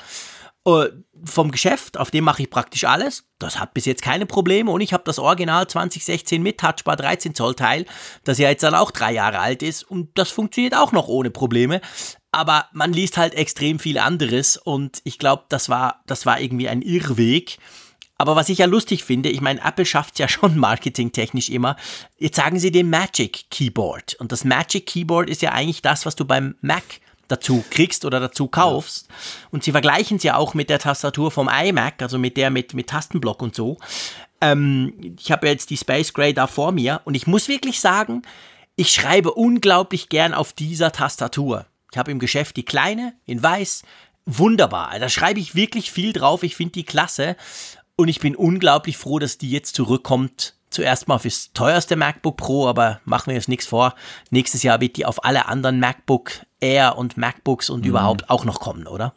äh, 0.68 0.90
vom 1.24 1.50
Geschäft, 1.50 1.98
auf 1.98 2.10
dem 2.10 2.24
mache 2.24 2.42
ich 2.42 2.50
praktisch 2.50 2.84
alles. 2.84 3.24
Das 3.38 3.58
hat 3.58 3.74
bis 3.74 3.84
jetzt 3.84 4.02
keine 4.02 4.26
Probleme 4.26 4.70
und 4.70 4.80
ich 4.80 4.92
habe 4.92 5.04
das 5.04 5.18
Original 5.18 5.66
2016 5.66 6.42
mit 6.42 6.58
Touchbar 6.58 6.96
13 6.96 7.34
Zoll 7.34 7.54
Teil, 7.54 7.86
das 8.24 8.38
ja 8.38 8.48
jetzt 8.48 8.62
dann 8.62 8.74
auch 8.74 8.90
drei 8.90 9.12
Jahre 9.12 9.38
alt 9.38 9.62
ist 9.62 9.82
und 9.82 10.10
das 10.18 10.30
funktioniert 10.30 10.76
auch 10.76 10.92
noch 10.92 11.08
ohne 11.08 11.30
Probleme. 11.30 11.80
Aber 12.30 12.66
man 12.72 12.92
liest 12.92 13.16
halt 13.16 13.34
extrem 13.34 13.78
viel 13.78 13.98
anderes 13.98 14.56
und 14.56 15.00
ich 15.04 15.18
glaube, 15.18 15.44
das 15.48 15.68
war, 15.68 16.02
das 16.06 16.26
war 16.26 16.40
irgendwie 16.40 16.68
ein 16.68 16.82
Irrweg. 16.82 17.58
Aber 18.18 18.34
was 18.34 18.48
ich 18.48 18.58
ja 18.58 18.66
lustig 18.66 19.04
finde, 19.04 19.28
ich 19.28 19.40
meine, 19.40 19.62
Apple 19.64 19.86
schafft 19.86 20.18
ja 20.18 20.28
schon 20.28 20.58
marketingtechnisch 20.58 21.48
immer. 21.48 21.76
Jetzt 22.18 22.36
sagen 22.36 22.58
sie 22.58 22.72
den 22.72 22.90
Magic 22.90 23.46
Keyboard. 23.50 24.14
Und 24.14 24.32
das 24.32 24.44
Magic 24.44 24.86
Keyboard 24.86 25.30
ist 25.30 25.40
ja 25.40 25.52
eigentlich 25.52 25.82
das, 25.82 26.04
was 26.04 26.16
du 26.16 26.24
beim 26.24 26.56
Mac 26.60 26.82
dazu 27.28 27.64
kriegst 27.70 28.04
oder 28.04 28.20
dazu 28.20 28.48
kaufst. 28.48 29.06
Ja. 29.08 29.14
Und 29.50 29.64
sie 29.64 29.72
vergleichen 29.72 30.16
es 30.16 30.22
ja 30.22 30.36
auch 30.36 30.54
mit 30.54 30.70
der 30.70 30.78
Tastatur 30.78 31.30
vom 31.30 31.48
iMac, 31.48 32.02
also 32.02 32.18
mit 32.18 32.36
der 32.36 32.50
mit, 32.50 32.74
mit 32.74 32.88
Tastenblock 32.88 33.42
und 33.42 33.54
so. 33.54 33.78
Ähm, 34.40 35.16
ich 35.18 35.30
habe 35.30 35.46
ja 35.46 35.52
jetzt 35.52 35.70
die 35.70 35.76
Space 35.76 36.12
Gray 36.12 36.32
da 36.34 36.46
vor 36.46 36.72
mir 36.72 37.00
und 37.04 37.14
ich 37.14 37.26
muss 37.26 37.48
wirklich 37.48 37.80
sagen, 37.80 38.22
ich 38.76 38.90
schreibe 38.90 39.32
unglaublich 39.32 40.08
gern 40.08 40.34
auf 40.34 40.52
dieser 40.52 40.92
Tastatur. 40.92 41.66
Ich 41.90 41.98
habe 41.98 42.10
im 42.10 42.18
Geschäft 42.18 42.56
die 42.56 42.64
kleine 42.64 43.14
in 43.24 43.42
weiß. 43.42 43.82
Wunderbar. 44.26 44.98
Da 44.98 45.08
schreibe 45.08 45.40
ich 45.40 45.54
wirklich 45.54 45.90
viel 45.90 46.12
drauf. 46.12 46.42
Ich 46.42 46.54
finde 46.54 46.72
die 46.72 46.84
klasse. 46.84 47.36
Und 47.96 48.08
ich 48.08 48.20
bin 48.20 48.36
unglaublich 48.36 48.96
froh, 48.96 49.18
dass 49.18 49.38
die 49.38 49.50
jetzt 49.50 49.74
zurückkommt 49.74 50.54
zuerst 50.70 51.08
mal 51.08 51.18
fürs 51.18 51.52
teuerste 51.54 51.96
MacBook 51.96 52.36
Pro, 52.36 52.68
aber 52.68 53.00
machen 53.04 53.30
wir 53.30 53.36
uns 53.36 53.48
nichts 53.48 53.66
vor. 53.66 53.94
Nächstes 54.30 54.62
Jahr 54.62 54.80
wird 54.80 54.96
die 54.96 55.06
auf 55.06 55.24
alle 55.24 55.46
anderen 55.46 55.80
MacBook 55.80 56.32
Air 56.60 56.96
und 56.98 57.16
MacBooks 57.16 57.70
und 57.70 57.82
mhm. 57.82 57.90
überhaupt 57.90 58.30
auch 58.30 58.44
noch 58.44 58.60
kommen, 58.60 58.86
oder? 58.86 59.14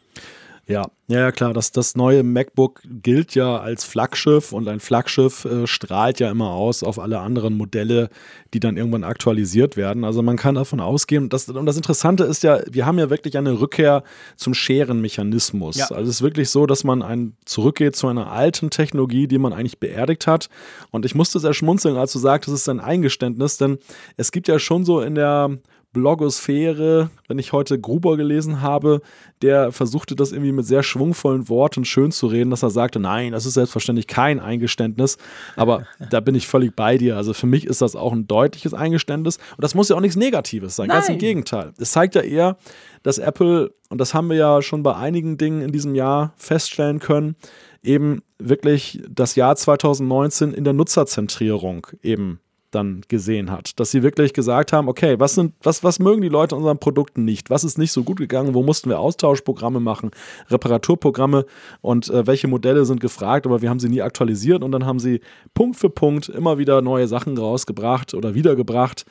Ja, 0.68 0.86
ja, 1.08 1.32
klar. 1.32 1.52
Das, 1.52 1.72
das 1.72 1.96
neue 1.96 2.22
MacBook 2.22 2.82
gilt 2.84 3.34
ja 3.34 3.58
als 3.58 3.84
Flaggschiff 3.84 4.52
und 4.52 4.68
ein 4.68 4.78
Flaggschiff 4.78 5.44
äh, 5.44 5.66
strahlt 5.66 6.20
ja 6.20 6.30
immer 6.30 6.50
aus 6.50 6.84
auf 6.84 7.00
alle 7.00 7.18
anderen 7.18 7.56
Modelle, 7.56 8.10
die 8.54 8.60
dann 8.60 8.76
irgendwann 8.76 9.02
aktualisiert 9.02 9.76
werden. 9.76 10.04
Also 10.04 10.22
man 10.22 10.36
kann 10.36 10.54
davon 10.54 10.78
ausgehen. 10.78 11.28
Das, 11.28 11.48
und 11.48 11.66
das 11.66 11.76
Interessante 11.76 12.24
ist 12.24 12.44
ja, 12.44 12.60
wir 12.70 12.86
haben 12.86 12.98
ja 12.98 13.10
wirklich 13.10 13.36
eine 13.36 13.60
Rückkehr 13.60 14.04
zum 14.36 14.54
Scherenmechanismus. 14.54 15.76
Ja. 15.76 15.86
Also 15.86 16.08
es 16.08 16.16
ist 16.16 16.22
wirklich 16.22 16.48
so, 16.48 16.66
dass 16.66 16.84
man 16.84 17.02
ein, 17.02 17.36
zurückgeht 17.44 17.96
zu 17.96 18.06
einer 18.06 18.30
alten 18.30 18.70
Technologie, 18.70 19.26
die 19.26 19.38
man 19.38 19.52
eigentlich 19.52 19.80
beerdigt 19.80 20.28
hat. 20.28 20.48
Und 20.92 21.04
ich 21.04 21.16
musste 21.16 21.40
sehr 21.40 21.54
schmunzeln, 21.54 21.96
als 21.96 22.12
du 22.12 22.20
sagtest, 22.20 22.54
es 22.54 22.60
ist 22.62 22.68
ein 22.68 22.80
Eingeständnis, 22.80 23.58
denn 23.58 23.78
es 24.16 24.30
gibt 24.30 24.46
ja 24.46 24.60
schon 24.60 24.84
so 24.84 25.00
in 25.00 25.16
der 25.16 25.58
Blogosphäre, 25.92 27.10
wenn 27.28 27.38
ich 27.38 27.52
heute 27.52 27.78
Gruber 27.78 28.16
gelesen 28.16 28.62
habe, 28.62 29.02
der 29.42 29.72
versuchte 29.72 30.16
das 30.16 30.32
irgendwie 30.32 30.52
mit 30.52 30.64
sehr 30.64 30.82
schwungvollen 30.82 31.48
Worten 31.48 31.84
schön 31.84 32.12
zu 32.12 32.26
reden, 32.26 32.50
dass 32.50 32.62
er 32.62 32.70
sagte, 32.70 32.98
nein, 32.98 33.32
das 33.32 33.44
ist 33.44 33.54
selbstverständlich 33.54 34.06
kein 34.06 34.40
Eingeständnis, 34.40 35.18
aber 35.54 35.86
da 36.10 36.20
bin 36.20 36.34
ich 36.34 36.46
völlig 36.48 36.74
bei 36.74 36.96
dir. 36.96 37.16
Also 37.16 37.34
für 37.34 37.46
mich 37.46 37.66
ist 37.66 37.82
das 37.82 37.94
auch 37.94 38.12
ein 38.12 38.26
deutliches 38.26 38.72
Eingeständnis 38.72 39.36
und 39.36 39.62
das 39.62 39.74
muss 39.74 39.90
ja 39.90 39.96
auch 39.96 40.00
nichts 40.00 40.16
Negatives 40.16 40.76
sein, 40.76 40.88
nein. 40.88 40.98
ganz 40.98 41.08
im 41.10 41.18
Gegenteil. 41.18 41.72
Es 41.78 41.92
zeigt 41.92 42.14
ja 42.14 42.22
eher, 42.22 42.56
dass 43.02 43.18
Apple, 43.18 43.72
und 43.90 44.00
das 44.00 44.14
haben 44.14 44.30
wir 44.30 44.36
ja 44.36 44.62
schon 44.62 44.82
bei 44.82 44.94
einigen 44.96 45.36
Dingen 45.36 45.60
in 45.60 45.72
diesem 45.72 45.94
Jahr 45.94 46.32
feststellen 46.36 47.00
können, 47.00 47.36
eben 47.82 48.22
wirklich 48.38 49.02
das 49.10 49.34
Jahr 49.34 49.56
2019 49.56 50.54
in 50.54 50.64
der 50.64 50.72
Nutzerzentrierung 50.72 51.86
eben 52.02 52.40
dann 52.74 53.02
gesehen 53.08 53.50
hat. 53.50 53.78
Dass 53.78 53.90
sie 53.90 54.02
wirklich 54.02 54.32
gesagt 54.32 54.72
haben, 54.72 54.88
okay, 54.88 55.18
was, 55.18 55.34
sind, 55.34 55.54
was, 55.62 55.84
was 55.84 55.98
mögen 55.98 56.22
die 56.22 56.28
Leute 56.28 56.54
an 56.54 56.62
unseren 56.62 56.78
Produkten 56.78 57.24
nicht? 57.24 57.50
Was 57.50 57.64
ist 57.64 57.78
nicht 57.78 57.92
so 57.92 58.02
gut 58.02 58.18
gegangen? 58.18 58.54
Wo 58.54 58.62
mussten 58.62 58.90
wir 58.90 58.98
Austauschprogramme 58.98 59.80
machen, 59.80 60.10
Reparaturprogramme 60.50 61.46
und 61.80 62.10
äh, 62.10 62.26
welche 62.26 62.48
Modelle 62.48 62.84
sind 62.84 63.00
gefragt, 63.00 63.46
aber 63.46 63.62
wir 63.62 63.70
haben 63.70 63.80
sie 63.80 63.88
nie 63.88 64.02
aktualisiert 64.02 64.62
und 64.62 64.72
dann 64.72 64.86
haben 64.86 64.98
sie 64.98 65.20
Punkt 65.54 65.76
für 65.76 65.90
Punkt 65.90 66.28
immer 66.28 66.58
wieder 66.58 66.82
neue 66.82 67.06
Sachen 67.06 67.36
rausgebracht 67.38 68.14
oder 68.14 68.34
wiedergebracht, 68.34 69.04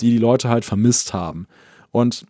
die 0.00 0.10
die 0.10 0.18
Leute 0.18 0.48
halt 0.48 0.64
vermisst 0.64 1.12
haben. 1.12 1.46
Und 1.90 2.26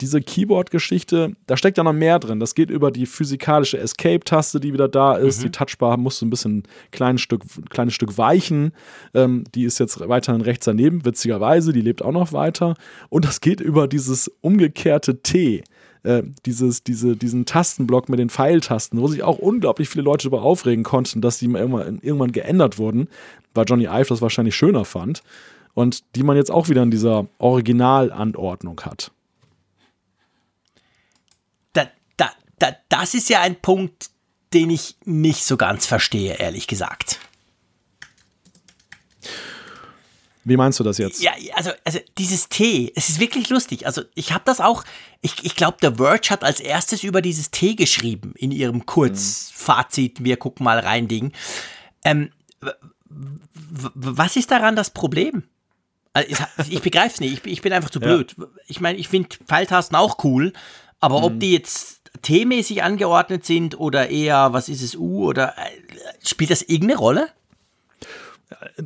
diese 0.00 0.22
Keyboard-Geschichte, 0.22 1.36
da 1.46 1.56
steckt 1.56 1.76
ja 1.76 1.84
noch 1.84 1.92
mehr 1.92 2.18
drin. 2.18 2.40
Das 2.40 2.54
geht 2.54 2.70
über 2.70 2.90
die 2.90 3.04
physikalische 3.04 3.78
Escape-Taste, 3.78 4.58
die 4.58 4.72
wieder 4.72 4.88
da 4.88 5.16
ist. 5.16 5.40
Mhm. 5.40 5.42
Die 5.44 5.50
Touchbar 5.50 5.96
musst 5.98 6.22
du 6.22 6.26
ein 6.26 6.30
bisschen 6.30 6.62
kleines 6.92 7.20
Stück, 7.20 7.42
kleines 7.68 7.92
Stück 7.92 8.16
weichen. 8.16 8.72
Ähm, 9.12 9.44
die 9.54 9.64
ist 9.64 9.78
jetzt 9.78 10.00
weiterhin 10.08 10.40
rechts 10.40 10.64
daneben, 10.64 11.04
witzigerweise, 11.04 11.72
die 11.72 11.82
lebt 11.82 12.02
auch 12.02 12.12
noch 12.12 12.32
weiter. 12.32 12.74
Und 13.10 13.26
das 13.26 13.40
geht 13.40 13.60
über 13.60 13.86
dieses 13.86 14.30
umgekehrte 14.40 15.20
T. 15.22 15.62
Äh, 16.02 16.22
dieses, 16.46 16.82
diese, 16.82 17.16
diesen 17.16 17.44
Tastenblock 17.44 18.08
mit 18.08 18.18
den 18.18 18.30
Pfeiltasten, 18.30 18.98
wo 19.00 19.08
sich 19.08 19.22
auch 19.24 19.38
unglaublich 19.38 19.90
viele 19.90 20.04
Leute 20.04 20.30
darüber 20.30 20.42
aufregen 20.42 20.84
konnten, 20.84 21.20
dass 21.20 21.38
die 21.38 21.46
irgendwann, 21.46 21.98
irgendwann 22.00 22.32
geändert 22.32 22.78
wurden, 22.78 23.08
weil 23.52 23.66
Johnny 23.66 23.84
Ive 23.84 24.08
das 24.08 24.22
wahrscheinlich 24.22 24.56
schöner 24.56 24.84
fand 24.84 25.22
und 25.76 26.16
die 26.16 26.22
man 26.22 26.38
jetzt 26.38 26.50
auch 26.50 26.70
wieder 26.70 26.82
in 26.82 26.90
dieser 26.90 27.26
Originalanordnung 27.36 28.80
hat. 28.80 29.10
Da, 31.74 31.90
da, 32.16 32.30
da, 32.58 32.74
das 32.88 33.12
ist 33.12 33.28
ja 33.28 33.42
ein 33.42 33.60
Punkt, 33.60 34.08
den 34.54 34.70
ich 34.70 34.96
nicht 35.04 35.44
so 35.44 35.58
ganz 35.58 35.84
verstehe, 35.84 36.38
ehrlich 36.38 36.66
gesagt. 36.66 37.20
Wie 40.44 40.56
meinst 40.56 40.80
du 40.80 40.84
das 40.84 40.96
jetzt? 40.96 41.22
Ja, 41.22 41.32
also, 41.54 41.72
also 41.84 41.98
dieses 42.16 42.48
T, 42.48 42.90
es 42.94 43.10
ist 43.10 43.20
wirklich 43.20 43.50
lustig. 43.50 43.84
Also 43.84 44.00
ich 44.14 44.32
habe 44.32 44.44
das 44.46 44.62
auch, 44.62 44.82
ich, 45.20 45.44
ich 45.44 45.56
glaube, 45.56 45.76
der 45.82 45.96
Verge 45.96 46.30
hat 46.30 46.42
als 46.42 46.60
erstes 46.60 47.04
über 47.04 47.20
dieses 47.20 47.50
T 47.50 47.74
geschrieben 47.74 48.32
in 48.36 48.50
ihrem 48.50 48.86
Kurzfazit, 48.86 50.24
wir 50.24 50.38
gucken 50.38 50.64
mal 50.64 50.78
rein 50.78 51.06
Ding. 51.06 51.32
Ähm, 52.02 52.30
was 53.10 54.36
ist 54.36 54.50
daran 54.50 54.74
das 54.74 54.88
Problem? 54.88 55.42
Also 56.56 56.72
ich 56.72 56.80
begreife 56.80 57.14
es 57.14 57.20
nicht. 57.20 57.44
Ich, 57.44 57.52
ich, 57.52 57.62
bin 57.62 57.72
einfach 57.72 57.90
zu 57.90 58.00
blöd. 58.00 58.34
Ja. 58.38 58.46
Ich 58.66 58.80
meine, 58.80 58.98
ich 58.98 59.08
finde 59.08 59.28
Pfeiltasten 59.46 59.96
auch 59.96 60.24
cool, 60.24 60.52
aber 60.98 61.18
mhm. 61.18 61.24
ob 61.24 61.40
die 61.40 61.52
jetzt 61.52 62.00
T-mäßig 62.22 62.82
angeordnet 62.82 63.44
sind 63.44 63.78
oder 63.78 64.08
eher, 64.08 64.52
was 64.52 64.68
ist 64.68 64.82
es, 64.82 64.96
U 64.96 65.26
oder 65.26 65.54
äh, 65.58 66.26
spielt 66.26 66.50
das 66.50 66.62
irgendeine 66.62 66.98
Rolle? 66.98 67.28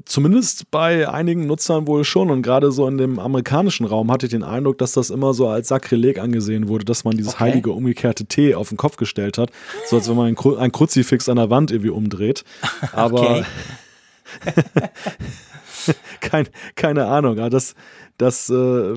Zumindest 0.06 0.70
bei 0.70 1.08
einigen 1.08 1.46
Nutzern 1.46 1.86
wohl 1.86 2.04
schon. 2.04 2.30
Und 2.30 2.42
gerade 2.42 2.72
so 2.72 2.88
in 2.88 2.96
dem 2.96 3.18
amerikanischen 3.18 3.84
Raum 3.84 4.10
hatte 4.10 4.26
ich 4.26 4.30
den 4.30 4.42
Eindruck, 4.42 4.78
dass 4.78 4.92
das 4.92 5.10
immer 5.10 5.34
so 5.34 5.48
als 5.48 5.68
Sakrileg 5.68 6.18
angesehen 6.18 6.68
wurde, 6.68 6.86
dass 6.86 7.04
man 7.04 7.16
dieses 7.16 7.34
okay. 7.34 7.44
heilige 7.44 7.70
umgekehrte 7.72 8.24
T 8.24 8.54
auf 8.54 8.70
den 8.70 8.78
Kopf 8.78 8.96
gestellt 8.96 9.36
hat. 9.36 9.50
So 9.86 9.96
als 9.96 10.08
wenn 10.08 10.16
man 10.16 10.28
ein, 10.28 10.34
Kru 10.34 10.56
ein 10.56 10.72
Kruzifix 10.72 11.28
an 11.28 11.36
der 11.36 11.50
Wand 11.50 11.70
irgendwie 11.70 11.90
umdreht. 11.90 12.44
Aber. 12.92 13.44
Kein, 16.20 16.48
keine 16.74 17.06
Ahnung. 17.06 17.36
Das, 17.50 17.74
das 18.18 18.50
äh, 18.50 18.94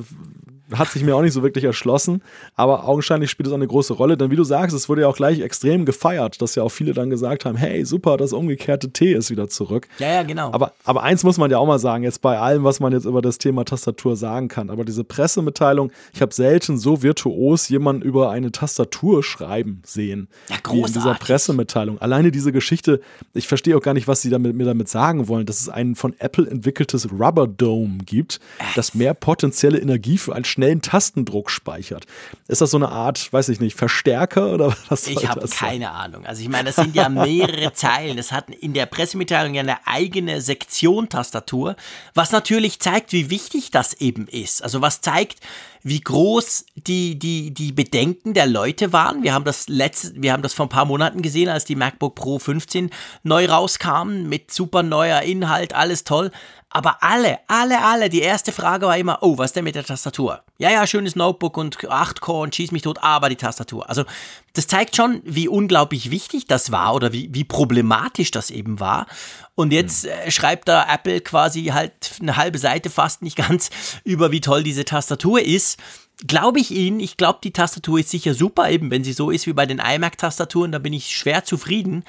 hat 0.74 0.90
sich 0.90 1.04
mir 1.04 1.16
auch 1.16 1.22
nicht 1.22 1.34
so 1.34 1.44
wirklich 1.44 1.64
erschlossen, 1.64 2.22
aber 2.56 2.88
augenscheinlich 2.88 3.30
spielt 3.30 3.48
es 3.48 3.54
auch 3.54 3.58
eine 3.58 3.68
große 3.68 3.94
Rolle, 3.94 4.18
denn 4.18 4.32
wie 4.32 4.36
du 4.36 4.44
sagst, 4.44 4.76
es 4.76 4.90
wurde 4.90 5.02
ja 5.02 5.08
auch 5.08 5.16
gleich 5.16 5.40
extrem 5.40 5.86
gefeiert, 5.86 6.42
dass 6.42 6.56
ja 6.56 6.64
auch 6.64 6.70
viele 6.70 6.94
dann 6.94 7.10
gesagt 7.10 7.46
haben, 7.46 7.58
hey, 7.58 7.86
super, 7.86 8.18
das 8.18 8.34
umgekehrte 8.34 8.92
T 8.92 9.14
ist 9.14 9.30
wieder 9.30 9.50
zurück. 9.50 9.88
Ja, 10.00 10.14
ja, 10.14 10.24
genau. 10.24 10.52
Aber, 10.52 10.74
aber 10.84 11.04
eins 11.04 11.24
muss 11.24 11.38
man 11.38 11.52
ja 11.52 11.58
auch 11.58 11.68
mal 11.68 11.80
sagen, 11.80 12.04
jetzt 12.04 12.22
bei 12.22 12.38
allem, 12.38 12.64
was 12.64 12.80
man 12.80 12.94
jetzt 12.94 13.06
über 13.06 13.22
das 13.22 13.38
Thema 13.38 13.66
Tastatur 13.66 14.16
sagen 14.16 14.48
kann, 14.48 14.70
aber 14.70 14.86
diese 14.86 15.04
Pressemitteilung, 15.04 15.92
ich 16.14 16.22
habe 16.22 16.34
selten 16.34 16.78
so 16.78 17.04
virtuos 17.04 17.70
jemanden 17.70 18.02
über 18.02 18.32
eine 18.32 18.52
Tastatur 18.52 19.24
schreiben 19.24 19.82
sehen. 19.86 20.28
Ja, 20.50 20.58
großartig. 20.62 20.74
Wie 20.74 20.88
in 20.88 20.94
dieser 20.94 21.16
Pressemitteilung. 21.16 22.00
Alleine 22.00 22.32
diese 22.32 22.52
Geschichte, 22.52 23.02
ich 23.34 23.48
verstehe 23.48 23.78
auch 23.78 23.82
gar 23.82 23.94
nicht, 23.94 24.08
was 24.08 24.22
sie 24.22 24.30
damit, 24.30 24.56
mir 24.56 24.66
damit 24.66 24.90
sagen 24.90 25.28
wollen, 25.28 25.46
dass 25.46 25.60
es 25.60 25.70
ein 25.70 25.96
von 25.96 26.14
Apple 26.20 26.50
entwickeltes 26.50 27.12
Rubber 27.12 27.48
Dome 27.48 28.00
gibt, 28.06 28.40
das 28.76 28.94
mehr 28.94 29.14
potenzielle 29.14 29.80
Energie 29.80 30.18
für 30.18 30.36
einen 30.36 30.46
schnellen 30.64 30.82
Tastendruck 30.82 31.52
speichert. 31.52 32.06
Ist 32.48 32.62
das 32.62 32.72
so 32.72 32.78
eine 32.78 32.90
Art, 32.90 33.32
weiß 33.34 33.50
ich 33.50 33.60
nicht, 33.60 33.76
Verstärker 33.76 34.54
oder 34.54 34.76
was 34.88 35.08
Ich 35.08 35.28
habe 35.28 35.42
das 35.42 35.52
keine 35.52 35.92
Ahnung. 35.92 36.26
Also 36.26 36.42
ich 36.42 36.50
meine, 36.50 36.66
das 36.66 36.76
sind 36.76 36.96
ja 36.96 37.10
mehrere 37.10 37.74
Zeilen. 37.74 38.18
Es 38.18 38.32
hat 38.32 38.50
in 38.50 38.74
der 38.74 38.86
Pressemitteilung 38.86 39.54
ja 39.56 39.62
eine 39.62 39.86
eigene 39.86 40.40
Sektion 40.40 41.10
Tastatur, 41.10 41.76
was 42.14 42.32
natürlich 42.32 42.80
zeigt, 42.80 43.12
wie 43.12 43.30
wichtig 43.30 43.72
das 43.72 43.94
eben 43.96 44.28
ist. 44.28 44.64
Also 44.64 44.82
was 44.82 45.02
zeigt, 45.02 45.40
wie 45.84 46.00
groß 46.00 46.66
die, 46.76 47.20
die, 47.20 47.54
die 47.54 47.72
Bedenken 47.72 48.34
der 48.34 48.48
Leute 48.48 48.94
waren. 48.94 49.22
Wir 49.22 49.34
haben 49.34 49.46
das 49.46 49.68
letzte, 49.68 50.14
wir 50.16 50.32
haben 50.32 50.44
das 50.44 50.54
vor 50.54 50.66
ein 50.66 50.70
paar 50.70 50.86
Monaten 50.86 51.22
gesehen, 51.22 51.50
als 51.50 51.66
die 51.66 51.76
MacBook 51.76 52.16
Pro 52.16 52.40
15 52.40 52.90
neu 53.24 53.46
rauskamen, 53.46 54.28
mit 54.30 54.52
super 54.52 54.82
neuer 54.82 55.22
Inhalt, 55.22 55.74
alles 55.74 56.04
toll. 56.04 56.32
Aber 56.70 57.04
alle, 57.04 57.38
alle, 57.48 57.84
alle, 57.84 58.10
die 58.10 58.22
erste 58.22 58.52
Frage 58.52 58.88
war 58.88 58.98
immer, 58.98 59.20
oh, 59.22 59.38
was 59.38 59.54
denn 59.54 59.64
mit 59.64 59.76
der 59.76 59.84
Tastatur? 59.84 60.42
Ja, 60.58 60.72
ja, 60.72 60.88
schönes 60.88 61.16
Notebook 61.16 61.56
und 61.58 61.88
8 61.88 62.20
Core 62.20 62.42
und 62.42 62.56
schieß 62.56 62.72
mich 62.72 62.82
tot, 62.82 62.98
aber 63.04 63.30
die 63.30 63.36
Tastatur. 63.36 63.88
Also, 63.88 64.06
das 64.54 64.68
zeigt 64.68 64.96
schon, 64.96 65.22
wie 65.26 65.48
unglaublich 65.48 66.12
wichtig 66.12 66.46
das 66.46 66.72
war 66.72 66.94
oder 66.94 67.12
wie, 67.12 67.30
wie 67.34 67.44
problematisch 67.44 68.30
das 68.30 68.52
eben 68.52 68.80
war. 68.80 69.08
Und 69.56 69.74
jetzt 69.74 70.06
äh, 70.06 70.30
schreibt 70.30 70.68
da 70.68 70.86
Apple 70.88 71.22
quasi 71.22 71.66
halt 71.66 71.94
eine 72.22 72.38
halbe 72.38 72.60
Seite 72.60 72.90
fast 72.92 73.24
nicht 73.24 73.36
ganz 73.48 73.72
über, 74.04 74.32
wie 74.32 74.42
toll 74.42 74.64
diese 74.64 74.86
Tastatur 74.86 75.42
ist. 75.42 75.80
Glaube 76.28 76.60
ich 76.60 76.70
Ihnen, 76.70 77.00
ich 77.00 77.18
glaube, 77.18 77.40
die 77.44 77.52
Tastatur 77.52 78.00
ist 78.00 78.10
sicher 78.10 78.36
super, 78.36 78.70
eben 78.70 78.92
wenn 78.92 79.04
sie 79.04 79.14
so 79.14 79.32
ist 79.32 79.48
wie 79.48 79.54
bei 79.54 79.66
den 79.66 79.80
iMac-Tastaturen, 79.80 80.72
da 80.72 80.78
bin 80.78 80.94
ich 80.94 81.18
schwer 81.18 81.44
zufrieden. 81.44 82.04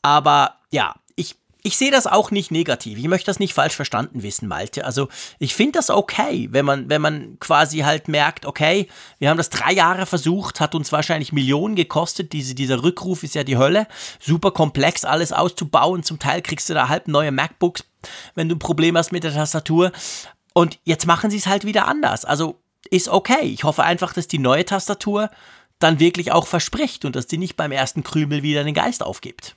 Aber 0.00 0.56
ja, 0.70 0.94
ich 1.66 1.76
sehe 1.76 1.90
das 1.90 2.06
auch 2.06 2.30
nicht 2.30 2.52
negativ. 2.52 2.96
Ich 2.96 3.08
möchte 3.08 3.26
das 3.26 3.40
nicht 3.40 3.52
falsch 3.52 3.74
verstanden 3.74 4.22
wissen, 4.22 4.46
Malte. 4.46 4.84
Also 4.84 5.08
ich 5.40 5.52
finde 5.52 5.72
das 5.72 5.90
okay, 5.90 6.46
wenn 6.52 6.64
man, 6.64 6.88
wenn 6.88 7.02
man 7.02 7.40
quasi 7.40 7.78
halt 7.78 8.06
merkt, 8.06 8.46
okay, 8.46 8.86
wir 9.18 9.30
haben 9.30 9.36
das 9.36 9.50
drei 9.50 9.72
Jahre 9.72 10.06
versucht, 10.06 10.60
hat 10.60 10.76
uns 10.76 10.92
wahrscheinlich 10.92 11.32
Millionen 11.32 11.74
gekostet. 11.74 12.32
Diese, 12.32 12.54
dieser 12.54 12.84
Rückruf 12.84 13.24
ist 13.24 13.34
ja 13.34 13.42
die 13.42 13.58
Hölle. 13.58 13.88
Super 14.20 14.52
komplex, 14.52 15.04
alles 15.04 15.32
auszubauen. 15.32 16.04
Zum 16.04 16.20
Teil 16.20 16.40
kriegst 16.40 16.70
du 16.70 16.74
da 16.74 16.88
halb 16.88 17.08
neue 17.08 17.32
MacBooks, 17.32 17.82
wenn 18.36 18.48
du 18.48 18.54
ein 18.54 18.60
Problem 18.60 18.96
hast 18.96 19.10
mit 19.10 19.24
der 19.24 19.34
Tastatur. 19.34 19.90
Und 20.54 20.78
jetzt 20.84 21.08
machen 21.08 21.32
sie 21.32 21.38
es 21.38 21.48
halt 21.48 21.64
wieder 21.64 21.88
anders. 21.88 22.24
Also 22.24 22.62
ist 22.90 23.08
okay. 23.08 23.42
Ich 23.42 23.64
hoffe 23.64 23.82
einfach, 23.82 24.12
dass 24.12 24.28
die 24.28 24.38
neue 24.38 24.64
Tastatur 24.64 25.30
dann 25.80 25.98
wirklich 25.98 26.30
auch 26.30 26.46
verspricht 26.46 27.04
und 27.04 27.16
dass 27.16 27.26
die 27.26 27.38
nicht 27.38 27.56
beim 27.56 27.72
ersten 27.72 28.04
Krümel 28.04 28.44
wieder 28.44 28.62
den 28.62 28.72
Geist 28.72 29.02
aufgibt. 29.02 29.55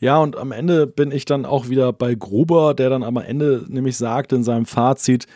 Ja, 0.00 0.18
und 0.18 0.36
am 0.36 0.52
Ende 0.52 0.86
bin 0.86 1.10
ich 1.10 1.24
dann 1.24 1.44
auch 1.44 1.68
wieder 1.68 1.92
bei 1.92 2.14
Gruber, 2.14 2.74
der 2.74 2.88
dann 2.88 3.02
am 3.02 3.16
Ende 3.16 3.64
nämlich 3.68 3.96
sagt 3.96 4.32
in 4.32 4.44
seinem 4.44 4.64
Fazit, 4.64 5.26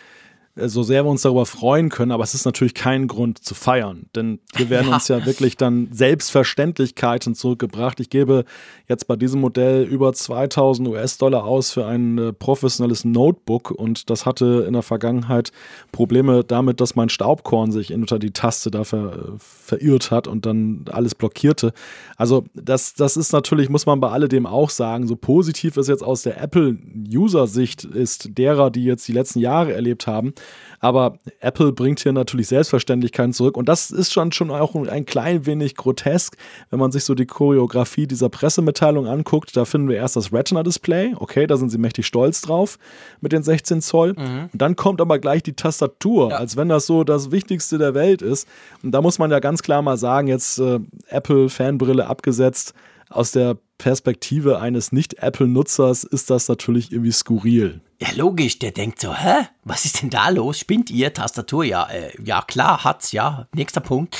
so 0.55 0.82
sehr 0.82 1.05
wir 1.05 1.11
uns 1.11 1.22
darüber 1.22 1.46
freuen 1.46 1.88
können, 1.88 2.12
aber 2.12 2.24
es 2.24 2.34
ist 2.34 2.44
natürlich 2.44 2.74
kein 2.74 3.07
Grund 3.07 3.38
zu 3.38 3.55
feiern, 3.55 4.07
denn 4.14 4.38
hier 4.55 4.68
werden 4.68 4.88
ja. 4.88 4.94
uns 4.94 5.09
ja 5.09 5.24
wirklich 5.24 5.57
dann 5.57 5.88
Selbstverständlichkeiten 5.92 7.34
zurückgebracht. 7.34 8.00
Ich 8.00 8.11
gebe 8.11 8.44
jetzt 8.86 9.07
bei 9.07 9.16
diesem 9.16 9.40
Modell 9.40 9.84
über 9.84 10.12
2000 10.12 10.88
US-Dollar 10.88 11.44
aus 11.44 11.70
für 11.70 11.86
ein 11.86 12.18
äh, 12.18 12.32
professionelles 12.34 13.07
Notebook 13.07 13.70
und 13.70 14.11
das 14.11 14.26
hatte 14.26 14.64
in 14.66 14.74
der 14.74 14.82
Vergangenheit 14.82 15.53
Probleme 15.90 16.44
damit, 16.44 16.82
dass 16.82 16.96
mein 16.96 17.09
Staubkorn 17.09 17.72
sich 17.72 17.94
unter 17.94 18.18
die 18.18 18.32
Taste 18.32 18.70
da 18.70 18.84
ver, 18.84 19.12
äh, 19.12 19.38
verirrt 19.38 20.11
hat 20.11 20.28
und 20.28 20.44
dann 20.44 20.84
alles 20.90 21.14
blockierte. 21.14 21.72
Also 22.18 22.44
das, 22.53 22.92
das 22.92 23.16
ist 23.16 23.32
natürlich, 23.32 23.70
muss 23.70 23.86
man 23.86 24.00
bei 24.00 24.11
alledem 24.11 24.44
auch 24.44 24.68
sagen, 24.68 25.07
so 25.07 25.16
positiv 25.16 25.78
es 25.78 25.88
jetzt 25.88 26.03
aus 26.03 26.22
der 26.22 26.42
Apple-User-Sicht 26.42 27.84
ist, 27.84 28.36
derer, 28.36 28.70
die 28.70 28.84
jetzt 28.84 29.09
die 29.09 29.12
letzten 29.12 29.38
Jahre 29.38 29.72
erlebt 29.72 30.07
haben, 30.07 30.34
aber 30.82 31.16
Apple 31.38 31.72
bringt 31.72 32.01
hier 32.01 32.12
natürlich 32.12 32.49
Selbstverständlichkeiten 32.49 33.32
zurück. 33.32 33.57
Und 33.57 33.68
das 33.68 33.93
ist 33.93 34.12
schon, 34.12 34.32
schon 34.32 34.51
auch 34.51 34.74
ein 34.74 35.07
klein 35.07 35.47
wenig 35.47 35.76
grotesk, 35.76 36.36
wenn 36.70 36.80
man 36.80 36.90
sich 36.90 37.05
so 37.05 37.14
die 37.14 37.24
Choreografie 37.24 38.09
dieser 38.09 38.28
Pressemitteilung 38.28 39.07
anguckt. 39.07 39.57
Da 39.57 39.64
finden 39.64 39.88
wir 39.88 39.97
erst 39.97 40.16
das 40.16 40.32
Retina-Display. 40.32 41.14
Okay, 41.16 41.47
da 41.47 41.57
sind 41.57 41.70
sie 41.70 41.78
mächtig 41.78 42.07
stolz 42.07 42.40
drauf 42.40 42.80
mit 43.20 43.30
den 43.30 43.45
16 43.45 43.80
Zoll. 43.80 44.14
Mhm. 44.14 44.49
Und 44.53 44.61
dann 44.61 44.74
kommt 44.74 45.01
aber 45.01 45.20
gleich 45.20 45.45
die 45.45 45.55
Tastatur, 45.55 46.30
ja. 46.30 46.36
als 46.36 46.57
wenn 46.57 46.68
das 46.68 46.86
so 46.86 47.05
das 47.05 47.30
Wichtigste 47.30 47.78
der 47.78 47.95
Welt 47.95 48.20
ist. 48.20 48.49
Und 48.82 48.90
da 48.90 49.01
muss 49.01 49.20
man 49.20 49.30
ja 49.30 49.38
ganz 49.38 49.62
klar 49.62 49.82
mal 49.82 49.97
sagen, 49.97 50.26
jetzt 50.26 50.59
äh, 50.59 50.80
Apple-Fanbrille 51.07 52.09
abgesetzt 52.09 52.74
aus 53.13 53.33
der 53.33 53.59
Perspektive 53.79 54.61
eines 54.61 54.93
Nicht-Apple-Nutzers 54.93 56.05
ist 56.05 56.31
das 56.31 56.49
natürlich 56.49 56.93
irgendwie 56.93 57.13
skurril. 57.13 57.81
Ja, 58.01 58.09
logisch, 58.15 58.59
der 58.59 58.71
denkt 58.71 59.01
so, 59.01 59.15
hä? 59.15 59.49
Was 59.65 59.85
ist 59.85 60.03
denn 60.03 60.11
da 60.11 60.29
los? 60.29 60.59
Spinnt 60.59 60.91
ihr? 60.91 61.13
Tastatur? 61.13 61.65
Ja, 61.65 61.89
äh, 61.89 62.13
ja, 62.23 62.43
klar, 62.43 62.85
hat's, 62.85 63.13
ja. 63.13 63.49
Nächster 63.55 63.81
Punkt. 63.81 64.17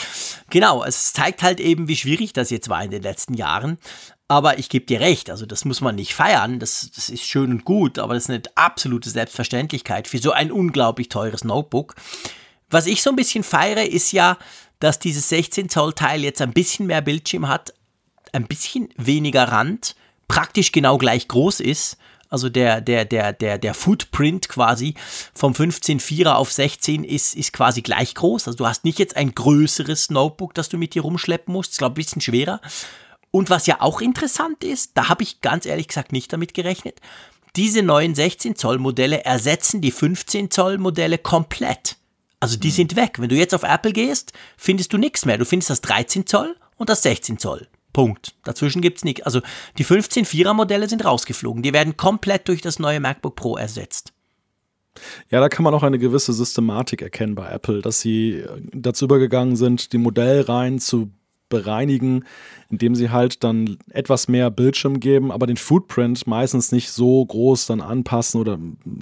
Genau, 0.51 0.85
es 0.85 1.13
zeigt 1.13 1.43
halt 1.43 1.61
eben, 1.61 1.89
wie 1.89 1.97
schwierig 1.97 2.33
das 2.33 2.51
jetzt 2.51 2.69
war 2.69 2.83
in 2.85 2.91
den 2.91 3.03
letzten 3.03 3.35
Jahren. 3.35 3.79
Aber 4.29 4.59
ich 4.59 4.69
gebe 4.69 4.87
dir 4.87 5.01
recht, 5.01 5.31
also 5.31 5.47
das 5.47 5.65
muss 5.65 5.81
man 5.81 5.95
nicht 5.95 6.15
feiern, 6.15 6.59
das, 6.59 6.91
das 6.95 7.11
ist 7.11 7.25
schön 7.25 7.51
und 7.51 7.65
gut, 7.65 7.99
aber 7.99 8.15
das 8.15 8.25
ist 8.25 8.31
eine 8.31 8.43
absolute 8.55 9.11
Selbstverständlichkeit 9.11 10.09
für 10.09 10.19
so 10.19 10.33
ein 10.33 10.51
unglaublich 10.51 11.09
teures 11.09 11.45
Notebook. 11.45 11.95
Was 12.71 12.87
ich 12.87 13.03
so 13.03 13.11
ein 13.11 13.17
bisschen 13.17 13.45
feiere, 13.45 13.85
ist 13.85 14.13
ja, 14.13 14.39
dass 14.81 14.99
dieses 14.99 15.29
16 15.29 15.69
Zoll 15.69 15.93
Teil 15.93 16.23
jetzt 16.23 16.41
ein 16.41 16.53
bisschen 16.53 16.87
mehr 16.87 17.03
Bildschirm 17.03 17.47
hat, 17.47 17.75
ein 18.33 18.47
bisschen 18.47 18.89
weniger 18.97 19.45
Rand, 19.45 19.97
praktisch 20.29 20.73
genau 20.73 20.99
gleich 20.99 21.29
groß 21.29 21.61
ist. 21.61 21.99
Also 22.29 22.49
der, 22.49 22.81
der, 22.81 23.05
der, 23.05 23.35
der, 23.35 23.59
der 23.59 23.75
Footprint 23.75 24.49
quasi 24.49 24.95
vom 25.35 25.53
15,4er 25.53 26.33
auf 26.33 26.51
16 26.51 27.05
ist, 27.05 27.35
ist 27.35 27.53
quasi 27.53 27.83
gleich 27.83 28.15
groß. 28.15 28.47
Also 28.47 28.57
du 28.57 28.67
hast 28.67 28.85
nicht 28.85 28.99
jetzt 28.99 29.17
ein 29.17 29.35
größeres 29.35 30.09
Notebook, 30.09 30.55
das 30.55 30.71
du 30.71 30.79
mit 30.79 30.95
dir 30.95 31.03
rumschleppen 31.03 31.53
musst. 31.53 31.73
Ich 31.73 31.79
glaube, 31.79 31.93
ein 31.93 32.03
bisschen 32.03 32.23
schwerer. 32.23 32.63
Und 33.31 33.51
was 33.51 33.67
ja 33.67 33.81
auch 33.81 34.01
interessant 34.01 34.65
ist, 34.65 34.93
da 34.95 35.11
habe 35.11 35.23
ich 35.23 35.43
ganz 35.43 35.67
ehrlich 35.67 35.89
gesagt 35.89 36.13
nicht 36.13 36.33
damit 36.33 36.55
gerechnet, 36.55 37.01
diese 37.55 37.83
neuen 37.83 38.15
16 38.15 38.57
Zoll 38.57 38.79
Modelle 38.79 39.25
ersetzen 39.25 39.83
die 39.83 39.91
15 39.91 40.51
Zoll 40.51 40.79
Modelle 40.79 41.19
komplett. 41.19 41.97
Also 42.41 42.57
die 42.57 42.69
mhm. 42.69 42.73
sind 42.73 42.97
weg. 42.97 43.21
Wenn 43.21 43.29
du 43.29 43.37
jetzt 43.37 43.55
auf 43.55 43.63
Apple 43.63 43.93
gehst, 43.93 44.33
findest 44.57 44.93
du 44.93 44.99
nichts 44.99 45.27
mehr. 45.27 45.37
Du 45.37 45.45
findest 45.45 45.69
das 45.69 45.83
13 45.83 46.27
Zoll 46.27 46.57
und 46.77 46.89
das 46.89 47.03
16 47.03 47.39
Zoll. 47.39 47.69
Punkt. 47.93 48.35
Dazwischen 48.45 48.83
gibt 48.83 48.99
es 48.99 49.05
nichts. 49.05 49.23
Also 49.23 49.41
die 49.79 49.85
15 49.85 50.25
Vierer 50.25 50.55
Modelle 50.55 50.89
sind 50.89 51.05
rausgeflogen. 51.05 51.63
Die 51.63 51.73
werden 51.73 51.97
komplett 51.97 52.49
durch 52.49 52.61
das 52.61 52.79
neue 52.79 53.01
MacBook 53.01 53.37
Pro 53.37 53.57
ersetzt. 53.57 54.13
Ja, 55.31 55.41
da 55.41 55.49
kann 55.49 55.65
man 55.65 55.75
auch 55.75 55.83
eine 55.83 55.99
gewisse 55.99 56.33
Systematik 56.33 57.01
erkennen 57.01 57.35
bei 57.35 57.49
Apple, 57.49 57.81
dass 57.81 58.01
sie 58.01 58.45
dazu 58.73 59.07
übergegangen 59.07 59.57
sind, 59.57 59.93
die 59.93 59.99
Modellreihen 59.99 60.79
zu 60.79 61.11
bereinigen, 61.53 62.25
indem 62.71 62.95
sie 62.95 63.11
halt 63.11 63.45
dann 63.45 63.77
etwas 63.91 64.29
mehr 64.29 64.51
Bildschirm 64.51 64.99
geben, 64.99 65.31
aber 65.31 65.47
den 65.47 65.59
Footprint 65.59 66.27
meistens 66.27 66.73
nicht 66.73 66.91
so 66.91 67.25
groß 67.25 67.67
dann 67.67 67.83
anpassen 67.83 68.41
oder 68.41 68.59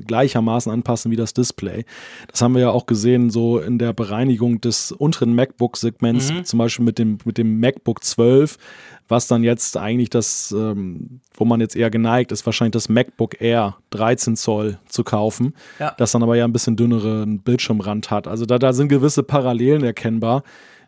gleichermaßen 0.06 0.72
anpassen 0.72 1.12
wie 1.12 1.16
das 1.16 1.32
Display. 1.32 1.84
Das 2.28 2.42
haben 2.42 2.54
wir 2.54 2.62
ja 2.62 2.70
auch 2.70 2.86
gesehen, 2.86 3.30
so 3.30 3.60
in 3.60 3.78
der 3.78 3.92
Bereinigung 3.92 4.60
des 4.60 4.90
unteren 4.90 5.36
MacBook-Segments, 5.36 6.32
mhm. 6.32 6.44
zum 6.44 6.58
Beispiel 6.58 6.84
mit 6.84 6.98
dem, 6.98 7.18
mit 7.24 7.38
dem 7.38 7.60
MacBook 7.60 8.02
12, 8.02 8.58
was 9.06 9.28
dann 9.28 9.44
jetzt 9.44 9.76
eigentlich 9.76 10.10
das, 10.10 10.52
ähm, 10.56 11.20
wo 11.34 11.44
man 11.44 11.60
jetzt 11.60 11.76
eher 11.76 11.90
geneigt 11.90 12.32
ist, 12.32 12.46
wahrscheinlich 12.46 12.72
das 12.72 12.88
MacBook 12.88 13.40
Air 13.40 13.76
13 13.90 14.34
Zoll 14.34 14.78
zu 14.88 15.04
kaufen, 15.04 15.54
ja. 15.78 15.94
das 15.96 16.10
dann 16.10 16.24
aber 16.24 16.36
ja 16.36 16.44
ein 16.44 16.52
bisschen 16.52 16.74
dünneren 16.74 17.38
Bildschirmrand 17.38 18.10
hat. 18.10 18.26
Also 18.26 18.46
da, 18.46 18.58
da 18.58 18.72
sind 18.72 18.88
gewisse 18.88 19.22
Parallelen 19.22 19.84
erkennbar, 19.84 20.42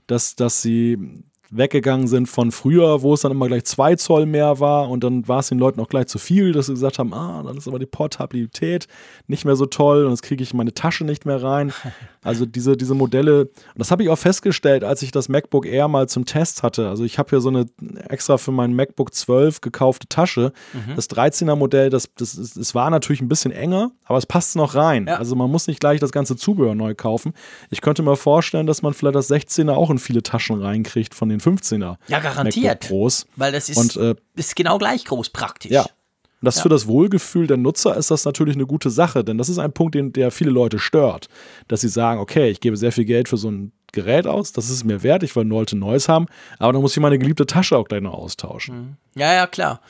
dass, 0.08 0.34
dass 0.34 0.62
sie 0.62 0.98
weggegangen 1.52 2.08
sind 2.08 2.26
von 2.28 2.50
früher, 2.50 3.02
wo 3.02 3.14
es 3.14 3.20
dann 3.20 3.32
immer 3.32 3.46
gleich 3.46 3.64
zwei 3.64 3.94
Zoll 3.94 4.26
mehr 4.26 4.58
war 4.58 4.88
und 4.88 5.04
dann 5.04 5.28
war 5.28 5.40
es 5.40 5.48
den 5.48 5.58
Leuten 5.58 5.80
auch 5.80 5.88
gleich 5.88 6.06
zu 6.06 6.18
viel, 6.18 6.52
dass 6.52 6.66
sie 6.66 6.72
gesagt 6.72 6.98
haben, 6.98 7.12
ah, 7.12 7.42
dann 7.42 7.56
ist 7.56 7.68
aber 7.68 7.78
die 7.78 7.86
Portabilität 7.86 8.88
nicht 9.26 9.44
mehr 9.44 9.54
so 9.54 9.66
toll 9.66 10.04
und 10.04 10.10
jetzt 10.10 10.22
kriege 10.22 10.42
ich 10.42 10.54
meine 10.54 10.72
Tasche 10.72 11.04
nicht 11.04 11.26
mehr 11.26 11.42
rein. 11.42 11.72
Also 12.24 12.46
diese, 12.46 12.76
diese 12.76 12.94
Modelle, 12.94 13.46
und 13.46 13.78
das 13.78 13.90
habe 13.90 14.04
ich 14.04 14.08
auch 14.08 14.16
festgestellt, 14.16 14.84
als 14.84 15.02
ich 15.02 15.10
das 15.10 15.28
MacBook 15.28 15.66
Air 15.66 15.88
mal 15.88 16.08
zum 16.08 16.24
Test 16.24 16.62
hatte. 16.62 16.88
Also 16.88 17.02
ich 17.02 17.18
habe 17.18 17.30
hier 17.30 17.40
so 17.40 17.48
eine 17.48 17.66
extra 18.08 18.38
für 18.38 18.52
mein 18.52 18.76
MacBook 18.76 19.12
12 19.12 19.60
gekaufte 19.60 20.06
Tasche. 20.06 20.52
Mhm. 20.72 20.94
Das 20.94 21.10
13er 21.10 21.56
Modell, 21.56 21.90
das, 21.90 22.14
das, 22.14 22.36
das, 22.36 22.54
das 22.54 22.76
war 22.76 22.90
natürlich 22.90 23.22
ein 23.22 23.28
bisschen 23.28 23.50
enger, 23.50 23.90
aber 24.04 24.18
es 24.18 24.26
passt 24.26 24.54
noch 24.54 24.76
rein. 24.76 25.08
Ja. 25.08 25.16
Also 25.16 25.34
man 25.34 25.50
muss 25.50 25.66
nicht 25.66 25.80
gleich 25.80 25.98
das 25.98 26.12
ganze 26.12 26.36
Zubehör 26.36 26.76
neu 26.76 26.94
kaufen. 26.94 27.32
Ich 27.70 27.80
könnte 27.80 28.04
mir 28.04 28.14
vorstellen, 28.14 28.68
dass 28.68 28.82
man 28.82 28.94
vielleicht 28.94 29.16
das 29.16 29.28
16er 29.28 29.72
auch 29.72 29.90
in 29.90 29.98
viele 29.98 30.22
Taschen 30.22 30.62
reinkriegt 30.62 31.16
von 31.16 31.28
den 31.28 31.40
15er. 31.42 31.96
Ja, 32.08 32.20
garantiert. 32.20 32.88
Pros. 32.88 33.26
Weil 33.36 33.52
das 33.52 33.68
ist, 33.68 33.76
Und, 33.76 33.96
äh, 33.96 34.14
ist 34.36 34.56
genau 34.56 34.78
gleich 34.78 35.04
groß 35.04 35.30
praktisch. 35.30 35.72
Ja, 35.72 35.86
und 36.42 36.46
das 36.46 36.56
ja. 36.56 36.62
für 36.62 36.68
das 36.68 36.88
Wohlgefühl 36.88 37.46
der 37.46 37.56
Nutzer 37.56 37.96
ist 37.96 38.10
das 38.10 38.24
natürlich 38.24 38.56
eine 38.56 38.66
gute 38.66 38.90
Sache, 38.90 39.22
denn 39.22 39.38
das 39.38 39.48
ist 39.48 39.58
ein 39.58 39.72
Punkt, 39.72 39.94
den, 39.94 40.12
der 40.12 40.32
viele 40.32 40.50
Leute 40.50 40.80
stört, 40.80 41.28
dass 41.68 41.82
sie 41.82 41.88
sagen, 41.88 42.18
okay, 42.20 42.50
ich 42.50 42.60
gebe 42.60 42.76
sehr 42.76 42.90
viel 42.90 43.04
Geld 43.04 43.28
für 43.28 43.36
so 43.36 43.48
ein 43.48 43.70
Gerät 43.92 44.26
aus, 44.26 44.52
das 44.52 44.68
ist 44.68 44.82
mir 44.82 45.04
wert, 45.04 45.22
ich 45.22 45.36
will 45.36 45.44
ein 45.44 45.78
neues 45.78 46.08
haben, 46.08 46.26
aber 46.58 46.72
dann 46.72 46.82
muss 46.82 46.96
ich 46.96 47.00
meine 47.00 47.18
geliebte 47.18 47.46
Tasche 47.46 47.76
auch 47.76 47.86
gleich 47.86 48.00
noch 48.00 48.14
austauschen. 48.14 48.76
Mhm. 48.76 48.96
Ja, 49.14 49.32
ja, 49.34 49.46
klar. 49.46 49.82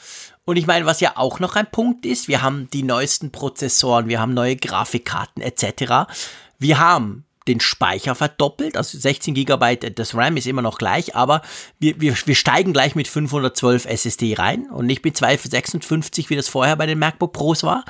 Und 0.45 0.57
ich 0.57 0.67
meine, 0.67 0.85
was 0.85 1.01
ja 1.01 1.13
auch 1.15 1.41
noch 1.41 1.57
ein 1.57 1.71
Punkt 1.71 2.05
ist, 2.05 2.29
wir 2.29 2.43
haben 2.43 2.69
die 2.71 2.83
neuesten 2.83 3.31
Prozessoren, 3.31 4.09
wir 4.09 4.21
haben 4.21 4.35
neue 4.35 4.57
Grafikkarten 4.57 5.43
etc. 5.43 6.13
Wir 6.59 6.79
haben 6.81 7.25
den 7.49 7.61
Speicher 7.61 8.15
verdoppelt, 8.15 8.77
also 8.77 8.99
16 8.99 9.35
GB, 9.35 9.77
das 9.95 10.15
RAM 10.15 10.37
ist 10.37 10.47
immer 10.47 10.63
noch 10.63 10.79
gleich, 10.79 11.17
aber 11.17 11.43
wir, 11.79 12.01
wir, 12.01 12.15
wir 12.25 12.35
steigen 12.35 12.73
gleich 12.73 12.95
mit 12.95 13.09
512 13.09 13.87
SSD 13.87 14.35
rein 14.35 14.71
und 14.71 14.87
nicht 14.87 15.05
mit 15.05 15.17
256, 15.17 16.31
wie 16.31 16.37
das 16.37 16.49
vorher 16.49 16.77
bei 16.77 16.87
den 16.87 16.99
MacBook 16.99 17.33
Pros 17.33 17.63
war. 17.63 17.85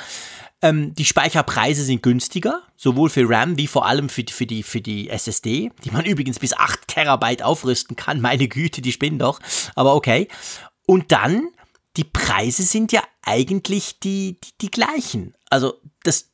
Ähm, 0.62 0.94
die 0.94 1.04
Speicherpreise 1.04 1.82
sind 1.82 2.02
günstiger, 2.02 2.62
sowohl 2.76 3.10
für 3.10 3.28
RAM 3.28 3.58
wie 3.58 3.66
vor 3.66 3.86
allem 3.86 4.08
für, 4.08 4.24
für, 4.30 4.46
die, 4.46 4.62
für 4.62 4.80
die 4.80 5.10
SSD, 5.10 5.72
die 5.84 5.90
man 5.90 6.04
übrigens 6.04 6.38
bis 6.38 6.56
8 6.56 6.86
Terabyte 6.86 7.42
aufrüsten 7.42 7.96
kann. 7.96 8.20
Meine 8.22 8.48
Güte, 8.48 8.80
die 8.80 8.92
spinnen 8.92 9.18
doch, 9.18 9.40
aber 9.74 9.94
okay. 9.94 10.28
Und 10.86 11.10
dann, 11.10 11.48
die 11.96 12.04
Preise 12.04 12.62
sind 12.62 12.92
ja 12.92 13.02
eigentlich 13.22 13.98
die, 14.00 14.38
die, 14.42 14.50
die 14.62 14.70
gleichen. 14.70 15.34
Also 15.50 15.74
das, 16.04 16.31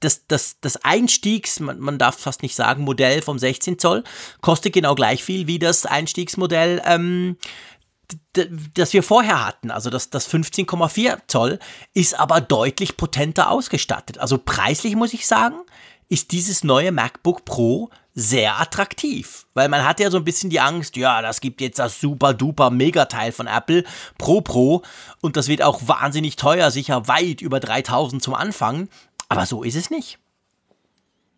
das, 0.00 0.26
das, 0.26 0.60
das 0.60 0.84
Einstiegs, 0.84 1.60
man, 1.60 1.78
man 1.78 1.98
darf 1.98 2.18
fast 2.18 2.42
nicht 2.42 2.54
sagen, 2.54 2.84
Modell 2.84 3.22
vom 3.22 3.38
16 3.38 3.78
Zoll 3.78 4.04
kostet 4.40 4.72
genau 4.72 4.94
gleich 4.94 5.22
viel 5.22 5.46
wie 5.46 5.58
das 5.58 5.86
Einstiegsmodell, 5.86 6.82
ähm, 6.84 7.36
das 8.74 8.92
wir 8.92 9.02
vorher 9.02 9.46
hatten. 9.46 9.70
Also 9.70 9.90
das, 9.90 10.10
das 10.10 10.28
15,4 10.28 11.18
Zoll 11.26 11.58
ist 11.94 12.18
aber 12.18 12.40
deutlich 12.40 12.96
potenter 12.96 13.50
ausgestattet. 13.50 14.18
Also 14.18 14.38
preislich 14.38 14.96
muss 14.96 15.12
ich 15.12 15.26
sagen, 15.26 15.56
ist 16.08 16.32
dieses 16.32 16.64
neue 16.64 16.90
MacBook 16.90 17.44
Pro 17.44 17.88
sehr 18.14 18.60
attraktiv, 18.60 19.46
weil 19.54 19.68
man 19.68 19.84
hat 19.84 20.00
ja 20.00 20.10
so 20.10 20.16
ein 20.16 20.24
bisschen 20.24 20.50
die 20.50 20.58
Angst, 20.58 20.96
ja, 20.96 21.22
das 21.22 21.40
gibt 21.40 21.60
jetzt 21.60 21.78
das 21.78 22.00
super 22.00 22.34
duper 22.34 22.70
Megateil 22.70 23.30
von 23.30 23.46
Apple 23.46 23.84
Pro 24.18 24.40
Pro 24.40 24.82
und 25.20 25.36
das 25.36 25.46
wird 25.46 25.62
auch 25.62 25.80
wahnsinnig 25.86 26.34
teuer, 26.34 26.72
sicher 26.72 27.06
weit 27.06 27.40
über 27.40 27.60
3000 27.60 28.20
zum 28.20 28.34
Anfang. 28.34 28.88
Aber 29.30 29.46
so 29.46 29.62
ist 29.62 29.76
es 29.76 29.90
nicht. 29.90 30.18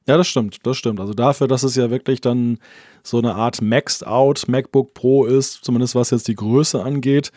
Ja, 0.09 0.17
das 0.17 0.27
stimmt, 0.27 0.67
das 0.67 0.77
stimmt. 0.77 0.99
Also 0.99 1.13
dafür, 1.13 1.47
dass 1.47 1.63
es 1.63 1.77
ja 1.77 1.91
wirklich 1.91 2.21
dann 2.21 2.59
so 3.05 3.19
eine 3.19 3.35
Art 3.37 3.63
Maxed 3.63 4.05
Out 4.05 4.49
MacBook 4.49 4.95
Pro 4.95 5.27
ist, 5.27 5.65
zumindest 5.65 5.95
was 5.95 6.11
jetzt 6.11 6.27
die 6.27 6.35
Größe 6.35 6.83
angeht, 6.83 7.31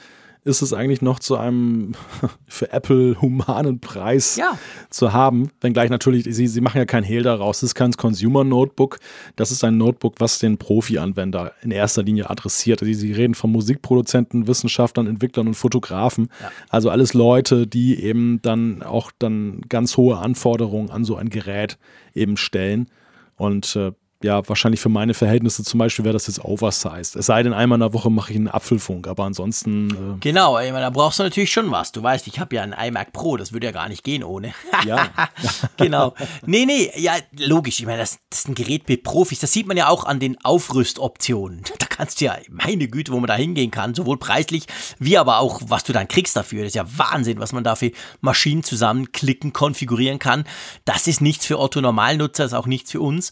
ist 0.45 0.61
es 0.61 0.73
eigentlich 0.73 1.01
noch 1.01 1.19
zu 1.19 1.37
einem 1.37 1.93
für 2.47 2.71
Apple 2.71 3.19
humanen 3.19 3.79
Preis 3.79 4.35
ja. 4.35 4.57
zu 4.91 5.11
haben. 5.11 5.49
Wenngleich 5.59 5.89
natürlich, 5.89 6.25
sie, 6.29 6.47
sie 6.47 6.61
machen 6.61 6.77
ja 6.77 6.85
kein 6.85 7.03
Hehl 7.03 7.23
daraus. 7.23 7.59
Das 7.59 7.71
ist 7.71 7.75
kein 7.75 7.91
Consumer 7.93 8.43
Notebook. 8.43 8.99
Das 9.35 9.51
ist 9.51 9.63
ein 9.63 9.77
Notebook, 9.77 10.15
was 10.19 10.37
den 10.37 10.59
Profi-Anwender 10.59 11.51
in 11.63 11.71
erster 11.71 12.03
Linie 12.03 12.29
adressiert. 12.29 12.83
Also 12.83 12.93
sie 12.93 13.11
reden 13.11 13.33
von 13.33 13.51
Musikproduzenten, 13.51 14.47
Wissenschaftlern, 14.47 15.07
Entwicklern 15.07 15.47
und 15.47 15.55
Fotografen. 15.55 16.29
Ja. 16.39 16.51
Also 16.69 16.91
alles 16.91 17.15
Leute, 17.15 17.65
die 17.65 17.99
eben 18.01 18.39
dann 18.43 18.83
auch 18.83 19.11
dann 19.17 19.61
ganz 19.67 19.97
hohe 19.97 20.19
Anforderungen 20.19 20.91
an 20.91 21.05
so 21.05 21.15
ein 21.15 21.29
Gerät 21.29 21.79
eben 22.13 22.37
stellen. 22.37 22.85
Und 23.35 23.75
äh, 23.75 23.91
ja, 24.23 24.47
wahrscheinlich 24.47 24.79
für 24.79 24.89
meine 24.89 25.13
Verhältnisse 25.13 25.63
zum 25.63 25.77
Beispiel 25.77 26.05
wäre 26.05 26.13
das 26.13 26.27
jetzt 26.27 26.43
oversized. 26.43 27.15
Es 27.15 27.25
sei 27.25 27.43
denn, 27.43 27.53
einmal 27.53 27.75
in 27.75 27.81
der 27.81 27.93
Woche 27.93 28.09
mache 28.09 28.31
ich 28.31 28.37
einen 28.37 28.47
Apfelfunk, 28.47 29.07
aber 29.07 29.25
ansonsten. 29.25 30.15
Äh 30.15 30.19
genau, 30.19 30.57
ich 30.57 30.71
meine, 30.71 30.85
da 30.85 30.89
brauchst 30.89 31.19
du 31.19 31.23
natürlich 31.23 31.51
schon 31.51 31.69
was. 31.69 31.91
Du 31.91 32.01
weißt, 32.01 32.25
ich 32.27 32.39
habe 32.39 32.55
ja 32.55 32.63
einen 32.63 32.73
iMac 32.73 33.11
Pro, 33.11 33.35
das 33.35 33.51
würde 33.51 33.67
ja 33.67 33.71
gar 33.71 33.89
nicht 33.89 34.03
gehen 34.03 34.23
ohne. 34.23 34.53
ja. 34.85 35.09
genau. 35.77 36.13
Nee, 36.45 36.65
nee, 36.65 36.91
ja, 36.95 37.13
logisch. 37.37 37.79
Ich 37.79 37.85
meine, 37.85 37.99
das, 37.99 38.19
das, 38.29 38.39
ist 38.39 38.47
ein 38.47 38.55
Gerät 38.55 38.87
mit 38.87 39.03
Profis. 39.03 39.39
Das 39.39 39.51
sieht 39.51 39.67
man 39.67 39.75
ja 39.75 39.89
auch 39.89 40.05
an 40.05 40.19
den 40.19 40.43
Aufrüstoptionen. 40.43 41.63
Da 41.77 41.87
kannst 41.87 42.19
du 42.19 42.25
ja, 42.25 42.35
meine 42.49 42.87
Güte, 42.87 43.11
wo 43.11 43.19
man 43.19 43.27
da 43.27 43.35
hingehen 43.35 43.69
kann, 43.69 43.93
sowohl 43.93 44.17
preislich 44.17 44.65
wie 44.97 45.17
aber 45.17 45.39
auch, 45.39 45.61
was 45.67 45.83
du 45.83 45.93
dann 45.93 46.07
kriegst 46.07 46.35
dafür. 46.35 46.63
Das 46.63 46.69
ist 46.69 46.75
ja 46.75 46.85
Wahnsinn, 46.97 47.39
was 47.39 47.53
man 47.53 47.63
da 47.63 47.75
für 47.75 47.91
Maschinen 48.21 48.63
zusammenklicken, 48.63 49.53
konfigurieren 49.53 50.19
kann. 50.19 50.45
Das 50.83 51.07
ist 51.07 51.21
nichts 51.21 51.45
für 51.45 51.59
Otto 51.59 51.81
Normalnutzer, 51.81 52.43
das 52.43 52.53
ist 52.53 52.57
auch 52.57 52.65
nichts 52.65 52.91
für 52.91 53.01
uns. 53.01 53.31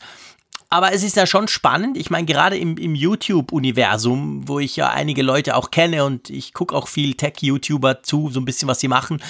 Aber 0.74 0.92
es 0.92 1.04
ist 1.04 1.16
ja 1.16 1.28
schon 1.28 1.48
spannend. 1.48 1.98
Ich 1.98 2.10
meine, 2.10 2.26
gerade 2.26 2.58
im, 2.58 2.78
im 2.78 2.96
YouTube-Universum, 2.96 4.48
wo 4.48 4.58
ich 4.58 4.76
ja 4.76 4.90
einige 4.90 5.22
Leute 5.22 5.56
auch 5.56 5.70
kenne 5.70 6.04
und 6.04 6.32
ich 6.32 6.52
gucke 6.52 6.76
auch 6.76 6.88
viel 6.88 7.14
Tech-YouTuber 7.14 8.02
zu, 8.02 8.32
so 8.32 8.40
ein 8.40 8.46
bisschen, 8.46 8.68
was 8.68 8.80
sie 8.80 8.88
machen. 8.88 9.22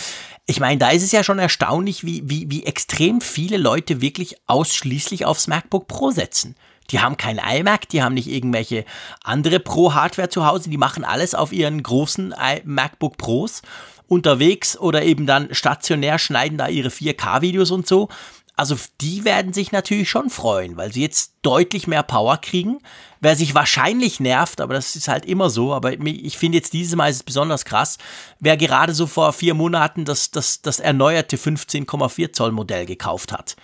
Ich 0.46 0.62
meine, 0.62 0.78
da 0.78 0.92
ist 0.92 1.04
es 1.04 1.12
ja 1.12 1.22
schon 1.22 1.40
erstaunlich, 1.40 2.06
wie, 2.06 2.22
wie, 2.24 2.50
wie 2.50 2.66
extrem 2.66 3.20
viele 3.20 3.58
Leute 3.58 4.00
wirklich 4.00 4.38
ausschließlich 4.48 5.26
aufs 5.26 5.48
MacBook 5.48 5.90
Pro 5.90 6.12
setzen. 6.12 6.56
Die 6.92 7.02
haben 7.02 7.18
kein 7.18 7.40
iMac, 7.40 7.90
die 7.90 8.02
haben 8.02 8.14
nicht 8.14 8.30
irgendwelche 8.30 8.86
andere 9.22 9.60
Pro-Hardware 9.60 10.30
zu 10.30 10.46
Hause, 10.46 10.70
die 10.70 10.78
machen 10.78 11.04
alles 11.04 11.36
auf 11.36 11.52
ihren 11.52 11.84
großen 11.84 12.34
MacBook 12.64 13.18
Pros 13.18 13.64
unterwegs 14.08 14.78
oder 14.78 15.04
eben 15.04 15.26
dann 15.26 15.54
stationär 15.54 16.20
schneiden 16.20 16.58
da 16.58 16.70
ihre 16.70 16.90
4K-Videos 16.90 17.72
und 17.72 17.86
so 17.86 18.08
also 18.56 18.76
die 19.02 19.26
werden 19.26 19.52
sich 19.52 19.72
natürlich 19.72 20.10
schon 20.10 20.30
freuen, 20.30 20.78
weil 20.78 20.94
sie 20.94 21.02
jetzt 21.02 21.34
deutlich 21.42 21.88
mehr 21.88 22.04
Power 22.04 22.38
kriegen. 22.38 22.80
Wer 23.20 23.36
sich 23.36 23.56
wahrscheinlich 23.56 24.20
nervt, 24.20 24.62
aber 24.62 24.74
das 24.74 24.96
ist 24.96 25.08
halt 25.08 25.26
immer 25.26 25.50
so, 25.50 25.74
aber 25.74 25.94
ich 25.94 26.38
finde 26.38 26.58
jetzt 26.58 26.74
dieses 26.74 26.96
Mal 26.96 27.10
ist 27.10 27.16
es 27.18 27.24
besonders 27.24 27.66
krass, 27.66 27.98
wer 28.40 28.58
gerade 28.58 28.94
so 28.94 29.08
vor 29.08 29.34
vier 29.34 29.54
Monaten 29.54 30.06
das, 30.06 30.30
das, 30.30 30.62
das 30.62 30.80
erneuerte 30.80 31.38
15,4 31.38 32.34
Zoll 32.34 32.52
Modell 32.52 32.86
gekauft 32.86 33.32
hat. 33.32 33.56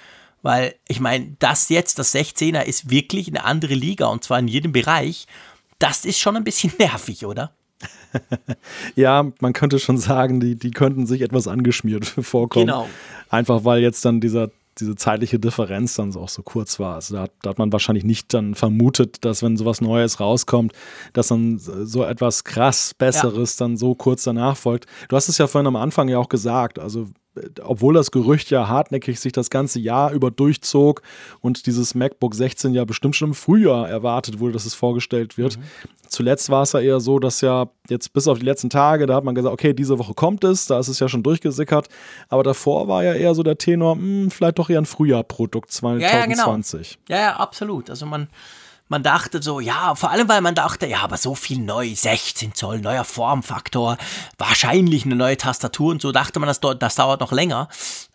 Weil 0.41 0.75
ich 0.87 0.99
meine, 0.99 1.35
das 1.39 1.69
jetzt, 1.69 1.99
das 1.99 2.15
16er, 2.15 2.63
ist 2.63 2.89
wirklich 2.89 3.27
eine 3.27 3.43
andere 3.43 3.73
Liga 3.73 4.07
und 4.07 4.23
zwar 4.23 4.39
in 4.39 4.47
jedem 4.47 4.71
Bereich. 4.71 5.27
Das 5.77 6.05
ist 6.05 6.19
schon 6.19 6.35
ein 6.35 6.43
bisschen 6.43 6.73
nervig, 6.79 7.25
oder? 7.25 7.53
ja, 8.95 9.31
man 9.39 9.53
könnte 9.53 9.79
schon 9.79 9.97
sagen, 9.97 10.39
die, 10.39 10.55
die 10.55 10.71
könnten 10.71 11.05
sich 11.05 11.21
etwas 11.21 11.47
angeschmiert 11.47 12.05
vorkommen. 12.21 12.67
Genau. 12.67 12.89
Einfach 13.29 13.65
weil 13.65 13.81
jetzt 13.81 14.03
dann 14.05 14.21
dieser 14.21 14.49
diese 14.79 14.95
zeitliche 14.95 15.39
Differenz 15.39 15.95
dann 15.95 16.15
auch 16.15 16.29
so 16.29 16.41
kurz 16.43 16.79
war. 16.79 16.95
Also 16.95 17.15
da, 17.15 17.27
da, 17.41 17.51
hat 17.51 17.57
man 17.57 17.71
wahrscheinlich 17.71 18.03
nicht 18.03 18.33
dann 18.33 18.55
vermutet, 18.55 19.23
dass 19.25 19.43
wenn 19.43 19.57
sowas 19.57 19.81
Neues 19.81 20.19
rauskommt, 20.19 20.73
dass 21.13 21.27
dann 21.27 21.59
so 21.59 22.03
etwas 22.03 22.43
krass 22.43 22.93
Besseres 22.93 23.57
ja. 23.57 23.65
dann 23.65 23.77
so 23.77 23.95
kurz 23.95 24.23
danach 24.23 24.57
folgt. 24.57 24.85
Du 25.07 25.15
hast 25.15 25.29
es 25.29 25.37
ja 25.37 25.47
vorhin 25.47 25.67
am 25.67 25.75
Anfang 25.75 26.07
ja 26.09 26.17
auch 26.17 26.29
gesagt, 26.29 26.79
also 26.79 27.07
obwohl 27.61 27.93
das 27.93 28.11
Gerücht 28.11 28.49
ja 28.49 28.67
hartnäckig 28.67 29.19
sich 29.19 29.31
das 29.31 29.49
ganze 29.49 29.79
Jahr 29.79 30.11
über 30.11 30.31
durchzog 30.31 31.01
und 31.41 31.65
dieses 31.65 31.95
MacBook 31.95 32.35
16 32.35 32.73
ja 32.73 32.85
bestimmt 32.85 33.15
schon 33.15 33.29
im 33.29 33.33
Frühjahr 33.33 33.87
erwartet 33.87 34.39
wurde, 34.39 34.53
dass 34.53 34.65
es 34.65 34.73
vorgestellt 34.73 35.37
wird. 35.37 35.57
Mhm. 35.57 35.63
Zuletzt 36.07 36.49
war 36.49 36.63
es 36.63 36.71
ja 36.71 36.79
eher 36.79 36.99
so, 36.99 37.19
dass 37.19 37.41
ja 37.41 37.69
jetzt 37.87 38.13
bis 38.13 38.27
auf 38.27 38.39
die 38.39 38.45
letzten 38.45 38.69
Tage, 38.69 39.05
da 39.05 39.15
hat 39.15 39.23
man 39.23 39.35
gesagt, 39.35 39.53
okay, 39.53 39.73
diese 39.73 39.99
Woche 39.99 40.13
kommt 40.13 40.43
es, 40.43 40.65
da 40.65 40.79
ist 40.79 40.87
es 40.87 40.99
ja 40.99 41.07
schon 41.07 41.23
durchgesickert. 41.23 41.87
Aber 42.29 42.43
davor 42.43 42.87
war 42.87 43.03
ja 43.03 43.13
eher 43.13 43.35
so 43.35 43.43
der 43.43 43.57
Tenor, 43.57 43.95
mh, 43.95 44.01
hm, 44.01 44.31
vielleicht 44.31 44.57
doch 44.57 44.69
eher 44.69 44.81
ein 44.81 44.85
Frühjahrprodukt 44.85 45.71
2020. 45.71 46.11
Ja, 46.11 46.19
ja, 46.19 46.25
genau. 46.25 46.57
ja, 47.09 47.29
ja, 47.29 47.35
absolut. 47.37 47.89
Also 47.89 48.05
man 48.05 48.27
man 48.89 49.03
dachte 49.03 49.41
so, 49.41 49.59
ja, 49.59 49.95
vor 49.95 50.09
allem, 50.09 50.27
weil 50.27 50.41
man 50.41 50.55
dachte, 50.55 50.87
ja, 50.87 51.01
aber 51.01 51.17
so 51.17 51.35
viel 51.35 51.59
neu, 51.59 51.93
16 51.93 52.55
Zoll, 52.55 52.79
neuer 52.79 53.05
Formfaktor, 53.05 53.97
wahrscheinlich 54.37 55.05
eine 55.05 55.15
neue 55.15 55.37
Tastatur 55.37 55.91
und 55.91 56.01
so, 56.01 56.11
dachte 56.11 56.39
man, 56.39 56.47
das, 56.47 56.59
das 56.59 56.95
dauert 56.95 57.21
noch 57.21 57.31
länger. 57.31 57.69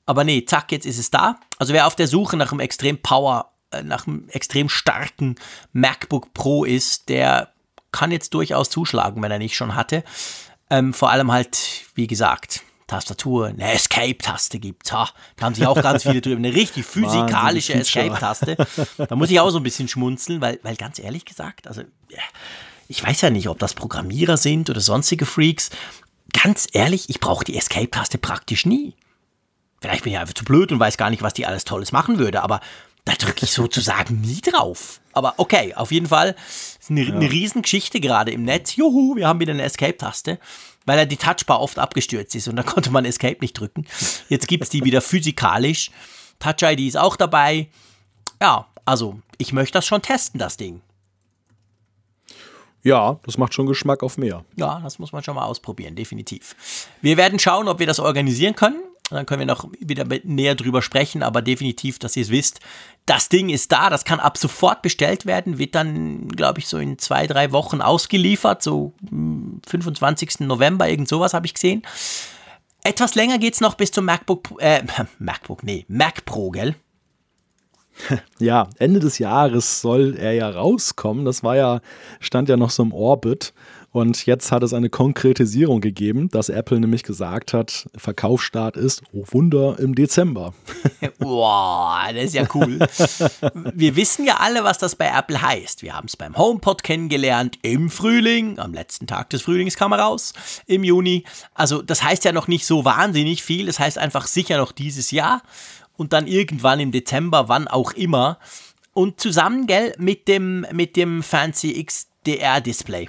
Aber 0.04 0.24
nee, 0.24 0.44
zack, 0.44 0.72
jetzt 0.72 0.84
ist 0.84 0.98
es 0.98 1.10
da. 1.10 1.36
Also 1.58 1.72
wer 1.72 1.86
auf 1.86 1.94
der 1.94 2.08
Suche 2.08 2.36
nach 2.36 2.50
einem 2.50 2.60
extrem 2.60 3.00
Power, 3.00 3.52
äh, 3.70 3.82
nach 3.82 4.06
einem 4.06 4.28
extrem 4.28 4.68
starken 4.68 5.36
MacBook 5.72 6.34
Pro 6.34 6.64
ist, 6.64 7.08
der 7.08 7.52
kann 7.92 8.10
jetzt 8.10 8.34
durchaus 8.34 8.68
zuschlagen, 8.68 9.22
wenn 9.22 9.30
er 9.30 9.38
nicht 9.38 9.56
schon 9.56 9.76
hatte. 9.76 10.02
Ähm, 10.70 10.92
vor 10.92 11.10
allem 11.10 11.30
halt, 11.30 11.84
wie 11.94 12.08
gesagt, 12.08 12.62
Tastatur, 12.86 13.46
eine 13.46 13.72
Escape-Taste 13.72 14.58
gibt. 14.58 14.92
Ha, 14.92 15.08
da 15.36 15.46
haben 15.46 15.54
sich 15.54 15.66
auch 15.66 15.80
ganz 15.80 16.02
viele 16.02 16.20
drüber. 16.20 16.36
Eine 16.36 16.54
richtig 16.54 16.84
physikalische 16.86 17.74
Escape-Taste. 17.74 18.56
Da 18.96 19.16
muss 19.16 19.30
ich 19.30 19.40
auch 19.40 19.50
so 19.50 19.58
ein 19.58 19.62
bisschen 19.62 19.88
schmunzeln, 19.88 20.40
weil, 20.40 20.60
weil 20.62 20.76
ganz 20.76 20.98
ehrlich 20.98 21.24
gesagt, 21.24 21.66
also 21.66 21.82
ich 22.88 23.02
weiß 23.02 23.22
ja 23.22 23.30
nicht, 23.30 23.48
ob 23.48 23.58
das 23.58 23.74
Programmierer 23.74 24.36
sind 24.36 24.70
oder 24.70 24.80
sonstige 24.80 25.26
Freaks. 25.26 25.70
Ganz 26.32 26.66
ehrlich, 26.72 27.08
ich 27.08 27.20
brauche 27.20 27.44
die 27.44 27.56
Escape-Taste 27.56 28.18
praktisch 28.18 28.66
nie. 28.66 28.94
Vielleicht 29.80 30.04
bin 30.04 30.12
ich 30.12 30.18
einfach 30.18 30.34
zu 30.34 30.44
blöd 30.44 30.72
und 30.72 30.80
weiß 30.80 30.96
gar 30.96 31.10
nicht, 31.10 31.22
was 31.22 31.34
die 31.34 31.46
alles 31.46 31.64
Tolles 31.64 31.92
machen 31.92 32.18
würde, 32.18 32.42
aber 32.42 32.60
da 33.04 33.12
drücke 33.14 33.44
ich 33.44 33.52
sozusagen 33.52 34.20
nie 34.22 34.40
drauf. 34.40 35.00
Aber 35.12 35.34
okay, 35.36 35.74
auf 35.74 35.92
jeden 35.92 36.06
Fall 36.06 36.34
ist 36.80 36.90
eine, 36.90 37.02
ja. 37.02 37.14
eine 37.14 37.30
Riesengeschichte 37.30 38.00
gerade 38.00 38.32
im 38.32 38.44
Netz. 38.44 38.76
Juhu, 38.76 39.14
wir 39.16 39.28
haben 39.28 39.40
wieder 39.40 39.52
eine 39.52 39.62
Escape-Taste, 39.62 40.38
weil 40.86 40.98
ja 40.98 41.04
die 41.04 41.16
Touchbar 41.16 41.60
oft 41.60 41.78
abgestürzt 41.78 42.34
ist 42.34 42.48
und 42.48 42.56
da 42.56 42.62
konnte 42.64 42.90
man 42.90 43.04
Escape 43.04 43.38
nicht 43.40 43.58
drücken. 43.58 43.86
Jetzt 44.28 44.48
gibt 44.48 44.64
es 44.64 44.70
die 44.70 44.84
wieder 44.84 45.00
physikalisch. 45.00 45.90
Touch 46.38 46.62
ID 46.62 46.80
ist 46.80 46.96
auch 46.96 47.16
dabei. 47.16 47.68
Ja, 48.40 48.66
also 48.84 49.20
ich 49.38 49.52
möchte 49.52 49.74
das 49.74 49.86
schon 49.86 50.02
testen, 50.02 50.38
das 50.38 50.56
Ding. 50.56 50.82
Ja, 52.82 53.18
das 53.24 53.38
macht 53.38 53.54
schon 53.54 53.66
Geschmack 53.66 54.02
auf 54.02 54.18
mehr. 54.18 54.44
Ja, 54.56 54.80
das 54.80 54.98
muss 54.98 55.12
man 55.12 55.24
schon 55.24 55.36
mal 55.36 55.46
ausprobieren, 55.46 55.96
definitiv. 55.96 56.54
Wir 57.00 57.16
werden 57.16 57.38
schauen, 57.38 57.66
ob 57.66 57.78
wir 57.78 57.86
das 57.86 57.98
organisieren 57.98 58.54
können. 58.54 58.82
Dann 59.10 59.26
können 59.26 59.40
wir 59.40 59.46
noch 59.46 59.68
wieder 59.78 60.06
näher 60.24 60.54
drüber 60.54 60.80
sprechen, 60.80 61.22
aber 61.22 61.42
definitiv, 61.42 61.98
dass 61.98 62.16
ihr 62.16 62.22
es 62.22 62.30
wisst, 62.30 62.60
das 63.06 63.28
Ding 63.28 63.50
ist 63.50 63.70
da, 63.70 63.90
das 63.90 64.04
kann 64.04 64.18
ab 64.18 64.38
sofort 64.38 64.80
bestellt 64.80 65.26
werden, 65.26 65.58
wird 65.58 65.74
dann, 65.74 66.28
glaube 66.28 66.60
ich, 66.60 66.68
so 66.68 66.78
in 66.78 66.98
zwei, 66.98 67.26
drei 67.26 67.52
Wochen 67.52 67.82
ausgeliefert, 67.82 68.62
so 68.62 68.94
25. 69.68 70.30
Hm, 70.38 70.46
November, 70.46 70.88
irgend 70.88 71.08
sowas 71.08 71.34
habe 71.34 71.46
ich 71.46 71.54
gesehen. 71.54 71.82
Etwas 72.82 73.14
länger 73.14 73.38
geht 73.38 73.54
es 73.54 73.60
noch 73.60 73.74
bis 73.74 73.90
zum 73.90 74.06
MacBook, 74.06 74.48
äh, 74.58 74.82
MacBook, 75.18 75.62
nee, 75.62 75.84
Mac 75.88 76.24
Pro, 76.24 76.50
gell? 76.50 76.74
Ja, 78.38 78.68
Ende 78.78 79.00
des 79.00 79.18
Jahres 79.18 79.80
soll 79.80 80.16
er 80.16 80.32
ja 80.32 80.48
rauskommen. 80.48 81.24
Das 81.24 81.42
war 81.42 81.56
ja, 81.56 81.80
stand 82.20 82.48
ja 82.48 82.56
noch 82.56 82.70
so 82.70 82.82
im 82.82 82.92
Orbit. 82.92 83.52
Und 83.94 84.26
jetzt 84.26 84.50
hat 84.50 84.64
es 84.64 84.74
eine 84.74 84.90
Konkretisierung 84.90 85.80
gegeben, 85.80 86.28
dass 86.28 86.48
Apple 86.48 86.80
nämlich 86.80 87.04
gesagt 87.04 87.54
hat, 87.54 87.86
Verkaufsstart 87.96 88.76
ist, 88.76 89.02
oh 89.12 89.22
Wunder, 89.30 89.78
im 89.78 89.94
Dezember. 89.94 90.52
Boah, 91.20 92.08
das 92.12 92.24
ist 92.24 92.34
ja 92.34 92.44
cool. 92.54 92.80
Wir 93.72 93.94
wissen 93.94 94.26
ja 94.26 94.38
alle, 94.38 94.64
was 94.64 94.78
das 94.78 94.96
bei 94.96 95.06
Apple 95.16 95.40
heißt. 95.40 95.82
Wir 95.82 95.94
haben 95.94 96.08
es 96.08 96.16
beim 96.16 96.36
HomePod 96.36 96.82
kennengelernt 96.82 97.60
im 97.62 97.88
Frühling. 97.88 98.58
Am 98.58 98.74
letzten 98.74 99.06
Tag 99.06 99.30
des 99.30 99.42
Frühlings 99.42 99.76
kam 99.76 99.92
er 99.92 100.00
raus, 100.00 100.32
im 100.66 100.82
Juni. 100.82 101.22
Also 101.54 101.80
das 101.80 102.02
heißt 102.02 102.24
ja 102.24 102.32
noch 102.32 102.48
nicht 102.48 102.66
so 102.66 102.84
wahnsinnig 102.84 103.44
viel. 103.44 103.66
Das 103.66 103.78
heißt 103.78 103.98
einfach 103.98 104.26
sicher 104.26 104.56
noch 104.56 104.72
dieses 104.72 105.12
Jahr. 105.12 105.40
Und 105.96 106.12
dann 106.12 106.26
irgendwann 106.26 106.80
im 106.80 106.90
Dezember, 106.90 107.48
wann 107.48 107.68
auch 107.68 107.92
immer. 107.92 108.40
Und 108.92 109.20
zusammen, 109.20 109.68
gell, 109.68 109.94
mit 109.98 110.26
dem, 110.26 110.66
mit 110.72 110.96
dem 110.96 111.22
Fancy 111.22 111.80
XDR-Display. 111.80 113.08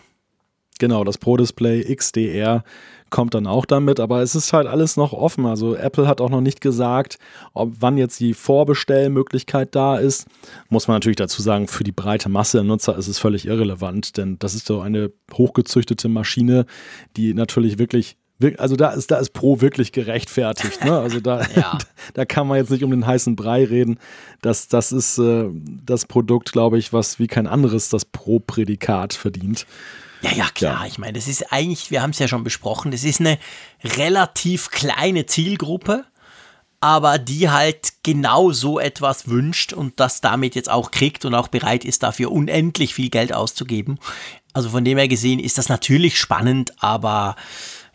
Genau, 0.79 1.03
das 1.03 1.17
Pro-Display 1.17 1.95
XDR 1.95 2.63
kommt 3.09 3.33
dann 3.33 3.47
auch 3.47 3.65
damit, 3.65 3.99
aber 3.99 4.21
es 4.21 4.35
ist 4.35 4.51
halt 4.51 4.67
alles 4.67 4.97
noch 4.97 5.13
offen. 5.13 5.45
Also 5.45 5.75
Apple 5.75 6.07
hat 6.07 6.19
auch 6.19 6.29
noch 6.29 6.41
nicht 6.41 6.59
gesagt, 6.59 7.17
ob 7.53 7.73
wann 7.79 7.97
jetzt 7.97 8.19
die 8.19 8.33
Vorbestellmöglichkeit 8.33 9.73
da 9.73 9.97
ist. 9.97 10.27
Muss 10.69 10.87
man 10.87 10.95
natürlich 10.95 11.15
dazu 11.15 11.41
sagen, 11.41 11.67
für 11.67 11.83
die 11.83 11.93
breite 11.93 12.27
Masse 12.27 12.57
der 12.57 12.65
Nutzer 12.65 12.97
ist 12.97 13.07
es 13.07 13.19
völlig 13.19 13.45
irrelevant, 13.45 14.17
denn 14.17 14.37
das 14.39 14.53
ist 14.53 14.65
so 14.65 14.81
eine 14.81 15.11
hochgezüchtete 15.31 16.09
Maschine, 16.09 16.65
die 17.15 17.33
natürlich 17.33 17.77
wirklich 17.79 18.17
also 18.57 18.75
da 18.75 18.89
ist, 18.89 19.11
da 19.11 19.17
ist 19.17 19.29
Pro 19.31 19.61
wirklich 19.61 19.93
gerechtfertigt. 19.93 20.83
Ne? 20.83 20.99
Also 20.99 21.21
da, 21.21 21.41
ja. 21.55 21.77
da 22.13 22.25
kann 22.25 22.47
man 22.47 22.57
jetzt 22.57 22.69
nicht 22.69 22.83
um 22.83 22.91
den 22.91 23.07
heißen 23.07 23.37
Brei 23.37 23.63
reden. 23.63 23.97
Das, 24.41 24.67
das 24.67 24.91
ist 24.91 25.17
äh, 25.19 25.45
das 25.85 26.05
Produkt, 26.05 26.51
glaube 26.51 26.77
ich, 26.77 26.91
was 26.91 27.17
wie 27.17 27.27
kein 27.27 27.47
anderes 27.47 27.87
das 27.87 28.03
Pro-Prädikat 28.03 29.13
verdient. 29.13 29.65
Ja, 30.25 30.31
ja, 30.31 30.49
klar. 30.49 30.81
Ja. 30.81 30.87
Ich 30.87 30.97
meine, 30.97 31.13
das 31.13 31.27
ist 31.27 31.51
eigentlich, 31.51 31.91
wir 31.91 32.01
haben 32.01 32.09
es 32.09 32.19
ja 32.19 32.27
schon 32.27 32.43
besprochen, 32.43 32.91
das 32.91 33.03
ist 33.03 33.19
eine 33.19 33.37
relativ 33.83 34.71
kleine 34.71 35.25
Zielgruppe, 35.25 36.05
aber 36.79 37.17
die 37.19 37.49
halt 37.49 37.93
genau 38.03 38.51
so 38.51 38.79
etwas 38.79 39.27
wünscht 39.27 39.73
und 39.73 39.99
das 39.99 40.21
damit 40.21 40.55
jetzt 40.55 40.69
auch 40.69 40.91
kriegt 40.91 41.25
und 41.25 41.35
auch 41.35 41.47
bereit 41.47 41.85
ist, 41.85 42.03
dafür 42.03 42.31
unendlich 42.31 42.93
viel 42.95 43.09
Geld 43.09 43.33
auszugeben. 43.33 43.99
Also 44.53 44.69
von 44.69 44.83
dem 44.83 44.97
her 44.97 45.07
gesehen 45.07 45.39
ist 45.39 45.57
das 45.57 45.69
natürlich 45.69 46.19
spannend, 46.19 46.73
aber 46.81 47.35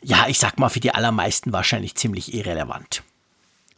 ja, 0.02 0.26
ich 0.28 0.38
sag 0.38 0.58
mal, 0.58 0.68
für 0.68 0.80
die 0.80 0.94
allermeisten 0.94 1.52
wahrscheinlich 1.52 1.94
ziemlich 1.96 2.32
irrelevant. 2.32 3.02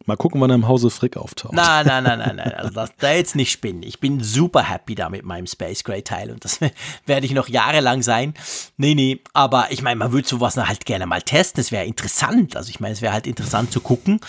Mal 0.06 0.16
gucken, 0.16 0.40
wann 0.40 0.50
er 0.50 0.56
im 0.56 0.68
Hause 0.68 0.90
Frick 0.90 1.16
auftaucht. 1.16 1.52
Nein, 1.52 1.86
nein, 1.86 2.02
nein, 2.04 2.18
nein, 2.18 2.36
nein. 2.36 2.54
Also 2.54 2.70
das, 2.70 2.90
da 2.98 3.12
jetzt 3.12 3.36
nicht 3.36 3.52
spinnen. 3.52 3.82
Ich 3.82 4.00
bin 4.00 4.22
super 4.22 4.68
happy 4.68 4.94
da 4.94 5.08
mit 5.08 5.24
meinem 5.24 5.46
Space 5.46 5.84
Gray 5.84 6.02
Teil 6.02 6.30
und 6.30 6.44
das 6.44 6.60
werde 7.06 7.26
ich 7.26 7.32
noch 7.32 7.48
jahrelang 7.48 8.02
sein. 8.02 8.34
Nee, 8.76 8.94
nee, 8.94 9.20
aber 9.32 9.70
ich 9.70 9.82
meine, 9.82 9.96
man 9.96 10.12
würde 10.12 10.26
sowas 10.26 10.56
halt 10.56 10.84
gerne 10.86 11.06
mal 11.06 11.22
testen. 11.22 11.60
Es 11.60 11.72
wäre 11.72 11.84
interessant. 11.84 12.56
Also 12.56 12.70
ich 12.70 12.80
meine, 12.80 12.94
es 12.94 13.02
wäre 13.02 13.12
halt 13.12 13.26
interessant 13.26 13.72
zu 13.72 13.80
gucken. 13.80 14.20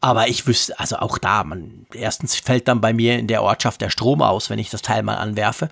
Aber 0.00 0.28
ich 0.28 0.46
wüsste, 0.46 0.78
also 0.78 0.96
auch 0.96 1.18
da, 1.18 1.44
man, 1.44 1.86
erstens 1.92 2.36
fällt 2.36 2.68
dann 2.68 2.80
bei 2.80 2.92
mir 2.92 3.18
in 3.18 3.26
der 3.26 3.42
Ortschaft 3.42 3.80
der 3.80 3.90
Strom 3.90 4.22
aus, 4.22 4.50
wenn 4.50 4.58
ich 4.58 4.70
das 4.70 4.82
Teil 4.82 5.02
mal 5.02 5.16
anwerfe. 5.16 5.68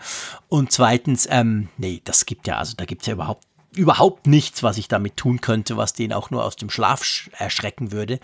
Und 0.48 0.72
zweitens, 0.72 1.26
ähm, 1.30 1.68
nee, 1.78 2.02
das 2.04 2.26
gibt 2.26 2.46
ja, 2.46 2.58
also 2.58 2.74
da 2.76 2.84
gibt 2.84 3.02
es 3.02 3.06
ja 3.06 3.14
überhaupt 3.14 3.44
überhaupt 3.76 4.26
nichts, 4.26 4.62
was 4.62 4.78
ich 4.78 4.88
damit 4.88 5.16
tun 5.16 5.40
könnte, 5.40 5.76
was 5.76 5.92
den 5.92 6.12
auch 6.12 6.30
nur 6.30 6.44
aus 6.44 6.56
dem 6.56 6.70
Schlaf 6.70 7.28
erschrecken 7.36 7.92
würde. 7.92 8.18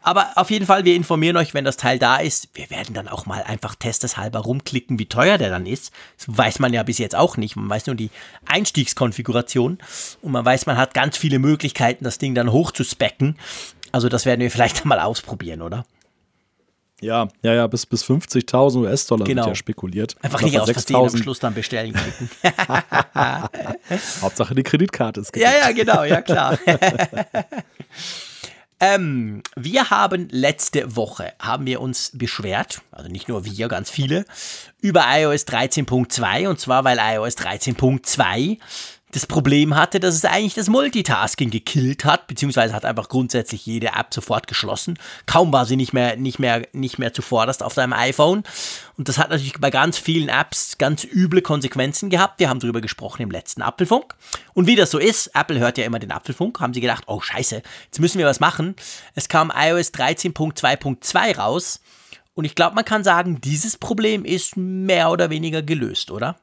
Aber 0.00 0.28
auf 0.36 0.50
jeden 0.50 0.66
Fall, 0.66 0.84
wir 0.84 0.94
informieren 0.94 1.36
euch, 1.36 1.54
wenn 1.54 1.64
das 1.64 1.76
Teil 1.76 1.98
da 1.98 2.16
ist. 2.16 2.48
Wir 2.54 2.70
werden 2.70 2.94
dann 2.94 3.08
auch 3.08 3.26
mal 3.26 3.42
einfach 3.42 3.74
testeshalber 3.74 4.40
rumklicken, 4.40 4.98
wie 4.98 5.06
teuer 5.06 5.38
der 5.38 5.50
dann 5.50 5.66
ist. 5.66 5.92
Das 6.16 6.38
weiß 6.38 6.58
man 6.60 6.72
ja 6.72 6.82
bis 6.82 6.98
jetzt 6.98 7.16
auch 7.16 7.36
nicht. 7.36 7.56
Man 7.56 7.68
weiß 7.68 7.86
nur 7.86 7.96
die 7.96 8.10
Einstiegskonfiguration 8.46 9.78
und 10.22 10.32
man 10.32 10.44
weiß, 10.44 10.66
man 10.66 10.76
hat 10.76 10.94
ganz 10.94 11.16
viele 11.16 11.38
Möglichkeiten, 11.38 12.04
das 12.04 12.18
Ding 12.18 12.34
dann 12.34 12.52
hochzuspecken. 12.52 13.36
Also 13.90 14.08
das 14.08 14.24
werden 14.24 14.40
wir 14.40 14.50
vielleicht 14.52 14.84
mal 14.84 15.00
ausprobieren, 15.00 15.62
oder? 15.62 15.84
Ja, 17.00 17.28
ja, 17.42 17.54
ja, 17.54 17.66
bis, 17.68 17.86
bis 17.86 18.04
50.000 18.04 18.80
US-Dollar 18.80 19.24
genau. 19.24 19.42
wird 19.42 19.48
ja 19.48 19.54
spekuliert. 19.54 20.16
Einfach 20.20 20.42
nicht 20.42 20.58
aus 20.58 20.68
Versehen 20.68 20.96
am 20.96 21.16
Schluss 21.16 21.38
dann 21.38 21.54
bestellen 21.54 21.92
klicken. 21.92 22.28
Hauptsache 24.22 24.54
die 24.56 24.64
Kreditkarte 24.64 25.20
ist 25.20 25.32
gedeckt. 25.32 25.52
Ja, 25.60 25.68
ja, 25.68 25.72
genau, 25.72 26.02
ja 26.02 26.22
klar. 26.22 26.58
Ähm, 28.80 29.42
wir 29.56 29.90
haben 29.90 30.28
letzte 30.30 30.94
Woche, 30.94 31.32
haben 31.40 31.66
wir 31.66 31.80
uns 31.80 32.12
beschwert, 32.14 32.82
also 32.92 33.08
nicht 33.10 33.28
nur 33.28 33.44
wir, 33.44 33.68
ganz 33.68 33.90
viele, 33.90 34.24
über 34.80 35.04
iOS 35.08 35.46
13.2 35.46 36.48
und 36.48 36.60
zwar 36.60 36.84
weil 36.84 36.98
iOS 36.98 37.36
13.2 37.36 38.58
das 39.12 39.26
Problem 39.26 39.74
hatte, 39.74 40.00
dass 40.00 40.14
es 40.14 40.24
eigentlich 40.24 40.54
das 40.54 40.68
Multitasking 40.68 41.50
gekillt 41.50 42.04
hat, 42.04 42.26
beziehungsweise 42.26 42.74
hat 42.74 42.84
einfach 42.84 43.08
grundsätzlich 43.08 43.64
jede 43.64 43.88
App 43.88 44.12
sofort 44.12 44.46
geschlossen. 44.46 44.98
Kaum 45.26 45.52
war 45.52 45.64
sie 45.64 45.76
nicht 45.76 45.92
mehr, 45.94 46.16
nicht 46.16 46.38
mehr, 46.38 46.66
nicht 46.72 46.98
mehr 46.98 47.14
zuvorderst 47.14 47.62
auf 47.62 47.74
deinem 47.74 47.94
iPhone. 47.94 48.42
Und 48.98 49.08
das 49.08 49.16
hat 49.16 49.30
natürlich 49.30 49.54
bei 49.58 49.70
ganz 49.70 49.96
vielen 49.96 50.28
Apps 50.28 50.76
ganz 50.76 51.04
üble 51.04 51.40
Konsequenzen 51.40 52.10
gehabt. 52.10 52.38
Wir 52.38 52.50
haben 52.50 52.60
darüber 52.60 52.82
gesprochen 52.82 53.22
im 53.22 53.30
letzten 53.30 53.62
Apfelfunk. 53.62 54.14
Und 54.52 54.66
wie 54.66 54.76
das 54.76 54.90
so 54.90 54.98
ist, 54.98 55.30
Apple 55.34 55.58
hört 55.58 55.78
ja 55.78 55.84
immer 55.84 55.98
den 55.98 56.12
Apfelfunk, 56.12 56.60
haben 56.60 56.74
sie 56.74 56.80
gedacht, 56.80 57.04
oh 57.06 57.20
scheiße, 57.20 57.62
jetzt 57.86 58.00
müssen 58.00 58.18
wir 58.18 58.26
was 58.26 58.40
machen. 58.40 58.76
Es 59.14 59.28
kam 59.28 59.50
iOS 59.54 59.94
13.2.2 59.94 61.36
raus. 61.36 61.80
Und 62.34 62.44
ich 62.44 62.54
glaube, 62.54 62.76
man 62.76 62.84
kann 62.84 63.02
sagen, 63.02 63.40
dieses 63.40 63.76
Problem 63.76 64.24
ist 64.24 64.56
mehr 64.56 65.10
oder 65.10 65.30
weniger 65.30 65.62
gelöst, 65.62 66.10
oder? 66.10 66.36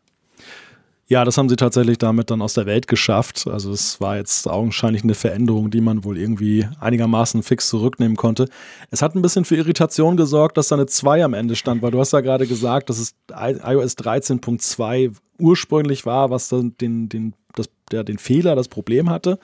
Ja, 1.07 1.23
das 1.23 1.37
haben 1.37 1.49
sie 1.49 1.55
tatsächlich 1.55 1.99
damit 1.99 2.31
dann 2.31 2.41
aus 2.41 2.55
der 2.55 2.65
Welt 2.65 2.87
geschafft. 2.87 3.45
Also 3.47 3.71
es 3.71 4.01
war 4.01 4.17
jetzt 4.17 4.47
augenscheinlich 4.49 5.03
eine 5.03 5.13
Veränderung, 5.13 5.69
die 5.69 5.81
man 5.81 6.03
wohl 6.03 6.17
irgendwie 6.17 6.67
einigermaßen 6.79 7.43
fix 7.43 7.69
zurücknehmen 7.69 8.17
konnte. 8.17 8.49
Es 8.89 9.03
hat 9.03 9.13
ein 9.13 9.21
bisschen 9.21 9.45
für 9.45 9.55
Irritation 9.55 10.17
gesorgt, 10.17 10.57
dass 10.57 10.69
da 10.69 10.75
eine 10.75 10.87
2 10.87 11.23
am 11.23 11.35
Ende 11.35 11.55
stand, 11.55 11.83
weil 11.83 11.91
du 11.91 11.99
hast 11.99 12.13
ja 12.13 12.21
gerade 12.21 12.47
gesagt, 12.47 12.89
dass 12.89 12.97
es 12.97 13.13
iOS 13.29 13.97
13.2 13.97 15.13
ursprünglich 15.37 16.07
war, 16.07 16.31
was 16.31 16.49
dann 16.49 16.75
den, 16.81 17.07
den, 17.07 17.35
das, 17.53 17.69
der, 17.91 18.03
den 18.03 18.17
Fehler, 18.17 18.55
das 18.55 18.67
Problem 18.67 19.11
hatte. 19.11 19.37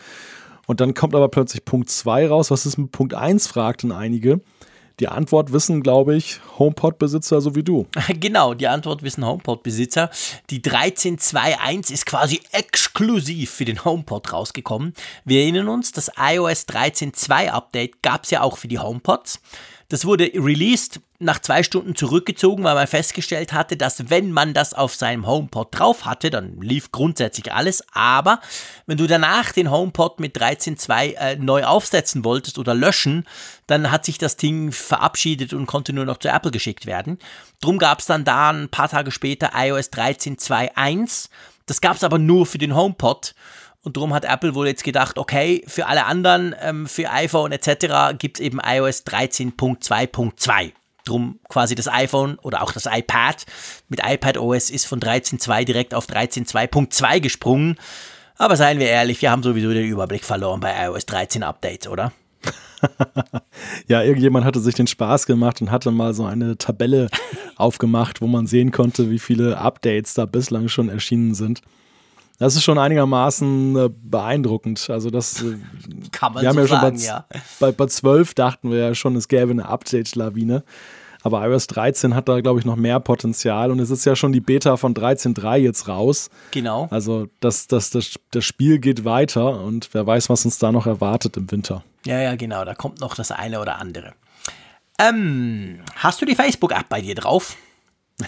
Und 0.65 0.81
dann 0.81 0.95
kommt 0.95 1.13
aber 1.13 1.27
plötzlich 1.27 1.63
Punkt 1.63 1.91
2 1.91 2.27
raus. 2.27 2.49
Was 2.49 2.65
ist 2.65 2.79
mit 2.79 2.91
Punkt 2.91 3.13
1, 3.13 3.45
fragten 3.45 3.91
einige. 3.91 4.41
Die 5.01 5.07
Antwort 5.07 5.51
wissen, 5.51 5.81
glaube 5.81 6.15
ich, 6.15 6.39
HomePod-Besitzer 6.59 7.41
so 7.41 7.55
wie 7.55 7.63
du. 7.63 7.87
Genau, 8.07 8.53
die 8.53 8.67
Antwort 8.67 9.01
wissen 9.01 9.25
HomePod-Besitzer. 9.25 10.11
Die 10.51 10.61
13.2.1 10.61 11.91
ist 11.91 12.05
quasi 12.05 12.39
exklusiv 12.51 13.49
für 13.49 13.65
den 13.65 13.83
HomePod 13.83 14.31
rausgekommen. 14.31 14.93
Wir 15.25 15.41
erinnern 15.41 15.69
uns, 15.69 15.91
das 15.91 16.11
iOS 16.19 16.67
13.2 16.67 17.49
Update 17.49 18.03
gab 18.03 18.25
es 18.25 18.29
ja 18.29 18.41
auch 18.41 18.57
für 18.57 18.67
die 18.67 18.77
HomePods. 18.77 19.41
Das 19.91 20.05
wurde 20.05 20.31
released, 20.35 21.01
nach 21.19 21.39
zwei 21.39 21.63
Stunden 21.63 21.97
zurückgezogen, 21.97 22.63
weil 22.63 22.75
man 22.75 22.87
festgestellt 22.87 23.51
hatte, 23.51 23.75
dass 23.75 24.09
wenn 24.09 24.31
man 24.31 24.53
das 24.53 24.73
auf 24.73 24.95
seinem 24.95 25.27
HomePod 25.27 25.67
drauf 25.77 26.05
hatte, 26.05 26.29
dann 26.29 26.61
lief 26.61 26.93
grundsätzlich 26.93 27.51
alles. 27.51 27.83
Aber 27.91 28.39
wenn 28.85 28.97
du 28.97 29.05
danach 29.05 29.51
den 29.51 29.69
HomePod 29.69 30.21
mit 30.21 30.37
13.2 30.37 31.15
äh, 31.15 31.35
neu 31.35 31.65
aufsetzen 31.65 32.23
wolltest 32.23 32.57
oder 32.57 32.73
löschen, 32.73 33.27
dann 33.67 33.91
hat 33.91 34.05
sich 34.05 34.17
das 34.17 34.37
Ding 34.37 34.71
verabschiedet 34.71 35.51
und 35.51 35.65
konnte 35.65 35.91
nur 35.91 36.05
noch 36.05 36.19
zu 36.19 36.29
Apple 36.29 36.51
geschickt 36.51 36.85
werden. 36.85 37.19
Drum 37.59 37.77
gab 37.77 37.99
es 37.99 38.05
dann 38.05 38.23
da 38.23 38.51
ein 38.51 38.69
paar 38.69 38.87
Tage 38.87 39.11
später 39.11 39.51
iOS 39.53 39.91
13.2.1 39.91 41.27
Das 41.65 41.81
gab 41.81 41.97
es 41.97 42.05
aber 42.05 42.17
nur 42.17 42.45
für 42.45 42.59
den 42.59 42.77
HomePod. 42.77 43.35
Und 43.83 43.97
darum 43.97 44.13
hat 44.13 44.25
Apple 44.25 44.53
wohl 44.53 44.67
jetzt 44.67 44.83
gedacht, 44.83 45.17
okay, 45.17 45.63
für 45.67 45.87
alle 45.87 46.05
anderen, 46.05 46.55
ähm, 46.61 46.87
für 46.87 47.09
iPhone 47.09 47.51
etc. 47.51 48.15
gibt 48.17 48.39
es 48.39 48.45
eben 48.45 48.59
iOS 48.63 49.05
13.2.2. 49.05 50.71
Drum 51.03 51.39
quasi 51.49 51.73
das 51.73 51.87
iPhone 51.87 52.37
oder 52.39 52.61
auch 52.61 52.71
das 52.71 52.85
iPad 52.85 53.43
mit 53.89 54.01
iPad 54.03 54.37
OS 54.37 54.69
ist 54.69 54.85
von 54.85 54.99
13.2 54.99 55.65
direkt 55.65 55.95
auf 55.95 56.07
13.2.2 56.07 57.19
gesprungen. 57.21 57.77
Aber 58.37 58.55
seien 58.55 58.77
wir 58.77 58.87
ehrlich, 58.87 59.21
wir 59.21 59.31
haben 59.31 59.41
sowieso 59.41 59.73
den 59.73 59.87
Überblick 59.87 60.23
verloren 60.23 60.59
bei 60.59 60.73
iOS 60.85 61.07
13 61.07 61.41
Updates, 61.41 61.87
oder? 61.87 62.11
ja, 63.87 64.03
irgendjemand 64.03 64.45
hatte 64.45 64.59
sich 64.59 64.75
den 64.75 64.87
Spaß 64.87 65.25
gemacht 65.25 65.61
und 65.61 65.71
hatte 65.71 65.89
mal 65.89 66.13
so 66.13 66.25
eine 66.25 66.57
Tabelle 66.57 67.09
aufgemacht, 67.55 68.21
wo 68.21 68.27
man 68.27 68.45
sehen 68.45 68.71
konnte, 68.71 69.09
wie 69.09 69.19
viele 69.19 69.57
Updates 69.57 70.13
da 70.13 70.25
bislang 70.25 70.67
schon 70.67 70.89
erschienen 70.89 71.33
sind. 71.33 71.61
Das 72.41 72.55
ist 72.55 72.63
schon 72.63 72.79
einigermaßen 72.79 73.75
äh, 73.75 73.89
beeindruckend. 74.01 74.89
Also 74.89 75.11
das 75.11 75.43
äh, 75.43 75.57
kann 76.11 76.33
man 76.33 76.41
wir 76.41 76.51
so 76.51 76.57
haben 76.57 76.65
ja 76.65 76.67
sagen, 76.67 76.97
schon 76.97 77.27
bei, 77.29 77.35
ja. 77.35 77.41
Bei, 77.59 77.71
bei 77.71 77.85
12 77.85 78.33
dachten 78.33 78.71
wir 78.71 78.79
ja 78.79 78.95
schon, 78.95 79.15
es 79.15 79.27
gäbe 79.27 79.51
eine 79.51 79.67
Update-Lawine. 79.67 80.63
Aber 81.21 81.47
iOS 81.47 81.67
13 81.67 82.15
hat 82.15 82.27
da, 82.27 82.41
glaube 82.41 82.59
ich, 82.59 82.65
noch 82.65 82.77
mehr 82.77 82.99
Potenzial 82.99 83.69
und 83.69 83.79
es 83.79 83.91
ist 83.91 84.05
ja 84.05 84.15
schon 84.15 84.31
die 84.31 84.39
Beta 84.39 84.75
von 84.75 84.95
13.3 84.95 85.57
jetzt 85.57 85.87
raus. 85.87 86.31
Genau. 86.49 86.87
Also 86.89 87.27
das, 87.41 87.67
das, 87.67 87.91
das, 87.91 88.15
das 88.31 88.43
Spiel 88.43 88.79
geht 88.79 89.05
weiter 89.05 89.61
und 89.61 89.89
wer 89.91 90.07
weiß, 90.07 90.31
was 90.31 90.43
uns 90.43 90.57
da 90.57 90.71
noch 90.71 90.87
erwartet 90.87 91.37
im 91.37 91.51
Winter. 91.51 91.83
Ja, 92.07 92.19
ja, 92.19 92.35
genau. 92.35 92.65
Da 92.65 92.73
kommt 92.73 93.01
noch 93.01 93.13
das 93.13 93.29
eine 93.29 93.61
oder 93.61 93.77
andere. 93.77 94.13
Ähm, 94.97 95.81
hast 95.93 96.23
du 96.23 96.25
die 96.25 96.33
Facebook-App 96.33 96.89
bei 96.89 97.01
dir 97.01 97.13
drauf? 97.13 97.55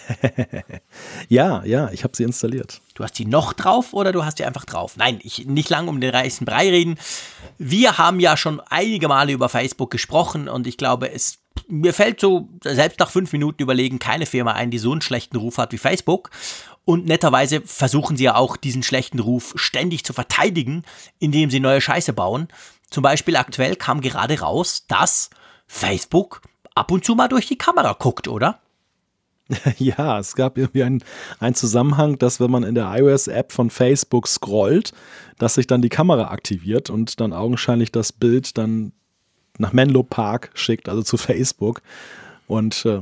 ja, 1.30 1.64
ja, 1.66 1.90
ich 1.92 2.04
habe 2.04 2.16
sie 2.16 2.24
installiert. 2.24 2.82
Du 2.96 3.04
hast 3.04 3.16
sie 3.16 3.26
noch 3.26 3.54
drauf 3.54 3.94
oder 3.94 4.12
du 4.12 4.26
hast 4.26 4.38
sie 4.38 4.46
einfach 4.46 4.66
drauf? 4.66 4.98
Nein, 4.98 5.20
ich 5.24 5.46
nicht 5.46 5.70
lang 5.70 5.88
um 5.88 6.02
den 6.02 6.12
reißen 6.12 6.46
Brei 6.46 6.70
reden. 6.70 6.98
Wir 7.58 7.98
haben 7.98 8.20
ja 8.20 8.38
schon 8.38 8.60
einige 8.62 9.08
Male 9.08 9.32
über 9.34 9.50
Facebook 9.50 9.92
gesprochen 9.92 10.48
und 10.48 10.68
ich 10.68 10.78
glaube, 10.78 11.12
es 11.12 11.40
mir 11.68 11.94
fällt 11.94 12.20
so 12.20 12.50
selbst 12.64 13.00
nach 13.00 13.10
fünf 13.10 13.32
Minuten 13.32 13.62
überlegen 13.62 14.00
keine 14.00 14.26
Firma 14.26 14.54
ein, 14.54 14.72
die 14.72 14.80
so 14.80 14.92
einen 14.92 15.02
schlechten 15.02 15.38
Ruf 15.38 15.58
hat 15.58 15.72
wie 15.72 15.78
Facebook. 15.78 16.30
Und 16.86 17.06
netterweise 17.06 17.62
versuchen 17.62 18.18
sie 18.18 18.26
ja 18.26 18.36
auch 18.36 18.58
diesen 18.58 18.84
schlechten 18.84 19.20
Ruf 19.20 19.54
ständig 19.56 20.04
zu 20.04 20.14
verteidigen, 20.14 20.84
indem 21.20 21.50
sie 21.50 21.60
neue 21.60 21.80
Scheiße 21.80 22.12
bauen. 22.12 22.50
Zum 22.90 23.04
Beispiel 23.04 23.38
aktuell 23.38 23.76
kam 23.76 24.02
gerade 24.02 24.40
raus, 24.40 24.86
dass 24.88 25.30
Facebook 25.68 26.42
ab 26.76 26.92
und 26.92 27.06
zu 27.06 27.16
mal 27.16 27.30
durch 27.30 27.48
die 27.48 27.58
Kamera 27.58 27.94
guckt, 27.94 28.28
oder? 28.28 28.60
Ja, 29.78 30.20
es 30.20 30.36
gab 30.36 30.58
irgendwie 30.58 30.84
einen, 30.84 31.04
einen 31.40 31.56
Zusammenhang, 31.56 32.18
dass 32.18 32.40
wenn 32.40 32.52
man 32.52 32.64
in 32.64 32.76
der 32.76 32.92
iOS-App 32.96 33.52
von 33.52 33.70
Facebook 33.70 34.28
scrollt, 34.28 34.94
dass 35.38 35.56
sich 35.56 35.68
dann 35.68 35.82
die 35.82 35.90
Kamera 35.90 36.32
aktiviert 36.32 36.90
und 36.90 37.20
dann 37.20 37.34
augenscheinlich 37.34 37.92
das 37.92 38.12
Bild 38.12 38.58
dann 38.58 38.94
nach 39.58 39.74
Menlo 39.74 40.04
Park 40.04 40.52
schickt, 40.54 40.90
also 40.90 41.04
zu 41.04 41.18
Facebook. 41.18 41.82
Und 42.46 42.86
äh, 42.86 43.00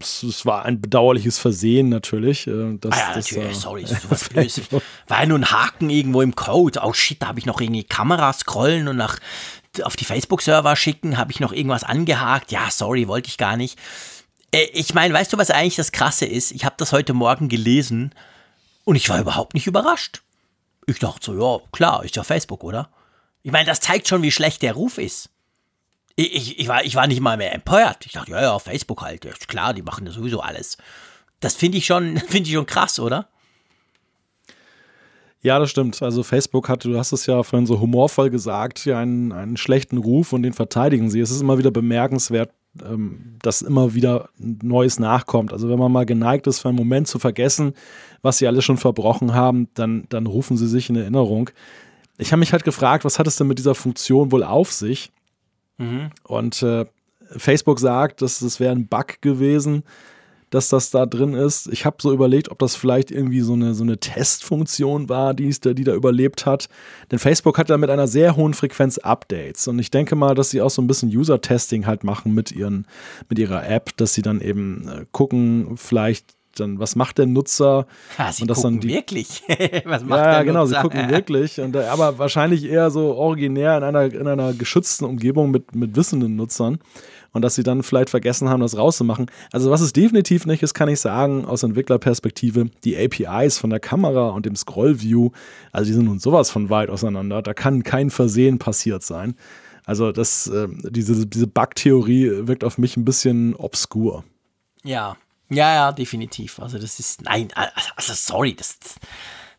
es 0.00 0.46
war 0.46 0.64
ein 0.64 0.80
bedauerliches 0.80 1.38
Versehen 1.38 1.88
natürlich. 1.88 2.46
Äh, 2.46 2.78
dass, 2.78 2.92
ah 2.92 2.96
ja, 2.96 3.14
das, 3.14 3.30
natürlich, 3.32 3.50
äh, 3.50 3.60
sorry, 3.60 3.86
sowas 3.86 4.28
Böses. 4.32 4.72
War 4.72 5.20
ja 5.20 5.26
nur 5.26 5.38
ein 5.38 5.50
Haken 5.50 5.90
irgendwo 5.90 6.22
im 6.22 6.36
Code. 6.36 6.80
Oh 6.82 6.92
shit, 6.92 7.20
da 7.20 7.26
habe 7.28 7.40
ich 7.40 7.46
noch 7.46 7.60
irgendwie 7.60 7.84
Kamera 7.84 8.32
scrollen 8.32 8.88
und 8.88 8.96
nach 8.96 9.18
auf 9.82 9.96
die 9.96 10.04
Facebook-Server 10.04 10.76
schicken, 10.76 11.18
habe 11.18 11.32
ich 11.32 11.40
noch 11.40 11.52
irgendwas 11.52 11.82
angehakt. 11.82 12.52
Ja, 12.52 12.70
sorry, 12.70 13.08
wollte 13.08 13.28
ich 13.28 13.36
gar 13.36 13.56
nicht. 13.56 13.76
Äh, 14.54 14.70
ich 14.72 14.94
meine, 14.94 15.12
weißt 15.12 15.32
du, 15.32 15.38
was 15.38 15.50
eigentlich 15.50 15.76
das 15.76 15.92
Krasse 15.92 16.26
ist? 16.26 16.52
Ich 16.52 16.64
habe 16.64 16.76
das 16.78 16.92
heute 16.92 17.12
Morgen 17.12 17.48
gelesen 17.48 18.14
und 18.84 18.96
ich 18.96 19.08
war 19.08 19.20
überhaupt 19.20 19.54
nicht 19.54 19.66
überrascht. 19.66 20.22
Ich 20.86 21.00
dachte 21.00 21.24
so, 21.24 21.38
ja, 21.38 21.64
klar, 21.72 22.04
ist 22.04 22.14
ja 22.16 22.22
Facebook, 22.22 22.62
oder? 22.62 22.88
Ich 23.42 23.50
meine, 23.50 23.66
das 23.66 23.80
zeigt 23.80 24.06
schon, 24.06 24.22
wie 24.22 24.30
schlecht 24.30 24.62
der 24.62 24.74
Ruf 24.74 24.98
ist. 24.98 25.30
Ich, 26.16 26.34
ich, 26.34 26.58
ich, 26.60 26.68
war, 26.68 26.84
ich 26.84 26.94
war 26.94 27.06
nicht 27.08 27.20
mal 27.20 27.36
mehr 27.36 27.52
empört. 27.52 28.06
Ich 28.06 28.12
dachte, 28.12 28.30
ja, 28.30 28.40
ja, 28.40 28.58
Facebook 28.58 29.02
halt, 29.02 29.24
ist 29.24 29.48
klar, 29.48 29.74
die 29.74 29.82
machen 29.82 30.06
ja 30.06 30.12
sowieso 30.12 30.40
alles. 30.40 30.78
Das 31.40 31.54
finde 31.56 31.78
ich, 31.78 31.86
schon, 31.86 32.16
find 32.28 32.46
ich 32.46 32.54
schon 32.54 32.66
krass, 32.66 33.00
oder? 33.00 33.28
Ja, 35.42 35.58
das 35.58 35.70
stimmt. 35.70 36.00
Also 36.00 36.22
Facebook 36.22 36.68
hat, 36.68 36.84
du 36.84 36.96
hast 36.96 37.12
es 37.12 37.26
ja 37.26 37.42
vorhin 37.42 37.66
so 37.66 37.80
humorvoll 37.80 38.30
gesagt, 38.30 38.84
ja 38.84 39.00
einen, 39.00 39.32
einen 39.32 39.56
schlechten 39.56 39.98
Ruf 39.98 40.32
und 40.32 40.42
den 40.42 40.52
verteidigen 40.52 41.10
sie. 41.10 41.20
Es 41.20 41.30
ist 41.30 41.40
immer 41.40 41.58
wieder 41.58 41.70
bemerkenswert, 41.70 42.52
ähm, 42.82 43.36
dass 43.42 43.62
immer 43.62 43.94
wieder 43.94 44.30
Neues 44.38 44.98
nachkommt. 44.98 45.52
Also 45.52 45.68
wenn 45.68 45.78
man 45.78 45.92
mal 45.92 46.06
geneigt 46.06 46.46
ist, 46.46 46.60
für 46.60 46.68
einen 46.68 46.76
Moment 46.76 47.08
zu 47.08 47.18
vergessen, 47.18 47.74
was 48.22 48.38
sie 48.38 48.46
alle 48.46 48.62
schon 48.62 48.78
verbrochen 48.78 49.34
haben, 49.34 49.68
dann, 49.74 50.06
dann 50.08 50.26
rufen 50.26 50.56
sie 50.56 50.66
sich 50.66 50.90
in 50.90 50.96
Erinnerung. 50.96 51.50
Ich 52.18 52.32
habe 52.32 52.40
mich 52.40 52.52
halt 52.52 52.64
gefragt, 52.64 53.04
was 53.04 53.18
hat 53.18 53.26
es 53.26 53.36
denn 53.36 53.46
mit 53.46 53.58
dieser 53.58 53.74
Funktion 53.74 54.32
wohl 54.32 54.42
auf 54.42 54.72
sich? 54.72 55.12
Mhm. 55.78 56.10
Und 56.24 56.62
äh, 56.62 56.86
Facebook 57.36 57.80
sagt, 57.80 58.22
dass 58.22 58.40
das 58.40 58.60
wäre 58.60 58.72
ein 58.72 58.86
Bug 58.86 59.20
gewesen, 59.20 59.82
dass 60.54 60.68
das 60.68 60.90
da 60.90 61.04
drin 61.04 61.34
ist. 61.34 61.66
Ich 61.72 61.84
habe 61.84 61.96
so 62.00 62.12
überlegt, 62.12 62.50
ob 62.50 62.60
das 62.60 62.76
vielleicht 62.76 63.10
irgendwie 63.10 63.40
so 63.40 63.54
eine, 63.54 63.74
so 63.74 63.82
eine 63.82 63.98
Testfunktion 63.98 65.08
war, 65.08 65.34
die, 65.34 65.50
die 65.50 65.84
da 65.84 65.94
überlebt 65.94 66.46
hat. 66.46 66.68
Denn 67.10 67.18
Facebook 67.18 67.58
hat 67.58 67.70
ja 67.70 67.76
mit 67.76 67.90
einer 67.90 68.06
sehr 68.06 68.36
hohen 68.36 68.54
Frequenz 68.54 68.98
Updates. 68.98 69.66
Und 69.66 69.80
ich 69.80 69.90
denke 69.90 70.14
mal, 70.14 70.36
dass 70.36 70.50
sie 70.50 70.62
auch 70.62 70.70
so 70.70 70.80
ein 70.80 70.86
bisschen 70.86 71.08
User-Testing 71.08 71.86
halt 71.86 72.04
machen 72.04 72.34
mit, 72.34 72.52
ihren, 72.52 72.86
mit 73.28 73.40
ihrer 73.40 73.68
App, 73.68 73.96
dass 73.96 74.14
sie 74.14 74.22
dann 74.22 74.40
eben 74.40 74.88
äh, 74.88 75.06
gucken, 75.10 75.76
vielleicht 75.76 76.34
dann, 76.60 76.78
was 76.78 76.94
macht 76.94 77.18
der 77.18 77.26
Nutzer? 77.26 77.88
Ja, 78.16 78.30
sie 78.30 78.42
und 78.42 78.48
das 78.48 78.58
gucken 78.58 78.74
dann 78.74 78.80
die, 78.80 78.94
wirklich. 78.94 79.42
was 79.84 80.04
macht 80.04 80.20
ja, 80.20 80.32
der 80.34 80.44
genau, 80.44 80.60
Nutzer? 80.60 80.76
sie 80.76 80.82
gucken 80.82 81.10
wirklich. 81.10 81.60
Und, 81.60 81.74
äh, 81.74 81.84
aber 81.86 82.18
wahrscheinlich 82.18 82.64
eher 82.64 82.92
so 82.92 83.14
originär 83.16 83.76
in 83.78 83.82
einer, 83.82 84.04
in 84.04 84.28
einer 84.28 84.52
geschützten 84.52 85.04
Umgebung 85.04 85.50
mit, 85.50 85.74
mit 85.74 85.96
wissenden 85.96 86.36
Nutzern. 86.36 86.78
Und 87.34 87.42
dass 87.42 87.56
sie 87.56 87.62
dann 87.62 87.82
vielleicht 87.82 88.08
vergessen 88.08 88.48
haben, 88.48 88.60
das 88.60 88.78
rauszumachen. 88.78 89.26
Also, 89.52 89.70
was 89.70 89.82
es 89.82 89.92
definitiv 89.92 90.46
nicht 90.46 90.62
ist, 90.62 90.72
kann 90.72 90.88
ich 90.88 91.00
sagen, 91.00 91.44
aus 91.44 91.62
Entwicklerperspektive, 91.62 92.70
die 92.84 92.96
APIs 92.96 93.58
von 93.58 93.68
der 93.68 93.80
Kamera 93.80 94.30
und 94.30 94.46
dem 94.46 94.56
Scrollview, 94.56 95.30
also 95.72 95.86
die 95.86 95.92
sind 95.92 96.06
nun 96.06 96.20
sowas 96.20 96.50
von 96.50 96.70
weit 96.70 96.88
auseinander. 96.88 97.42
Da 97.42 97.52
kann 97.52 97.82
kein 97.82 98.08
Versehen 98.10 98.58
passiert 98.58 99.02
sein. 99.02 99.34
Also, 99.84 100.12
das, 100.12 100.46
äh, 100.46 100.68
diese, 100.88 101.26
diese 101.26 101.46
Bug-Theorie 101.46 102.46
wirkt 102.46 102.64
auf 102.64 102.78
mich 102.78 102.96
ein 102.96 103.04
bisschen 103.04 103.54
obskur. 103.54 104.24
Ja, 104.82 105.16
ja, 105.50 105.74
ja, 105.74 105.92
definitiv. 105.92 106.58
Also 106.58 106.78
das 106.78 106.98
ist, 106.98 107.22
nein, 107.22 107.48
also 107.96 108.12
sorry, 108.14 108.54
das, 108.54 108.78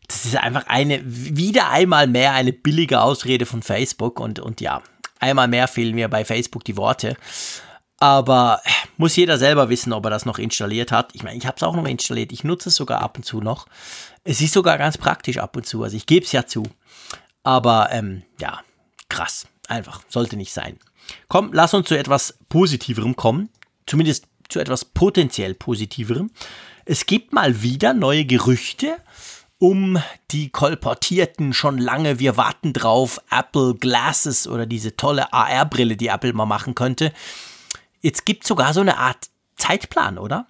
das 0.08 0.24
ist 0.24 0.36
einfach 0.36 0.66
eine, 0.66 1.00
wieder 1.04 1.70
einmal 1.70 2.06
mehr 2.06 2.32
eine 2.32 2.52
billige 2.52 3.00
Ausrede 3.00 3.46
von 3.46 3.62
Facebook 3.62 4.20
und, 4.20 4.40
und 4.40 4.60
ja, 4.60 4.82
einmal 5.20 5.48
mehr 5.48 5.68
fehlen 5.68 5.94
mir 5.94 6.08
bei 6.08 6.24
Facebook 6.24 6.64
die 6.64 6.76
Worte. 6.76 7.16
Aber 7.98 8.60
muss 8.96 9.16
jeder 9.16 9.38
selber 9.38 9.68
wissen, 9.68 9.92
ob 9.92 10.04
er 10.04 10.10
das 10.10 10.26
noch 10.26 10.38
installiert 10.38 10.92
hat. 10.92 11.14
Ich 11.14 11.22
meine, 11.22 11.38
ich 11.38 11.46
habe 11.46 11.56
es 11.56 11.62
auch 11.62 11.74
noch 11.74 11.86
installiert. 11.86 12.32
Ich 12.32 12.44
nutze 12.44 12.68
es 12.68 12.76
sogar 12.76 13.00
ab 13.00 13.16
und 13.16 13.24
zu 13.24 13.40
noch. 13.40 13.66
Es 14.24 14.40
ist 14.40 14.52
sogar 14.52 14.76
ganz 14.76 14.98
praktisch 14.98 15.38
ab 15.38 15.56
und 15.56 15.66
zu. 15.66 15.82
Also 15.82 15.96
ich 15.96 16.06
gebe 16.06 16.24
es 16.24 16.32
ja 16.32 16.46
zu. 16.46 16.64
Aber 17.42 17.88
ähm, 17.92 18.22
ja, 18.40 18.60
krass. 19.08 19.46
Einfach. 19.68 20.02
Sollte 20.08 20.36
nicht 20.36 20.52
sein. 20.52 20.78
Komm, 21.28 21.52
lass 21.52 21.74
uns 21.74 21.88
zu 21.88 21.96
etwas 21.96 22.38
Positiverem 22.48 23.16
kommen. 23.16 23.48
Zumindest 23.86 24.26
zu 24.48 24.60
etwas 24.60 24.84
potenziell 24.84 25.54
Positiverem. 25.54 26.30
Es 26.84 27.06
gibt 27.06 27.32
mal 27.32 27.62
wieder 27.62 27.94
neue 27.94 28.24
Gerüchte 28.24 28.96
um 29.58 29.98
die 30.32 30.50
kolportierten 30.50 31.54
schon 31.54 31.78
lange, 31.78 32.18
wir 32.18 32.36
warten 32.36 32.72
drauf, 32.72 33.20
Apple 33.30 33.74
Glasses 33.74 34.46
oder 34.46 34.66
diese 34.66 34.96
tolle 34.96 35.32
AR-Brille, 35.32 35.96
die 35.96 36.08
Apple 36.08 36.32
mal 36.34 36.46
machen 36.46 36.74
könnte. 36.74 37.12
Jetzt 38.06 38.24
gibt 38.24 38.44
es 38.44 38.48
sogar 38.48 38.72
so 38.72 38.82
eine 38.82 38.98
Art 38.98 39.30
Zeitplan, 39.56 40.16
oder? 40.16 40.46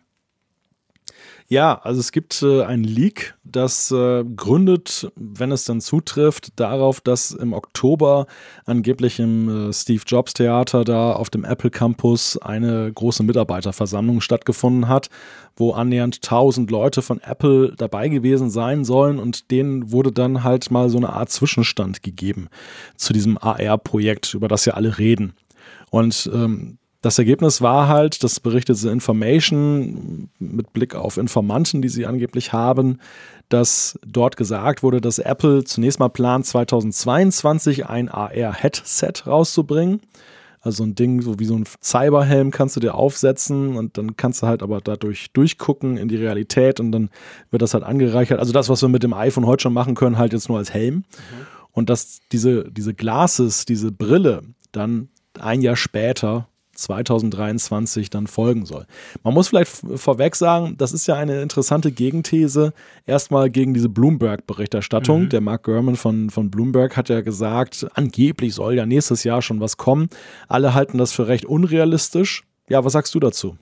Ja, 1.48 1.80
also 1.82 2.00
es 2.00 2.12
gibt 2.12 2.42
äh, 2.42 2.64
ein 2.64 2.84
Leak, 2.84 3.34
das 3.44 3.90
äh, 3.90 4.24
gründet, 4.24 5.10
wenn 5.16 5.50
es 5.52 5.64
dann 5.64 5.80
zutrifft, 5.80 6.60
darauf, 6.60 7.00
dass 7.00 7.30
im 7.30 7.54
Oktober 7.54 8.26
angeblich 8.66 9.20
im 9.20 9.70
äh, 9.70 9.72
Steve 9.72 10.02
Jobs 10.06 10.34
Theater 10.34 10.84
da 10.84 11.14
auf 11.14 11.30
dem 11.30 11.46
Apple 11.46 11.70
Campus 11.70 12.36
eine 12.36 12.92
große 12.92 13.22
Mitarbeiterversammlung 13.22 14.20
stattgefunden 14.20 14.86
hat, 14.86 15.08
wo 15.56 15.72
annähernd 15.72 16.16
1000 16.16 16.70
Leute 16.70 17.00
von 17.00 17.22
Apple 17.22 17.72
dabei 17.74 18.10
gewesen 18.10 18.50
sein 18.50 18.84
sollen 18.84 19.18
und 19.18 19.50
denen 19.50 19.92
wurde 19.92 20.12
dann 20.12 20.44
halt 20.44 20.70
mal 20.70 20.90
so 20.90 20.98
eine 20.98 21.08
Art 21.08 21.30
Zwischenstand 21.30 22.02
gegeben 22.02 22.48
zu 22.96 23.14
diesem 23.14 23.38
AR-Projekt, 23.38 24.34
über 24.34 24.48
das 24.48 24.66
ja 24.66 24.74
alle 24.74 24.98
reden. 24.98 25.32
Und 25.90 26.30
ähm, 26.34 26.76
das 27.02 27.18
Ergebnis 27.18 27.60
war 27.62 27.89
halt, 27.89 28.24
das 28.24 28.40
berichtet 28.40 28.77
The 28.78 28.89
Information 28.89 30.28
mit 30.39 30.73
Blick 30.73 30.94
auf 30.94 31.16
Informanten, 31.16 31.82
die 31.82 31.89
sie 31.89 32.06
angeblich 32.06 32.52
haben, 32.52 32.98
dass 33.48 33.98
dort 34.06 34.36
gesagt 34.36 34.82
wurde, 34.82 35.01
dass 35.01 35.18
Apple 35.18 35.64
zunächst 35.64 36.01
mal 36.01 36.09
plant, 36.09 36.47
2022 36.47 37.86
ein 37.86 38.09
AR-Headset 38.09 39.12
rauszubringen. 39.27 40.01
Also 40.60 40.82
ein 40.82 40.97
Ding, 40.97 41.23
so 41.23 41.39
wie 41.39 41.44
so 41.44 41.55
ein 41.55 41.64
Cyberhelm 41.81 42.51
kannst 42.51 42.74
du 42.74 42.81
dir 42.81 42.97
aufsetzen 42.97 43.77
und 43.77 43.98
dann 43.98 44.16
kannst 44.16 44.43
du 44.43 44.48
halt 44.48 44.64
aber 44.64 44.81
dadurch 44.81 45.31
durchgucken 45.32 45.97
in 45.97 46.09
die 46.09 46.16
Realität 46.16 46.81
und 46.81 46.90
dann 46.90 47.10
wird 47.52 47.62
das 47.62 47.73
halt 47.73 47.85
angereichert. 47.85 48.40
Also 48.40 48.52
das, 48.52 48.68
was 48.68 48.82
wir 48.82 48.89
mit 48.89 49.05
dem 49.05 49.12
iPhone 49.12 49.47
heute 49.47 49.62
schon 49.62 49.73
machen 49.73 49.94
können, 49.94 50.18
halt 50.18 50.32
jetzt 50.32 50.48
nur 50.48 50.59
als 50.59 50.74
Helm. 50.74 50.97
Mhm. 50.97 51.05
Und 51.70 51.89
dass 51.89 52.18
diese, 52.32 52.68
diese 52.68 52.94
Glasses, 52.94 53.64
diese 53.64 53.93
Brille 53.93 54.43
dann 54.73 55.09
ein 55.39 55.60
Jahr 55.60 55.77
später 55.77 56.48
2023 56.77 58.11
dann 58.11 58.27
folgen 58.27 58.66
soll. 58.66 58.86
Man 59.23 59.35
muss 59.35 59.48
vielleicht 59.48 59.70
vorweg 59.97 60.36
sagen, 60.36 60.77
das 60.78 60.93
ist 60.93 61.07
ja 61.07 61.15
eine 61.15 61.43
interessante 61.43 61.93
Gegenthese. 61.93 62.73
Erstmal 63.07 63.51
gegen 63.51 63.74
diese 63.74 63.89
Bloomberg-Berichterstattung. 63.89 65.24
Mhm. 65.24 65.28
Der 65.31 65.40
Mark 65.40 65.65
Gurman 65.65 65.97
von, 65.97 66.31
von 66.31 66.51
Bloomberg 66.51 66.97
hat 66.97 67.09
ja 67.09 67.20
gesagt, 67.20 67.86
angeblich 67.94 68.55
soll 68.55 68.74
ja 68.74 68.86
nächstes 68.86 69.24
Jahr 69.24 69.43
schon 69.43 69.61
was 69.61 69.77
kommen. 69.77 70.09
Alle 70.48 70.74
halten 70.74 70.98
das 70.98 71.12
für 71.12 71.28
recht 71.28 71.44
unrealistisch. 71.44 72.44
Ja, 72.69 72.85
was 72.85 72.93
sagst 72.93 73.15
du 73.15 73.20
dazu? 73.20 73.57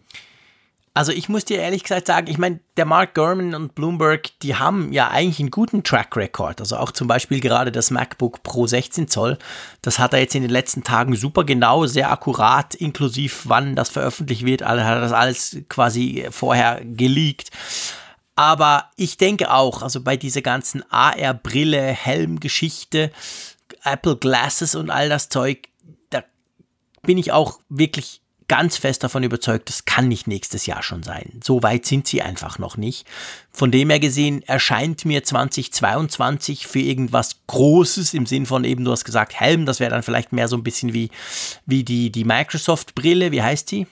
Also 0.96 1.10
ich 1.10 1.28
muss 1.28 1.44
dir 1.44 1.58
ehrlich 1.58 1.82
gesagt 1.82 2.06
sagen, 2.06 2.28
ich 2.30 2.38
meine, 2.38 2.60
der 2.76 2.84
Mark 2.84 3.14
Gurman 3.14 3.56
und 3.56 3.74
Bloomberg, 3.74 4.30
die 4.42 4.54
haben 4.54 4.92
ja 4.92 5.08
eigentlich 5.08 5.40
einen 5.40 5.50
guten 5.50 5.82
Track 5.82 6.16
Record. 6.16 6.60
Also 6.60 6.76
auch 6.76 6.92
zum 6.92 7.08
Beispiel 7.08 7.40
gerade 7.40 7.72
das 7.72 7.90
MacBook 7.90 8.44
Pro 8.44 8.68
16 8.68 9.08
Zoll, 9.08 9.36
das 9.82 9.98
hat 9.98 10.12
er 10.12 10.20
jetzt 10.20 10.36
in 10.36 10.42
den 10.42 10.52
letzten 10.52 10.84
Tagen 10.84 11.16
super 11.16 11.42
genau, 11.42 11.86
sehr 11.86 12.12
akkurat, 12.12 12.76
inklusive 12.76 13.34
wann 13.46 13.74
das 13.74 13.88
veröffentlicht 13.88 14.44
wird, 14.44 14.64
hat 14.64 14.78
er 14.78 15.00
das 15.00 15.12
alles 15.12 15.56
quasi 15.68 16.28
vorher 16.30 16.80
geleakt. 16.84 17.50
Aber 18.36 18.90
ich 18.96 19.16
denke 19.16 19.52
auch, 19.52 19.82
also 19.82 20.00
bei 20.00 20.16
dieser 20.16 20.42
ganzen 20.42 20.84
AR-Brille, 20.92 21.82
Helm-Geschichte, 21.82 23.10
Apple 23.82 24.16
Glasses 24.16 24.76
und 24.76 24.90
all 24.90 25.08
das 25.08 25.28
Zeug, 25.28 25.68
da 26.10 26.22
bin 27.02 27.18
ich 27.18 27.32
auch 27.32 27.58
wirklich 27.68 28.20
ganz 28.48 28.76
fest 28.76 29.02
davon 29.04 29.22
überzeugt, 29.22 29.68
das 29.68 29.84
kann 29.84 30.08
nicht 30.08 30.26
nächstes 30.26 30.66
Jahr 30.66 30.82
schon 30.82 31.02
sein. 31.02 31.40
So 31.42 31.62
weit 31.62 31.86
sind 31.86 32.06
sie 32.06 32.22
einfach 32.22 32.58
noch 32.58 32.76
nicht. 32.76 33.06
Von 33.50 33.70
dem 33.70 33.90
her 33.90 34.00
gesehen 34.00 34.42
erscheint 34.42 35.04
mir 35.04 35.24
2022 35.24 36.66
für 36.66 36.80
irgendwas 36.80 37.36
Großes 37.46 38.14
im 38.14 38.26
Sinn 38.26 38.46
von 38.46 38.64
eben, 38.64 38.84
du 38.84 38.92
hast 38.92 39.04
gesagt, 39.04 39.38
Helm, 39.38 39.66
das 39.66 39.80
wäre 39.80 39.90
dann 39.90 40.02
vielleicht 40.02 40.32
mehr 40.32 40.48
so 40.48 40.56
ein 40.56 40.64
bisschen 40.64 40.92
wie, 40.92 41.10
wie 41.66 41.84
die, 41.84 42.10
die 42.10 42.24
Microsoft-Brille, 42.24 43.32
wie 43.32 43.42
heißt 43.42 43.70
die? 43.70 43.86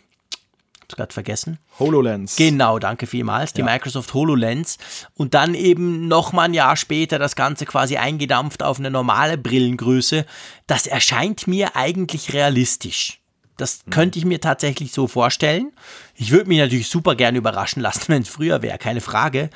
Hab's 0.92 0.96
gerade 0.96 1.14
vergessen. 1.14 1.58
HoloLens. 1.78 2.36
Genau, 2.36 2.78
danke 2.78 3.06
vielmals. 3.06 3.52
Die 3.54 3.60
ja. 3.60 3.64
Microsoft 3.64 4.12
HoloLens. 4.12 4.78
Und 5.14 5.32
dann 5.32 5.54
eben 5.54 6.06
nochmal 6.06 6.46
ein 6.46 6.54
Jahr 6.54 6.76
später 6.76 7.18
das 7.18 7.34
Ganze 7.34 7.64
quasi 7.64 7.96
eingedampft 7.96 8.62
auf 8.62 8.78
eine 8.78 8.90
normale 8.90 9.38
Brillengröße. 9.38 10.26
Das 10.66 10.86
erscheint 10.86 11.46
mir 11.46 11.76
eigentlich 11.76 12.34
realistisch. 12.34 13.21
Das 13.56 13.80
könnte 13.90 14.18
ich 14.18 14.24
mir 14.24 14.40
tatsächlich 14.40 14.92
so 14.92 15.06
vorstellen. 15.06 15.72
Ich 16.14 16.30
würde 16.30 16.48
mich 16.48 16.58
natürlich 16.58 16.88
super 16.88 17.14
gerne 17.14 17.38
überraschen 17.38 17.82
lassen, 17.82 18.04
wenn 18.08 18.22
es 18.22 18.28
früher 18.28 18.62
wäre, 18.62 18.78
keine 18.78 19.00
Frage. 19.00 19.50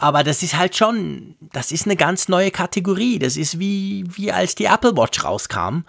Aber 0.00 0.24
das 0.24 0.42
ist 0.42 0.56
halt 0.56 0.74
schon, 0.76 1.36
das 1.52 1.72
ist 1.72 1.84
eine 1.84 1.94
ganz 1.94 2.28
neue 2.28 2.50
Kategorie. 2.50 3.18
Das 3.18 3.36
ist 3.36 3.58
wie, 3.58 4.04
wie 4.16 4.32
als 4.32 4.54
die 4.54 4.64
Apple 4.64 4.96
Watch 4.96 5.22
rauskam. 5.24 5.82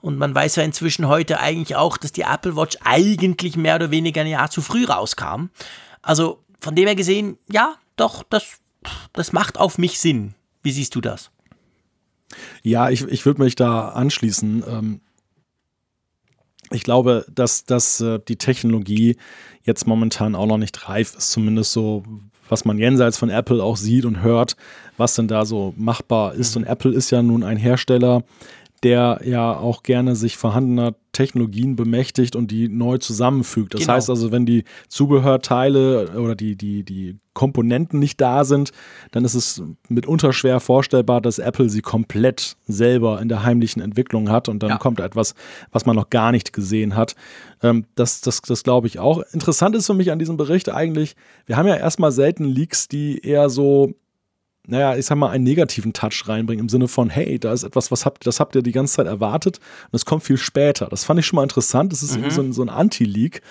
Und 0.00 0.18
man 0.18 0.32
weiß 0.32 0.54
ja 0.54 0.62
inzwischen 0.62 1.08
heute 1.08 1.40
eigentlich 1.40 1.74
auch, 1.74 1.96
dass 1.96 2.12
die 2.12 2.22
Apple 2.22 2.54
Watch 2.54 2.78
eigentlich 2.84 3.56
mehr 3.56 3.74
oder 3.74 3.90
weniger 3.90 4.20
ein 4.20 4.28
Jahr 4.28 4.50
zu 4.50 4.62
früh 4.62 4.84
rauskam. 4.84 5.46
Also 6.00 6.44
von 6.60 6.76
dem 6.76 6.86
her 6.86 6.94
gesehen, 6.94 7.38
ja, 7.50 7.74
doch, 7.96 8.22
das, 8.30 8.44
das 9.12 9.32
macht 9.32 9.58
auf 9.58 9.78
mich 9.78 9.98
Sinn. 9.98 10.34
Wie 10.62 10.70
siehst 10.70 10.94
du 10.94 11.00
das? 11.00 11.32
Ja, 12.62 12.88
ich, 12.90 13.02
ich 13.02 13.26
würde 13.26 13.42
mich 13.42 13.56
da 13.56 13.88
anschließen. 13.88 14.62
Ähm, 14.68 15.00
ich 16.70 16.82
glaube, 16.82 17.26
dass, 17.32 17.64
dass 17.64 18.00
äh, 18.00 18.18
die 18.26 18.36
Technologie 18.36 19.16
jetzt 19.64 19.86
momentan 19.86 20.34
auch 20.34 20.46
noch 20.46 20.58
nicht 20.58 20.88
reif 20.88 21.14
ist, 21.16 21.30
zumindest 21.32 21.72
so, 21.72 22.04
was 22.48 22.64
man 22.64 22.78
jenseits 22.78 23.18
von 23.18 23.30
Apple 23.30 23.62
auch 23.62 23.76
sieht 23.76 24.04
und 24.04 24.22
hört, 24.22 24.56
was 24.96 25.14
denn 25.14 25.28
da 25.28 25.44
so 25.44 25.74
machbar 25.76 26.34
ist. 26.34 26.56
Und 26.56 26.64
Apple 26.64 26.92
ist 26.92 27.10
ja 27.10 27.22
nun 27.22 27.42
ein 27.42 27.56
Hersteller, 27.56 28.22
der 28.82 29.20
ja 29.24 29.56
auch 29.56 29.82
gerne 29.82 30.16
sich 30.16 30.36
vorhandener 30.36 30.94
Technologien 31.12 31.76
bemächtigt 31.76 32.36
und 32.36 32.50
die 32.50 32.68
neu 32.68 32.98
zusammenfügt. 32.98 33.72
Das 33.72 33.80
genau. 33.80 33.94
heißt 33.94 34.10
also, 34.10 34.32
wenn 34.32 34.44
die 34.44 34.64
Zubehörteile 34.88 36.10
oder 36.18 36.34
die, 36.34 36.56
die, 36.56 36.84
die 36.84 37.16
Komponenten 37.32 37.98
nicht 37.98 38.20
da 38.20 38.44
sind, 38.44 38.72
dann 39.12 39.24
ist 39.24 39.34
es 39.34 39.62
mitunter 39.88 40.34
schwer 40.34 40.60
vorstellbar, 40.60 41.22
dass 41.22 41.38
Apple 41.38 41.70
sie 41.70 41.80
komplett 41.80 42.56
selber 42.66 43.20
in 43.22 43.30
der 43.30 43.44
heimlichen 43.44 43.80
Entwicklung 43.80 44.30
hat 44.30 44.50
und 44.50 44.62
dann 44.62 44.70
ja. 44.70 44.78
kommt 44.78 45.00
etwas, 45.00 45.34
was 45.72 45.86
man 45.86 45.96
noch 45.96 46.10
gar 46.10 46.32
nicht 46.32 46.52
gesehen 46.52 46.96
hat. 46.96 47.16
Ähm, 47.62 47.86
das 47.94 48.20
das, 48.20 48.42
das 48.42 48.62
glaube 48.62 48.86
ich 48.86 48.98
auch. 48.98 49.22
Interessant 49.32 49.74
ist 49.74 49.86
für 49.86 49.94
mich 49.94 50.12
an 50.12 50.18
diesem 50.18 50.36
Bericht 50.36 50.68
eigentlich, 50.68 51.16
wir 51.46 51.56
haben 51.56 51.66
ja 51.66 51.76
erstmal 51.76 52.12
selten 52.12 52.44
Leaks, 52.44 52.88
die 52.88 53.20
eher 53.24 53.48
so 53.48 53.94
naja, 54.66 54.96
ich 54.96 55.06
sag 55.06 55.16
mal, 55.16 55.30
einen 55.30 55.44
negativen 55.44 55.92
Touch 55.92 56.24
reinbringen, 56.26 56.64
im 56.64 56.68
Sinne 56.68 56.88
von, 56.88 57.10
hey, 57.10 57.38
da 57.38 57.52
ist 57.52 57.62
etwas, 57.62 57.90
was 57.90 58.04
habt, 58.04 58.26
das 58.26 58.40
habt 58.40 58.54
ihr 58.54 58.62
die 58.62 58.72
ganze 58.72 58.94
Zeit 58.94 59.06
erwartet 59.06 59.58
und 59.90 59.96
es 59.96 60.04
kommt 60.04 60.24
viel 60.24 60.36
später. 60.36 60.86
Das 60.86 61.04
fand 61.04 61.20
ich 61.20 61.26
schon 61.26 61.36
mal 61.36 61.42
interessant. 61.42 61.92
Das 61.92 62.02
ist 62.02 62.18
mhm. 62.18 62.30
so 62.30 62.40
ein, 62.42 62.52
so 62.52 62.62
ein 62.62 62.68
Anti-Leak. 62.68 63.42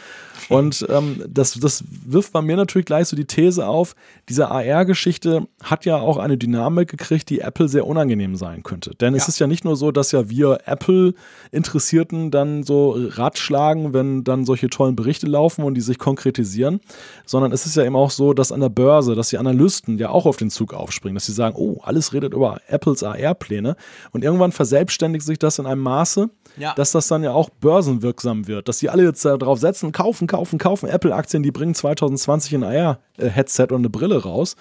Und 0.49 0.85
ähm, 0.89 1.23
das, 1.27 1.53
das 1.53 1.83
wirft 2.05 2.33
bei 2.33 2.41
mir 2.41 2.55
natürlich 2.55 2.85
gleich 2.85 3.07
so 3.07 3.15
die 3.15 3.25
These 3.25 3.67
auf, 3.67 3.95
diese 4.29 4.49
AR-Geschichte 4.49 5.47
hat 5.63 5.85
ja 5.85 5.97
auch 5.97 6.17
eine 6.17 6.37
Dynamik 6.37 6.89
gekriegt, 6.89 7.29
die 7.29 7.39
Apple 7.39 7.67
sehr 7.67 7.87
unangenehm 7.87 8.35
sein 8.35 8.63
könnte. 8.63 8.91
Denn 8.95 9.13
ja. 9.13 9.17
es 9.17 9.27
ist 9.27 9.39
ja 9.39 9.47
nicht 9.47 9.65
nur 9.65 9.75
so, 9.75 9.91
dass 9.91 10.11
ja 10.11 10.29
wir 10.29 10.59
Apple-Interessierten 10.65 12.31
dann 12.31 12.63
so 12.63 12.95
ratschlagen, 12.95 13.93
wenn 13.93 14.23
dann 14.23 14.45
solche 14.45 14.69
tollen 14.69 14.95
Berichte 14.95 15.27
laufen 15.27 15.63
und 15.63 15.75
die 15.75 15.81
sich 15.81 15.97
konkretisieren, 15.97 16.79
sondern 17.25 17.51
es 17.51 17.65
ist 17.65 17.75
ja 17.75 17.83
eben 17.83 17.95
auch 17.95 18.11
so, 18.11 18.33
dass 18.33 18.51
an 18.51 18.59
der 18.59 18.69
Börse, 18.69 19.15
dass 19.15 19.29
die 19.29 19.37
Analysten 19.37 19.97
ja 19.97 20.09
auch 20.09 20.25
auf 20.25 20.37
den 20.37 20.49
Zug 20.49 20.73
aufspringen, 20.73 21.04
dass 21.13 21.25
sie 21.25 21.33
sagen, 21.33 21.55
oh, 21.57 21.79
alles 21.83 22.13
redet 22.13 22.33
über 22.33 22.59
Apples 22.67 23.03
AR-Pläne 23.03 23.75
und 24.11 24.23
irgendwann 24.23 24.51
verselbstständigt 24.51 25.25
sich 25.25 25.37
das 25.37 25.59
in 25.59 25.65
einem 25.65 25.81
Maße, 25.81 26.29
ja. 26.57 26.73
dass 26.73 26.91
das 26.91 27.07
dann 27.07 27.23
ja 27.23 27.31
auch 27.31 27.49
börsenwirksam 27.49 28.47
wird, 28.47 28.67
dass 28.67 28.79
die 28.79 28.89
alle 28.89 29.03
jetzt 29.03 29.23
darauf 29.23 29.59
setzen, 29.59 29.91
kaufen, 29.91 30.27
kaufen, 30.27 30.57
kaufen 30.57 30.89
Apple-Aktien, 30.89 31.43
die 31.43 31.51
bringen 31.51 31.75
2020 31.75 32.55
ein 32.55 32.63
AR-Headset 32.63 33.67
und 33.69 33.81
eine 33.81 33.89
Brille 33.89 34.23
raus. 34.23 34.55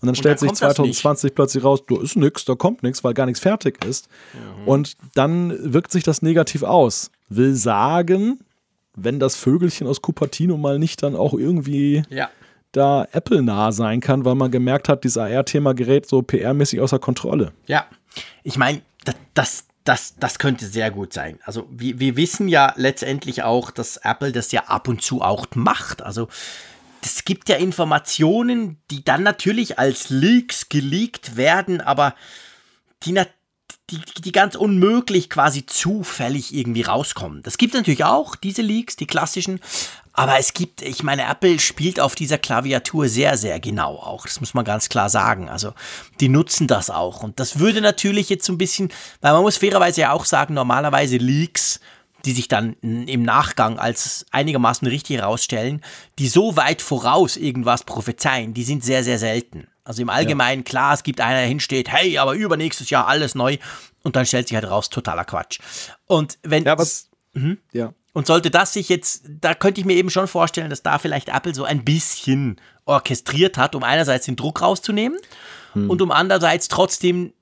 Und 0.00 0.02
dann 0.02 0.10
und 0.10 0.18
stellt 0.18 0.40
dann 0.40 0.50
sich 0.50 0.58
2020 0.58 1.34
plötzlich 1.34 1.64
raus, 1.64 1.80
da 1.88 2.00
ist 2.00 2.16
nichts, 2.16 2.44
da 2.44 2.54
kommt 2.54 2.82
nichts, 2.84 3.02
weil 3.02 3.14
gar 3.14 3.26
nichts 3.26 3.40
fertig 3.40 3.84
ist. 3.84 4.08
Mhm. 4.32 4.68
Und 4.68 4.96
dann 5.14 5.72
wirkt 5.72 5.90
sich 5.90 6.04
das 6.04 6.22
negativ 6.22 6.62
aus. 6.62 7.10
Will 7.28 7.54
sagen, 7.54 8.38
wenn 8.94 9.18
das 9.18 9.36
Vögelchen 9.36 9.86
aus 9.86 10.02
Cupertino 10.02 10.56
mal 10.56 10.78
nicht 10.78 11.02
dann 11.02 11.16
auch 11.16 11.34
irgendwie 11.34 12.02
ja. 12.10 12.28
Da 12.72 13.06
Apple-nah 13.12 13.72
sein 13.72 14.00
kann, 14.00 14.24
weil 14.24 14.34
man 14.34 14.50
gemerkt 14.50 14.88
hat, 14.88 15.04
dieses 15.04 15.18
AR-Thema 15.18 15.74
gerät 15.74 16.06
so 16.06 16.20
PR-mäßig 16.20 16.80
außer 16.80 16.98
Kontrolle. 16.98 17.52
Ja, 17.66 17.86
ich 18.42 18.56
meine, 18.58 18.82
das, 19.04 19.14
das, 19.34 19.66
das, 19.84 20.14
das 20.18 20.38
könnte 20.38 20.66
sehr 20.66 20.90
gut 20.90 21.12
sein. 21.12 21.38
Also 21.44 21.66
wir, 21.70 21.98
wir 21.98 22.16
wissen 22.16 22.48
ja 22.48 22.74
letztendlich 22.76 23.42
auch, 23.42 23.70
dass 23.70 23.96
Apple 23.98 24.32
das 24.32 24.52
ja 24.52 24.64
ab 24.64 24.88
und 24.88 25.02
zu 25.02 25.22
auch 25.22 25.46
macht. 25.54 26.02
Also 26.02 26.28
es 27.02 27.24
gibt 27.24 27.48
ja 27.48 27.56
Informationen, 27.56 28.78
die 28.90 29.04
dann 29.04 29.22
natürlich 29.22 29.78
als 29.78 30.10
Leaks 30.10 30.68
geleakt 30.68 31.36
werden, 31.36 31.80
aber 31.80 32.14
die, 33.04 33.14
die, 33.90 34.00
die 34.20 34.32
ganz 34.32 34.56
unmöglich 34.56 35.30
quasi 35.30 35.64
zufällig 35.64 36.54
irgendwie 36.54 36.82
rauskommen. 36.82 37.42
Das 37.42 37.56
gibt 37.56 37.74
natürlich 37.74 38.04
auch, 38.04 38.36
diese 38.36 38.62
Leaks, 38.62 38.96
die 38.96 39.06
klassischen, 39.06 39.60
aber 40.18 40.38
es 40.38 40.52
gibt, 40.52 40.82
ich 40.82 41.02
meine, 41.02 41.22
Apple 41.28 41.60
spielt 41.60 42.00
auf 42.00 42.14
dieser 42.14 42.38
Klaviatur 42.38 43.08
sehr, 43.08 43.38
sehr 43.38 43.60
genau 43.60 43.96
auch. 43.96 44.24
Das 44.24 44.40
muss 44.40 44.52
man 44.52 44.64
ganz 44.64 44.88
klar 44.88 45.08
sagen. 45.08 45.48
Also, 45.48 45.74
die 46.18 46.28
nutzen 46.28 46.66
das 46.66 46.90
auch. 46.90 47.22
Und 47.22 47.38
das 47.38 47.60
würde 47.60 47.80
natürlich 47.80 48.28
jetzt 48.28 48.44
so 48.44 48.52
ein 48.52 48.58
bisschen, 48.58 48.90
weil 49.20 49.32
man 49.32 49.42
muss 49.42 49.58
fairerweise 49.58 50.00
ja 50.00 50.12
auch 50.12 50.24
sagen, 50.24 50.54
normalerweise 50.54 51.18
Leaks, 51.18 51.80
die 52.24 52.32
sich 52.32 52.48
dann 52.48 52.74
im 52.82 53.22
Nachgang 53.22 53.78
als 53.78 54.26
einigermaßen 54.32 54.88
richtig 54.88 55.18
herausstellen, 55.18 55.82
die 56.18 56.26
so 56.26 56.56
weit 56.56 56.82
voraus 56.82 57.36
irgendwas 57.36 57.84
prophezeien, 57.84 58.54
die 58.54 58.64
sind 58.64 58.82
sehr, 58.82 59.04
sehr 59.04 59.20
selten. 59.20 59.68
Also 59.84 60.02
im 60.02 60.10
Allgemeinen, 60.10 60.62
ja. 60.62 60.64
klar, 60.64 60.94
es 60.94 61.04
gibt 61.04 61.20
einer, 61.20 61.38
der 61.38 61.46
hinsteht, 61.46 61.90
hey, 61.90 62.18
aber 62.18 62.34
übernächstes 62.34 62.90
Jahr 62.90 63.06
alles 63.06 63.34
neu. 63.34 63.56
Und 64.02 64.16
dann 64.16 64.26
stellt 64.26 64.48
sich 64.48 64.56
halt 64.56 64.68
raus, 64.68 64.90
totaler 64.90 65.24
Quatsch. 65.24 65.60
Und 66.06 66.38
wenn. 66.42 66.64
Ja, 66.64 66.76
was. 66.76 67.08
Mhm. 67.34 67.58
Ja. 67.72 67.94
Und 68.18 68.26
sollte 68.26 68.50
das 68.50 68.72
sich 68.72 68.88
jetzt, 68.88 69.26
da 69.28 69.54
könnte 69.54 69.80
ich 69.80 69.86
mir 69.86 69.94
eben 69.94 70.10
schon 70.10 70.26
vorstellen, 70.26 70.70
dass 70.70 70.82
da 70.82 70.98
vielleicht 70.98 71.28
Apple 71.28 71.54
so 71.54 71.62
ein 71.62 71.84
bisschen 71.84 72.60
orchestriert 72.84 73.56
hat, 73.56 73.76
um 73.76 73.84
einerseits 73.84 74.26
den 74.26 74.34
Druck 74.34 74.60
rauszunehmen 74.60 75.16
hm. 75.74 75.88
und 75.88 76.02
um 76.02 76.10
andererseits 76.10 76.66
trotzdem 76.66 77.32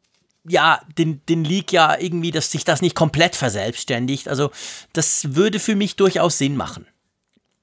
ja, 0.47 0.82
den, 0.98 1.24
den 1.31 1.44
Leak 1.44 1.73
ja 1.73 1.98
irgendwie, 1.98 2.31
dass 2.31 2.51
sich 2.51 2.66
das 2.66 2.82
nicht 2.82 2.94
komplett 2.94 3.36
verselbstständigt. 3.36 4.28
Also, 4.28 4.51
das 4.93 5.35
würde 5.35 5.61
für 5.61 5.77
mich 5.77 5.97
durchaus 5.97 6.36
Sinn 6.36 6.59
machen. 6.59 6.86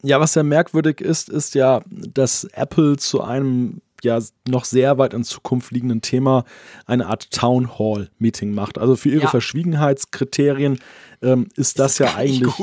Ja, 0.02 0.20
was 0.20 0.34
ja 0.34 0.42
merkwürdig 0.42 1.00
ist, 1.00 1.30
ist 1.30 1.54
ja, 1.54 1.84
dass 1.86 2.46
Apple 2.46 2.98
zu 2.98 3.22
einem 3.22 3.84
ja 4.04 4.20
noch 4.48 4.66
sehr 4.66 4.98
weit 4.98 5.14
in 5.14 5.24
Zukunft 5.24 5.72
liegenden 5.72 6.02
Thema 6.02 6.46
eine 6.86 7.08
Art 7.08 7.32
Town 7.32 7.78
Hall 7.78 8.10
Meeting 8.20 8.54
macht. 8.54 8.78
Also 8.78 8.96
für 8.96 9.10
ihre 9.10 9.24
ja. 9.24 9.30
Verschwiegenheitskriterien 9.30 10.80
ähm, 11.22 11.48
ist 11.56 11.80
das, 11.80 11.98
das 11.98 12.10
ja 12.10 12.16
eigentlich 12.18 12.54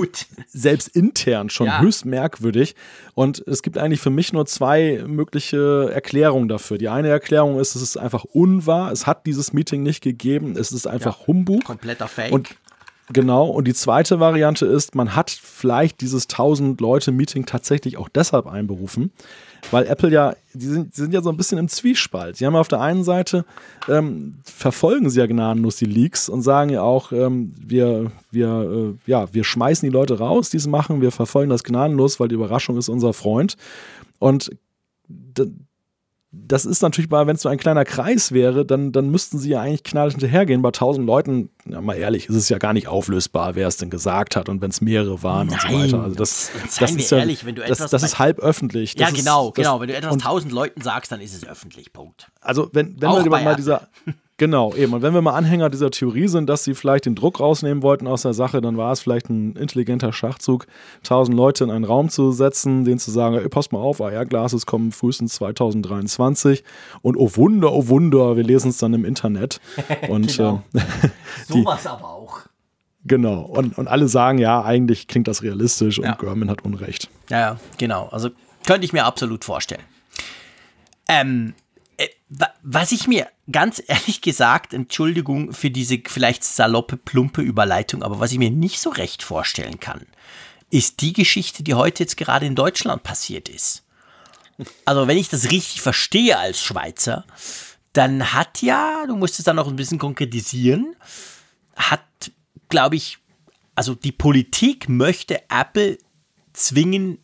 selbst 0.49 0.89
intern 0.89 1.51
schon 1.51 1.67
ja. 1.67 1.81
höchst 1.81 2.05
merkwürdig. 2.05 2.75
Und 3.15 3.43
es 3.47 3.63
gibt 3.63 3.79
eigentlich 3.79 4.01
für 4.01 4.11
mich 4.11 4.33
nur 4.33 4.47
zwei 4.47 5.03
mögliche 5.07 5.91
Erklärungen 5.93 6.49
dafür. 6.49 6.79
Die 6.79 6.89
eine 6.89 7.09
Erklärung 7.09 7.59
ist, 7.59 7.75
es 7.75 7.83
ist 7.83 7.97
einfach 7.97 8.25
unwahr. 8.25 8.93
Es 8.93 9.07
hat 9.07 9.27
dieses 9.27 9.53
Meeting 9.53 9.83
nicht 9.83 10.03
gegeben. 10.03 10.57
Es 10.57 10.73
ist 10.73 10.87
einfach 10.87 11.21
ja. 11.21 11.27
Humbug. 11.27 11.65
Kompletter 11.65 12.09
Fake. 12.09 12.33
Und 12.33 12.51
Genau, 13.13 13.47
und 13.49 13.67
die 13.67 13.75
zweite 13.75 14.21
Variante 14.21 14.67
ist, 14.67 14.95
man 14.95 15.17
hat 15.17 15.31
vielleicht 15.31 16.01
dieses 16.01 16.29
1000-Leute-Meeting 16.29 17.45
tatsächlich 17.45 17.97
auch 17.97 18.09
deshalb 18.09 18.47
einberufen, 18.47 19.11
weil 19.71 19.87
Apple 19.87 20.11
ja, 20.11 20.35
die 20.53 20.67
sind, 20.67 20.97
die 20.97 21.01
sind, 21.01 21.15
ja 21.15 21.23
so 21.23 21.31
ein 21.31 21.37
bisschen 21.37 21.59
im 21.59 21.69
Zwiespalt. 21.69 22.37
Sie 22.37 22.47
haben 22.47 22.57
auf 22.57 22.69
der 22.69 22.81
einen 22.81 23.05
Seite, 23.05 23.45
ähm, 23.89 24.39
verfolgen 24.45 25.11
sie 25.11 25.21
ja 25.21 25.27
gnadenlos 25.27 25.77
die 25.77 25.85
Leaks 25.85 26.29
und 26.29 26.43
sagen 26.43 26.71
ja 26.71 26.83
auch, 26.83 27.13
ähm, 27.13 27.55
wir, 27.57 28.11
wir, 28.31 28.97
äh, 29.07 29.11
ja, 29.11 29.33
wir 29.33 29.45
schmeißen 29.45 29.89
die 29.89 29.93
Leute 29.93 30.19
raus, 30.19 30.51
die 30.51 30.57
es 30.57 30.67
machen, 30.67 31.01
wir 31.01 31.13
verfolgen 31.13 31.51
das 31.51 31.65
gnadenlos, 31.65 32.21
weil 32.21 32.29
die 32.29 32.35
Überraschung 32.35 32.77
ist 32.77 32.89
unser 32.89 33.13
Freund. 33.13 33.57
Und 34.19 34.51
das 36.33 36.65
ist 36.65 36.81
natürlich 36.81 37.11
mal, 37.11 37.27
wenn 37.27 37.35
es 37.35 37.43
so 37.43 37.49
ein 37.49 37.59
kleiner 37.59 37.85
Kreis 37.85 38.31
wäre, 38.31 38.65
dann, 38.65 38.93
dann 38.93 39.11
müssten 39.11 39.39
sie 39.39 39.51
ja 39.51 39.63
eigentlich 39.63 39.83
knallig 39.83 40.13
hinterhergehen. 40.15 40.63
Bei 40.63 40.69
1000 40.69 41.05
Leuten, 41.05 41.51
ja, 41.69 41.81
mal 41.81 41.95
ehrlich, 41.95 42.29
ist 42.29 42.37
es 42.37 42.49
ja 42.49 42.59
gar 42.59 42.73
nicht 42.73 42.87
auflösbar, 42.87 43.57
wer 43.57 43.67
es 43.67 43.79
denn 43.79 43.91
gesagt 43.91 44.37
hat 44.37 44.49
und 44.49 44.61
wenn 44.61 44.71
es 44.71 44.81
mehrere 44.81 45.25
waren 45.25 45.49
Nein, 45.49 45.57
und 45.57 45.61
so 45.61 45.79
weiter. 45.79 46.05
Also 46.05 46.15
das, 46.15 46.51
das 46.79 46.93
ist 46.93 47.11
ehrlich, 47.11 47.41
ja, 47.41 47.49
wenn 47.49 47.57
du 47.57 47.63
das, 47.63 47.81
etwas. 47.81 47.91
Das 47.91 48.03
ist 48.05 48.21
halb 48.21 48.39
öffentlich. 48.39 48.95
Das 48.95 49.11
ja, 49.11 49.17
genau, 49.17 49.49
ist, 49.49 49.55
genau. 49.55 49.81
Wenn 49.81 49.89
du 49.89 49.97
etwas 49.97 50.13
1000 50.13 50.53
Leuten 50.53 50.83
sagst, 50.83 51.11
dann 51.11 51.21
ist 51.21 51.35
es 51.35 51.45
öffentlich. 51.45 51.93
Punkt. 51.93 52.31
Also, 52.41 52.71
wenn, 52.73 53.01
wenn 53.01 53.11
wir 53.11 53.31
mal 53.31 53.57
dieser. 53.57 53.89
Genau, 54.41 54.75
eben. 54.75 54.95
Und 54.95 55.03
wenn 55.03 55.13
wir 55.13 55.21
mal 55.21 55.35
Anhänger 55.35 55.69
dieser 55.69 55.91
Theorie 55.91 56.27
sind, 56.27 56.49
dass 56.49 56.65
sie 56.65 56.73
vielleicht 56.73 57.05
den 57.05 57.15
Druck 57.15 57.41
rausnehmen 57.41 57.83
wollten 57.83 58.07
aus 58.07 58.23
der 58.23 58.33
Sache, 58.33 58.63
dann 58.63 58.79
war 58.79 58.91
es 58.91 59.01
vielleicht 59.01 59.29
ein 59.29 59.55
intelligenter 59.55 60.15
Schachzug, 60.15 60.67
tausend 61.03 61.37
Leute 61.37 61.65
in 61.65 61.71
einen 61.71 61.85
Raum 61.85 62.09
zu 62.09 62.33
setzen, 62.33 62.87
denen 62.87 62.99
zu 62.99 63.11
sagen, 63.11 63.35
ey, 63.35 63.47
pass 63.51 63.71
mal 63.71 63.81
auf, 63.81 64.01
AR-Glases 64.01 64.65
kommen 64.65 64.93
frühestens 64.93 65.35
2023 65.35 66.65
und 67.03 67.19
oh 67.19 67.31
Wunder, 67.35 67.71
oh 67.71 67.89
Wunder, 67.89 68.35
wir 68.39 68.43
lesen 68.43 68.71
es 68.71 68.79
dann 68.79 68.95
im 68.95 69.05
Internet. 69.05 69.61
Und 70.09 70.35
genau. 70.35 70.63
äh, 70.73 70.81
sowas 71.47 71.87
aber 71.87 72.09
auch. 72.09 72.39
Genau. 73.05 73.43
Und, 73.43 73.77
und 73.77 73.89
alle 73.89 74.09
sagen, 74.09 74.39
ja, 74.39 74.65
eigentlich 74.65 75.07
klingt 75.07 75.29
das 75.29 75.43
realistisch 75.43 75.99
und 75.99 76.07
ja. 76.07 76.15
Görman 76.15 76.49
hat 76.49 76.65
Unrecht. 76.65 77.11
Ja, 77.29 77.59
genau. 77.77 78.09
Also 78.11 78.31
könnte 78.67 78.87
ich 78.87 78.95
mir 78.95 79.05
absolut 79.05 79.45
vorstellen. 79.45 79.83
Ähm, 81.09 81.53
äh, 81.53 81.70
was 82.63 82.93
ich 82.93 83.07
mir 83.07 83.29
ganz 83.51 83.83
ehrlich 83.87 84.21
gesagt, 84.21 84.73
Entschuldigung 84.75 85.53
für 85.53 85.71
diese 85.71 86.01
vielleicht 86.07 86.45
saloppe, 86.45 86.97
plumpe 86.97 87.43
Überleitung, 87.43 88.03
aber 88.03 88.21
was 88.21 88.33
ich 88.33 88.39
mir 88.39 88.51
nicht 88.51 88.81
so 88.81 88.91
recht 88.91 89.23
vorstellen 89.23 89.81
kann, 89.81 90.07
ist 90.71 91.01
die 91.01 91.13
Geschichte, 91.13 91.63
die 91.63 91.75
heute 91.75 92.05
jetzt 92.05 92.17
gerade 92.17 92.47
in 92.47 92.55
Deutschland 92.55 93.03
passiert 93.03 93.49
ist. 93.49 93.85
Also, 94.85 95.09
wenn 95.09 95.19
ich 95.19 95.29
das 95.29 95.51
richtig 95.51 95.81
verstehe 95.81 96.39
als 96.39 96.61
Schweizer, 96.61 97.25
dann 97.93 98.33
hat 98.33 98.63
ja, 98.63 99.05
du 99.07 99.17
musst 99.17 99.39
es 99.39 99.45
dann 99.45 99.57
noch 99.57 99.69
ein 99.69 99.77
bisschen 99.77 99.99
konkretisieren, 99.99 100.95
hat, 101.75 102.05
glaube 102.69 102.97
ich, 102.97 103.19
also 103.75 103.95
die 103.95 104.13
Politik 104.13 104.89
möchte 104.89 105.43
Apple 105.49 105.99
zwingen, 106.53 107.19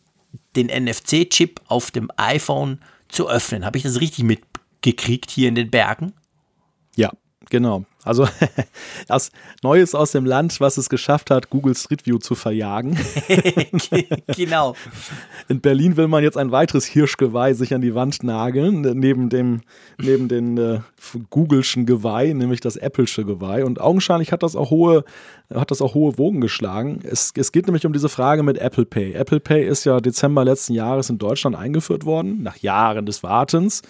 den 0.55 0.67
NFC-Chip 0.67 1.61
auf 1.67 1.91
dem 1.91 2.09
iPhone 2.17 2.81
zu 3.07 3.29
öffnen. 3.29 3.65
Habe 3.65 3.77
ich 3.77 3.83
das 3.83 4.01
richtig 4.01 4.23
mit, 4.23 4.41
gekriegt 4.87 5.31
hier 5.31 5.49
in 5.49 5.55
den 5.55 5.69
Bergen? 5.69 6.13
Ja, 6.95 7.11
genau. 7.49 7.83
Also 8.05 8.25
das 9.09 9.31
Neues 9.63 9.93
aus 9.93 10.13
dem 10.13 10.25
Land, 10.25 10.61
was 10.61 10.77
es 10.77 10.87
geschafft 10.87 11.29
hat, 11.29 11.49
Google 11.49 11.75
Street 11.75 12.05
View 12.05 12.19
zu 12.19 12.35
verjagen. 12.35 12.97
genau. 14.33 14.75
In 15.49 15.59
Berlin 15.59 15.97
will 15.97 16.07
man 16.07 16.23
jetzt 16.23 16.37
ein 16.37 16.51
weiteres 16.51 16.85
Hirschgeweih 16.85 17.51
sich 17.51 17.73
an 17.73 17.81
die 17.81 17.95
Wand 17.95 18.23
nageln, 18.23 18.81
neben 18.97 19.27
dem 19.27 19.59
neben 19.97 20.29
den 20.29 20.57
äh, 20.57 20.79
Googleschen 21.29 21.85
Geweih, 21.85 22.31
nämlich 22.31 22.61
das 22.61 22.79
Apple'sche 22.79 23.25
Geweih. 23.25 23.65
Und 23.65 23.81
augenscheinlich 23.81 24.31
hat 24.31 24.41
das 24.41 24.55
auch 24.55 24.69
hohe 24.69 25.03
hat 25.53 25.71
das 25.71 25.81
auch 25.81 25.95
hohe 25.95 26.17
Wogen 26.17 26.39
geschlagen. 26.39 27.01
Es, 27.03 27.33
es 27.35 27.51
geht 27.51 27.67
nämlich 27.67 27.85
um 27.85 27.91
diese 27.91 28.07
Frage 28.07 28.41
mit 28.41 28.57
Apple 28.57 28.85
Pay. 28.85 29.13
Apple 29.13 29.41
Pay 29.41 29.67
ist 29.67 29.83
ja 29.83 29.99
Dezember 29.99 30.45
letzten 30.45 30.73
Jahres 30.73 31.09
in 31.09 31.17
Deutschland 31.17 31.57
eingeführt 31.57 32.05
worden, 32.05 32.41
nach 32.41 32.55
Jahren 32.55 33.05
des 33.05 33.21
Wartens. 33.21 33.81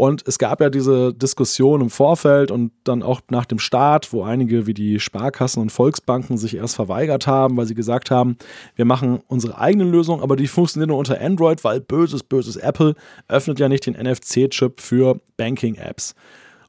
Und 0.00 0.26
es 0.26 0.38
gab 0.38 0.62
ja 0.62 0.70
diese 0.70 1.12
Diskussion 1.12 1.82
im 1.82 1.90
Vorfeld 1.90 2.50
und 2.50 2.72
dann 2.84 3.02
auch 3.02 3.20
nach 3.30 3.44
dem 3.44 3.58
Start, 3.58 4.14
wo 4.14 4.22
einige 4.22 4.66
wie 4.66 4.72
die 4.72 4.98
Sparkassen 4.98 5.60
und 5.60 5.68
Volksbanken 5.68 6.38
sich 6.38 6.56
erst 6.56 6.76
verweigert 6.76 7.26
haben, 7.26 7.58
weil 7.58 7.66
sie 7.66 7.74
gesagt 7.74 8.10
haben, 8.10 8.38
wir 8.76 8.86
machen 8.86 9.20
unsere 9.26 9.58
eigene 9.58 9.84
Lösung, 9.84 10.22
aber 10.22 10.36
die 10.36 10.46
funktioniert 10.46 10.88
nur 10.88 10.96
unter 10.96 11.20
Android, 11.20 11.64
weil 11.64 11.82
böses, 11.82 12.22
böses 12.22 12.56
Apple 12.56 12.94
öffnet 13.28 13.60
ja 13.60 13.68
nicht 13.68 13.84
den 13.84 13.92
NFC-Chip 13.92 14.80
für 14.80 15.20
Banking-Apps. 15.36 16.14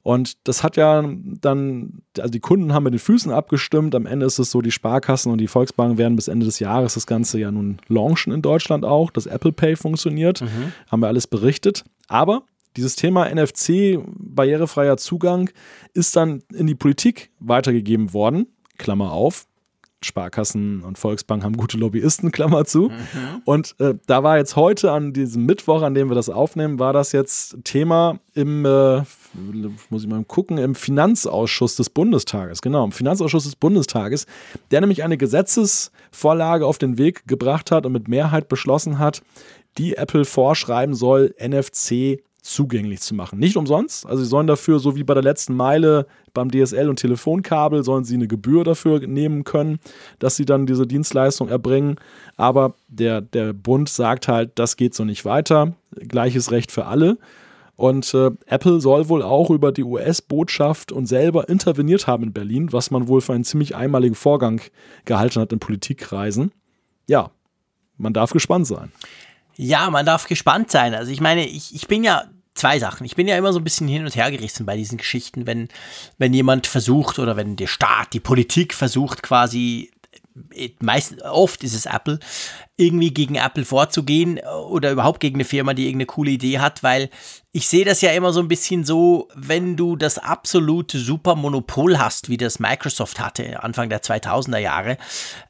Und 0.04 0.46
das 0.46 0.62
hat 0.62 0.76
ja 0.76 1.02
dann, 1.02 2.02
also 2.18 2.30
die 2.30 2.42
Kunden 2.42 2.74
haben 2.74 2.84
mit 2.84 2.94
den 2.94 3.00
Füßen 3.00 3.32
abgestimmt. 3.32 3.96
Am 3.96 4.08
Ende 4.08 4.26
ist 4.26 4.40
es 4.40 4.52
so, 4.52 4.62
die 4.62 4.72
Sparkassen 4.72 5.32
und 5.32 5.38
die 5.38 5.48
Volksbanken 5.48 5.98
werden 5.98 6.18
bis 6.18 6.28
Ende 6.28 6.46
des 6.46 6.60
Jahres 6.60 6.96
das 6.96 7.08
Ganze 7.08 7.40
ja 7.40 7.50
nun 7.50 7.78
launchen 7.88 8.34
in 8.34 8.42
Deutschland 8.42 8.84
auch. 8.84 9.10
Das 9.10 9.26
Apple 9.26 9.54
Pay 9.54 9.78
funktioniert. 9.78 10.42
Mhm. 10.42 10.74
Haben 10.92 11.00
wir 11.00 11.08
alles 11.08 11.28
berichtet. 11.28 11.86
Aber 12.10 12.44
dieses 12.78 12.96
Thema 12.96 13.30
NFC, 13.34 14.00
barrierefreier 14.06 14.98
Zugang, 14.98 15.50
ist 15.94 16.16
dann 16.16 16.44
in 16.54 16.68
die 16.68 16.76
Politik 16.76 17.32
weitergegeben 17.40 18.14
worden. 18.14 18.48
Klammer 18.78 19.12
auf. 19.12 19.46
Sparkassen 20.04 20.82
und 20.82 20.98
Volksbank 20.98 21.44
haben 21.44 21.56
gute 21.56 21.78
Lobbyisten, 21.78 22.32
Klammer 22.32 22.66
zu. 22.66 22.90
Mhm. 22.90 23.42
Und 23.46 23.76
äh, 23.80 23.94
da 24.08 24.24
war 24.24 24.38
jetzt 24.38 24.56
heute 24.56 24.92
an 24.92 25.14
diesem 25.14 25.46
Mittwoch, 25.46 25.84
an 25.84 25.94
dem 25.94 26.10
wir 26.10 26.16
das 26.16 26.30
aufnehmen, 26.30 26.80
war 26.80 26.92
das 26.92 27.12
jetzt 27.12 27.58
Thema 27.64 28.20
im, 28.34 28.66
äh, 28.66 29.04
muss 29.90 30.04
ich 30.04 30.08
mal 30.08 30.24
gucken, 30.26 30.58
im 30.58 30.74
Finanzausschuss 30.74 31.76
des 31.76 31.92
Bundestages. 31.92 32.64
Genau, 32.64 32.84
im 32.84 32.92
Finanzausschuss 32.92 33.44
des 33.44 33.56
Bundestages, 33.56 34.26
der 34.72 34.82
nämlich 34.82 35.04
eine 35.04 35.18
Gesetzesvorlage 35.18 36.66
auf 36.66 36.80
den 36.80 36.98
Weg 36.98 37.28
gebracht 37.28 37.70
hat 37.70 37.86
und 37.86 37.92
mit 37.92 38.08
Mehrheit 38.08 38.50
beschlossen 38.50 38.98
hat, 38.98 39.22
die 39.78 39.98
Apple 39.98 40.26
vorschreiben 40.26 40.96
soll, 40.96 41.36
NFC 41.40 42.24
zugänglich 42.42 43.02
zu 43.02 43.14
machen. 43.14 43.40
Nicht 43.40 43.56
umsonst. 43.56 44.06
Also 44.06 44.24
sie 44.24 44.30
sollen 44.30 44.48
dafür, 44.48 44.80
so 44.80 44.96
wie 44.96 45.04
bei 45.04 45.14
der 45.14 45.24
letzten 45.24 45.56
Meile 45.56 46.08
beim 46.34 46.50
DSL 46.50 46.90
und 46.90 46.98
Telefonkabel, 46.98 47.84
sollen 47.84 48.04
sie 48.04 48.16
eine 48.16 48.28
Gebühr 48.28 48.64
dafür 48.64 49.00
nehmen 49.08 49.44
können, 49.44 49.80
dass 50.20 50.36
sie 50.36 50.46
dann 50.46 50.66
diese 50.66 50.88
Dienstleistung 50.88 51.50
erbringen. 51.50 51.98
Aber 52.38 52.76
der, 52.88 53.22
der 53.22 53.54
Bund 53.54 53.90
sagt 53.90 54.28
halt, 54.28 54.52
das 54.56 54.76
geht 54.76 54.96
so 54.96 55.06
nicht 55.06 55.24
weiter. 55.24 55.76
Gleiches 55.96 56.52
Recht 56.52 56.72
für 56.72 56.86
alle. 56.86 57.18
Und 57.76 58.14
äh, 58.14 58.32
Apple 58.46 58.80
soll 58.80 59.10
wohl 59.10 59.24
auch 59.24 59.50
über 59.50 59.72
die 59.72 59.84
US-Botschaft 59.84 60.92
und 60.92 61.08
selber 61.08 61.50
interveniert 61.50 62.06
haben 62.06 62.24
in 62.24 62.34
Berlin, 62.34 62.72
was 62.72 62.92
man 62.92 63.08
wohl 63.08 63.22
für 63.22 63.34
einen 63.34 63.44
ziemlich 63.44 63.76
einmaligen 63.76 64.16
Vorgang 64.16 64.62
gehalten 65.06 65.42
hat 65.42 65.52
in 65.52 65.60
Politikkreisen. 65.60 66.52
Ja, 67.08 67.32
man 67.98 68.14
darf 68.14 68.32
gespannt 68.32 68.68
sein. 68.68 68.92
Ja, 69.64 69.92
man 69.92 70.08
darf 70.08 70.28
gespannt 70.28 70.72
sein. 70.72 70.96
Also 70.96 71.12
ich 71.12 71.22
meine, 71.22 71.46
ich, 71.46 71.76
ich 71.76 71.88
bin 71.88 72.04
ja 72.04 72.24
zwei 72.56 72.80
Sachen. 72.80 73.06
Ich 73.06 73.16
bin 73.16 73.28
ja 73.28 73.38
immer 73.38 73.54
so 73.54 73.60
ein 73.60 73.64
bisschen 73.64 73.88
hin 73.88 74.04
und 74.04 74.16
her 74.16 74.32
gerissen 74.32 74.66
bei 74.66 74.76
diesen 74.76 74.98
Geschichten, 74.98 75.46
wenn, 75.46 75.68
wenn 76.18 76.34
jemand 76.34 76.66
versucht 76.66 77.20
oder 77.20 77.38
wenn 77.38 77.58
der 77.58 77.68
Staat, 77.68 78.14
die 78.14 78.20
Politik 78.20 78.74
versucht 78.74 79.22
quasi 79.22 79.92
meist, 80.80 81.22
oft 81.24 81.64
ist 81.64 81.76
es 81.76 81.86
Apple, 81.86 82.20
irgendwie 82.78 83.14
gegen 83.14 83.36
Apple 83.36 83.66
vorzugehen 83.66 84.40
oder 84.70 84.92
überhaupt 84.92 85.20
gegen 85.20 85.36
eine 85.36 85.46
Firma, 85.46 85.74
die 85.74 85.86
irgendeine 85.86 86.06
coole 86.08 86.32
Idee 86.32 86.60
hat, 86.60 86.84
weil 86.84 87.10
ich 87.52 87.68
sehe 87.68 87.86
das 87.86 88.02
ja 88.02 88.12
immer 88.12 88.32
so 88.32 88.40
ein 88.40 88.48
bisschen 88.48 88.86
so, 88.86 89.28
wenn 89.36 89.76
du 89.76 89.96
das 89.96 90.18
absolute 90.18 91.00
Supermonopol 91.00 92.00
hast, 92.00 92.30
wie 92.30 92.38
das 92.38 92.60
Microsoft 92.60 93.20
hatte 93.20 93.62
Anfang 93.62 93.90
der 93.90 94.02
2000er 94.02 94.58
Jahre, 94.58 94.98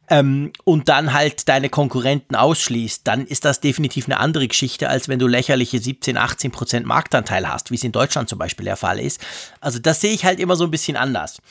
ähm, 0.10 0.52
und 0.66 0.90
dann 0.90 1.14
halt 1.14 1.48
deine 1.48 1.70
Konkurrenten 1.70 2.36
ausschließt, 2.36 3.08
dann 3.08 3.26
ist 3.26 3.46
das 3.46 3.62
definitiv 3.62 4.08
eine 4.08 4.20
andere 4.20 4.48
Geschichte, 4.48 4.90
als 4.90 5.08
wenn 5.08 5.20
du 5.20 5.28
lächerliche 5.28 5.80
17, 5.80 6.18
18 6.18 6.52
Prozent 6.52 6.86
Marktanteil 6.86 7.48
hast, 7.48 7.72
wie 7.72 7.76
es 7.76 7.84
in 7.84 7.94
Deutschland 7.94 8.28
zum 8.28 8.38
Beispiel 8.38 8.66
der 8.66 8.76
Fall 8.76 9.00
ist. 9.00 9.22
Also 9.62 9.80
das 9.80 10.02
sehe 10.02 10.14
ich 10.14 10.26
halt 10.26 10.42
immer 10.42 10.58
so 10.58 10.66
ein 10.66 10.72
bisschen 10.72 10.98
anders. 10.98 11.42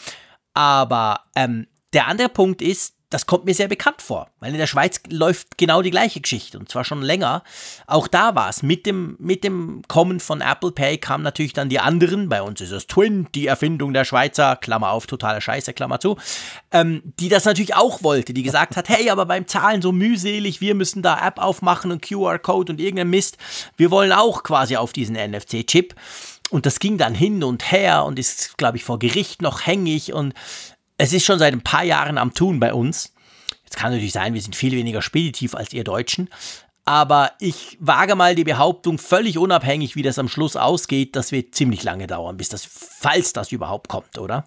Aber 0.53 1.21
ähm, 1.37 1.69
der 1.95 2.07
andere 2.07 2.29
Punkt 2.29 2.61
ist, 2.61 2.95
das 3.11 3.27
kommt 3.27 3.45
mir 3.45 3.55
sehr 3.55 3.67
bekannt 3.67 4.03
vor, 4.03 4.29
weil 4.39 4.53
in 4.53 4.59
der 4.59 4.69
Schweiz 4.69 5.01
läuft 5.09 5.59
genau 5.59 5.83
die 5.83 5.91
gleiche 5.91 6.21
Geschichte 6.21 6.59
und 6.59 6.71
zwar 6.71 6.85
schon 6.85 7.03
länger. 7.03 7.43
Auch 7.89 8.07
da 8.07 8.37
war 8.37 8.49
es 8.49 8.63
mit 8.63 8.87
dem, 8.87 9.17
mit 9.19 9.43
dem 9.43 9.83
Kommen 9.89 10.21
von 10.21 10.41
Apple 10.41 10.71
Pay 10.71 10.99
kamen 10.99 11.25
natürlich 11.25 11.53
dann 11.53 11.69
die 11.69 11.81
anderen. 11.81 12.29
Bei 12.29 12.41
uns 12.41 12.61
ist 12.61 12.71
es 12.71 12.87
Twin, 12.87 13.27
die 13.35 13.49
Erfindung 13.49 13.93
der 13.93 14.05
Schweizer, 14.05 14.55
Klammer 14.55 14.91
auf, 14.91 15.09
totale 15.09 15.41
Scheiße, 15.41 15.73
Klammer 15.73 15.99
zu, 15.99 16.17
ähm, 16.71 17.03
die 17.19 17.29
das 17.29 17.45
natürlich 17.45 17.75
auch 17.75 18.05
wollte, 18.05 18.33
die 18.33 18.45
gesagt 18.45 18.77
hat, 18.77 18.89
hey, 18.89 19.11
aber 19.11 19.27
beim 19.27 19.49
Zahlen 19.49 19.83
so 19.83 19.91
mühselig, 19.91 20.61
wir 20.61 20.77
müssen 20.77 21.03
da 21.03 21.27
App 21.27 21.39
aufmachen 21.39 21.91
und 21.91 22.03
QR-Code 22.03 22.73
und 22.73 22.81
irgendein 22.81 23.11
Mist. 23.11 23.39
Wir 23.77 23.91
wollen 23.91 24.13
auch 24.13 24.45
quasi 24.45 24.77
auf 24.77 24.93
diesen 24.93 25.17
NFC-Chip. 25.17 25.97
Und 26.51 26.67
das 26.67 26.81
ging 26.81 26.99
dann 26.99 27.15
hin 27.15 27.45
und 27.45 27.71
her 27.71 28.05
und 28.05 28.19
ist, 28.19 28.59
glaube 28.59 28.77
ich, 28.77 28.85
vor 28.85 28.99
Gericht 28.99 29.41
noch 29.41 29.67
hängig 29.67 30.13
und 30.13 30.35
es 31.01 31.13
ist 31.13 31.25
schon 31.25 31.39
seit 31.39 31.53
ein 31.53 31.63
paar 31.63 31.85
Jahren 31.85 32.19
am 32.19 32.35
Tun 32.35 32.61
bei 32.61 32.75
uns. 32.75 33.15
Jetzt 33.65 33.77
kann 33.77 33.93
natürlich 33.93 34.13
sein, 34.13 34.35
wir 34.35 34.43
sind 34.43 34.55
viel 34.55 34.73
weniger 34.73 35.01
speditiv 35.01 35.55
als 35.55 35.73
ihr 35.73 35.85
Deutschen. 35.85 36.29
Aber 36.85 37.33
ich 37.41 37.79
wage 37.81 38.17
mal 38.17 38.35
die 38.35 38.45
Behauptung, 38.45 38.99
völlig 38.99 39.39
unabhängig, 39.39 39.97
wie 39.97 40.03
das 40.03 40.19
am 40.19 40.29
Schluss 40.29 40.57
ausgeht, 40.57 41.17
das 41.17 41.33
wird 41.33 41.55
ziemlich 41.55 41.85
lange 41.85 42.07
dauern, 42.07 42.37
bis 42.37 42.49
das, 42.49 42.67
falls 42.69 43.33
das 43.33 43.53
überhaupt 43.53 43.89
kommt, 43.89 44.19
oder? 44.19 44.45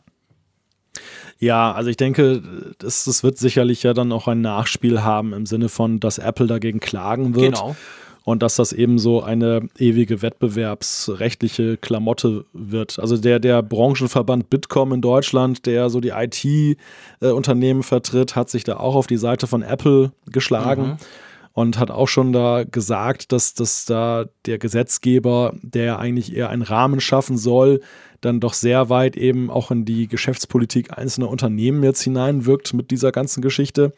Ja, 1.40 1.72
also 1.72 1.90
ich 1.90 1.98
denke, 1.98 2.76
das, 2.78 3.06
das 3.06 3.24
wird 3.24 3.38
sicherlich 3.38 3.84
ja 3.84 3.94
dann 3.94 4.12
auch 4.12 4.28
ein 4.28 4.42
Nachspiel 4.42 5.04
haben 5.04 5.34
im 5.34 5.46
Sinne 5.46 5.70
von, 5.70 6.00
dass 6.00 6.18
Apple 6.18 6.48
dagegen 6.48 6.80
klagen 6.80 7.36
wird. 7.36 7.56
Genau 7.56 7.76
und 8.24 8.42
dass 8.42 8.56
das 8.56 8.74
eben 8.74 9.00
so 9.00 9.22
eine 9.22 9.68
ewige 9.78 10.22
wettbewerbsrechtliche 10.22 11.78
Klamotte 11.78 12.46
wird. 12.54 13.00
Also 13.00 13.18
der, 13.18 13.40
der 13.40 13.62
Branchenverband 13.62 14.50
Bitkom 14.50 14.94
in 14.94 15.02
Deutschland, 15.02 15.66
der 15.66 15.90
so 15.90 16.00
die 16.00 16.14
IT-Unternehmen 16.16 17.82
äh, 17.82 17.84
vertritt, 17.84 18.36
hat 18.36 18.50
sich 18.50 18.64
da 18.64 18.78
auch 18.78 18.96
auf 18.96 19.08
die 19.08 19.18
Seite 19.18 19.48
von 19.48 19.62
Apple 19.62 20.12
geschlagen. 20.32 20.84
Mhm 20.84 20.98
und 21.54 21.78
hat 21.78 21.92
auch 21.92 22.08
schon 22.08 22.34
da 22.34 22.64
gesagt, 22.64 23.32
dass, 23.32 23.54
dass 23.54 23.86
da 23.86 24.26
der 24.48 24.58
Gesetzgeber, 24.58 25.54
der 25.62 26.00
eigentlich 26.00 26.36
eher 26.36 26.50
einen 26.50 26.64
Rahmen 26.64 27.00
schaffen 27.00 27.38
soll, 27.38 27.82
dann 28.22 28.40
doch 28.40 28.54
sehr 28.54 28.90
weit 28.90 29.16
eben 29.16 29.52
auch 29.52 29.70
in 29.70 29.86
die 29.86 30.08
Geschäftspolitik 30.08 30.98
einzelner 30.98 31.30
Unternehmen 31.30 31.84
jetzt 31.84 32.02
hineinwirkt 32.02 32.74
mit 32.74 32.90
dieser 32.90 33.12
ganzen 33.12 33.42
Geschichte. 33.42 33.94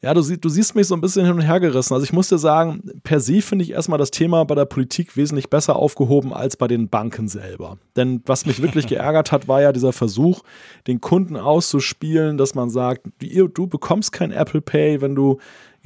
Ja, 0.00 0.14
du, 0.14 0.22
du, 0.22 0.48
siehst 0.48 0.76
mich 0.76 0.86
so 0.86 0.94
ein 0.94 1.00
bisschen 1.00 1.26
hin 1.26 1.34
und 1.34 1.40
her 1.40 1.58
gerissen. 1.58 1.92
Also 1.92 2.04
ich 2.04 2.12
muss 2.12 2.28
dir 2.28 2.38
sagen, 2.38 2.82
per 3.02 3.18
se 3.18 3.42
finde 3.42 3.64
ich 3.64 3.72
erstmal 3.72 3.98
das 3.98 4.12
Thema 4.12 4.44
bei 4.44 4.54
der 4.54 4.64
Politik 4.64 5.16
wesentlich 5.16 5.50
besser 5.50 5.74
aufgehoben 5.74 6.32
als 6.32 6.56
bei 6.56 6.68
den 6.68 6.88
Banken 6.88 7.26
selber. 7.26 7.78
Denn 7.96 8.22
was 8.24 8.46
mich 8.46 8.62
wirklich 8.62 8.86
geärgert 8.88 9.32
hat, 9.32 9.48
war 9.48 9.60
ja 9.60 9.72
dieser 9.72 9.92
Versuch, 9.92 10.42
den 10.86 11.00
Kunden 11.00 11.36
auszuspielen, 11.36 12.38
dass 12.38 12.54
man 12.54 12.70
sagt, 12.70 13.08
du, 13.18 13.48
du 13.48 13.66
bekommst 13.66 14.12
kein 14.12 14.30
Apple 14.30 14.60
Pay, 14.60 15.00
wenn 15.00 15.16
du 15.16 15.38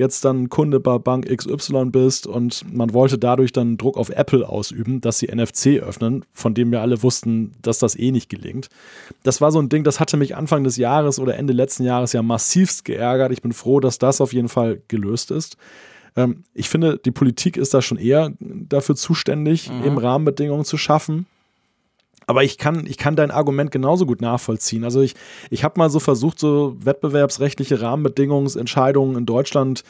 jetzt 0.03 0.25
dann 0.25 0.51
Kunde 0.51 0.81
bei 0.81 0.99
Bank 0.99 1.27
XY 1.27 1.87
bist 1.87 2.27
und 2.27 2.65
man 2.71 2.93
wollte 2.93 3.17
dadurch 3.19 3.53
dann 3.53 3.79
Druck 3.79 3.97
auf 3.97 4.11
Apple 4.11 4.49
ausüben, 4.49 5.01
dass 5.01 5.19
sie 5.19 5.29
NFC 5.29 5.81
öffnen, 5.81 6.25
von 6.33 6.53
dem 6.53 6.71
wir 6.71 6.83
alle 6.83 7.03
wussten, 7.03 7.53
dass 7.63 7.79
das 7.79 7.99
eh 7.99 8.11
nicht 8.11 8.29
gelingt. 8.29 8.69
Das 9.23 9.41
war 9.41 9.51
so 9.53 9.61
ein 9.61 9.69
Ding, 9.69 9.85
das 9.85 10.01
hatte 10.01 10.17
mich 10.17 10.37
Anfang 10.37 10.65
des 10.65 10.77
Jahres 10.77 11.19
oder 11.19 11.37
Ende 11.37 11.53
letzten 11.53 11.85
Jahres 11.85 12.13
ja 12.13 12.23
massivst 12.23 12.85
geärgert. 12.85 13.33
Ich 13.33 13.41
bin 13.41 13.53
froh, 13.53 13.81
dass 13.81 13.99
das 13.99 14.21
auf 14.21 14.33
jeden 14.33 14.49
Fall 14.49 14.83
gelöst 14.89 15.31
ist. 15.31 15.57
Ähm, 16.17 16.45
ich 16.53 16.69
finde, 16.69 16.99
die 16.99 17.11
Politik 17.11 17.57
ist 17.57 17.73
da 17.73 17.81
schon 17.81 17.99
eher 17.99 18.33
dafür 18.41 18.97
zuständig, 18.97 19.71
mhm. 19.71 19.85
eben 19.85 19.99
Rahmenbedingungen 19.99 20.65
zu 20.65 20.77
schaffen. 20.77 21.27
Aber 22.27 22.43
ich 22.45 22.59
kann, 22.59 22.87
ich 22.87 22.99
kann 22.99 23.17
dein 23.17 23.31
Argument 23.31 23.71
genauso 23.71 24.07
gut 24.07 24.21
nachvollziehen. 24.21 24.85
Also 24.85 25.01
ich, 25.01 25.15
ich 25.51 25.65
habe 25.65 25.79
mal 25.79 25.91
so 25.91 26.01
versucht, 26.01 26.39
so 26.39 26.77
wettbewerbsrechtliche 26.79 27.81
Rahmenbedingungsentscheidungen 27.81 29.17
in 29.17 29.27
Deutschland 29.27 29.83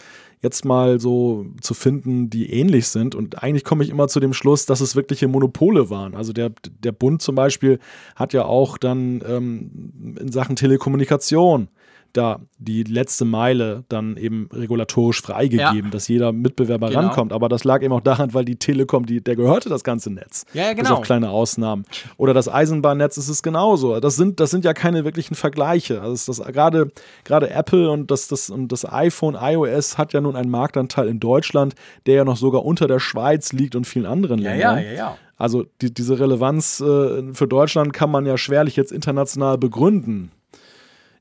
jetzt 0.42 0.64
mal 0.64 0.98
so 0.98 1.46
zu 1.60 1.72
finden, 1.72 2.28
die 2.28 2.52
ähnlich 2.52 2.88
sind. 2.88 3.14
Und 3.14 3.42
eigentlich 3.42 3.64
komme 3.64 3.84
ich 3.84 3.90
immer 3.90 4.08
zu 4.08 4.18
dem 4.18 4.32
Schluss, 4.32 4.66
dass 4.66 4.80
es 4.80 4.96
wirkliche 4.96 5.28
Monopole 5.28 5.88
waren. 5.88 6.16
Also 6.16 6.32
der, 6.32 6.50
der 6.82 6.92
Bund 6.92 7.22
zum 7.22 7.36
Beispiel 7.36 7.78
hat 8.16 8.32
ja 8.32 8.44
auch 8.44 8.76
dann 8.76 9.22
ähm, 9.26 10.16
in 10.18 10.32
Sachen 10.32 10.56
Telekommunikation 10.56 11.68
da 12.12 12.40
die 12.58 12.82
letzte 12.82 13.24
Meile 13.24 13.84
dann 13.88 14.16
eben 14.16 14.48
regulatorisch 14.52 15.22
freigegeben, 15.22 15.84
ja. 15.84 15.90
dass 15.90 16.08
jeder 16.08 16.32
Mitbewerber 16.32 16.88
genau. 16.88 17.00
rankommt. 17.00 17.32
Aber 17.32 17.48
das 17.48 17.64
lag 17.64 17.82
eben 17.82 17.92
auch 17.92 18.00
daran, 18.00 18.34
weil 18.34 18.44
die 18.44 18.56
Telekom, 18.56 19.06
die, 19.06 19.22
der 19.22 19.36
gehörte 19.36 19.68
das 19.68 19.84
ganze 19.84 20.10
Netz. 20.10 20.44
Ja, 20.52 20.64
ja 20.64 20.72
genau. 20.72 20.90
Bis 20.90 20.90
auf 20.90 21.00
kleine 21.02 21.30
Ausnahmen. 21.30 21.84
Oder 22.16 22.34
das 22.34 22.48
Eisenbahnnetz 22.48 23.16
ist 23.16 23.28
es 23.28 23.42
genauso. 23.42 23.98
Das 24.00 24.16
sind, 24.16 24.40
das 24.40 24.50
sind 24.50 24.64
ja 24.64 24.74
keine 24.74 25.04
wirklichen 25.04 25.34
Vergleiche. 25.34 26.02
Also 26.02 26.32
das, 26.32 26.52
gerade, 26.52 26.90
gerade 27.24 27.50
Apple 27.50 27.90
und 27.90 28.10
das, 28.10 28.28
das, 28.28 28.50
und 28.50 28.70
das 28.72 28.90
iPhone, 28.90 29.36
iOS 29.40 29.98
hat 29.98 30.12
ja 30.12 30.20
nun 30.20 30.36
einen 30.36 30.50
Marktanteil 30.50 31.08
in 31.08 31.20
Deutschland, 31.20 31.74
der 32.06 32.16
ja 32.16 32.24
noch 32.24 32.36
sogar 32.36 32.64
unter 32.64 32.86
der 32.86 33.00
Schweiz 33.00 33.52
liegt 33.52 33.74
und 33.74 33.86
vielen 33.86 34.06
anderen 34.06 34.40
ja, 34.40 34.50
Ländern. 34.50 34.78
Ja, 34.78 34.84
ja, 34.84 34.92
ja. 34.92 35.16
Also 35.36 35.64
die, 35.80 35.92
diese 35.92 36.20
Relevanz 36.20 36.80
äh, 36.80 37.32
für 37.32 37.48
Deutschland 37.48 37.92
kann 37.92 38.10
man 38.10 38.26
ja 38.26 38.36
schwerlich 38.36 38.76
jetzt 38.76 38.92
international 38.92 39.58
begründen 39.58 40.30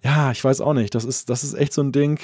ja, 0.04 0.32
ich 0.32 0.44
weiß 0.44 0.62
auch 0.62 0.74
nicht. 0.74 0.96
Das 0.96 1.06
ist, 1.06 1.30
das 1.30 1.44
ist 1.44 1.54
echt 1.54 1.74
so 1.74 1.82
ein 1.82 1.92
Ding. 1.92 2.20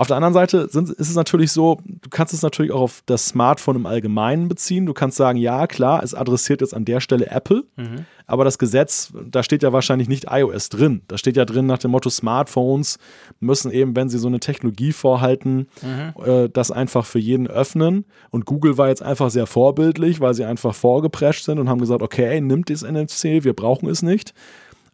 Auf 0.00 0.06
der 0.06 0.16
anderen 0.16 0.32
Seite 0.32 0.66
sind, 0.70 0.88
ist 0.88 1.10
es 1.10 1.14
natürlich 1.14 1.52
so, 1.52 1.78
du 1.84 2.08
kannst 2.08 2.32
es 2.32 2.40
natürlich 2.40 2.72
auch 2.72 2.80
auf 2.80 3.02
das 3.04 3.26
Smartphone 3.26 3.76
im 3.76 3.84
Allgemeinen 3.84 4.48
beziehen. 4.48 4.86
Du 4.86 4.94
kannst 4.94 5.18
sagen, 5.18 5.38
ja, 5.38 5.66
klar, 5.66 6.02
es 6.02 6.14
adressiert 6.14 6.62
jetzt 6.62 6.72
an 6.72 6.86
der 6.86 7.00
Stelle 7.00 7.26
Apple, 7.26 7.64
mhm. 7.76 8.06
aber 8.26 8.44
das 8.44 8.58
Gesetz, 8.58 9.12
da 9.30 9.42
steht 9.42 9.62
ja 9.62 9.74
wahrscheinlich 9.74 10.08
nicht 10.08 10.24
iOS 10.30 10.70
drin. 10.70 11.02
Da 11.08 11.18
steht 11.18 11.36
ja 11.36 11.44
drin 11.44 11.66
nach 11.66 11.76
dem 11.76 11.90
Motto, 11.90 12.08
Smartphones 12.08 12.96
müssen 13.40 13.70
eben, 13.70 13.94
wenn 13.94 14.08
sie 14.08 14.18
so 14.18 14.28
eine 14.28 14.40
Technologie 14.40 14.92
vorhalten, 14.92 15.68
mhm. 15.82 16.14
äh, 16.24 16.48
das 16.48 16.70
einfach 16.70 17.04
für 17.04 17.18
jeden 17.18 17.46
öffnen. 17.46 18.06
Und 18.30 18.46
Google 18.46 18.78
war 18.78 18.88
jetzt 18.88 19.02
einfach 19.02 19.28
sehr 19.28 19.46
vorbildlich, 19.46 20.18
weil 20.18 20.32
sie 20.32 20.46
einfach 20.46 20.74
vorgeprescht 20.74 21.44
sind 21.44 21.58
und 21.58 21.68
haben 21.68 21.78
gesagt, 21.78 22.00
okay, 22.00 22.40
nimmt 22.40 22.70
das 22.70 22.90
NFC, 22.90 23.44
wir 23.44 23.52
brauchen 23.52 23.86
es 23.86 24.00
nicht. 24.00 24.32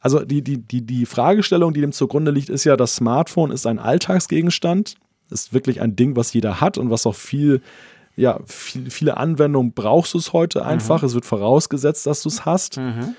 Also 0.01 0.25
die, 0.25 0.43
die, 0.43 0.59
die, 0.59 0.83
die 0.83 1.07
Fragestellung, 1.07 1.73
die 1.73 1.81
dem 1.81 1.93
zugrunde 1.93 2.31
liegt, 2.31 2.49
ist 2.49 2.65
ja, 2.65 2.77
das 2.77 2.97
Smartphone 2.97 3.51
ist 3.51 3.67
ein 3.67 3.79
Alltagsgegenstand, 3.79 4.95
ist 5.31 5.53
wirklich 5.53 5.81
ein 5.81 5.97
Ding, 5.97 6.17
was 6.17 6.33
jeder 6.33 6.61
hat 6.61 6.79
und 6.79 6.91
was 6.91 7.07
auch 7.07 7.15
viel, 7.15 7.61
ja, 8.15 8.41
viel, 8.47 8.91
viele 8.91 9.17
Anwendungen 9.17 9.73
brauchst 9.73 10.15
du 10.15 10.19
es 10.19 10.33
heute 10.33 10.65
einfach. 10.65 11.03
Mhm. 11.03 11.07
Es 11.07 11.15
wird 11.15 11.27
vorausgesetzt, 11.27 12.07
dass 12.07 12.23
du 12.23 12.29
es 12.29 12.45
hast. 12.45 12.77
Mhm. 12.77 13.15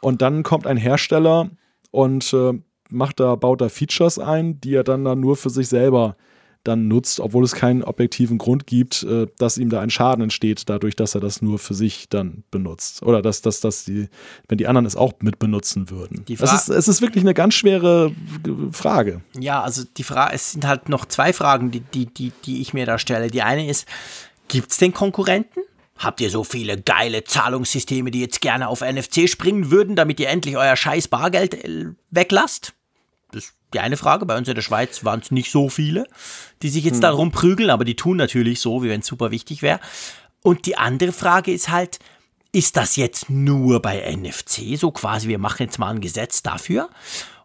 Und 0.00 0.22
dann 0.22 0.42
kommt 0.42 0.66
ein 0.66 0.76
Hersteller 0.76 1.50
und 1.90 2.32
äh, 2.32 2.52
macht 2.90 3.20
da, 3.20 3.34
baut 3.36 3.60
da 3.60 3.68
Features 3.68 4.18
ein, 4.18 4.60
die 4.60 4.74
er 4.74 4.84
dann, 4.84 5.04
dann 5.04 5.20
nur 5.20 5.36
für 5.36 5.50
sich 5.50 5.68
selber 5.68 6.16
dann 6.68 6.86
nutzt, 6.86 7.18
obwohl 7.20 7.44
es 7.44 7.54
keinen 7.54 7.82
objektiven 7.82 8.38
Grund 8.38 8.66
gibt, 8.66 9.02
äh, 9.02 9.26
dass 9.38 9.58
ihm 9.58 9.70
da 9.70 9.80
ein 9.80 9.90
Schaden 9.90 10.22
entsteht, 10.22 10.68
dadurch, 10.68 10.94
dass 10.94 11.14
er 11.14 11.20
das 11.20 11.42
nur 11.42 11.58
für 11.58 11.74
sich 11.74 12.08
dann 12.08 12.44
benutzt. 12.50 13.02
Oder 13.02 13.22
dass, 13.22 13.42
dass, 13.42 13.60
dass 13.60 13.84
die, 13.84 14.08
wenn 14.48 14.58
die 14.58 14.66
anderen 14.66 14.86
es 14.86 14.94
auch 14.96 15.14
mit 15.20 15.38
benutzen 15.38 15.90
würden. 15.90 16.24
Es, 16.28 16.52
ist, 16.52 16.68
es 16.68 16.88
ist 16.88 17.00
wirklich 17.02 17.24
eine 17.24 17.34
ganz 17.34 17.54
schwere 17.54 18.12
Frage. 18.72 19.22
Ja, 19.38 19.62
also 19.62 19.82
die 19.96 20.04
Frage, 20.04 20.34
es 20.34 20.52
sind 20.52 20.66
halt 20.66 20.88
noch 20.88 21.06
zwei 21.06 21.32
Fragen, 21.32 21.70
die, 21.70 21.80
die, 21.80 22.06
die, 22.06 22.32
die 22.44 22.60
ich 22.60 22.74
mir 22.74 22.86
da 22.86 22.98
stelle. 22.98 23.28
Die 23.28 23.42
eine 23.42 23.68
ist, 23.68 23.86
gibt 24.48 24.70
es 24.70 24.76
denn 24.76 24.92
Konkurrenten? 24.92 25.62
Habt 25.98 26.20
ihr 26.20 26.30
so 26.30 26.44
viele 26.44 26.80
geile 26.80 27.24
Zahlungssysteme, 27.24 28.12
die 28.12 28.20
jetzt 28.20 28.40
gerne 28.40 28.68
auf 28.68 28.82
NFC 28.82 29.28
springen 29.28 29.70
würden, 29.72 29.96
damit 29.96 30.20
ihr 30.20 30.28
endlich 30.28 30.56
euer 30.56 30.76
scheiß 30.76 31.08
Bargeld 31.08 31.54
äh, 31.54 31.86
weglasst? 32.10 32.74
Die 33.74 33.80
eine 33.80 33.96
Frage. 33.96 34.26
Bei 34.26 34.36
uns 34.36 34.48
in 34.48 34.54
der 34.54 34.62
Schweiz 34.62 35.04
waren 35.04 35.20
es 35.20 35.30
nicht 35.30 35.50
so 35.50 35.68
viele, 35.68 36.06
die 36.62 36.68
sich 36.68 36.84
jetzt 36.84 36.96
hm. 36.96 37.02
darum 37.02 37.30
prügeln, 37.30 37.70
aber 37.70 37.84
die 37.84 37.96
tun 37.96 38.16
natürlich 38.16 38.60
so, 38.60 38.82
wie 38.82 38.88
wenn 38.88 39.00
es 39.00 39.06
super 39.06 39.30
wichtig 39.30 39.62
wäre. 39.62 39.80
Und 40.42 40.66
die 40.66 40.78
andere 40.78 41.12
Frage 41.12 41.52
ist 41.52 41.68
halt, 41.68 41.98
ist 42.52 42.76
das 42.76 42.96
jetzt 42.96 43.28
nur 43.28 43.82
bei 43.82 44.10
NFC, 44.10 44.78
so 44.78 44.90
quasi, 44.90 45.28
wir 45.28 45.38
machen 45.38 45.64
jetzt 45.64 45.78
mal 45.78 45.90
ein 45.90 46.00
Gesetz 46.00 46.42
dafür? 46.42 46.88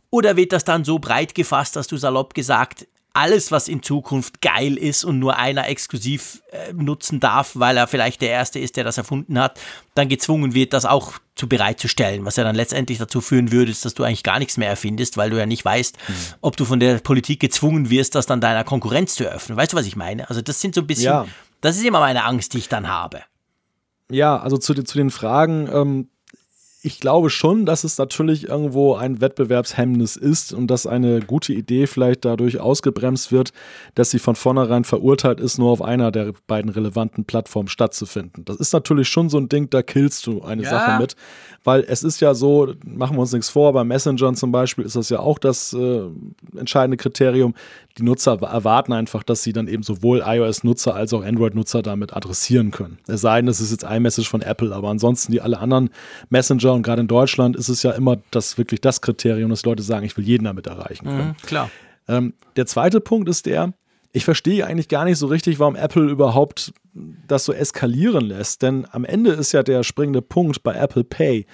Oder 0.10 0.38
wird 0.38 0.54
das 0.54 0.64
dann 0.64 0.86
so 0.86 1.00
breit 1.00 1.36
gefasst, 1.36 1.76
dass 1.76 1.88
du 1.88 1.98
salopp 1.98 2.34
gesagt, 2.34 2.88
alles, 3.14 3.52
was 3.52 3.68
in 3.68 3.84
Zukunft 3.84 4.42
geil 4.42 4.76
ist 4.76 5.04
und 5.04 5.20
nur 5.20 5.38
einer 5.38 5.68
exklusiv 5.68 6.42
äh, 6.52 6.74
nutzen 6.74 7.20
darf, 7.20 7.52
weil 7.54 7.78
er 7.78 7.88
vielleicht 7.88 8.22
der 8.22 8.30
Erste 8.30 8.60
ist, 8.60 8.76
der 8.76 8.84
das 8.84 8.98
erfunden 8.98 9.40
hat, 9.40 9.60
dann 9.94 10.10
gezwungen 10.10 10.56
wird, 10.56 10.74
das 10.74 10.86
auch 10.86 11.14
zu 11.36 11.48
bereitzustellen, 11.48 12.26
was 12.26 12.36
ja 12.36 12.44
dann 12.44 12.56
letztendlich 12.56 12.98
dazu 12.98 13.22
führen 13.22 13.52
würde, 13.52 13.72
dass 13.72 13.94
du 13.94 14.04
eigentlich 14.04 14.24
gar 14.24 14.40
nichts 14.40 14.58
mehr 14.58 14.70
erfindest, 14.70 15.16
weil 15.16 15.30
du 15.30 15.38
ja 15.38 15.46
nicht 15.46 15.64
weißt, 15.64 15.98
mhm. 16.08 16.14
ob 16.42 16.58
du 16.58 16.66
von 16.66 16.80
der 16.80 17.00
Politik 17.00 17.40
gezwungen 17.40 17.90
wirst, 17.92 18.16
das 18.16 18.26
dann 18.26 18.42
deiner 18.42 18.64
Konkurrenz 18.64 19.16
zu 19.16 19.26
eröffnen. 19.26 19.58
Weißt 19.58 19.74
du, 19.74 19.78
was 19.78 19.86
ich 19.86 19.96
meine? 19.96 20.28
Also 20.30 20.42
das 20.42 20.60
sind 20.60 20.74
so 20.74 20.82
ein 20.82 20.88
bisschen, 20.88 21.06
ja. 21.06 21.28
das 21.62 21.78
ist 21.78 21.86
immer 21.86 22.00
meine 22.00 22.24
Angst, 22.24 22.54
die 22.54 22.60
ich 22.60 22.70
dann 22.70 22.88
habe. 22.88 23.22
Ja, 24.12 24.38
also 24.40 24.58
zu, 24.58 24.74
zu 24.74 24.98
den 24.98 25.10
Fragen, 25.12 25.70
ähm, 25.72 26.10
ich 26.86 27.00
glaube 27.00 27.30
schon, 27.30 27.66
dass 27.66 27.86
es 27.86 27.98
natürlich 27.98 28.50
irgendwo 28.50 28.96
ein 28.96 29.22
Wettbewerbshemmnis 29.22 30.18
ist 30.18 30.52
und 30.52 30.68
dass 30.68 30.86
eine 30.86 31.22
gute 31.22 31.54
Idee 31.54 31.88
vielleicht 31.88 32.26
dadurch 32.26 32.60
ausgebremst 32.60 33.32
wird, 33.32 33.54
dass 33.96 34.12
sie 34.12 34.20
von 34.20 34.36
vornherein 34.36 34.84
verurteilt 34.84 35.40
ist, 35.40 35.58
nur 35.58 35.72
auf 35.72 35.82
einer 35.82 36.12
der 36.12 36.34
beiden 36.46 36.70
relevanten 36.70 37.24
Plattformen 37.24 37.70
stattzufinden. 37.70 38.44
Das 38.44 38.58
ist 38.58 38.74
natürlich 38.74 39.08
schon 39.08 39.30
so 39.30 39.38
ein 39.38 39.48
Ding, 39.48 39.70
da 39.70 39.82
killst 39.82 40.28
du 40.28 40.42
eine 40.42 40.64
ja. 40.64 40.72
Sache 40.72 41.00
mit, 41.00 41.16
weil 41.64 41.86
es 41.88 42.04
ist 42.04 42.20
ja 42.20 42.34
so, 42.34 42.74
machen 42.86 43.16
wir 43.16 43.22
uns 43.22 43.32
nichts 43.32 43.48
vor, 43.48 43.72
bei 43.72 43.86
Messenger 43.86 44.34
zum 44.34 44.52
Beispiel 44.52 44.84
ist 44.84 44.98
das 44.98 45.08
ja 45.08 45.20
auch 45.20 45.40
das 45.40 45.72
äh, 45.72 46.02
entscheidende 46.58 46.98
Kriterium. 46.98 47.56
Die 48.00 48.04
Nutzer 48.04 48.42
erwarten 48.42 48.92
einfach, 48.92 49.22
dass 49.22 49.44
sie 49.44 49.54
dann 49.54 49.68
eben 49.68 49.84
sowohl 49.84 50.24
iOS-Nutzer 50.26 50.96
als 50.96 51.14
auch 51.14 51.24
Android-Nutzer 51.24 51.84
damit 51.84 52.14
adressieren 52.14 52.72
können. 52.72 52.98
Es 53.08 53.22
sei 53.22 53.40
denn, 53.40 53.48
es 53.48 53.62
ist 53.62 53.72
jetzt 53.72 53.84
iMessage 53.84 54.28
von 54.28 54.42
Apple, 54.42 54.74
aber 54.74 54.90
ansonsten 54.90 55.32
die 55.32 55.42
alle 55.42 55.60
anderen 55.60 55.90
Messenger 56.30 56.74
und 56.74 56.82
gerade 56.82 57.02
in 57.02 57.08
Deutschland 57.08 57.56
ist 57.56 57.70
es 57.70 57.84
ja 57.84 57.92
immer 57.92 58.18
das 58.32 58.58
wirklich 58.58 58.82
das 58.82 59.02
Kriterium, 59.02 59.52
dass 59.52 59.64
Leute 59.64 59.84
sagen, 59.84 60.06
ich 60.06 60.18
will 60.18 60.26
jeden 60.26 60.46
damit 60.46 60.66
erreichen 60.66 61.06
können. 61.06 61.28
Mhm, 61.30 61.46
klar. 61.46 61.70
Ähm, 62.08 62.34
der 62.56 62.66
zweite 62.66 63.00
Punkt 63.00 63.30
ist 63.30 63.46
der, 63.46 63.74
ich 64.12 64.26
verstehe 64.26 64.66
eigentlich 64.66 64.88
gar 64.88 65.06
nicht 65.06 65.18
so 65.18 65.28
richtig, 65.28 65.60
warum 65.60 65.76
Apple 65.76 66.10
überhaupt 66.10 66.74
das 67.28 67.46
so 67.46 67.54
eskalieren 67.54 68.26
lässt. 68.26 68.62
Denn 68.62 68.88
am 68.92 69.06
Ende 69.06 69.32
ist 69.32 69.52
ja 69.52 69.64
der 69.64 69.84
springende 69.84 70.22
Punkt 70.22 70.64
bei 70.64 70.76
Apple 70.76 71.04
Pay 71.04 71.46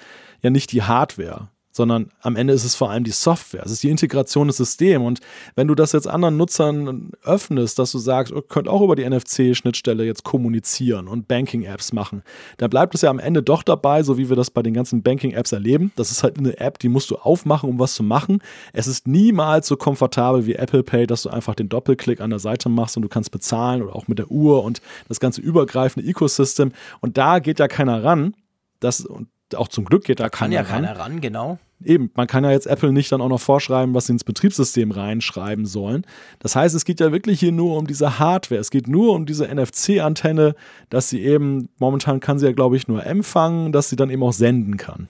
ja 0.42 0.50
nicht 0.50 0.72
die 0.72 0.82
Hardware, 0.82 1.48
sondern 1.72 2.10
am 2.20 2.36
Ende 2.36 2.52
ist 2.52 2.64
es 2.64 2.74
vor 2.74 2.90
allem 2.90 3.04
die 3.04 3.10
Software. 3.10 3.62
Es 3.64 3.70
ist 3.70 3.82
die 3.82 3.90
Integration 3.90 4.48
des 4.48 4.56
Systems. 4.56 5.06
Und 5.06 5.20
wenn 5.54 5.68
du 5.68 5.74
das 5.74 5.92
jetzt 5.92 6.08
anderen 6.08 6.36
Nutzern 6.36 7.12
öffnest, 7.22 7.78
dass 7.78 7.92
du 7.92 7.98
sagst, 7.98 8.32
ihr 8.32 8.42
könnt 8.42 8.68
auch 8.68 8.82
über 8.82 8.96
die 8.96 9.08
NFC-Schnittstelle 9.08 10.04
jetzt 10.04 10.24
kommunizieren 10.24 11.06
und 11.06 11.28
Banking-Apps 11.28 11.92
machen, 11.92 12.22
dann 12.58 12.70
bleibt 12.70 12.94
es 12.94 13.02
ja 13.02 13.10
am 13.10 13.18
Ende 13.18 13.42
doch 13.42 13.62
dabei, 13.62 14.02
so 14.02 14.18
wie 14.18 14.28
wir 14.28 14.36
das 14.36 14.50
bei 14.50 14.62
den 14.62 14.74
ganzen 14.74 15.02
Banking-Apps 15.02 15.52
erleben. 15.52 15.92
Das 15.96 16.10
ist 16.10 16.22
halt 16.22 16.38
eine 16.38 16.58
App, 16.58 16.78
die 16.78 16.88
musst 16.88 17.10
du 17.10 17.16
aufmachen, 17.16 17.70
um 17.70 17.78
was 17.78 17.94
zu 17.94 18.02
machen. 18.02 18.42
Es 18.72 18.86
ist 18.86 19.06
niemals 19.06 19.68
so 19.68 19.76
komfortabel 19.76 20.46
wie 20.46 20.54
Apple 20.54 20.82
Pay, 20.82 21.06
dass 21.06 21.22
du 21.22 21.30
einfach 21.30 21.54
den 21.54 21.68
Doppelklick 21.68 22.20
an 22.20 22.30
der 22.30 22.40
Seite 22.40 22.68
machst 22.68 22.96
und 22.96 23.02
du 23.02 23.08
kannst 23.08 23.30
bezahlen 23.30 23.82
oder 23.82 23.94
auch 23.94 24.08
mit 24.08 24.18
der 24.18 24.30
Uhr 24.30 24.64
und 24.64 24.80
das 25.08 25.20
ganze 25.20 25.40
übergreifende 25.40 26.08
Ecosystem. 26.08 26.72
Und 27.00 27.16
da 27.16 27.38
geht 27.38 27.60
ja 27.60 27.68
keiner 27.68 28.02
ran. 28.02 28.34
Das, 28.80 29.02
und 29.02 29.28
auch 29.54 29.68
zum 29.68 29.84
Glück 29.84 30.04
geht 30.04 30.20
da, 30.20 30.24
da 30.24 30.30
kann 30.30 30.52
ja 30.52 30.62
keiner 30.62 30.98
ran, 30.98 31.20
genau. 31.20 31.58
Eben, 31.82 32.10
man 32.14 32.26
kann 32.26 32.44
ja 32.44 32.50
jetzt 32.50 32.66
Apple 32.66 32.92
nicht 32.92 33.10
dann 33.10 33.22
auch 33.22 33.28
noch 33.28 33.40
vorschreiben, 33.40 33.94
was 33.94 34.06
sie 34.06 34.12
ins 34.12 34.24
Betriebssystem 34.24 34.90
reinschreiben 34.90 35.64
sollen. 35.64 36.04
Das 36.38 36.54
heißt, 36.54 36.74
es 36.74 36.84
geht 36.84 37.00
ja 37.00 37.10
wirklich 37.10 37.40
hier 37.40 37.52
nur 37.52 37.78
um 37.78 37.86
diese 37.86 38.18
Hardware. 38.18 38.60
Es 38.60 38.70
geht 38.70 38.86
nur 38.86 39.14
um 39.14 39.24
diese 39.24 39.48
NFC-Antenne, 39.48 40.54
dass 40.90 41.08
sie 41.08 41.22
eben, 41.22 41.70
momentan 41.78 42.20
kann 42.20 42.38
sie 42.38 42.46
ja, 42.46 42.52
glaube 42.52 42.76
ich, 42.76 42.86
nur 42.86 43.04
empfangen, 43.06 43.72
dass 43.72 43.88
sie 43.88 43.96
dann 43.96 44.10
eben 44.10 44.22
auch 44.22 44.34
senden 44.34 44.76
kann. 44.76 45.08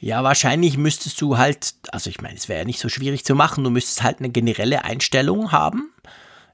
Ja, 0.00 0.22
wahrscheinlich 0.22 0.76
müsstest 0.76 1.20
du 1.20 1.38
halt, 1.38 1.74
also 1.92 2.10
ich 2.10 2.20
meine, 2.20 2.36
es 2.36 2.48
wäre 2.48 2.60
ja 2.60 2.64
nicht 2.66 2.80
so 2.80 2.88
schwierig 2.88 3.24
zu 3.24 3.34
machen, 3.34 3.64
du 3.64 3.70
müsstest 3.70 4.02
halt 4.02 4.18
eine 4.18 4.30
generelle 4.30 4.84
Einstellung 4.84 5.52
haben 5.52 5.92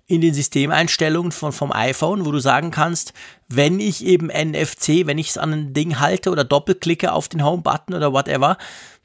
in 0.08 0.22
den 0.22 0.34
Systemeinstellungen 0.34 1.32
von, 1.32 1.52
vom 1.52 1.70
iPhone, 1.70 2.24
wo 2.24 2.32
du 2.32 2.40
sagen 2.40 2.70
kannst, 2.70 3.12
wenn 3.48 3.78
ich 3.78 4.04
eben 4.04 4.28
NFC, 4.28 5.06
wenn 5.06 5.18
ich 5.18 5.28
es 5.28 5.38
an 5.38 5.52
ein 5.52 5.74
Ding 5.74 6.00
halte 6.00 6.30
oder 6.30 6.44
doppelklicke 6.44 7.12
auf 7.12 7.28
den 7.28 7.44
Home-Button 7.44 7.94
oder 7.94 8.12
whatever, 8.12 8.56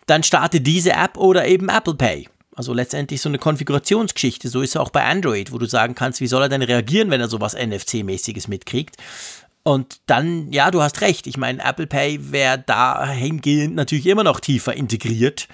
dann 0.08 0.24
starte 0.24 0.62
diese 0.62 0.94
App 0.94 1.18
oder 1.18 1.46
eben 1.46 1.70
Apple 1.70 1.96
Pay. 1.96 2.30
Also 2.56 2.74
letztendlich 2.74 3.20
so 3.20 3.30
eine 3.30 3.38
Konfigurationsgeschichte. 3.38 4.48
So 4.48 4.62
ist 4.62 4.72
es 4.72 4.78
auch 4.78 4.92
bei 4.92 5.04
Android, 5.04 5.52
wo 5.52 5.58
du 5.58 5.66
sagen 5.66 5.94
kannst, 5.94 6.22
wie 6.22 6.28
soll 6.28 6.44
er 6.44 6.50
denn 6.50 6.62
reagieren, 6.62 7.12
wenn 7.12 7.20
er 7.20 7.28
sowas 7.28 7.56
NFC-mäßiges 7.56 8.48
mitkriegt. 8.48 8.96
Und 9.64 10.00
dann, 10.06 10.52
ja, 10.52 10.72
du 10.72 10.82
hast 10.82 11.02
recht. 11.02 11.28
Ich 11.28 11.38
meine, 11.38 11.64
Apple 11.64 11.88
Pay 11.88 12.32
wäre 12.32 12.60
dahingehend 12.60 13.76
natürlich 13.76 14.06
immer 14.08 14.24
noch 14.24 14.40
tiefer 14.40 14.74
integriert 14.74 15.48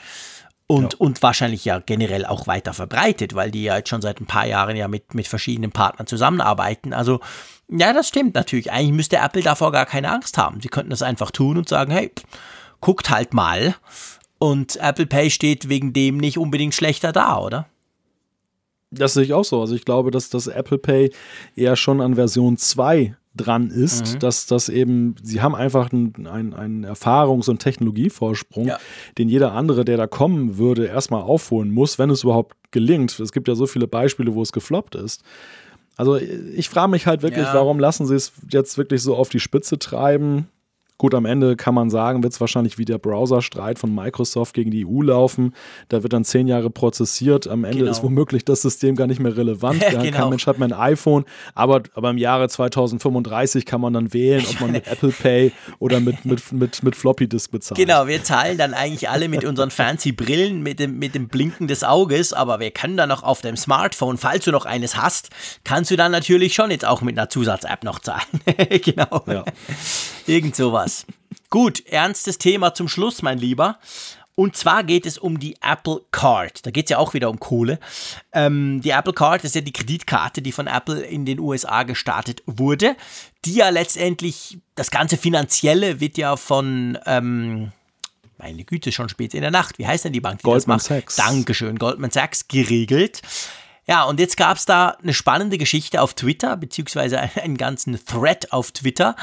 und, 0.71 0.93
ja. 0.93 0.99
und 0.99 1.23
wahrscheinlich 1.23 1.65
ja 1.65 1.79
generell 1.79 2.27
auch 2.27 2.45
weiter 2.45 2.75
verbreitet, 2.75 3.33
weil 3.33 3.49
die 3.49 3.63
ja 3.63 3.77
jetzt 3.77 3.89
schon 3.89 4.03
seit 4.03 4.21
ein 4.21 4.27
paar 4.27 4.45
Jahren 4.45 4.75
ja 4.75 4.87
mit, 4.87 5.15
mit 5.15 5.27
verschiedenen 5.27 5.71
Partnern 5.71 6.05
zusammenarbeiten. 6.05 6.93
Also, 6.93 7.21
ja, 7.69 7.91
das 7.91 8.07
stimmt 8.07 8.35
natürlich. 8.35 8.71
Eigentlich 8.71 8.93
müsste 8.93 9.17
Apple 9.17 9.41
davor 9.41 9.71
gar 9.71 9.87
keine 9.87 10.11
Angst 10.11 10.37
haben. 10.37 10.61
Sie 10.61 10.67
könnten 10.67 10.91
das 10.91 11.01
einfach 11.01 11.31
tun 11.31 11.57
und 11.57 11.67
sagen, 11.67 11.91
hey, 11.91 12.11
guckt 12.81 13.09
halt 13.09 13.33
mal. 13.33 13.73
Und 14.37 14.75
Apple 14.75 15.07
Pay 15.07 15.31
steht 15.31 15.69
wegen 15.69 15.91
dem 15.91 16.17
nicht 16.17 16.37
unbedingt 16.37 16.75
schlechter 16.75 17.11
da, 17.11 17.39
oder? 17.39 17.65
Das 18.91 19.15
sehe 19.15 19.23
ich 19.23 19.33
auch 19.33 19.45
so. 19.45 19.61
Also 19.61 19.73
ich 19.73 19.85
glaube, 19.85 20.11
dass 20.11 20.29
das 20.29 20.45
Apple 20.45 20.77
Pay 20.77 21.11
eher 21.55 21.75
schon 21.77 21.99
an 21.99 22.13
Version 22.13 22.57
2 22.57 23.15
dran 23.39 23.69
ist, 23.69 24.15
mhm. 24.15 24.19
dass 24.19 24.45
das 24.45 24.69
eben, 24.69 25.15
sie 25.21 25.41
haben 25.41 25.55
einfach 25.55 25.91
einen, 25.91 26.27
einen 26.27 26.85
Erfahrungs- 26.85 27.49
und 27.49 27.59
Technologievorsprung, 27.59 28.67
ja. 28.67 28.79
den 29.17 29.29
jeder 29.29 29.53
andere, 29.53 29.85
der 29.85 29.97
da 29.97 30.07
kommen 30.07 30.57
würde, 30.57 30.85
erstmal 30.85 31.21
aufholen 31.21 31.71
muss, 31.71 31.99
wenn 31.99 32.09
es 32.09 32.23
überhaupt 32.23 32.55
gelingt. 32.71 33.19
Es 33.19 33.31
gibt 33.31 33.47
ja 33.47 33.55
so 33.55 33.67
viele 33.67 33.87
Beispiele, 33.87 34.33
wo 34.35 34.41
es 34.41 34.51
gefloppt 34.51 34.95
ist. 34.95 35.23
Also 35.95 36.15
ich 36.15 36.69
frage 36.69 36.91
mich 36.91 37.07
halt 37.07 37.23
wirklich, 37.23 37.45
ja. 37.45 37.53
warum 37.53 37.79
lassen 37.79 38.05
sie 38.05 38.15
es 38.15 38.31
jetzt 38.49 38.77
wirklich 38.77 39.01
so 39.01 39.15
auf 39.15 39.29
die 39.29 39.39
Spitze 39.41 39.79
treiben? 39.79 40.47
Gut, 40.99 41.15
am 41.15 41.25
Ende 41.25 41.55
kann 41.55 41.73
man 41.73 41.89
sagen, 41.89 42.23
wird 42.23 42.33
es 42.33 42.41
wahrscheinlich 42.41 42.77
wie 42.77 42.83
der 42.83 42.97
Browser-Streit 42.97 43.79
von 43.79 43.95
Microsoft 43.95 44.53
gegen 44.53 44.69
die 44.69 44.85
EU 44.85 45.01
laufen. 45.01 45.55
Da 45.87 46.03
wird 46.03 46.11
dann 46.11 46.25
zehn 46.25 46.45
Jahre 46.45 46.69
prozessiert. 46.69 47.47
Am 47.47 47.63
Ende 47.63 47.79
genau. 47.79 47.91
ist 47.91 48.03
womöglich 48.03 48.43
das 48.43 48.63
System 48.63 48.97
gar 48.97 49.07
nicht 49.07 49.21
mehr 49.21 49.37
relevant. 49.37 49.79
genau. 49.89 50.11
Kein 50.11 50.29
Mensch 50.29 50.45
hat 50.45 50.59
mehr 50.59 50.67
ein 50.67 50.73
iPhone. 50.73 51.23
Aber, 51.55 51.83
aber 51.93 52.09
im 52.09 52.17
Jahre 52.17 52.49
2035 52.49 53.65
kann 53.65 53.79
man 53.79 53.93
dann 53.93 54.13
wählen, 54.13 54.43
ob 54.45 54.59
man 54.59 54.71
mit 54.73 54.87
Apple 54.87 55.13
Pay 55.13 55.53
oder 55.79 56.01
mit, 56.01 56.25
mit, 56.25 56.51
mit, 56.51 56.83
mit 56.83 56.97
Floppy 56.97 57.29
Disk 57.29 57.49
bezahlt. 57.51 57.77
Genau, 57.77 58.07
wir 58.07 58.21
zahlen 58.25 58.57
dann 58.57 58.73
eigentlich 58.73 59.07
alle 59.07 59.29
mit 59.29 59.45
unseren 59.45 59.71
fancy 59.71 60.11
Brillen, 60.11 60.61
mit 60.63 60.79
dem, 60.79 60.99
mit 60.99 61.15
dem 61.15 61.29
Blinken 61.29 61.69
des 61.69 61.85
Auges. 61.85 62.33
Aber 62.33 62.59
wir 62.59 62.71
können 62.71 62.97
dann 62.97 63.07
noch 63.07 63.23
auf 63.23 63.39
dem 63.39 63.55
Smartphone, 63.55 64.17
falls 64.17 64.43
du 64.43 64.51
noch 64.51 64.65
eines 64.65 64.97
hast, 64.97 65.29
kannst 65.63 65.91
du 65.91 65.95
dann 65.95 66.11
natürlich 66.11 66.53
schon 66.53 66.71
jetzt 66.71 66.83
auch 66.83 67.01
mit 67.01 67.17
einer 67.17 67.29
Zusatz-App 67.29 67.85
noch 67.85 67.99
zahlen. 67.99 68.25
genau. 68.83 69.23
Ja. 69.27 69.45
Irgend 70.27 70.57
sowas. 70.57 70.88
Gut, 71.49 71.85
ernstes 71.87 72.37
Thema 72.37 72.73
zum 72.73 72.87
Schluss, 72.87 73.21
mein 73.21 73.39
Lieber. 73.39 73.79
Und 74.39 74.55
zwar 74.55 74.85
geht 74.85 75.05
es 75.05 75.17
um 75.17 75.37
die 75.37 75.57
Apple 75.61 75.99
Card. 76.11 76.65
Da 76.65 76.71
geht 76.71 76.85
es 76.85 76.91
ja 76.91 76.97
auch 76.97 77.13
wieder 77.13 77.29
um 77.29 77.41
Kohle. 77.41 77.77
Ähm, 78.31 78.79
die 78.81 78.91
Apple 78.91 79.11
Card 79.11 79.43
ist 79.43 79.53
ja 79.53 79.59
die 79.59 79.73
Kreditkarte, 79.73 80.41
die 80.41 80.53
von 80.53 80.67
Apple 80.67 81.01
in 81.01 81.25
den 81.25 81.39
USA 81.39 81.83
gestartet 81.83 82.41
wurde. 82.45 82.95
Die 83.43 83.55
ja 83.55 83.67
letztendlich, 83.67 84.59
das 84.75 84.91
ganze 84.91 85.17
Finanzielle 85.17 85.99
wird 85.99 86.17
ja 86.17 86.37
von, 86.37 86.97
ähm, 87.05 87.73
meine 88.37 88.63
Güte, 88.63 88.93
schon 88.93 89.09
spät 89.09 89.33
in 89.33 89.41
der 89.41 89.51
Nacht. 89.51 89.77
Wie 89.77 89.85
heißt 89.87 90.05
denn 90.05 90.13
die 90.13 90.21
Bank, 90.21 90.39
die 90.39 90.43
Goldman 90.43 90.77
das 90.77 90.89
macht? 90.89 91.01
Sachs. 91.01 91.15
Dankeschön, 91.17 91.77
Goldman 91.77 92.11
Sachs 92.11 92.47
geregelt. 92.47 93.21
Ja, 93.87 94.03
und 94.03 94.21
jetzt 94.21 94.37
gab 94.37 94.55
es 94.55 94.65
da 94.65 94.95
eine 95.03 95.13
spannende 95.13 95.57
Geschichte 95.57 96.01
auf 96.01 96.13
Twitter, 96.13 96.55
beziehungsweise 96.55 97.19
einen 97.43 97.57
ganzen 97.57 97.99
Thread 98.05 98.53
auf 98.53 98.71
Twitter 98.71 99.17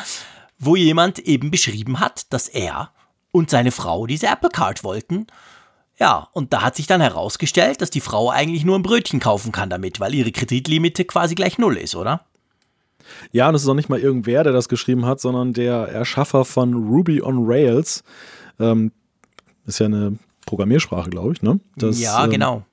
wo 0.59 0.77
jemand 0.77 1.19
eben 1.21 1.51
beschrieben 1.51 2.01
hat, 2.01 2.33
dass 2.33 2.49
er 2.49 2.91
und 3.31 3.51
seine 3.51 3.71
Frau 3.71 4.07
diese 4.07 4.27
Apple 4.27 4.51
Card 4.51 4.85
wollten. 4.85 5.27
Ja, 5.99 6.29
und 6.33 6.53
da 6.53 6.63
hat 6.63 6.77
sich 6.77 6.87
dann 6.87 7.01
herausgestellt, 7.01 7.81
dass 7.81 7.91
die 7.91 8.01
Frau 8.01 8.31
eigentlich 8.31 8.65
nur 8.65 8.79
ein 8.79 8.83
Brötchen 8.83 9.21
kaufen 9.21 9.53
kann 9.53 9.71
damit, 9.71 9.99
weil 10.01 10.15
ihre 10.15 10.33
Kreditlimite 10.33 11.05
quasi 11.05 11.35
gleich 11.35 11.59
null 11.59 11.77
ist, 11.77 11.95
oder? 11.95 12.27
Ja, 13.33 13.49
und 13.49 13.55
es 13.55 13.63
ist 13.63 13.69
auch 13.69 13.75
nicht 13.75 13.89
mal 13.89 14.01
irgendwer, 14.01 14.45
der 14.45 14.53
das 14.53 14.69
geschrieben 14.69 15.07
hat, 15.07 15.21
sondern 15.21 15.53
der 15.53 15.89
Erschaffer 15.89 16.45
von 16.45 16.75
Ruby 16.75 17.23
on 17.23 17.45
Rails. 17.47 18.03
Ähm, 18.59 18.93
ist 19.67 19.79
ja 19.81 19.87
eine 19.87 20.19
Programmiersprache, 20.45 21.11
glaube 21.11 21.33
ich, 21.33 21.43
ne? 21.43 21.61
Das, 21.77 22.01
ja, 22.01 22.25
ähm, 22.25 22.31
genau. 22.31 22.65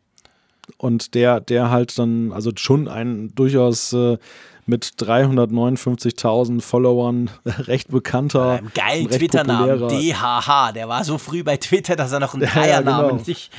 Und 0.78 1.14
der, 1.14 1.40
der 1.40 1.70
halt 1.70 1.98
dann, 1.98 2.32
also 2.32 2.52
schon 2.56 2.88
ein 2.88 3.34
durchaus 3.36 3.94
äh, 3.94 4.18
mit 4.66 4.86
359.000 5.00 6.62
Followern 6.62 7.30
recht 7.46 7.90
bekannter. 7.90 8.52
Einem 8.52 8.72
geilen 8.74 9.10
Twitter-Namen, 9.10 9.90
DHH. 9.90 10.72
Der 10.74 10.88
war 10.88 11.04
so 11.04 11.18
früh 11.18 11.44
bei 11.44 11.58
Twitter, 11.58 11.96
dass 11.96 12.12
er 12.12 12.20
noch 12.20 12.34
einen 12.34 12.44
Dreiernamen 12.54 13.04
ja, 13.04 13.12
genau. 13.12 13.24
sich 13.24 13.50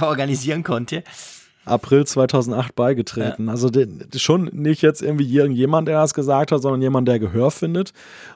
organisieren 0.00 0.62
konnte. 0.62 1.02
April 1.68 2.06
2008 2.06 2.74
beigetreten. 2.74 3.46
Ja. 3.46 3.52
Also 3.52 3.70
schon 4.16 4.44
nicht 4.52 4.82
jetzt 4.82 5.02
irgendwie 5.02 5.32
irgendjemand, 5.32 5.88
der 5.88 6.00
das 6.00 6.14
gesagt 6.14 6.52
hat, 6.52 6.62
sondern 6.62 6.82
jemand, 6.82 7.06
der 7.08 7.18
Gehör 7.18 7.50
findet. 7.50 7.92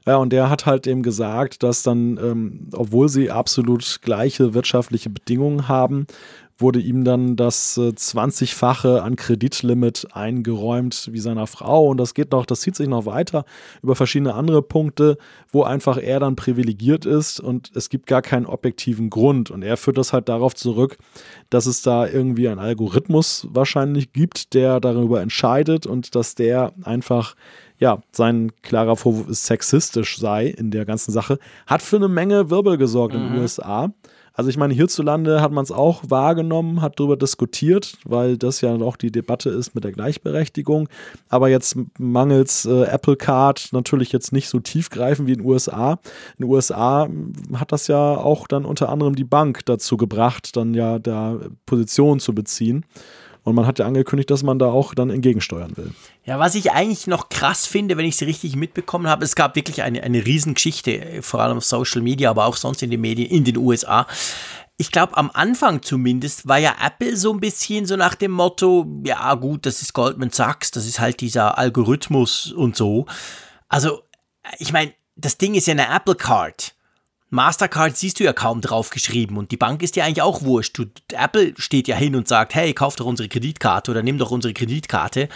Ja, 0.06 0.16
und 0.16 0.32
der 0.32 0.50
hat 0.50 0.66
halt 0.66 0.86
eben 0.86 1.02
gesagt, 1.02 1.62
dass 1.62 1.82
dann, 1.82 2.18
ähm, 2.18 2.68
obwohl 2.72 3.08
sie 3.08 3.30
absolut 3.30 4.00
gleiche 4.02 4.54
wirtschaftliche 4.54 5.10
Bedingungen 5.10 5.68
haben, 5.68 6.06
wurde 6.58 6.80
ihm 6.80 7.04
dann 7.04 7.36
das 7.36 7.76
äh, 7.76 7.90
20-fache 7.90 9.00
an 9.00 9.16
Kreditlimit 9.16 10.08
eingeräumt 10.12 11.08
wie 11.12 11.18
seiner 11.18 11.46
Frau. 11.46 11.88
Und 11.88 11.98
das 11.98 12.14
geht 12.14 12.32
noch, 12.32 12.46
das 12.46 12.60
zieht 12.60 12.76
sich 12.76 12.88
noch 12.88 13.06
weiter 13.06 13.44
über 13.82 13.94
verschiedene 13.94 14.34
andere 14.34 14.62
Punkte, 14.62 15.18
wo 15.50 15.62
einfach 15.62 15.98
er 15.98 16.20
dann 16.20 16.36
privilegiert 16.36 17.06
ist 17.06 17.40
und 17.40 17.70
es 17.74 17.88
gibt 17.88 18.06
gar 18.06 18.22
keinen 18.22 18.46
objektiven 18.46 19.10
Grund. 19.10 19.50
Und 19.50 19.62
er 19.62 19.76
führt 19.76 19.98
das 19.98 20.12
halt 20.12 20.28
darauf 20.28 20.54
zurück, 20.54 20.98
dass 21.50 21.66
es 21.66 21.82
da 21.82 22.06
irgendwie 22.06 22.48
einen 22.48 22.60
Algorithmus 22.60 23.46
wahrscheinlich 23.50 24.12
gibt, 24.12 24.54
der 24.54 24.80
darüber 24.80 25.20
entscheidet 25.20 25.86
und 25.86 26.14
dass 26.14 26.34
der 26.34 26.72
einfach 26.82 27.34
ja, 27.82 28.00
sein 28.12 28.52
klarer 28.62 28.94
Vorwurf 28.94 29.28
ist 29.28 29.44
sexistisch 29.44 30.16
sei 30.18 30.46
in 30.46 30.70
der 30.70 30.84
ganzen 30.84 31.10
Sache, 31.10 31.40
hat 31.66 31.82
für 31.82 31.96
eine 31.96 32.06
Menge 32.06 32.48
Wirbel 32.48 32.78
gesorgt 32.78 33.12
mhm. 33.14 33.20
in 33.20 33.32
den 33.32 33.42
USA. 33.42 33.92
Also 34.34 34.48
ich 34.48 34.56
meine, 34.56 34.74
hierzulande 34.74 35.40
hat 35.40 35.52
man 35.52 35.64
es 35.64 35.70
auch 35.70 36.02
wahrgenommen, 36.08 36.80
hat 36.80 36.98
darüber 36.98 37.16
diskutiert, 37.16 37.98
weil 38.04 38.38
das 38.38 38.60
ja 38.60 38.74
auch 38.74 38.96
die 38.96 39.12
Debatte 39.12 39.50
ist 39.50 39.74
mit 39.74 39.84
der 39.84 39.92
Gleichberechtigung. 39.92 40.88
Aber 41.28 41.48
jetzt 41.48 41.76
mangels 41.98 42.64
äh, 42.64 42.84
Apple 42.84 43.16
Card 43.16 43.68
natürlich 43.72 44.12
jetzt 44.12 44.32
nicht 44.32 44.48
so 44.48 44.60
tiefgreifend 44.60 45.28
wie 45.28 45.32
in 45.32 45.40
den 45.40 45.46
USA. 45.46 45.92
In 46.38 46.46
den 46.46 46.50
USA 46.50 47.08
hat 47.54 47.72
das 47.72 47.88
ja 47.88 48.16
auch 48.16 48.46
dann 48.46 48.64
unter 48.64 48.88
anderem 48.88 49.14
die 49.14 49.24
Bank 49.24 49.66
dazu 49.66 49.96
gebracht, 49.96 50.56
dann 50.56 50.74
ja 50.74 50.98
da 50.98 51.38
Position 51.66 52.20
zu 52.20 52.34
beziehen. 52.34 52.84
Und 53.44 53.56
man 53.56 53.66
hat 53.66 53.80
ja 53.80 53.86
angekündigt, 53.86 54.30
dass 54.30 54.42
man 54.42 54.58
da 54.58 54.66
auch 54.66 54.94
dann 54.94 55.10
entgegensteuern 55.10 55.76
will. 55.76 55.92
Ja, 56.24 56.38
was 56.38 56.54
ich 56.54 56.70
eigentlich 56.70 57.08
noch 57.08 57.28
krass 57.28 57.66
finde, 57.66 57.96
wenn 57.96 58.06
ich 58.06 58.14
es 58.14 58.22
richtig 58.22 58.54
mitbekommen 58.54 59.08
habe, 59.08 59.24
es 59.24 59.34
gab 59.34 59.56
wirklich 59.56 59.82
eine, 59.82 60.02
eine 60.02 60.24
Riesengeschichte, 60.24 61.22
vor 61.22 61.40
allem 61.40 61.56
auf 61.56 61.64
Social 61.64 62.02
Media, 62.02 62.30
aber 62.30 62.46
auch 62.46 62.56
sonst 62.56 62.82
in 62.82 62.90
den 62.90 63.00
Medien 63.00 63.28
in 63.28 63.44
den 63.44 63.56
USA. 63.56 64.06
Ich 64.76 64.92
glaube, 64.92 65.16
am 65.16 65.30
Anfang 65.34 65.82
zumindest 65.82 66.46
war 66.46 66.58
ja 66.58 66.74
Apple 66.84 67.16
so 67.16 67.32
ein 67.32 67.40
bisschen 67.40 67.84
so 67.84 67.96
nach 67.96 68.14
dem 68.14 68.30
Motto, 68.30 68.86
ja 69.04 69.34
gut, 69.34 69.66
das 69.66 69.82
ist 69.82 69.92
Goldman 69.92 70.30
Sachs, 70.30 70.70
das 70.70 70.86
ist 70.86 71.00
halt 71.00 71.20
dieser 71.20 71.58
Algorithmus 71.58 72.52
und 72.52 72.76
so. 72.76 73.06
Also, 73.68 74.02
ich 74.58 74.72
meine, 74.72 74.92
das 75.16 75.38
Ding 75.38 75.54
ist 75.54 75.66
ja 75.66 75.72
eine 75.72 75.88
Apple 75.94 76.14
Card. 76.14 76.74
Mastercard 77.32 77.96
siehst 77.96 78.20
du 78.20 78.24
ja 78.24 78.34
kaum 78.34 78.60
drauf 78.60 78.90
geschrieben 78.90 79.38
und 79.38 79.52
die 79.52 79.56
Bank 79.56 79.82
ist 79.82 79.96
dir 79.96 80.04
eigentlich 80.04 80.20
auch 80.20 80.42
wurscht. 80.42 80.76
Du, 80.76 80.84
Apple 81.12 81.54
steht 81.56 81.88
ja 81.88 81.96
hin 81.96 82.14
und 82.14 82.28
sagt, 82.28 82.54
hey, 82.54 82.74
kauf 82.74 82.94
doch 82.96 83.06
unsere 83.06 83.30
Kreditkarte 83.30 83.90
oder 83.90 84.02
nimm 84.02 84.18
doch 84.18 84.30
unsere 84.30 84.52
Kreditkarte. 84.52 85.30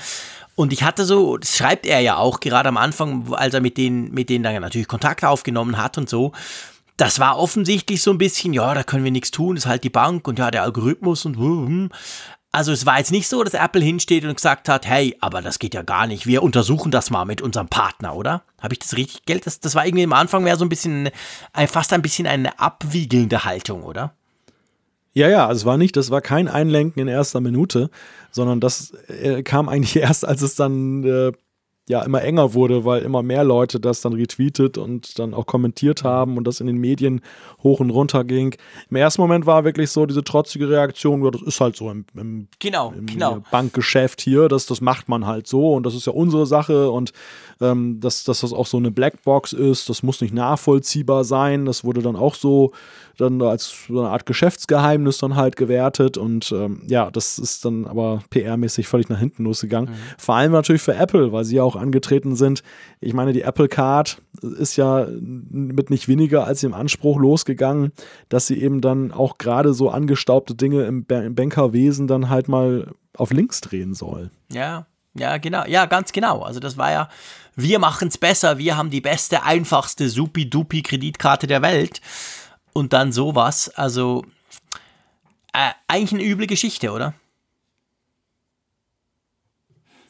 Und 0.56 0.74
ich 0.74 0.82
hatte 0.82 1.06
so, 1.06 1.38
das 1.38 1.56
schreibt 1.56 1.86
er 1.86 2.00
ja 2.00 2.18
auch 2.18 2.40
gerade 2.40 2.68
am 2.68 2.76
Anfang, 2.76 3.32
als 3.32 3.54
er 3.54 3.62
mit 3.62 3.78
denen, 3.78 4.12
mit 4.12 4.28
denen 4.28 4.44
dann 4.44 4.60
natürlich 4.60 4.88
Kontakt 4.88 5.24
aufgenommen 5.24 5.78
hat 5.78 5.96
und 5.96 6.10
so. 6.10 6.32
Das 6.98 7.18
war 7.18 7.38
offensichtlich 7.38 8.02
so 8.02 8.10
ein 8.10 8.18
bisschen, 8.18 8.52
ja, 8.52 8.74
da 8.74 8.82
können 8.82 9.04
wir 9.04 9.10
nichts 9.10 9.30
tun, 9.30 9.56
ist 9.56 9.66
halt 9.66 9.82
die 9.82 9.90
Bank 9.90 10.28
und 10.28 10.38
ja, 10.38 10.50
der 10.50 10.64
Algorithmus 10.64 11.24
und 11.24 11.38
hm. 11.38 11.90
Also 12.56 12.72
es 12.72 12.86
war 12.86 12.96
jetzt 12.96 13.12
nicht 13.12 13.28
so, 13.28 13.44
dass 13.44 13.52
Apple 13.52 13.82
hinsteht 13.82 14.24
und 14.24 14.34
gesagt 14.34 14.70
hat, 14.70 14.86
hey, 14.86 15.14
aber 15.20 15.42
das 15.42 15.58
geht 15.58 15.74
ja 15.74 15.82
gar 15.82 16.06
nicht. 16.06 16.26
Wir 16.26 16.42
untersuchen 16.42 16.90
das 16.90 17.10
mal 17.10 17.26
mit 17.26 17.42
unserem 17.42 17.68
Partner, 17.68 18.16
oder? 18.16 18.44
Habe 18.62 18.72
ich 18.72 18.78
das 18.78 18.96
richtig 18.96 19.26
Geld? 19.26 19.44
Das, 19.44 19.60
das 19.60 19.74
war 19.74 19.84
irgendwie 19.84 20.04
am 20.04 20.14
Anfang 20.14 20.42
mehr 20.42 20.56
so 20.56 20.64
ein 20.64 20.70
bisschen, 20.70 21.10
fast 21.68 21.92
ein 21.92 22.00
bisschen 22.00 22.26
eine 22.26 22.58
abwiegelnde 22.58 23.44
Haltung, 23.44 23.82
oder? 23.82 24.14
Ja, 25.12 25.28
ja, 25.28 25.46
also 25.46 25.58
es 25.60 25.64
war 25.66 25.76
nicht, 25.76 25.98
das 25.98 26.10
war 26.10 26.22
kein 26.22 26.48
Einlenken 26.48 27.02
in 27.02 27.08
erster 27.08 27.42
Minute, 27.42 27.90
sondern 28.30 28.58
das 28.58 28.94
äh, 29.08 29.42
kam 29.42 29.68
eigentlich 29.68 29.96
erst, 30.02 30.24
als 30.26 30.40
es 30.40 30.54
dann 30.54 31.04
äh, 31.04 31.32
ja 31.88 32.02
immer 32.02 32.22
enger 32.22 32.54
wurde, 32.54 32.84
weil 32.84 33.02
immer 33.02 33.22
mehr 33.22 33.44
Leute 33.44 33.78
das 33.78 34.00
dann 34.00 34.12
retweetet 34.12 34.76
und 34.76 35.18
dann 35.18 35.34
auch 35.34 35.46
kommentiert 35.46 36.02
haben 36.02 36.36
und 36.36 36.46
das 36.46 36.60
in 36.60 36.66
den 36.66 36.78
Medien 36.78 37.20
hoch 37.62 37.78
und 37.78 37.90
runter 37.90 38.24
ging. 38.24 38.56
Im 38.90 38.96
ersten 38.96 39.22
Moment 39.22 39.46
war 39.46 39.64
wirklich 39.64 39.90
so 39.90 40.04
diese 40.04 40.24
trotzige 40.24 40.68
Reaktion, 40.68 41.24
ja, 41.24 41.30
das 41.30 41.42
ist 41.42 41.60
halt 41.60 41.76
so 41.76 41.90
im, 41.90 42.04
im, 42.14 42.48
genau, 42.58 42.92
im 42.96 43.06
genau. 43.06 43.42
Bankgeschäft 43.50 44.20
hier, 44.20 44.48
das, 44.48 44.66
das 44.66 44.80
macht 44.80 45.08
man 45.08 45.26
halt 45.26 45.46
so 45.46 45.74
und 45.74 45.86
das 45.86 45.94
ist 45.94 46.06
ja 46.06 46.12
unsere 46.12 46.46
Sache 46.46 46.90
und 46.90 47.12
ähm, 47.60 48.00
dass, 48.00 48.24
dass 48.24 48.40
das 48.40 48.52
auch 48.52 48.66
so 48.66 48.76
eine 48.76 48.90
Blackbox 48.90 49.52
ist, 49.52 49.88
das 49.88 50.02
muss 50.02 50.20
nicht 50.20 50.34
nachvollziehbar 50.34 51.24
sein, 51.24 51.64
das 51.64 51.84
wurde 51.84 52.02
dann 52.02 52.16
auch 52.16 52.34
so 52.34 52.72
dann 53.16 53.40
als 53.40 53.86
so 53.88 54.00
eine 54.00 54.10
Art 54.10 54.26
Geschäftsgeheimnis 54.26 55.18
dann 55.18 55.36
halt 55.36 55.56
gewertet 55.56 56.18
und 56.18 56.52
ähm, 56.52 56.82
ja, 56.86 57.10
das 57.10 57.38
ist 57.38 57.64
dann 57.64 57.86
aber 57.86 58.22
PR-mäßig 58.30 58.86
völlig 58.86 59.08
nach 59.08 59.18
hinten 59.18 59.44
losgegangen. 59.44 59.90
Mhm. 59.90 59.98
Vor 60.18 60.34
allem 60.34 60.52
natürlich 60.52 60.82
für 60.82 60.94
Apple, 60.94 61.32
weil 61.32 61.44
sie 61.44 61.56
ja 61.56 61.62
auch 61.62 61.76
angetreten 61.76 62.36
sind. 62.36 62.62
Ich 63.00 63.14
meine, 63.14 63.32
die 63.32 63.42
Apple 63.42 63.68
Card 63.68 64.20
ist 64.42 64.76
ja 64.76 65.06
mit 65.18 65.88
nicht 65.88 66.08
weniger 66.08 66.46
als 66.46 66.60
dem 66.60 66.74
Anspruch 66.74 67.18
losgegangen, 67.18 67.92
dass 68.28 68.46
sie 68.46 68.60
eben 68.60 68.82
dann 68.82 69.12
auch 69.12 69.38
gerade 69.38 69.72
so 69.72 69.88
angestaubte 69.88 70.54
Dinge 70.54 70.84
im, 70.84 71.06
im 71.08 71.34
Bankerwesen 71.34 72.06
dann 72.06 72.28
halt 72.28 72.48
mal 72.48 72.92
auf 73.16 73.32
links 73.32 73.62
drehen 73.62 73.94
soll. 73.94 74.30
Ja, 74.52 74.86
ja, 75.18 75.38
genau. 75.38 75.64
Ja, 75.66 75.86
ganz 75.86 76.12
genau. 76.12 76.42
Also 76.42 76.60
das 76.60 76.76
war 76.76 76.90
ja, 76.90 77.08
wir 77.54 77.78
machen 77.78 78.08
es 78.08 78.18
besser, 78.18 78.58
wir 78.58 78.76
haben 78.76 78.90
die 78.90 79.00
beste, 79.00 79.42
einfachste, 79.42 80.08
supi-dupi 80.08 80.82
Kreditkarte 80.82 81.46
der 81.46 81.62
Welt 81.62 82.00
und 82.72 82.92
dann 82.92 83.12
sowas. 83.12 83.70
Also 83.70 84.24
äh, 85.52 85.70
eigentlich 85.88 86.20
eine 86.20 86.30
üble 86.30 86.46
Geschichte, 86.46 86.92
oder? 86.92 87.14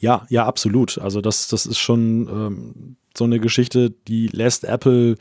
Ja, 0.01 0.27
ja, 0.29 0.45
absolut. 0.45 0.99
Also 0.99 1.21
das, 1.21 1.49
das 1.49 1.67
ist 1.67 1.79
schon 1.79 2.29
ähm, 2.29 2.97
so 3.17 3.25
eine 3.25 3.41
Geschichte, 3.41 3.91
die 3.91 4.29
lässt 4.29 4.65
Apple 4.65 5.17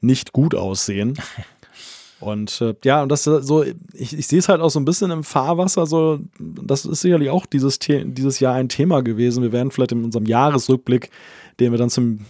nicht 0.00 0.32
gut 0.32 0.54
aussehen. 0.54 1.18
Und 2.18 2.60
äh, 2.62 2.74
ja, 2.84 3.02
und 3.02 3.10
das 3.10 3.24
so, 3.24 3.62
ich, 3.92 4.18
ich 4.18 4.26
sehe 4.26 4.38
es 4.38 4.48
halt 4.48 4.60
auch 4.60 4.70
so 4.70 4.80
ein 4.80 4.84
bisschen 4.86 5.10
im 5.10 5.22
Fahrwasser. 5.22 5.86
So, 5.86 6.20
das 6.38 6.86
ist 6.86 7.02
sicherlich 7.02 7.30
auch 7.30 7.46
dieses, 7.46 7.78
dieses 7.78 8.40
Jahr 8.40 8.54
ein 8.54 8.68
Thema 8.68 9.02
gewesen. 9.02 9.42
Wir 9.42 9.52
werden 9.52 9.70
vielleicht 9.70 9.92
in 9.92 10.04
unserem 10.04 10.26
Jahresrückblick, 10.26 11.10
den 11.60 11.72
wir 11.72 11.78
dann 11.78 11.90
zum 11.90 12.20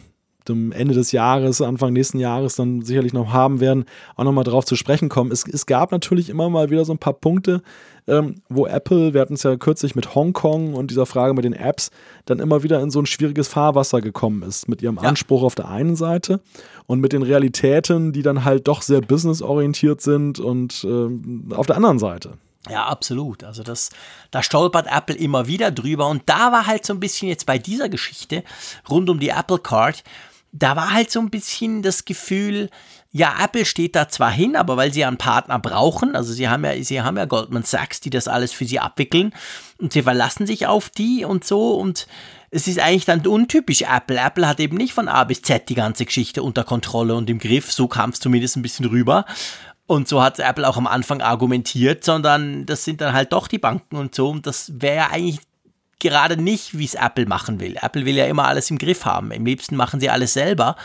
dem 0.49 0.73
Ende 0.73 0.95
des 0.95 1.13
Jahres, 1.13 1.61
Anfang 1.61 1.93
nächsten 1.93 2.19
Jahres 2.19 2.57
dann 2.57 2.83
sicherlich 2.83 3.13
noch 3.13 3.33
haben 3.33 3.61
werden, 3.61 3.85
auch 4.17 4.25
nochmal 4.25 4.45
drauf 4.45 4.65
zu 4.65 4.77
sprechen 4.77 5.09
kommen. 5.09 5.33
Es, 5.33 5.47
es 5.47 5.67
gab 5.67 5.93
natürlich 5.93 6.29
immer 6.29 6.49
mal 6.49 6.71
wieder 6.71 6.85
so 6.85 6.93
ein 6.93 6.99
paar 6.99 7.15
Punkte, 7.15 7.63
ähm, 8.09 8.43
wo 8.49 8.67
Apple, 8.67 9.15
wir 9.15 9.21
hatten 9.21 9.35
es 9.35 9.43
ja 9.43 9.57
kürzlich 9.57 9.95
mit 9.95 10.15
Hongkong 10.15 10.75
und 10.75 10.91
dieser 10.91 11.07
Frage 11.07 11.35
mit 11.35 11.45
den 11.45 11.53
Apps, 11.53 11.91
dann 12.25 12.39
immer 12.39 12.63
wieder 12.63 12.81
in 12.81 12.91
so 12.91 13.01
ein 13.01 13.07
schwieriges 13.07 13.49
Fahrwasser 13.49 14.01
gekommen 14.01 14.43
ist, 14.43 14.69
mit 14.69 14.83
ihrem 14.83 14.97
ja. 14.97 15.09
Anspruch 15.09 15.43
auf 15.43 15.55
der 15.55 15.69
einen 15.69 15.97
Seite 15.97 16.41
und 16.87 17.01
mit 17.01 17.13
den 17.13 17.23
Realitäten, 17.23 18.13
die 18.13 18.23
dann 18.23 18.45
halt 18.45 18.69
doch 18.69 18.83
sehr 18.83 19.01
businessorientiert 19.01 20.01
sind 20.01 20.39
und 20.39 20.85
ähm, 20.85 21.53
auf 21.55 21.67
der 21.67 21.77
anderen 21.77 21.99
Seite. 21.99 22.35
Ja, 22.69 22.87
absolut. 22.87 23.45
Also 23.45 23.63
das, 23.63 23.91
da 24.31 24.43
stolpert 24.43 24.89
Apple 24.91 25.15
immer 25.15 25.47
wieder 25.47 25.71
drüber. 25.71 26.09
Und 26.09 26.23
da 26.27 26.51
war 26.51 26.67
halt 26.67 26.85
so 26.85 26.93
ein 26.93 27.01
bisschen 27.01 27.29
jetzt 27.29 27.47
bei 27.47 27.59
dieser 27.59 27.89
Geschichte 27.89 28.43
rund 28.91 29.09
um 29.09 29.21
die 29.21 29.29
Apple 29.29 29.59
Card, 29.59 30.03
da 30.53 30.75
war 30.75 30.93
halt 30.93 31.11
so 31.11 31.21
ein 31.21 31.31
bisschen 31.31 31.83
das 31.83 32.05
Gefühl, 32.05 32.71
ja, 33.13 33.35
Apple 33.43 33.65
steht 33.65 33.97
da 33.97 34.09
zwar 34.09 34.31
hin, 34.31 34.57
aber 34.57 34.77
weil 34.77 34.93
sie 34.93 35.01
ja 35.01 35.09
einen 35.09 35.17
Partner 35.17 35.59
brauchen, 35.59 36.17
also 36.17 36.33
sie 36.33 36.49
haben 36.49 36.65
ja, 36.65 36.83
sie 36.83 37.01
haben 37.01 37.17
ja 37.17 37.25
Goldman 37.25 37.63
Sachs, 37.63 38.01
die 38.01 38.11
das 38.11 38.29
alles 38.29 38.53
für 38.53 38.65
sie 38.65 38.79
abwickeln 38.79 39.33
und 39.79 39.93
sie 39.93 40.03
verlassen 40.03 40.47
sich 40.47 40.67
auf 40.67 40.91
die 40.91 41.25
und 41.25 41.45
so 41.45 41.75
und 41.75 42.07
es 42.51 42.69
ist 42.69 42.79
eigentlich 42.79 43.05
dann 43.05 43.27
untypisch 43.27 43.83
Apple. 43.83 44.19
Apple 44.19 44.47
hat 44.47 44.61
eben 44.61 44.77
nicht 44.77 44.93
von 44.93 45.09
A 45.09 45.25
bis 45.25 45.43
Z 45.43 45.69
die 45.69 45.75
ganze 45.75 46.05
Geschichte 46.05 46.43
unter 46.43 46.65
Kontrolle 46.65 47.15
und 47.15 47.29
im 47.29 47.39
Griff, 47.39 47.73
so 47.73 47.89
kam 47.89 48.11
es 48.11 48.21
zumindest 48.21 48.57
ein 48.57 48.63
bisschen 48.63 48.87
rüber. 48.87 49.25
Und 49.87 50.09
so 50.09 50.21
hat 50.23 50.39
Apple 50.41 50.69
auch 50.69 50.77
am 50.77 50.87
Anfang 50.87 51.21
argumentiert, 51.21 52.03
sondern 52.03 52.67
das 52.67 52.85
sind 52.85 53.01
dann 53.01 53.13
halt 53.13 53.33
doch 53.33 53.47
die 53.47 53.59
Banken 53.59 53.97
und 53.97 54.15
so. 54.15 54.31
Und 54.31 54.47
das 54.47 54.73
wäre 54.81 54.97
ja 54.97 55.11
eigentlich 55.11 55.41
gerade 56.01 56.37
nicht, 56.37 56.77
wie 56.77 56.85
es 56.85 56.95
Apple 56.95 57.27
machen 57.27 57.61
will. 57.61 57.77
Apple 57.81 58.05
will 58.05 58.17
ja 58.17 58.27
immer 58.27 58.47
alles 58.47 58.71
im 58.71 58.79
Griff 58.79 59.05
haben. 59.05 59.31
Im 59.31 59.47
liebsten 59.47 59.77
machen 59.77 60.01
sie 60.01 60.11
alles 60.11 60.33
selber. 60.33 60.77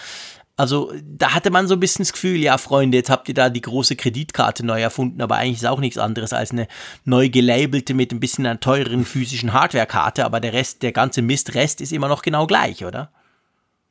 Also 0.62 0.94
da 1.04 1.34
hatte 1.34 1.50
man 1.50 1.68
so 1.68 1.74
ein 1.74 1.80
bisschen 1.80 2.04
das 2.04 2.14
Gefühl, 2.14 2.38
ja 2.38 2.60
Freunde, 2.60 2.96
jetzt 2.96 3.10
habt 3.10 3.28
ihr 3.28 3.34
da 3.34 3.50
die 3.50 3.62
große 3.62 3.96
Kreditkarte 3.96 4.64
neu 4.64 4.80
erfunden, 4.80 5.20
aber 5.20 5.38
eigentlich 5.38 5.58
ist 5.58 5.66
auch 5.66 5.80
nichts 5.80 5.98
anderes 5.98 6.34
als 6.34 6.52
eine 6.52 6.68
neu 7.04 7.30
gelabelte 7.30 7.96
mit 7.96 8.12
ein 8.12 8.20
bisschen 8.20 8.46
einer 8.46 8.60
teureren 8.60 9.04
physischen 9.04 9.54
Hardwarekarte, 9.54 10.24
aber 10.24 10.40
der 10.40 10.54
Rest, 10.54 10.84
der 10.84 10.92
ganze 10.92 11.24
Mistrest 11.24 11.82
ist 11.82 11.92
immer 11.92 12.10
noch 12.10 12.22
genau 12.22 12.46
gleich, 12.46 12.86
oder? 12.86 13.10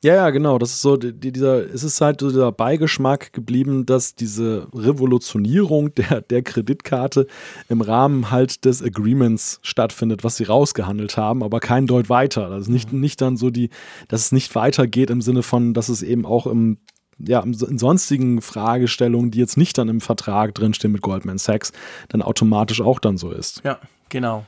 Ja, 0.02 0.14
ja, 0.14 0.30
genau. 0.30 0.58
Das 0.58 0.70
ist 0.70 0.80
so 0.80 0.96
dieser, 0.96 1.72
es 1.74 1.84
ist 1.84 2.00
halt 2.00 2.20
so 2.20 2.28
dieser 2.28 2.52
Beigeschmack 2.52 3.34
geblieben, 3.34 3.84
dass 3.84 4.14
diese 4.14 4.66
Revolutionierung 4.74 5.94
der, 5.94 6.22
der 6.22 6.42
Kreditkarte 6.42 7.26
im 7.68 7.82
Rahmen 7.82 8.30
halt 8.30 8.64
des 8.64 8.82
Agreements 8.82 9.60
stattfindet, 9.62 10.24
was 10.24 10.36
sie 10.36 10.44
rausgehandelt 10.44 11.18
haben, 11.18 11.42
aber 11.42 11.60
kein 11.60 11.86
Deut 11.86 12.08
weiter. 12.08 12.48
Das 12.48 12.62
ist 12.62 12.68
nicht, 12.68 12.92
mhm. 12.92 13.00
nicht 13.00 13.20
dann 13.20 13.36
so 13.36 13.50
die, 13.50 13.68
dass 14.08 14.22
es 14.22 14.32
nicht 14.32 14.54
weitergeht 14.54 15.10
im 15.10 15.20
Sinne 15.20 15.42
von, 15.42 15.74
dass 15.74 15.90
es 15.90 16.02
eben 16.02 16.24
auch 16.24 16.46
im 16.46 16.78
ja, 17.22 17.40
in 17.40 17.78
sonstigen 17.78 18.40
Fragestellungen, 18.40 19.30
die 19.30 19.40
jetzt 19.40 19.58
nicht 19.58 19.76
dann 19.76 19.90
im 19.90 20.00
Vertrag 20.00 20.54
drinstehen 20.54 20.90
mit 20.90 21.02
Goldman 21.02 21.36
Sachs, 21.36 21.70
dann 22.08 22.22
automatisch 22.22 22.80
auch 22.80 22.98
dann 22.98 23.18
so 23.18 23.30
ist. 23.30 23.60
Ja, 23.62 23.78
genau. 24.08 24.46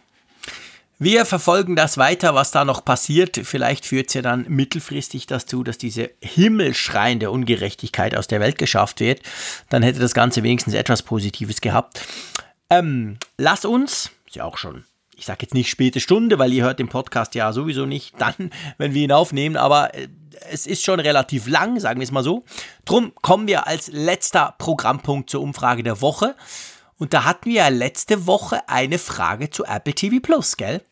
Wir 0.98 1.24
verfolgen 1.24 1.74
das 1.74 1.98
weiter, 1.98 2.34
was 2.34 2.52
da 2.52 2.64
noch 2.64 2.84
passiert. 2.84 3.40
Vielleicht 3.42 3.86
führt 3.86 4.08
es 4.08 4.14
ja 4.14 4.22
dann 4.22 4.46
mittelfristig 4.48 5.26
dazu, 5.26 5.64
dass 5.64 5.78
diese 5.78 6.10
himmelschreiende 6.20 7.30
Ungerechtigkeit 7.30 8.16
aus 8.16 8.28
der 8.28 8.40
Welt 8.40 8.58
geschafft 8.58 9.00
wird. 9.00 9.20
Dann 9.68 9.82
hätte 9.82 9.98
das 9.98 10.14
Ganze 10.14 10.42
wenigstens 10.42 10.74
etwas 10.74 11.02
Positives 11.02 11.60
gehabt. 11.60 12.06
Ähm, 12.70 13.18
lass 13.36 13.64
uns, 13.64 14.10
ist 14.26 14.36
ja 14.36 14.44
auch 14.44 14.58
schon, 14.58 14.84
ich 15.16 15.26
sage 15.26 15.40
jetzt 15.42 15.54
nicht 15.54 15.70
späte 15.70 16.00
Stunde, 16.00 16.38
weil 16.38 16.52
ihr 16.52 16.64
hört 16.64 16.78
den 16.78 16.88
Podcast 16.88 17.34
ja 17.34 17.52
sowieso 17.52 17.84
nicht 17.84 18.14
dann, 18.20 18.50
wenn 18.78 18.94
wir 18.94 19.02
ihn 19.02 19.12
aufnehmen, 19.12 19.56
aber 19.56 19.94
äh, 19.94 20.08
es 20.50 20.66
ist 20.66 20.84
schon 20.84 21.00
relativ 21.00 21.46
lang, 21.46 21.78
sagen 21.80 22.00
wir 22.00 22.04
es 22.04 22.10
mal 22.10 22.24
so. 22.24 22.44
Drum 22.84 23.12
kommen 23.22 23.46
wir 23.46 23.66
als 23.66 23.88
letzter 23.88 24.54
Programmpunkt 24.58 25.30
zur 25.30 25.42
Umfrage 25.42 25.82
der 25.82 26.00
Woche. 26.00 26.34
Und 27.02 27.12
da 27.14 27.24
hatten 27.24 27.46
wir 27.46 27.56
ja 27.56 27.68
letzte 27.68 28.28
Woche 28.28 28.60
eine 28.68 28.96
Frage 28.96 29.50
zu 29.50 29.64
Apple 29.64 29.92
TV 29.92 30.20
Plus, 30.22 30.56
gell? 30.56 30.82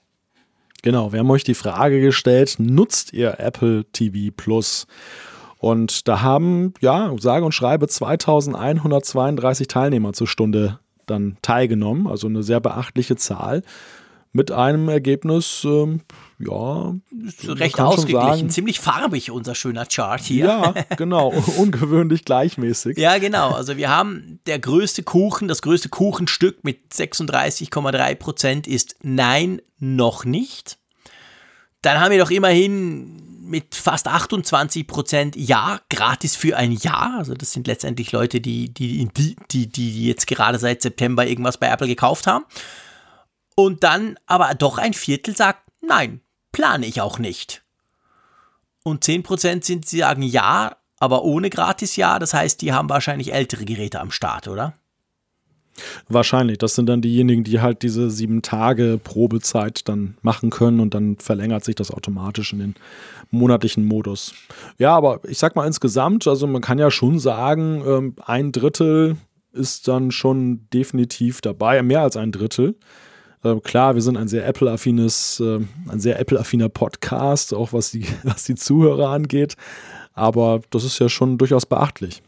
Genau, 0.83 1.13
wir 1.13 1.21
haben 1.21 1.31
euch 1.31 1.45
die 1.45 1.55
Frage 1.55 2.01
gestellt, 2.01 2.57
nutzt 2.59 3.13
ihr 3.13 3.39
Apple 3.39 3.85
TV 3.93 4.35
Plus? 4.37 4.89
Und 5.59 6.09
da 6.09 6.21
haben, 6.21 6.75
ja, 6.81 7.15
sage 7.21 7.45
und 7.45 7.53
schreibe 7.53 7.87
2132 7.87 9.69
Teilnehmer 9.69 10.13
zur 10.13 10.27
Stunde 10.27 10.81
dann 11.07 11.37
teilgenommen, 11.43 12.09
also 12.09 12.27
eine 12.27 12.43
sehr 12.43 12.59
beachtliche 12.59 13.15
Zahl 13.15 13.63
mit 14.33 14.51
einem 14.51 14.89
Ergebnis, 14.89 15.63
ähm, 15.65 16.01
ja. 16.41 16.95
Recht 17.45 17.79
ausgeglichen, 17.81 18.51
ziemlich 18.51 18.81
farbig 18.81 19.31
unser 19.31 19.55
schöner 19.55 19.87
Chart 19.87 20.21
hier. 20.21 20.47
Ja, 20.47 20.75
genau, 20.97 21.29
ungewöhnlich 21.59 22.25
gleichmäßig. 22.25 22.99
Ja, 22.99 23.19
genau. 23.19 23.51
Also 23.51 23.77
wir 23.77 23.91
haben 23.91 24.41
der 24.47 24.59
größte 24.59 25.03
Kuchen, 25.03 25.49
das 25.49 25.63
größte 25.63 25.89
Kuchenstück 25.89 26.65
mit 26.65 26.93
36,3 26.93 28.15
Prozent 28.15 28.67
ist 28.67 28.97
Nein, 29.03 29.61
noch 29.79 30.25
nicht. 30.25 30.79
Dann 31.83 32.01
haben 32.01 32.11
wir 32.11 32.19
doch 32.19 32.31
immerhin 32.31 33.41
mit 33.51 33.75
fast 33.75 34.07
28 34.07 34.87
Prozent 34.87 35.37
Ja, 35.37 35.81
gratis 35.91 36.37
für 36.37 36.57
ein 36.57 36.73
Jahr. 36.73 37.17
Also 37.19 37.35
das 37.35 37.53
sind 37.53 37.67
letztendlich 37.67 38.13
Leute, 38.13 38.41
die, 38.41 38.73
die, 38.73 39.09
die, 39.17 39.37
die, 39.51 39.67
die 39.67 40.07
jetzt 40.07 40.27
gerade 40.27 40.59
seit 40.59 40.83
September 40.83 41.27
irgendwas 41.27 41.59
bei 41.59 41.69
Apple 41.69 41.89
gekauft 41.89 42.27
haben. 42.27 42.45
Und 43.57 43.83
dann 43.83 44.17
aber 44.27 44.55
doch 44.55 44.79
ein 44.79 44.95
Viertel 44.95 45.37
sagt, 45.37 45.63
nein, 45.81 46.21
plane 46.53 46.87
ich 46.87 47.01
auch 47.01 47.19
nicht. 47.19 47.63
Und 48.83 49.05
10 49.05 49.23
Prozent 49.23 49.65
sind, 49.65 49.87
sie 49.87 49.99
sagen 49.99 50.23
ja, 50.23 50.77
aber 50.99 51.25
ohne 51.25 51.51
gratis 51.51 51.97
Ja. 51.97 52.19
Das 52.19 52.35
heißt, 52.35 52.61
die 52.63 52.73
haben 52.73 52.89
wahrscheinlich 52.89 53.33
ältere 53.33 53.65
Geräte 53.65 54.01
am 54.01 54.11
Start, 54.11 54.49
oder? 54.49 54.75
Wahrscheinlich. 56.09 56.59
Das 56.59 56.75
sind 56.75 56.87
dann 56.89 57.01
diejenigen, 57.01 57.45
die 57.45 57.61
halt 57.61 57.83
diese 57.83 58.11
sieben 58.11 58.43
Tage 58.43 59.01
Probezeit 59.03 59.89
dann 59.89 60.17
machen 60.23 60.51
können 60.51 60.81
und 60.81 60.95
dann 60.95 61.17
verlängert 61.17 61.65
sich 61.65 61.75
das 61.75 61.91
automatisch 61.91 62.53
in 62.53 62.59
den 62.59 62.75
monatlichen 63.31 63.85
Modus. 63.85 64.35
Ja, 64.79 64.95
aber 64.95 65.21
ich 65.25 65.39
sag 65.39 65.57
mal 65.57 65.67
insgesamt, 65.67 66.27
also 66.27 66.47
man 66.47 66.61
kann 66.61 66.79
ja 66.79 66.91
schon 66.91 67.19
sagen, 67.19 67.83
ähm, 67.87 68.17
ein 68.25 68.53
Drittel 68.53 69.17
ist 69.53 69.89
dann 69.89 70.11
schon 70.11 70.69
definitiv 70.73 71.41
dabei, 71.41 71.83
mehr 71.83 72.03
als 72.03 72.17
ein 72.17 72.33
Drittel. 72.33 72.77
Äh, 73.43 73.57
klar, 73.61 73.95
wir 73.95 74.03
sind 74.03 74.17
ein 74.17 74.29
sehr 74.29 74.47
Apple-affines, 74.47 75.41
äh, 75.41 75.61
ein 75.89 76.01
sehr 76.01 76.19
Apple-affiner 76.19 76.69
Podcast, 76.69 77.55
auch 77.55 77.73
was 77.73 77.91
die, 77.91 78.07
was 78.23 78.45
die 78.45 78.55
Zuhörer 78.55 79.11
angeht. 79.11 79.57
Aber 80.13 80.61
das 80.71 80.85
ist 80.85 80.99
ja 80.99 81.09
schon 81.09 81.39
durchaus 81.39 81.67
beachtlich. 81.67 82.23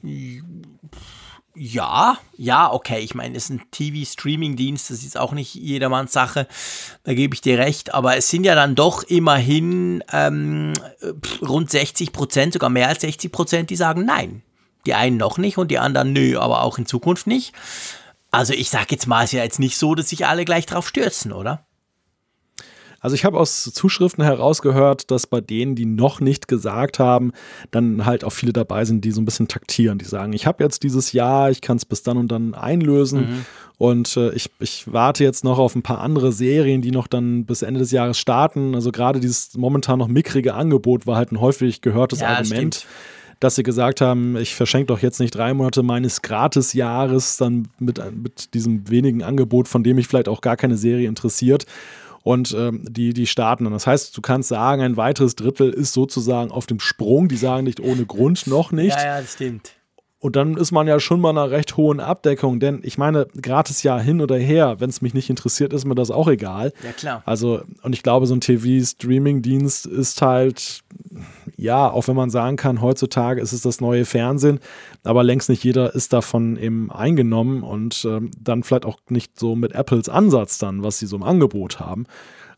Ja, 1.55 2.17
ja, 2.39 2.73
okay. 2.73 3.01
Ich 3.01 3.15
meine, 3.15 3.37
es 3.37 3.45
ist 3.45 3.51
ein 3.51 3.63
TV-Streaming-Dienst, 3.71 4.89
das 4.91 5.03
ist 5.03 5.19
auch 5.19 5.33
nicht 5.33 5.55
jedermanns 5.55 6.13
Sache. 6.13 6.47
Da 7.05 7.13
gebe 7.13 7.35
ich 7.35 7.43
dir 7.43 7.59
recht. 7.59 7.93
Aber 7.93 8.17
es 8.17 8.31
sind 8.31 8.45
ja 8.45 8.55
dann 8.55 8.75
doch 8.75 9.03
immerhin 9.03 10.03
ähm, 10.13 10.73
rund 11.43 11.71
60 11.71 12.13
Prozent, 12.13 12.55
sogar 12.55 12.71
mehr 12.71 12.89
als 12.89 13.03
60 13.03 13.31
Prozent, 13.31 13.71
die 13.71 13.77
sagen 13.77 14.05
Nein. 14.05 14.43
Die 14.87 14.95
einen 14.95 15.17
noch 15.17 15.39
nicht 15.39 15.59
und 15.59 15.71
die 15.71 15.79
anderen 15.79 16.13
nö, 16.13 16.39
aber 16.39 16.63
auch 16.63 16.79
in 16.79 16.87
Zukunft 16.87 17.27
nicht. 17.27 17.53
Also 18.33 18.55
ich 18.55 18.71
sage 18.71 18.87
jetzt 18.91 19.07
mal, 19.07 19.25
es 19.25 19.33
ist 19.33 19.39
ja 19.39 19.45
jetzt 19.45 19.61
nicht 19.61 19.77
so, 19.77 19.95
dass 19.95 20.09
sich 20.09 20.27
alle 20.27 20.45
gleich 20.45 20.67
drauf 20.67 20.89
stürzen, 20.89 21.33
oder? 21.33 21.67
Also 23.03 23.15
ich 23.15 23.25
habe 23.25 23.39
aus 23.39 23.65
Zuschriften 23.65 24.23
herausgehört, 24.23 25.11
dass 25.11 25.27
bei 25.27 25.41
denen, 25.41 25.75
die 25.75 25.87
noch 25.87 26.21
nicht 26.21 26.47
gesagt 26.47 27.01
haben, 27.01 27.33
dann 27.73 28.07
halt 28.07 28.23
auch 28.23 28.31
viele 28.31 28.53
dabei 28.53 28.85
sind, 28.85 29.05
die 29.05 29.11
so 29.11 29.21
ein 29.21 29.25
bisschen 29.25 29.49
taktieren. 29.49 29.99
Die 29.99 30.05
sagen, 30.05 30.33
ich 30.33 30.47
habe 30.47 30.63
jetzt 30.63 30.85
dieses 30.85 31.11
Jahr, 31.13 31.51
ich 31.51 31.61
kann 31.61 31.77
es 31.77 31.85
bis 31.85 32.05
dann 32.05 32.17
und 32.17 32.29
dann 32.29 32.55
einlösen. 32.55 33.21
Mhm. 33.21 33.47
Und 33.77 34.17
äh, 34.17 34.33
ich, 34.35 34.51
ich 34.61 34.91
warte 34.93 35.25
jetzt 35.25 35.43
noch 35.43 35.59
auf 35.59 35.75
ein 35.75 35.83
paar 35.83 35.99
andere 35.99 36.31
Serien, 36.31 36.81
die 36.81 36.93
noch 36.93 37.09
dann 37.09 37.45
bis 37.45 37.63
Ende 37.63 37.81
des 37.81 37.91
Jahres 37.91 38.19
starten. 38.19 38.77
Also 38.77 38.93
gerade 38.93 39.19
dieses 39.19 39.57
momentan 39.57 39.99
noch 39.99 40.07
mickrige 40.07 40.55
Angebot 40.55 41.05
war 41.05 41.17
halt 41.17 41.33
ein 41.33 41.41
häufig 41.41 41.81
gehörtes 41.81 42.21
ja, 42.21 42.29
Argument. 42.29 42.77
Stimmt 42.77 42.87
dass 43.43 43.57
sie 43.57 43.63
gesagt 43.63 44.01
haben, 44.01 44.37
ich 44.37 44.55
verschenke 44.55 44.87
doch 44.87 45.01
jetzt 45.01 45.19
nicht 45.19 45.35
drei 45.35 45.53
Monate 45.53 45.83
meines 45.83 46.23
Gratisjahres 46.23 47.37
dann 47.39 47.69
mit, 47.79 48.01
mit 48.15 48.55
diesem 48.55 48.89
wenigen 48.89 49.23
Angebot, 49.23 49.67
von 49.67 49.83
dem 49.83 49.97
mich 49.97 50.07
vielleicht 50.07 50.29
auch 50.29 50.41
gar 50.41 50.57
keine 50.57 50.77
Serie 50.77 51.09
interessiert 51.09 51.67
und 52.23 52.55
ähm, 52.57 52.85
die, 52.89 53.13
die 53.13 53.27
starten 53.27 53.65
dann. 53.65 53.73
Das 53.73 53.87
heißt, 53.87 54.17
du 54.17 54.21
kannst 54.21 54.49
sagen, 54.49 54.83
ein 54.83 54.97
weiteres 54.97 55.35
Drittel 55.35 55.71
ist 55.71 55.93
sozusagen 55.93 56.51
auf 56.53 56.67
dem 56.67 56.79
Sprung. 56.79 57.29
Die 57.29 57.37
sagen 57.37 57.65
nicht 57.65 57.81
ohne 57.81 58.07
Grund 58.07 58.47
noch 58.47 58.71
nicht. 58.71 58.97
Ja, 58.97 59.05
ja, 59.05 59.21
das 59.21 59.33
stimmt. 59.33 59.73
Und 60.23 60.37
dann 60.37 60.57
ist 60.57 60.71
man 60.71 60.87
ja 60.87 61.01
schon 61.01 61.21
mal 61.21 61.31
einer 61.31 61.51
recht 61.51 61.77
hohen 61.77 61.99
Abdeckung, 61.99 62.61
denn 62.61 62.79
ich 62.85 62.97
meine, 62.97 63.27
gratis 63.43 63.83
Jahr 63.83 64.01
hin 64.01 64.21
oder 64.21 64.37
her, 64.37 64.77
wenn 64.79 64.89
es 64.89 65.03
mich 65.03 65.15
nicht 65.15 65.29
interessiert, 65.29 65.73
ist 65.73 65.85
mir 65.85 65.97
das 65.97 66.13
auch 66.13 66.29
egal. 66.29 66.73
Ja, 66.85 66.93
klar. 66.93 67.23
Also, 67.27 67.63
und 67.83 67.93
ich 67.93 68.05
glaube, 68.05 68.27
so 68.27 68.35
ein 68.37 68.41
TV-Streaming-Dienst 68.41 69.87
ist 69.87 70.23
halt, 70.23 70.85
ja, 71.57 71.91
auch 71.91 72.07
wenn 72.07 72.15
man 72.15 72.31
sagen 72.31 72.55
kann, 72.55 72.81
heutzutage 72.81 73.41
ist 73.41 73.51
es 73.51 73.63
das 73.63 73.81
neue 73.81 74.05
Fernsehen, 74.05 74.61
aber 75.03 75.25
längst 75.25 75.49
nicht 75.49 75.65
jeder 75.65 75.93
ist 75.93 76.13
davon 76.13 76.57
eben 76.57 76.93
eingenommen 76.93 77.65
und 77.65 78.05
ähm, 78.05 78.31
dann 78.41 78.63
vielleicht 78.63 78.87
auch 78.87 78.99
nicht 79.09 79.41
so 79.41 79.57
mit 79.57 79.73
Apples 79.73 80.09
Ansatz 80.09 80.57
dann, 80.59 80.85
was 80.85 81.01
sie 81.01 81.07
so 81.07 81.17
im 81.17 81.25
Angebot 81.25 81.81
haben. 81.81 82.07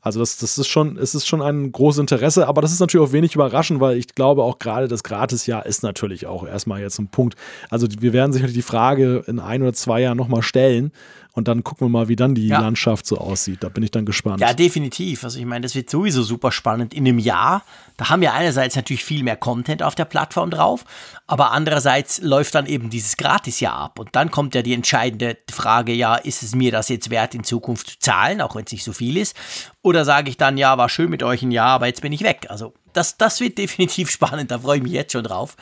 Also 0.04 0.20
das, 0.20 0.36
das 0.36 0.58
ist 0.58 0.68
schon, 0.68 0.98
es 0.98 1.14
ist 1.14 1.26
schon 1.26 1.40
ein 1.40 1.72
großes 1.72 1.98
Interesse, 1.98 2.46
aber 2.46 2.60
das 2.60 2.72
ist 2.72 2.80
natürlich 2.80 3.08
auch 3.08 3.12
wenig 3.12 3.34
überraschend, 3.34 3.80
weil 3.80 3.96
ich 3.96 4.14
glaube 4.14 4.42
auch 4.42 4.58
gerade 4.58 4.86
das 4.86 5.02
Gratisjahr 5.02 5.64
ist 5.64 5.82
natürlich 5.82 6.26
auch 6.26 6.46
erstmal 6.46 6.82
jetzt 6.82 6.98
ein 6.98 7.08
Punkt. 7.08 7.36
Also 7.70 7.88
wir 7.98 8.12
werden 8.12 8.30
sicherlich 8.32 8.54
die 8.54 8.62
Frage 8.62 9.24
in 9.26 9.40
ein 9.40 9.62
oder 9.62 9.72
zwei 9.72 10.02
Jahren 10.02 10.18
nochmal 10.18 10.42
stellen, 10.42 10.92
und 11.34 11.48
dann 11.48 11.64
gucken 11.64 11.86
wir 11.86 11.90
mal, 11.90 12.08
wie 12.08 12.14
dann 12.14 12.36
die 12.36 12.46
ja. 12.46 12.60
Landschaft 12.60 13.06
so 13.06 13.18
aussieht. 13.18 13.64
Da 13.64 13.68
bin 13.68 13.82
ich 13.82 13.90
dann 13.90 14.06
gespannt. 14.06 14.40
Ja, 14.40 14.54
definitiv. 14.54 15.24
Also 15.24 15.40
ich 15.40 15.44
meine, 15.44 15.62
das 15.62 15.74
wird 15.74 15.90
sowieso 15.90 16.22
super 16.22 16.52
spannend. 16.52 16.94
In 16.94 17.08
einem 17.08 17.18
Jahr, 17.18 17.64
da 17.96 18.08
haben 18.08 18.22
wir 18.22 18.32
einerseits 18.32 18.76
natürlich 18.76 19.04
viel 19.04 19.24
mehr 19.24 19.36
Content 19.36 19.82
auf 19.82 19.96
der 19.96 20.04
Plattform 20.04 20.50
drauf, 20.50 20.84
aber 21.26 21.50
andererseits 21.50 22.22
läuft 22.22 22.54
dann 22.54 22.66
eben 22.66 22.88
dieses 22.88 23.16
Gratisjahr 23.16 23.74
ab. 23.74 23.98
Und 23.98 24.10
dann 24.12 24.30
kommt 24.30 24.54
ja 24.54 24.62
die 24.62 24.74
entscheidende 24.74 25.36
Frage, 25.50 25.92
ja, 25.92 26.14
ist 26.14 26.44
es 26.44 26.54
mir 26.54 26.70
das 26.70 26.88
jetzt 26.88 27.10
wert, 27.10 27.34
in 27.34 27.42
Zukunft 27.42 27.90
zu 27.90 27.98
zahlen, 27.98 28.40
auch 28.40 28.54
wenn 28.54 28.64
es 28.64 28.72
nicht 28.72 28.84
so 28.84 28.92
viel 28.92 29.16
ist? 29.16 29.36
Oder 29.82 30.04
sage 30.04 30.30
ich 30.30 30.36
dann, 30.36 30.56
ja, 30.56 30.78
war 30.78 30.88
schön 30.88 31.10
mit 31.10 31.24
euch 31.24 31.42
ein 31.42 31.50
Jahr, 31.50 31.70
aber 31.70 31.86
jetzt 31.86 32.00
bin 32.00 32.12
ich 32.12 32.22
weg. 32.22 32.46
Also 32.48 32.74
das, 32.92 33.16
das 33.16 33.40
wird 33.40 33.58
definitiv 33.58 34.08
spannend, 34.08 34.52
da 34.52 34.60
freue 34.60 34.76
ich 34.76 34.84
mich 34.84 34.92
jetzt 34.92 35.10
schon 35.10 35.24
drauf. 35.24 35.56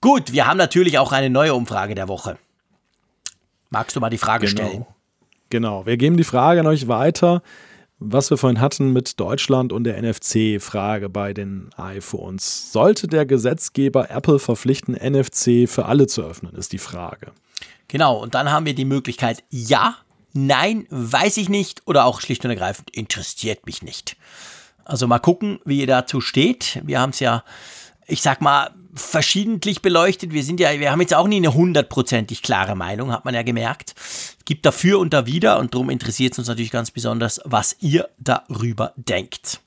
Gut, 0.00 0.32
wir 0.32 0.48
haben 0.48 0.56
natürlich 0.56 0.98
auch 0.98 1.12
eine 1.12 1.30
neue 1.30 1.54
Umfrage 1.54 1.94
der 1.94 2.08
Woche. 2.08 2.36
Magst 3.72 3.96
du 3.96 4.00
mal 4.00 4.10
die 4.10 4.18
Frage 4.18 4.46
genau. 4.46 4.68
stellen? 4.68 4.86
Genau, 5.48 5.86
wir 5.86 5.96
geben 5.96 6.18
die 6.18 6.24
Frage 6.24 6.60
an 6.60 6.66
euch 6.66 6.88
weiter, 6.88 7.42
was 7.98 8.28
wir 8.28 8.36
vorhin 8.36 8.60
hatten 8.60 8.92
mit 8.92 9.18
Deutschland 9.18 9.72
und 9.72 9.84
der 9.84 10.00
NFC-Frage 10.02 11.08
bei 11.08 11.32
den 11.32 11.70
iPhones. 11.78 12.70
Sollte 12.70 13.08
der 13.08 13.24
Gesetzgeber 13.24 14.10
Apple 14.10 14.38
verpflichten, 14.38 14.94
NFC 14.94 15.66
für 15.66 15.86
alle 15.86 16.06
zu 16.06 16.22
öffnen, 16.22 16.54
ist 16.54 16.72
die 16.72 16.78
Frage. 16.78 17.32
Genau, 17.88 18.18
und 18.18 18.34
dann 18.34 18.50
haben 18.50 18.66
wir 18.66 18.74
die 18.74 18.84
Möglichkeit 18.84 19.42
ja, 19.48 19.96
nein, 20.34 20.86
weiß 20.90 21.38
ich 21.38 21.48
nicht 21.48 21.80
oder 21.86 22.04
auch 22.04 22.20
schlicht 22.20 22.44
und 22.44 22.50
ergreifend 22.50 22.90
interessiert 22.90 23.64
mich 23.64 23.82
nicht. 23.82 24.16
Also 24.84 25.06
mal 25.06 25.18
gucken, 25.18 25.60
wie 25.64 25.80
ihr 25.80 25.86
dazu 25.86 26.20
steht. 26.20 26.78
Wir 26.84 27.00
haben 27.00 27.10
es 27.10 27.20
ja, 27.20 27.42
ich 28.06 28.20
sag 28.20 28.42
mal, 28.42 28.70
verschiedentlich 28.94 29.82
beleuchtet. 29.82 30.32
Wir 30.32 30.44
sind 30.44 30.60
ja, 30.60 30.78
wir 30.78 30.90
haben 30.90 31.00
jetzt 31.00 31.14
auch 31.14 31.26
nie 31.26 31.36
eine 31.36 31.54
hundertprozentig 31.54 32.42
klare 32.42 32.76
Meinung, 32.76 33.12
hat 33.12 33.24
man 33.24 33.34
ja 33.34 33.42
gemerkt. 33.42 33.94
Gibt 34.44 34.66
dafür 34.66 34.98
und 34.98 35.12
da 35.14 35.26
wieder 35.26 35.58
und 35.58 35.74
darum 35.74 35.90
interessiert 35.90 36.32
es 36.32 36.38
uns 36.38 36.48
natürlich 36.48 36.70
ganz 36.70 36.90
besonders, 36.90 37.40
was 37.44 37.76
ihr 37.80 38.08
darüber 38.18 38.92
denkt. 38.96 39.60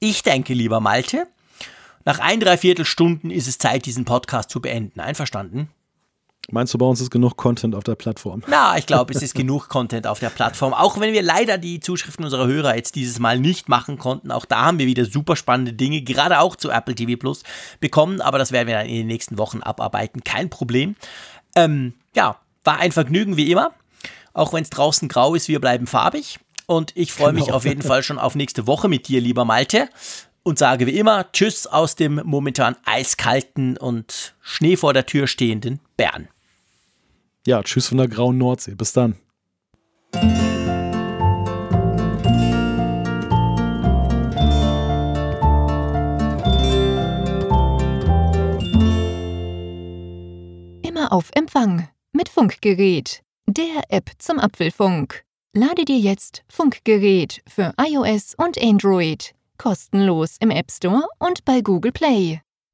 Ich 0.00 0.22
denke, 0.22 0.54
lieber 0.54 0.80
Malte, 0.80 1.26
nach 2.04 2.18
ein, 2.18 2.40
dreiviertel 2.40 2.84
Stunden 2.84 3.30
ist 3.30 3.48
es 3.48 3.58
Zeit, 3.58 3.84
diesen 3.86 4.04
Podcast 4.04 4.50
zu 4.50 4.60
beenden. 4.60 5.00
Einverstanden? 5.00 5.68
Meinst 6.50 6.72
du, 6.72 6.78
bei 6.78 6.86
uns 6.86 7.00
ist 7.02 7.10
genug 7.10 7.36
Content 7.36 7.74
auf 7.74 7.84
der 7.84 7.94
Plattform? 7.94 8.42
Na, 8.46 8.78
ich 8.78 8.86
glaube, 8.86 9.12
es 9.12 9.20
ist 9.20 9.34
genug 9.34 9.68
Content 9.68 10.06
auf 10.06 10.18
der 10.18 10.30
Plattform. 10.30 10.72
Auch 10.72 10.98
wenn 10.98 11.12
wir 11.12 11.20
leider 11.20 11.58
die 11.58 11.78
Zuschriften 11.78 12.24
unserer 12.24 12.46
Hörer 12.46 12.74
jetzt 12.74 12.94
dieses 12.94 13.18
Mal 13.18 13.38
nicht 13.38 13.68
machen 13.68 13.98
konnten. 13.98 14.30
Auch 14.30 14.46
da 14.46 14.64
haben 14.64 14.78
wir 14.78 14.86
wieder 14.86 15.04
super 15.04 15.36
spannende 15.36 15.74
Dinge, 15.74 16.00
gerade 16.00 16.40
auch 16.40 16.56
zu 16.56 16.70
Apple 16.70 16.94
TV 16.94 17.18
Plus 17.18 17.42
bekommen. 17.80 18.22
Aber 18.22 18.38
das 18.38 18.50
werden 18.50 18.66
wir 18.66 18.76
dann 18.76 18.86
in 18.86 18.94
den 18.94 19.06
nächsten 19.08 19.36
Wochen 19.36 19.60
abarbeiten. 19.60 20.24
Kein 20.24 20.48
Problem. 20.48 20.96
Ähm, 21.54 21.92
ja, 22.16 22.36
war 22.64 22.78
ein 22.78 22.92
Vergnügen 22.92 23.36
wie 23.36 23.52
immer. 23.52 23.72
Auch 24.32 24.54
wenn 24.54 24.62
es 24.62 24.70
draußen 24.70 25.06
grau 25.08 25.34
ist, 25.34 25.48
wir 25.48 25.60
bleiben 25.60 25.86
farbig. 25.86 26.38
Und 26.64 26.96
ich 26.96 27.12
freue 27.12 27.34
genau. 27.34 27.44
mich 27.44 27.52
auf 27.52 27.66
jeden 27.66 27.82
Fall 27.82 28.02
schon 28.02 28.18
auf 28.18 28.34
nächste 28.34 28.66
Woche 28.66 28.88
mit 28.88 29.06
dir, 29.08 29.20
lieber 29.20 29.44
Malte. 29.44 29.90
Und 30.44 30.58
sage 30.58 30.86
wie 30.86 30.98
immer 30.98 31.30
Tschüss 31.32 31.66
aus 31.66 31.94
dem 31.94 32.22
momentan 32.24 32.74
eiskalten 32.86 33.76
und 33.76 34.34
Schnee 34.40 34.78
vor 34.78 34.94
der 34.94 35.04
Tür 35.04 35.26
stehenden 35.26 35.80
Bern. 35.98 36.28
Ja, 37.48 37.62
tschüss 37.62 37.88
von 37.88 37.96
der 37.96 38.08
grauen 38.08 38.36
Nordsee. 38.36 38.74
Bis 38.74 38.92
dann. 38.92 39.14
Immer 50.82 51.10
auf 51.10 51.30
Empfang 51.34 51.88
mit 52.12 52.28
Funkgerät, 52.28 53.22
der 53.46 53.64
App 53.88 54.10
zum 54.18 54.38
Apfelfunk. 54.38 55.24
Lade 55.54 55.86
dir 55.86 55.98
jetzt 55.98 56.44
Funkgerät 56.50 57.40
für 57.48 57.72
iOS 57.80 58.34
und 58.36 58.62
Android 58.62 59.32
kostenlos 59.56 60.36
im 60.40 60.50
App 60.50 60.70
Store 60.70 61.06
und 61.18 61.46
bei 61.46 61.62
Google 61.62 61.92
Play. 61.92 62.42